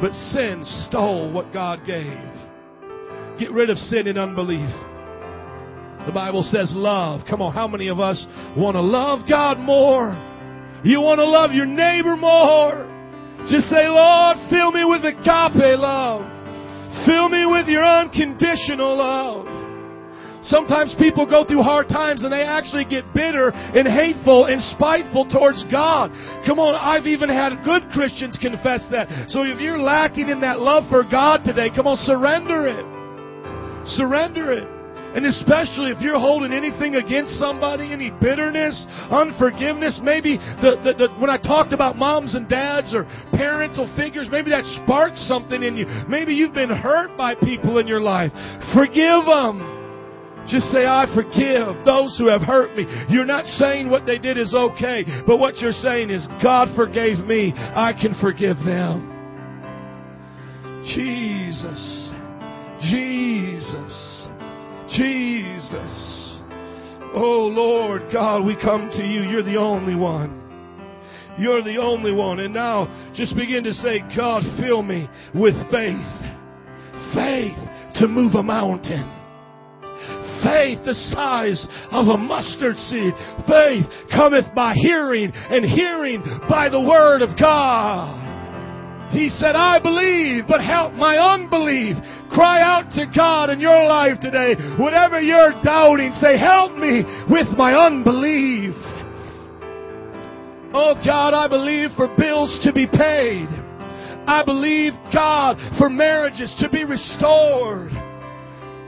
but 0.00 0.12
sin 0.12 0.62
stole 0.86 1.32
what 1.32 1.52
God 1.52 1.80
gave. 1.86 2.12
Get 3.38 3.50
rid 3.52 3.70
of 3.70 3.78
sin 3.78 4.06
and 4.06 4.18
unbelief. 4.18 4.68
The 6.06 6.12
Bible 6.12 6.42
says 6.42 6.72
love. 6.76 7.22
Come 7.28 7.40
on, 7.40 7.52
how 7.52 7.66
many 7.66 7.88
of 7.88 8.00
us 8.00 8.26
want 8.56 8.74
to 8.74 8.82
love 8.82 9.26
God 9.28 9.58
more? 9.58 10.12
You 10.84 11.00
want 11.00 11.18
to 11.18 11.24
love 11.24 11.52
your 11.52 11.66
neighbor 11.66 12.16
more? 12.16 12.86
Just 13.50 13.68
say, 13.68 13.88
Lord, 13.88 14.36
fill 14.50 14.72
me 14.72 14.84
with 14.84 15.04
agape 15.04 15.78
love. 15.80 16.20
Fill 17.06 17.28
me 17.28 17.46
with 17.46 17.66
your 17.68 17.84
unconditional 17.84 18.96
love. 18.96 19.59
Sometimes 20.42 20.94
people 20.98 21.26
go 21.26 21.44
through 21.44 21.62
hard 21.62 21.88
times 21.88 22.22
and 22.22 22.32
they 22.32 22.42
actually 22.42 22.84
get 22.84 23.04
bitter 23.12 23.50
and 23.50 23.86
hateful 23.86 24.46
and 24.46 24.62
spiteful 24.76 25.28
towards 25.28 25.64
God. 25.70 26.10
Come 26.46 26.58
on, 26.58 26.74
I've 26.74 27.06
even 27.06 27.28
had 27.28 27.62
good 27.64 27.90
Christians 27.92 28.38
confess 28.40 28.80
that. 28.90 29.28
So 29.28 29.42
if 29.42 29.60
you're 29.60 29.78
lacking 29.78 30.28
in 30.28 30.40
that 30.40 30.60
love 30.60 30.88
for 30.88 31.04
God 31.04 31.44
today, 31.44 31.68
come 31.74 31.86
on, 31.86 31.96
surrender 31.98 32.68
it. 32.68 32.84
Surrender 33.86 34.52
it. 34.52 34.68
And 35.12 35.26
especially 35.26 35.90
if 35.90 36.00
you're 36.00 36.20
holding 36.20 36.52
anything 36.52 36.94
against 36.94 37.32
somebody, 37.32 37.92
any 37.92 38.10
bitterness, 38.10 38.86
unforgiveness, 39.10 39.98
maybe 40.00 40.36
the, 40.36 40.78
the, 40.84 40.94
the, 40.94 41.14
when 41.18 41.28
I 41.28 41.36
talked 41.36 41.72
about 41.72 41.96
moms 41.96 42.36
and 42.36 42.48
dads 42.48 42.94
or 42.94 43.04
parental 43.32 43.92
figures, 43.96 44.28
maybe 44.30 44.50
that 44.50 44.64
sparked 44.84 45.18
something 45.18 45.64
in 45.64 45.76
you. 45.76 45.86
Maybe 46.08 46.32
you've 46.32 46.54
been 46.54 46.70
hurt 46.70 47.16
by 47.16 47.34
people 47.34 47.78
in 47.78 47.88
your 47.88 48.00
life. 48.00 48.30
Forgive 48.72 49.26
them. 49.26 49.79
Just 50.46 50.66
say, 50.72 50.86
I 50.86 51.06
forgive 51.14 51.84
those 51.84 52.16
who 52.18 52.28
have 52.28 52.42
hurt 52.42 52.76
me. 52.76 52.86
You're 53.08 53.24
not 53.24 53.44
saying 53.44 53.88
what 53.88 54.06
they 54.06 54.18
did 54.18 54.38
is 54.38 54.54
okay, 54.54 55.04
but 55.26 55.38
what 55.38 55.58
you're 55.58 55.72
saying 55.72 56.10
is, 56.10 56.26
God 56.42 56.68
forgave 56.74 57.18
me. 57.18 57.52
I 57.56 57.92
can 57.92 58.14
forgive 58.20 58.56
them. 58.58 59.06
Jesus. 60.84 62.10
Jesus. 62.80 64.26
Jesus. 64.88 66.38
Oh 67.12 67.50
Lord 67.52 68.04
God, 68.12 68.44
we 68.44 68.56
come 68.56 68.88
to 68.90 69.04
you. 69.04 69.22
You're 69.22 69.42
the 69.42 69.56
only 69.56 69.94
one. 69.94 70.38
You're 71.38 71.62
the 71.62 71.76
only 71.76 72.12
one. 72.12 72.40
And 72.40 72.52
now 72.54 73.12
just 73.14 73.36
begin 73.36 73.62
to 73.64 73.72
say, 73.72 74.00
God, 74.16 74.42
fill 74.60 74.82
me 74.82 75.08
with 75.34 75.54
faith. 75.70 76.00
Faith 77.14 77.58
to 77.96 78.08
move 78.08 78.34
a 78.34 78.42
mountain 78.42 79.19
faith 80.42 80.84
the 80.84 80.94
size 81.12 81.66
of 81.90 82.08
a 82.08 82.16
mustard 82.16 82.76
seed. 82.76 83.14
Faith 83.48 83.86
cometh 84.14 84.46
by 84.54 84.74
hearing, 84.74 85.32
and 85.34 85.64
hearing 85.64 86.22
by 86.48 86.68
the 86.68 86.80
word 86.80 87.22
of 87.22 87.38
God. 87.38 88.28
He 89.10 89.28
said, 89.28 89.56
I 89.56 89.80
believe, 89.82 90.44
but 90.46 90.60
help 90.62 90.94
my 90.94 91.18
unbelief. 91.18 91.96
Cry 92.30 92.62
out 92.62 92.92
to 92.94 93.10
God 93.14 93.50
in 93.50 93.58
your 93.58 93.84
life 93.84 94.20
today. 94.20 94.54
Whatever 94.78 95.20
you're 95.20 95.50
doubting, 95.64 96.12
say, 96.12 96.38
help 96.38 96.78
me 96.78 97.02
with 97.28 97.48
my 97.58 97.74
unbelief. 97.74 98.74
Oh 100.72 100.94
God, 101.04 101.34
I 101.34 101.48
believe 101.48 101.90
for 101.96 102.06
bills 102.16 102.60
to 102.62 102.72
be 102.72 102.86
paid. 102.86 103.48
I 104.28 104.44
believe, 104.46 104.92
God, 105.12 105.56
for 105.76 105.90
marriages 105.90 106.54
to 106.60 106.68
be 106.68 106.84
restored. 106.84 107.90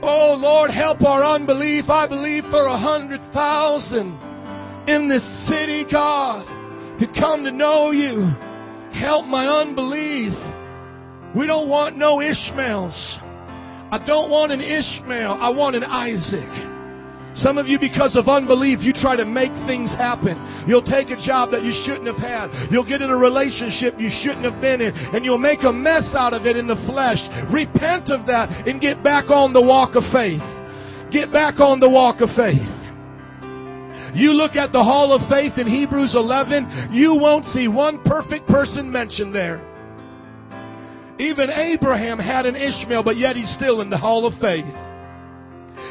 Oh 0.05 0.35
Lord, 0.37 0.69
help 0.69 1.01
our 1.01 1.23
unbelief. 1.23 1.85
I 1.87 2.07
believe 2.09 2.43
for 2.51 2.67
a 2.67 2.77
hundred 2.77 3.21
thousand 3.33 4.19
in 4.85 5.07
this 5.07 5.23
city, 5.47 5.85
God, 5.89 6.45
to 6.99 7.07
come 7.17 7.45
to 7.45 7.51
know 7.51 7.91
you. 7.91 8.27
Help 8.91 9.25
my 9.27 9.47
unbelief. 9.47 10.33
We 11.33 11.47
don't 11.47 11.69
want 11.69 11.97
no 11.97 12.19
Ishmaels. 12.19 13.17
I 13.91 14.03
don't 14.05 14.29
want 14.29 14.51
an 14.51 14.59
Ishmael. 14.59 15.37
I 15.39 15.49
want 15.51 15.77
an 15.77 15.85
Isaac. 15.85 16.72
Some 17.35 17.57
of 17.57 17.65
you, 17.67 17.79
because 17.79 18.15
of 18.15 18.27
unbelief, 18.27 18.79
you 18.81 18.93
try 18.93 19.15
to 19.15 19.25
make 19.25 19.51
things 19.65 19.89
happen. 19.89 20.37
You'll 20.67 20.85
take 20.85 21.09
a 21.09 21.17
job 21.17 21.49
that 21.51 21.63
you 21.63 21.73
shouldn't 21.85 22.05
have 22.05 22.21
had. 22.21 22.69
You'll 22.69 22.87
get 22.87 23.01
in 23.01 23.09
a 23.09 23.17
relationship 23.17 23.95
you 23.97 24.09
shouldn't 24.21 24.45
have 24.45 24.61
been 24.61 24.81
in. 24.81 24.93
And 24.93 25.25
you'll 25.25 25.41
make 25.41 25.63
a 25.63 25.73
mess 25.73 26.13
out 26.13 26.33
of 26.33 26.45
it 26.45 26.57
in 26.57 26.67
the 26.67 26.77
flesh. 26.85 27.17
Repent 27.51 28.13
of 28.13 28.27
that 28.27 28.67
and 28.67 28.79
get 28.79 29.03
back 29.03 29.29
on 29.29 29.51
the 29.51 29.61
walk 29.61 29.95
of 29.95 30.03
faith. 30.13 30.41
Get 31.11 31.33
back 31.33 31.59
on 31.59 31.79
the 31.79 31.89
walk 31.89 32.21
of 32.21 32.29
faith. 32.37 32.61
You 34.13 34.33
look 34.33 34.55
at 34.55 34.71
the 34.71 34.83
hall 34.83 35.11
of 35.11 35.27
faith 35.27 35.57
in 35.57 35.65
Hebrews 35.65 36.13
11, 36.15 36.89
you 36.91 37.15
won't 37.15 37.45
see 37.45 37.67
one 37.67 38.03
perfect 38.03 38.47
person 38.47 38.91
mentioned 38.91 39.33
there. 39.33 39.57
Even 41.19 41.49
Abraham 41.49 42.19
had 42.19 42.45
an 42.45 42.55
Ishmael, 42.55 43.03
but 43.03 43.17
yet 43.17 43.35
he's 43.35 43.51
still 43.55 43.81
in 43.81 43.89
the 43.89 43.97
hall 43.97 44.27
of 44.27 44.39
faith. 44.39 44.65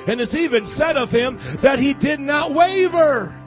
And 0.07 0.21
it's 0.21 0.35
even 0.35 0.65
said 0.77 0.97
of 0.97 1.11
him 1.11 1.39
that 1.63 1.79
he 1.79 1.95
did 1.95 2.21
not 2.21 2.55
waver. 2.55 3.39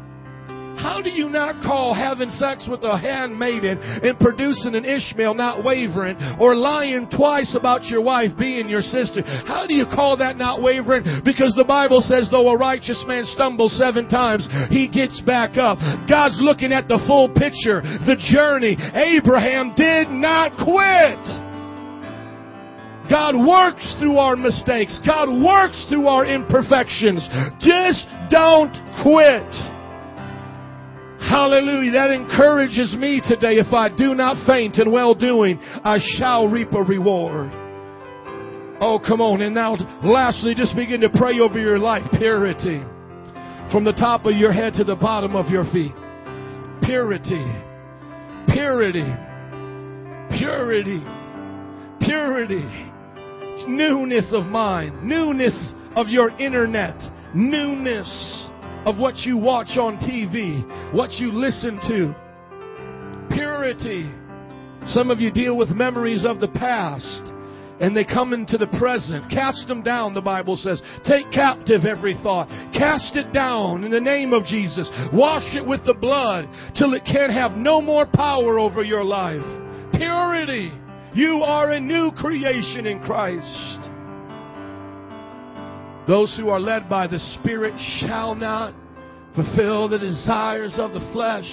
How 0.77 1.01
do 1.01 1.09
you 1.09 1.29
not 1.29 1.63
call 1.63 1.93
having 1.93 2.29
sex 2.29 2.67
with 2.69 2.83
a 2.83 2.97
handmaiden 2.97 3.79
and 3.81 4.19
producing 4.19 4.75
an 4.75 4.85
Ishmael 4.85 5.33
not 5.33 5.63
wavering 5.63 6.17
or 6.39 6.53
lying 6.53 7.09
twice 7.09 7.55
about 7.57 7.85
your 7.85 8.01
wife 8.01 8.31
being 8.37 8.67
your 8.67 8.81
sister? 8.81 9.23
How 9.23 9.65
do 9.67 9.73
you 9.73 9.85
call 9.85 10.17
that 10.17 10.37
not 10.37 10.61
wavering? 10.61 11.21
Because 11.23 11.55
the 11.55 11.65
Bible 11.65 12.01
says 12.01 12.29
though 12.29 12.49
a 12.49 12.57
righteous 12.57 13.03
man 13.07 13.23
stumbles 13.25 13.77
seven 13.77 14.09
times, 14.09 14.47
he 14.69 14.87
gets 14.87 15.21
back 15.21 15.57
up. 15.57 15.79
God's 16.09 16.39
looking 16.41 16.73
at 16.73 16.87
the 16.87 17.01
full 17.07 17.29
picture, 17.29 17.81
the 18.05 18.17
journey. 18.19 18.77
Abraham 18.93 19.73
did 19.75 20.09
not 20.09 20.53
quit. 20.59 21.54
God 23.09 23.35
works 23.35 23.95
through 23.99 24.17
our 24.17 24.35
mistakes. 24.35 24.99
God 25.05 25.29
works 25.29 25.85
through 25.89 26.07
our 26.07 26.25
imperfections. 26.25 27.27
Just 27.59 28.07
don't 28.31 28.73
quit. 29.03 29.45
Hallelujah. 31.21 31.91
That 31.91 32.11
encourages 32.11 32.95
me 32.95 33.21
today. 33.23 33.57
If 33.57 33.73
I 33.73 33.89
do 33.95 34.15
not 34.15 34.45
faint 34.47 34.77
in 34.77 34.91
well 34.91 35.13
doing, 35.13 35.59
I 35.61 35.99
shall 36.17 36.47
reap 36.47 36.73
a 36.73 36.81
reward. 36.81 37.51
Oh, 38.81 38.99
come 39.05 39.21
on. 39.21 39.41
And 39.41 39.55
now, 39.55 39.75
lastly, 40.03 40.53
just 40.55 40.75
begin 40.75 41.01
to 41.01 41.09
pray 41.09 41.39
over 41.39 41.59
your 41.59 41.79
life. 41.79 42.03
Purity. 42.17 42.81
From 43.71 43.83
the 43.83 43.93
top 43.93 44.25
of 44.25 44.35
your 44.35 44.51
head 44.51 44.73
to 44.73 44.83
the 44.83 44.95
bottom 44.95 45.35
of 45.35 45.49
your 45.49 45.63
feet. 45.71 45.93
Purity. 46.83 47.45
Purity. 48.47 49.07
Purity. 50.37 51.03
Purity 52.01 52.84
newness 53.67 54.31
of 54.33 54.45
mind, 54.45 55.03
newness 55.03 55.73
of 55.95 56.07
your 56.07 56.29
internet, 56.39 56.95
newness 57.33 58.49
of 58.85 58.97
what 58.97 59.17
you 59.17 59.37
watch 59.37 59.77
on 59.77 59.97
TV, 59.97 60.93
what 60.93 61.11
you 61.13 61.31
listen 61.31 61.79
to, 61.87 62.15
purity. 63.35 64.11
Some 64.87 65.09
of 65.09 65.19
you 65.19 65.31
deal 65.31 65.57
with 65.57 65.69
memories 65.69 66.25
of 66.25 66.39
the 66.39 66.47
past 66.47 67.31
and 67.79 67.95
they 67.95 68.05
come 68.05 68.33
into 68.33 68.57
the 68.57 68.67
present. 68.79 69.29
Cast 69.29 69.67
them 69.67 69.81
down, 69.81 70.13
the 70.13 70.21
Bible 70.21 70.55
says. 70.55 70.81
Take 71.05 71.31
captive 71.31 71.85
every 71.85 72.15
thought. 72.23 72.47
Cast 72.73 73.15
it 73.17 73.33
down 73.33 73.83
in 73.83 73.91
the 73.91 73.99
name 73.99 74.33
of 74.33 74.45
Jesus. 74.45 74.89
Wash 75.11 75.55
it 75.55 75.65
with 75.65 75.85
the 75.85 75.93
blood 75.93 76.47
till 76.77 76.93
it 76.93 77.03
can 77.05 77.31
have 77.31 77.57
no 77.57 77.81
more 77.81 78.05
power 78.05 78.59
over 78.59 78.83
your 78.83 79.03
life. 79.03 79.43
Purity. 79.93 80.71
You 81.15 81.43
are 81.43 81.71
a 81.71 81.79
new 81.79 82.11
creation 82.11 82.85
in 82.85 82.99
Christ. 82.99 83.79
Those 86.09 86.35
who 86.37 86.49
are 86.49 86.59
led 86.59 86.89
by 86.89 87.07
the 87.07 87.19
Spirit 87.39 87.73
shall 88.01 88.35
not 88.35 88.73
fulfill 89.33 89.87
the 89.87 89.97
desires 89.97 90.75
of 90.77 90.91
the 90.91 90.99
flesh. 91.13 91.47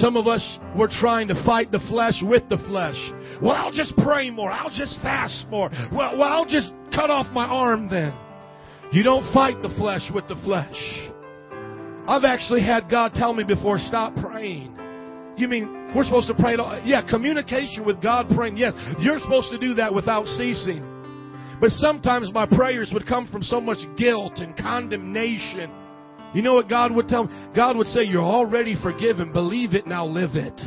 Some 0.00 0.16
of 0.16 0.26
us, 0.26 0.58
we're 0.76 0.90
trying 1.00 1.28
to 1.28 1.44
fight 1.46 1.70
the 1.70 1.78
flesh 1.88 2.20
with 2.20 2.48
the 2.48 2.58
flesh. 2.66 2.96
Well, 3.40 3.54
I'll 3.54 3.72
just 3.72 3.96
pray 3.98 4.28
more. 4.28 4.50
I'll 4.50 4.70
just 4.70 5.00
fast 5.00 5.46
more. 5.48 5.70
Well, 5.92 6.18
well 6.18 6.32
I'll 6.32 6.46
just 6.48 6.72
cut 6.92 7.10
off 7.10 7.32
my 7.32 7.46
arm 7.46 7.88
then. 7.88 8.12
You 8.90 9.04
don't 9.04 9.32
fight 9.32 9.62
the 9.62 9.72
flesh 9.78 10.10
with 10.12 10.26
the 10.26 10.36
flesh. 10.44 10.74
I've 12.08 12.24
actually 12.24 12.62
had 12.62 12.90
God 12.90 13.14
tell 13.14 13.34
me 13.34 13.44
before, 13.44 13.78
stop 13.78 14.16
praying. 14.16 14.76
You 15.36 15.46
mean 15.46 15.77
we're 15.94 16.04
supposed 16.04 16.28
to 16.28 16.34
pray? 16.34 16.56
Yeah, 16.84 17.02
communication 17.08 17.84
with 17.84 18.02
God, 18.02 18.26
praying. 18.34 18.56
Yes, 18.56 18.74
you're 19.00 19.18
supposed 19.18 19.50
to 19.50 19.58
do 19.58 19.74
that 19.74 19.92
without 19.92 20.26
ceasing. 20.26 20.84
But 21.60 21.70
sometimes 21.70 22.30
my 22.32 22.46
prayers 22.46 22.90
would 22.92 23.06
come 23.06 23.26
from 23.26 23.42
so 23.42 23.60
much 23.60 23.78
guilt 23.96 24.34
and 24.36 24.56
condemnation. 24.56 25.70
You 26.34 26.42
know 26.42 26.54
what 26.54 26.68
God 26.68 26.92
would 26.92 27.08
tell 27.08 27.24
me? 27.24 27.48
God 27.54 27.76
would 27.76 27.86
say, 27.88 28.02
You're 28.04 28.22
already 28.22 28.76
forgiven. 28.82 29.32
Believe 29.32 29.74
it, 29.74 29.86
now 29.86 30.04
live 30.06 30.34
it. 30.34 30.60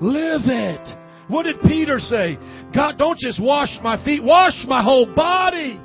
Live 0.00 0.42
it. 0.44 0.98
What 1.28 1.44
did 1.44 1.60
Peter 1.62 1.98
say? 1.98 2.36
God, 2.74 2.98
don't 2.98 3.18
just 3.18 3.40
wash 3.40 3.70
my 3.82 4.02
feet, 4.04 4.22
wash 4.22 4.64
my 4.66 4.82
whole 4.82 5.06
body. 5.14 5.80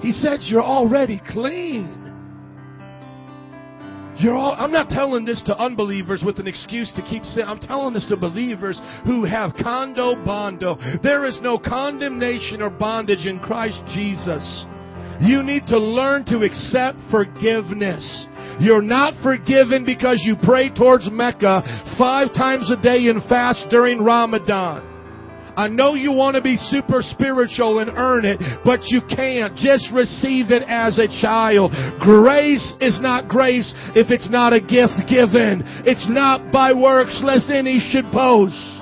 He 0.00 0.12
said, 0.12 0.40
You're 0.42 0.62
already 0.62 1.20
clean. 1.30 2.03
You're 4.16 4.34
all, 4.34 4.54
I'm 4.56 4.70
not 4.70 4.88
telling 4.88 5.24
this 5.24 5.42
to 5.46 5.58
unbelievers 5.58 6.22
with 6.24 6.38
an 6.38 6.46
excuse 6.46 6.92
to 6.94 7.02
keep 7.02 7.24
sin. 7.24 7.44
I'm 7.46 7.58
telling 7.58 7.94
this 7.94 8.06
to 8.06 8.16
believers 8.16 8.80
who 9.04 9.24
have 9.24 9.52
condo 9.60 10.14
bondo. 10.24 10.76
There 11.02 11.24
is 11.24 11.40
no 11.42 11.58
condemnation 11.58 12.62
or 12.62 12.70
bondage 12.70 13.26
in 13.26 13.40
Christ 13.40 13.82
Jesus. 13.92 14.66
You 15.20 15.42
need 15.42 15.66
to 15.66 15.78
learn 15.78 16.24
to 16.26 16.42
accept 16.42 16.98
forgiveness. 17.10 18.26
You're 18.60 18.82
not 18.82 19.14
forgiven 19.22 19.84
because 19.84 20.22
you 20.24 20.36
pray 20.42 20.70
towards 20.70 21.10
Mecca 21.10 21.94
five 21.98 22.32
times 22.34 22.70
a 22.70 22.76
day 22.80 23.06
and 23.08 23.22
fast 23.28 23.66
during 23.70 24.02
Ramadan. 24.02 24.93
I 25.56 25.68
know 25.68 25.94
you 25.94 26.12
want 26.12 26.36
to 26.36 26.42
be 26.42 26.56
super 26.56 27.00
spiritual 27.02 27.78
and 27.78 27.90
earn 27.90 28.24
it, 28.24 28.40
but 28.64 28.80
you 28.84 29.00
can't. 29.08 29.56
Just 29.56 29.90
receive 29.92 30.50
it 30.50 30.62
as 30.66 30.98
a 30.98 31.06
child. 31.20 31.72
Grace 32.00 32.74
is 32.80 33.00
not 33.00 33.28
grace 33.28 33.72
if 33.94 34.10
it's 34.10 34.30
not 34.30 34.52
a 34.52 34.60
gift 34.60 35.08
given. 35.08 35.62
It's 35.86 36.08
not 36.08 36.52
by 36.52 36.72
works 36.72 37.20
lest 37.24 37.50
any 37.50 37.78
should 37.78 38.10
boast. 38.10 38.74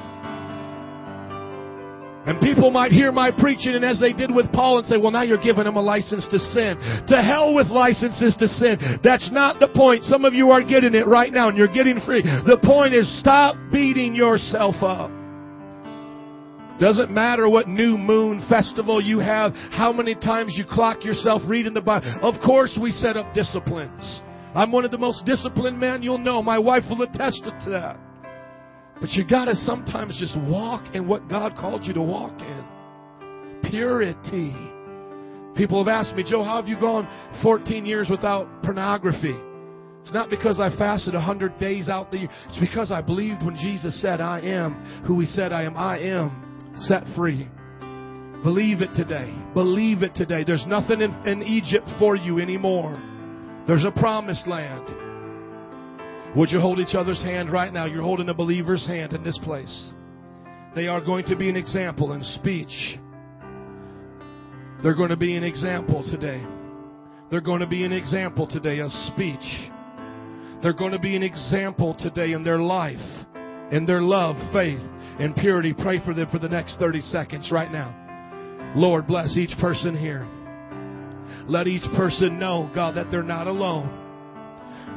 And 2.25 2.41
people 2.41 2.71
might 2.71 2.93
hear 2.93 3.11
my 3.11 3.33
preaching 3.33 3.75
and 3.75 3.85
as 3.85 3.99
they 3.99 4.13
did 4.13 4.33
with 4.33 4.51
Paul 4.53 4.79
and 4.79 4.87
say, 4.87 4.97
well, 4.97 5.11
now 5.11 5.23
you're 5.23 5.43
giving 5.43 5.65
them 5.65 5.77
a 5.77 5.83
license 5.83 6.27
to 6.31 6.39
sin. 6.39 6.79
To 7.09 7.21
hell 7.21 7.53
with 7.53 7.67
licenses 7.67 8.37
to 8.39 8.47
sin. 8.47 9.01
That's 9.03 9.31
not 9.33 9.59
the 9.59 9.67
point. 9.67 10.05
Some 10.05 10.25
of 10.25 10.33
you 10.33 10.51
are 10.51 10.63
getting 10.63 10.95
it 10.95 11.09
right 11.09 11.33
now 11.33 11.49
and 11.49 11.59
you're 11.59 11.67
getting 11.73 11.99
free. 12.07 12.23
The 12.23 12.61
point 12.63 12.95
is 12.95 13.09
stop 13.19 13.57
beating 13.73 14.15
yourself 14.15 14.77
up. 14.83 15.11
Doesn't 16.81 17.11
matter 17.11 17.49
what 17.49 17.69
new 17.69 17.97
moon 17.97 18.45
festival 18.49 19.01
you 19.01 19.19
have, 19.19 19.53
how 19.71 19.93
many 19.93 20.15
times 20.15 20.55
you 20.57 20.65
clock 20.65 21.05
yourself 21.05 21.43
reading 21.47 21.75
the 21.75 21.81
Bible. 21.81 22.19
Of 22.23 22.35
course, 22.45 22.79
we 22.81 22.91
set 22.91 23.17
up 23.17 23.33
disciplines. 23.35 24.21
I'm 24.55 24.73
one 24.73 24.85
of 24.85 24.91
the 24.91 24.99
most 24.99 25.25
disciplined 25.25 25.79
men 25.79 26.03
you'll 26.03 26.19
know. 26.19 26.43
My 26.43 26.59
wife 26.59 26.83
will 26.91 27.03
attest 27.03 27.45
to 27.45 27.71
that. 27.71 27.97
But 29.01 29.11
you 29.11 29.25
gotta 29.25 29.55
sometimes 29.55 30.17
just 30.19 30.37
walk 30.49 30.95
in 30.95 31.09
what 31.09 31.29
God 31.29 31.57
called 31.57 31.85
you 31.85 31.93
to 31.95 32.03
walk 32.03 32.39
in. 32.41 32.65
Purity. 33.71 34.55
People 35.57 35.85
have 35.85 35.89
asked 35.89 36.15
me, 36.15 36.23
Joe, 36.23 36.43
how 36.43 36.57
have 36.57 36.69
you 36.69 36.79
gone 36.79 37.09
14 37.43 37.85
years 37.85 38.09
without 38.11 38.49
pornography? 38.63 39.37
It's 40.03 40.13
not 40.13 40.31
because 40.31 40.59
I 40.59 40.71
fasted 40.77 41.15
100 41.15 41.59
days 41.59 41.89
out 41.89 42.11
the 42.11 42.19
year. 42.19 42.29
It's 42.49 42.59
because 42.59 42.91
I 42.91 43.01
believed 43.03 43.45
when 43.45 43.57
Jesus 43.57 44.01
said, 44.01 44.21
I 44.21 44.41
am 44.41 45.03
who 45.07 45.21
he 45.21 45.27
said 45.27 45.53
I 45.53 45.63
am. 45.63 45.77
I 45.77 45.99
am 45.99 46.52
set 46.77 47.05
free. 47.17 47.49
Believe 48.43 48.83
it 48.83 48.93
today. 48.95 49.33
Believe 49.55 50.03
it 50.03 50.15
today. 50.15 50.45
There's 50.45 50.67
nothing 50.67 51.01
in, 51.01 51.13
in 51.27 51.43
Egypt 51.43 51.89
for 51.99 52.17
you 52.17 52.41
anymore. 52.41 53.01
There's 53.67 53.85
a 53.85 53.93
promised 53.93 54.49
land. 54.49 54.85
Would 56.35 56.51
you 56.51 56.61
hold 56.61 56.81
each 56.81 56.95
other's 56.95 57.23
hand 57.23 57.53
right 57.53 57.73
now? 57.73 57.85
You're 57.85 58.03
holding 58.03 58.29
a 58.29 58.35
believer's 58.35 58.87
hand 58.87 59.13
in 59.13 59.23
this 59.23 59.39
place. 59.45 59.93
They 60.75 60.89
are 60.89 61.01
going 61.01 61.27
to 61.27 61.37
be 61.37 61.49
an 61.49 61.57
example 61.57 62.15
in 62.15 62.25
speech. 62.25 62.99
They're 64.83 64.95
going 64.95 65.11
to 65.11 65.17
be 65.17 65.37
an 65.37 65.45
example 65.45 66.03
today. 66.11 66.43
They're 67.31 67.41
going 67.41 67.61
to 67.61 67.67
be 67.67 67.85
an 67.85 67.93
example 67.93 68.47
today 68.47 68.81
of 68.81 68.91
speech. 68.91 69.71
They're 70.63 70.73
going 70.73 70.93
to 70.93 70.99
be 70.99 71.15
an 71.15 71.23
example 71.23 71.95
today 71.99 72.33
in 72.33 72.43
their 72.43 72.59
life, 72.59 73.22
in 73.73 73.87
their 73.87 74.03
love, 74.03 74.37
faith, 74.53 74.81
and 75.19 75.35
purity. 75.35 75.75
Pray 75.75 75.99
for 76.05 76.15
them 76.15 76.29
for 76.31 76.39
the 76.39 76.49
next 76.49 76.79
30 76.79 77.01
seconds 77.01 77.51
right 77.51 77.73
now. 77.73 78.73
Lord, 78.77 79.07
bless 79.07 79.37
each 79.37 79.57
person 79.59 79.97
here. 79.97 80.29
Let 81.49 81.67
each 81.67 81.83
person 81.97 82.39
know, 82.39 82.71
God, 82.75 82.97
that 82.97 83.11
they're 83.11 83.23
not 83.23 83.47
alone. 83.47 83.99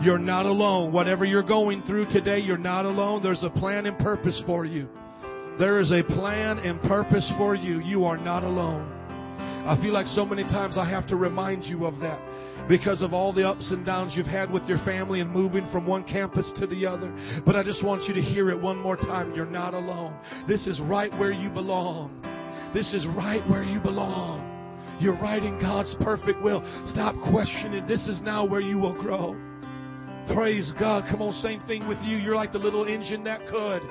You're 0.02 0.20
not 0.20 0.46
alone. 0.46 0.92
Whatever 0.92 1.26
you're 1.26 1.42
going 1.42 1.82
through 1.84 2.06
today, 2.12 2.40
you're 2.40 2.58
not 2.58 2.86
alone. 2.86 3.24
There's 3.24 3.44
a 3.44 3.50
plan 3.50 3.86
and 3.86 3.98
purpose 3.98 4.42
for 4.46 4.66
you. 4.66 4.88
There 5.58 5.80
is 5.80 5.92
a 5.92 6.04
plan 6.04 6.60
and 6.60 6.82
purpose 6.82 7.32
for 7.38 7.56
you. 7.56 7.80
You 7.80 8.04
are 8.04 8.18
not 8.18 8.44
alone. 8.44 8.92
I 9.66 9.80
feel 9.82 9.94
like 9.94 10.06
so 10.08 10.26
many 10.26 10.44
times 10.44 10.78
I 10.78 10.88
have 10.90 11.08
to 11.08 11.16
remind 11.16 11.64
you 11.64 11.86
of 11.86 12.00
that 12.00 12.20
because 12.68 13.02
of 13.02 13.14
all 13.14 13.32
the 13.34 13.48
ups 13.48 13.72
and 13.72 13.86
downs 13.86 14.14
you've 14.16 14.26
had 14.26 14.52
with 14.52 14.64
your 14.64 14.80
family 14.80 15.20
and 15.20 15.30
moving 15.30 15.68
from 15.72 15.86
one 15.86 16.04
campus 16.04 16.52
to 16.58 16.68
the 16.68 16.86
other. 16.86 17.14
But 17.46 17.56
I 17.56 17.64
just 17.64 17.84
want 17.84 18.04
you 18.04 18.14
to 18.14 18.22
hear 18.22 18.50
it 18.50 18.60
one 18.60 18.78
more 18.78 18.98
time. 18.98 19.34
You're 19.36 19.46
not 19.46 19.74
alone. 19.74 20.16
This 20.48 20.68
is 20.68 20.80
right 20.82 21.12
where 21.20 21.32
you 21.32 21.50
belong. 21.50 22.22
This 22.74 22.94
is 22.94 23.06
right 23.16 23.48
where 23.50 23.64
you 23.64 23.80
belong. 23.80 24.52
You're 25.00 25.20
right 25.22 25.44
in 25.44 25.60
God's 25.60 25.96
perfect 26.02 26.42
will. 26.42 26.62
Stop 26.88 27.16
questioning. 27.30 27.86
This 27.88 28.08
is 28.08 28.22
now 28.22 28.46
where 28.46 28.62
you 28.62 28.78
will 28.78 29.00
grow. 29.00 29.36
Praise 30.34 30.72
God. 30.80 31.04
Come 31.12 31.22
on, 31.22 31.34
same 31.34 31.60
thing 31.62 31.88
with 31.88 32.00
you. 32.02 32.18
You're 32.18 32.36
like 32.36 32.52
the 32.52 32.60
little 32.60 32.86
engine 32.86 33.24
that 33.26 33.48
could. 33.48 33.82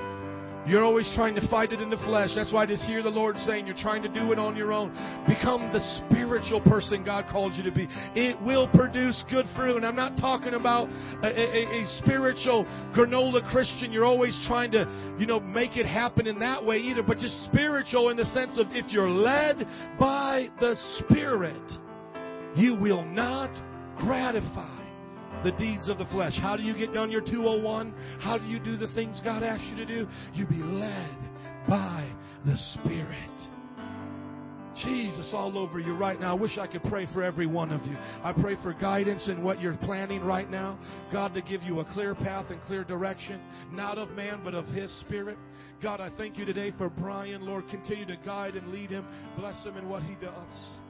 You're 0.67 0.83
always 0.83 1.11
trying 1.15 1.35
to 1.35 1.47
fight 1.49 1.73
it 1.73 1.81
in 1.81 1.91
the 1.91 1.99
flesh. 1.99 2.31
That's 2.35 2.53
why 2.53 2.63
I 2.63 2.67
just 2.67 2.85
hear 2.85 3.03
the 3.03 3.11
Lord 3.11 3.37
saying 3.37 3.67
you're 3.67 3.77
trying 3.77 4.03
to 4.03 4.09
do 4.09 4.33
it 4.33 4.39
on 4.39 4.57
your 4.57 4.73
own. 4.73 4.89
Become 5.29 5.73
the 5.73 5.81
spiritual 6.09 6.63
person 6.63 7.05
God 7.05 7.27
called 7.31 7.53
you 7.55 7.63
to 7.65 7.71
be. 7.71 7.87
It 8.15 8.41
will 8.41 8.69
produce 8.69 9.23
good 9.31 9.45
fruit. 9.55 9.77
And 9.77 9.85
I'm 9.85 9.97
not 9.97 10.17
talking 10.17 10.55
about 10.55 10.89
a, 11.23 11.27
a, 11.27 11.83
a 11.83 11.87
spiritual 11.99 12.65
granola 12.97 13.47
Christian. 13.51 13.93
You're 13.93 14.07
always 14.07 14.39
trying 14.47 14.71
to, 14.73 15.17
you 15.19 15.27
know, 15.27 15.39
make 15.39 15.77
it 15.77 15.85
happen 15.85 16.27
in 16.27 16.39
that 16.39 16.65
way 16.65 16.79
either, 16.79 17.03
but 17.03 17.19
just 17.19 17.45
spiritual 17.45 18.09
in 18.09 18.17
the 18.17 18.25
sense 18.27 18.59
of 18.59 18.69
if 18.71 18.91
you're 18.91 19.11
led 19.11 19.67
by 19.99 20.49
the 20.61 20.77
Spirit, 21.01 21.73
you 22.57 22.75
will 22.75 23.05
not 23.05 23.51
gratify 23.99 24.84
the 25.45 25.53
deeds 25.53 25.89
of 25.89 25.99
the 25.99 26.07
flesh. 26.07 26.33
How 26.41 26.57
do 26.57 26.63
you 26.63 26.77
get 26.77 26.93
done 26.93 27.11
your 27.11 27.21
201? 27.21 27.95
How 28.21 28.39
do 28.39 28.47
you 28.47 28.59
do 28.59 28.77
the 28.77 28.89
things 28.95 29.21
God 29.23 29.43
asks 29.43 29.65
you 29.69 29.77
to 29.77 29.87
do? 29.87 30.09
You 30.33 30.47
be 30.47 30.57
led 30.57 31.17
by 31.69 32.11
the 32.45 32.57
Spirit. 32.75 33.31
Jesus 34.83 35.31
all 35.33 35.57
over 35.57 35.79
you 35.79 35.95
right 35.95 36.19
now. 36.19 36.37
I 36.37 36.41
wish 36.41 36.59
I 36.59 36.67
could 36.67 36.83
pray 36.85 37.07
for 37.13 37.23
every 37.23 37.47
one 37.47 37.71
of 37.71 37.85
you. 37.87 37.97
I 37.97 38.33
pray 38.33 38.57
for 38.61 38.73
guidance 38.73 39.29
in 39.29 39.45
what 39.45 39.61
you're 39.61 39.77
planning 39.77 40.25
right 40.25 40.51
now. 40.51 40.79
God 41.13 41.33
to 41.35 41.43
give 41.43 41.63
you 41.63 41.79
a 41.79 41.85
clear 41.93 42.15
path 42.15 42.47
and 42.51 42.61
clear 42.63 42.83
direction, 42.83 43.41
not 43.71 43.99
of 43.99 44.11
man, 44.11 44.41
but 44.43 44.55
of 44.55 44.67
His 44.67 44.93
Spirit. 45.01 45.39
God, 45.81 46.01
I 46.01 46.11
thank 46.17 46.37
you 46.37 46.45
today 46.45 46.73
for 46.77 46.89
Brian. 46.89 47.47
Lord, 47.47 47.69
continue 47.71 48.07
to 48.07 48.17
guide 48.25 48.57
and 48.57 48.69
lead 48.69 48.91
him. 48.91 49.07
Bless 49.39 49.63
him 49.65 49.77
in 49.77 49.89
what 49.89 50.03
he 50.03 50.17
does 50.17 50.81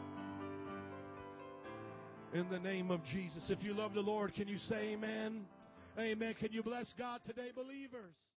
in 2.34 2.48
the 2.50 2.58
name 2.58 2.90
of 2.90 3.02
Jesus. 3.04 3.48
If 3.48 3.62
you 3.62 3.74
love 3.74 3.94
the 3.94 4.00
Lord, 4.00 4.34
can 4.34 4.48
you 4.48 4.58
say 4.58 4.92
amen? 4.92 5.46
Amen. 5.98 6.34
Can 6.34 6.52
you 6.52 6.64
bless 6.64 6.92
God 6.98 7.20
today, 7.24 7.50
believers? 7.54 8.12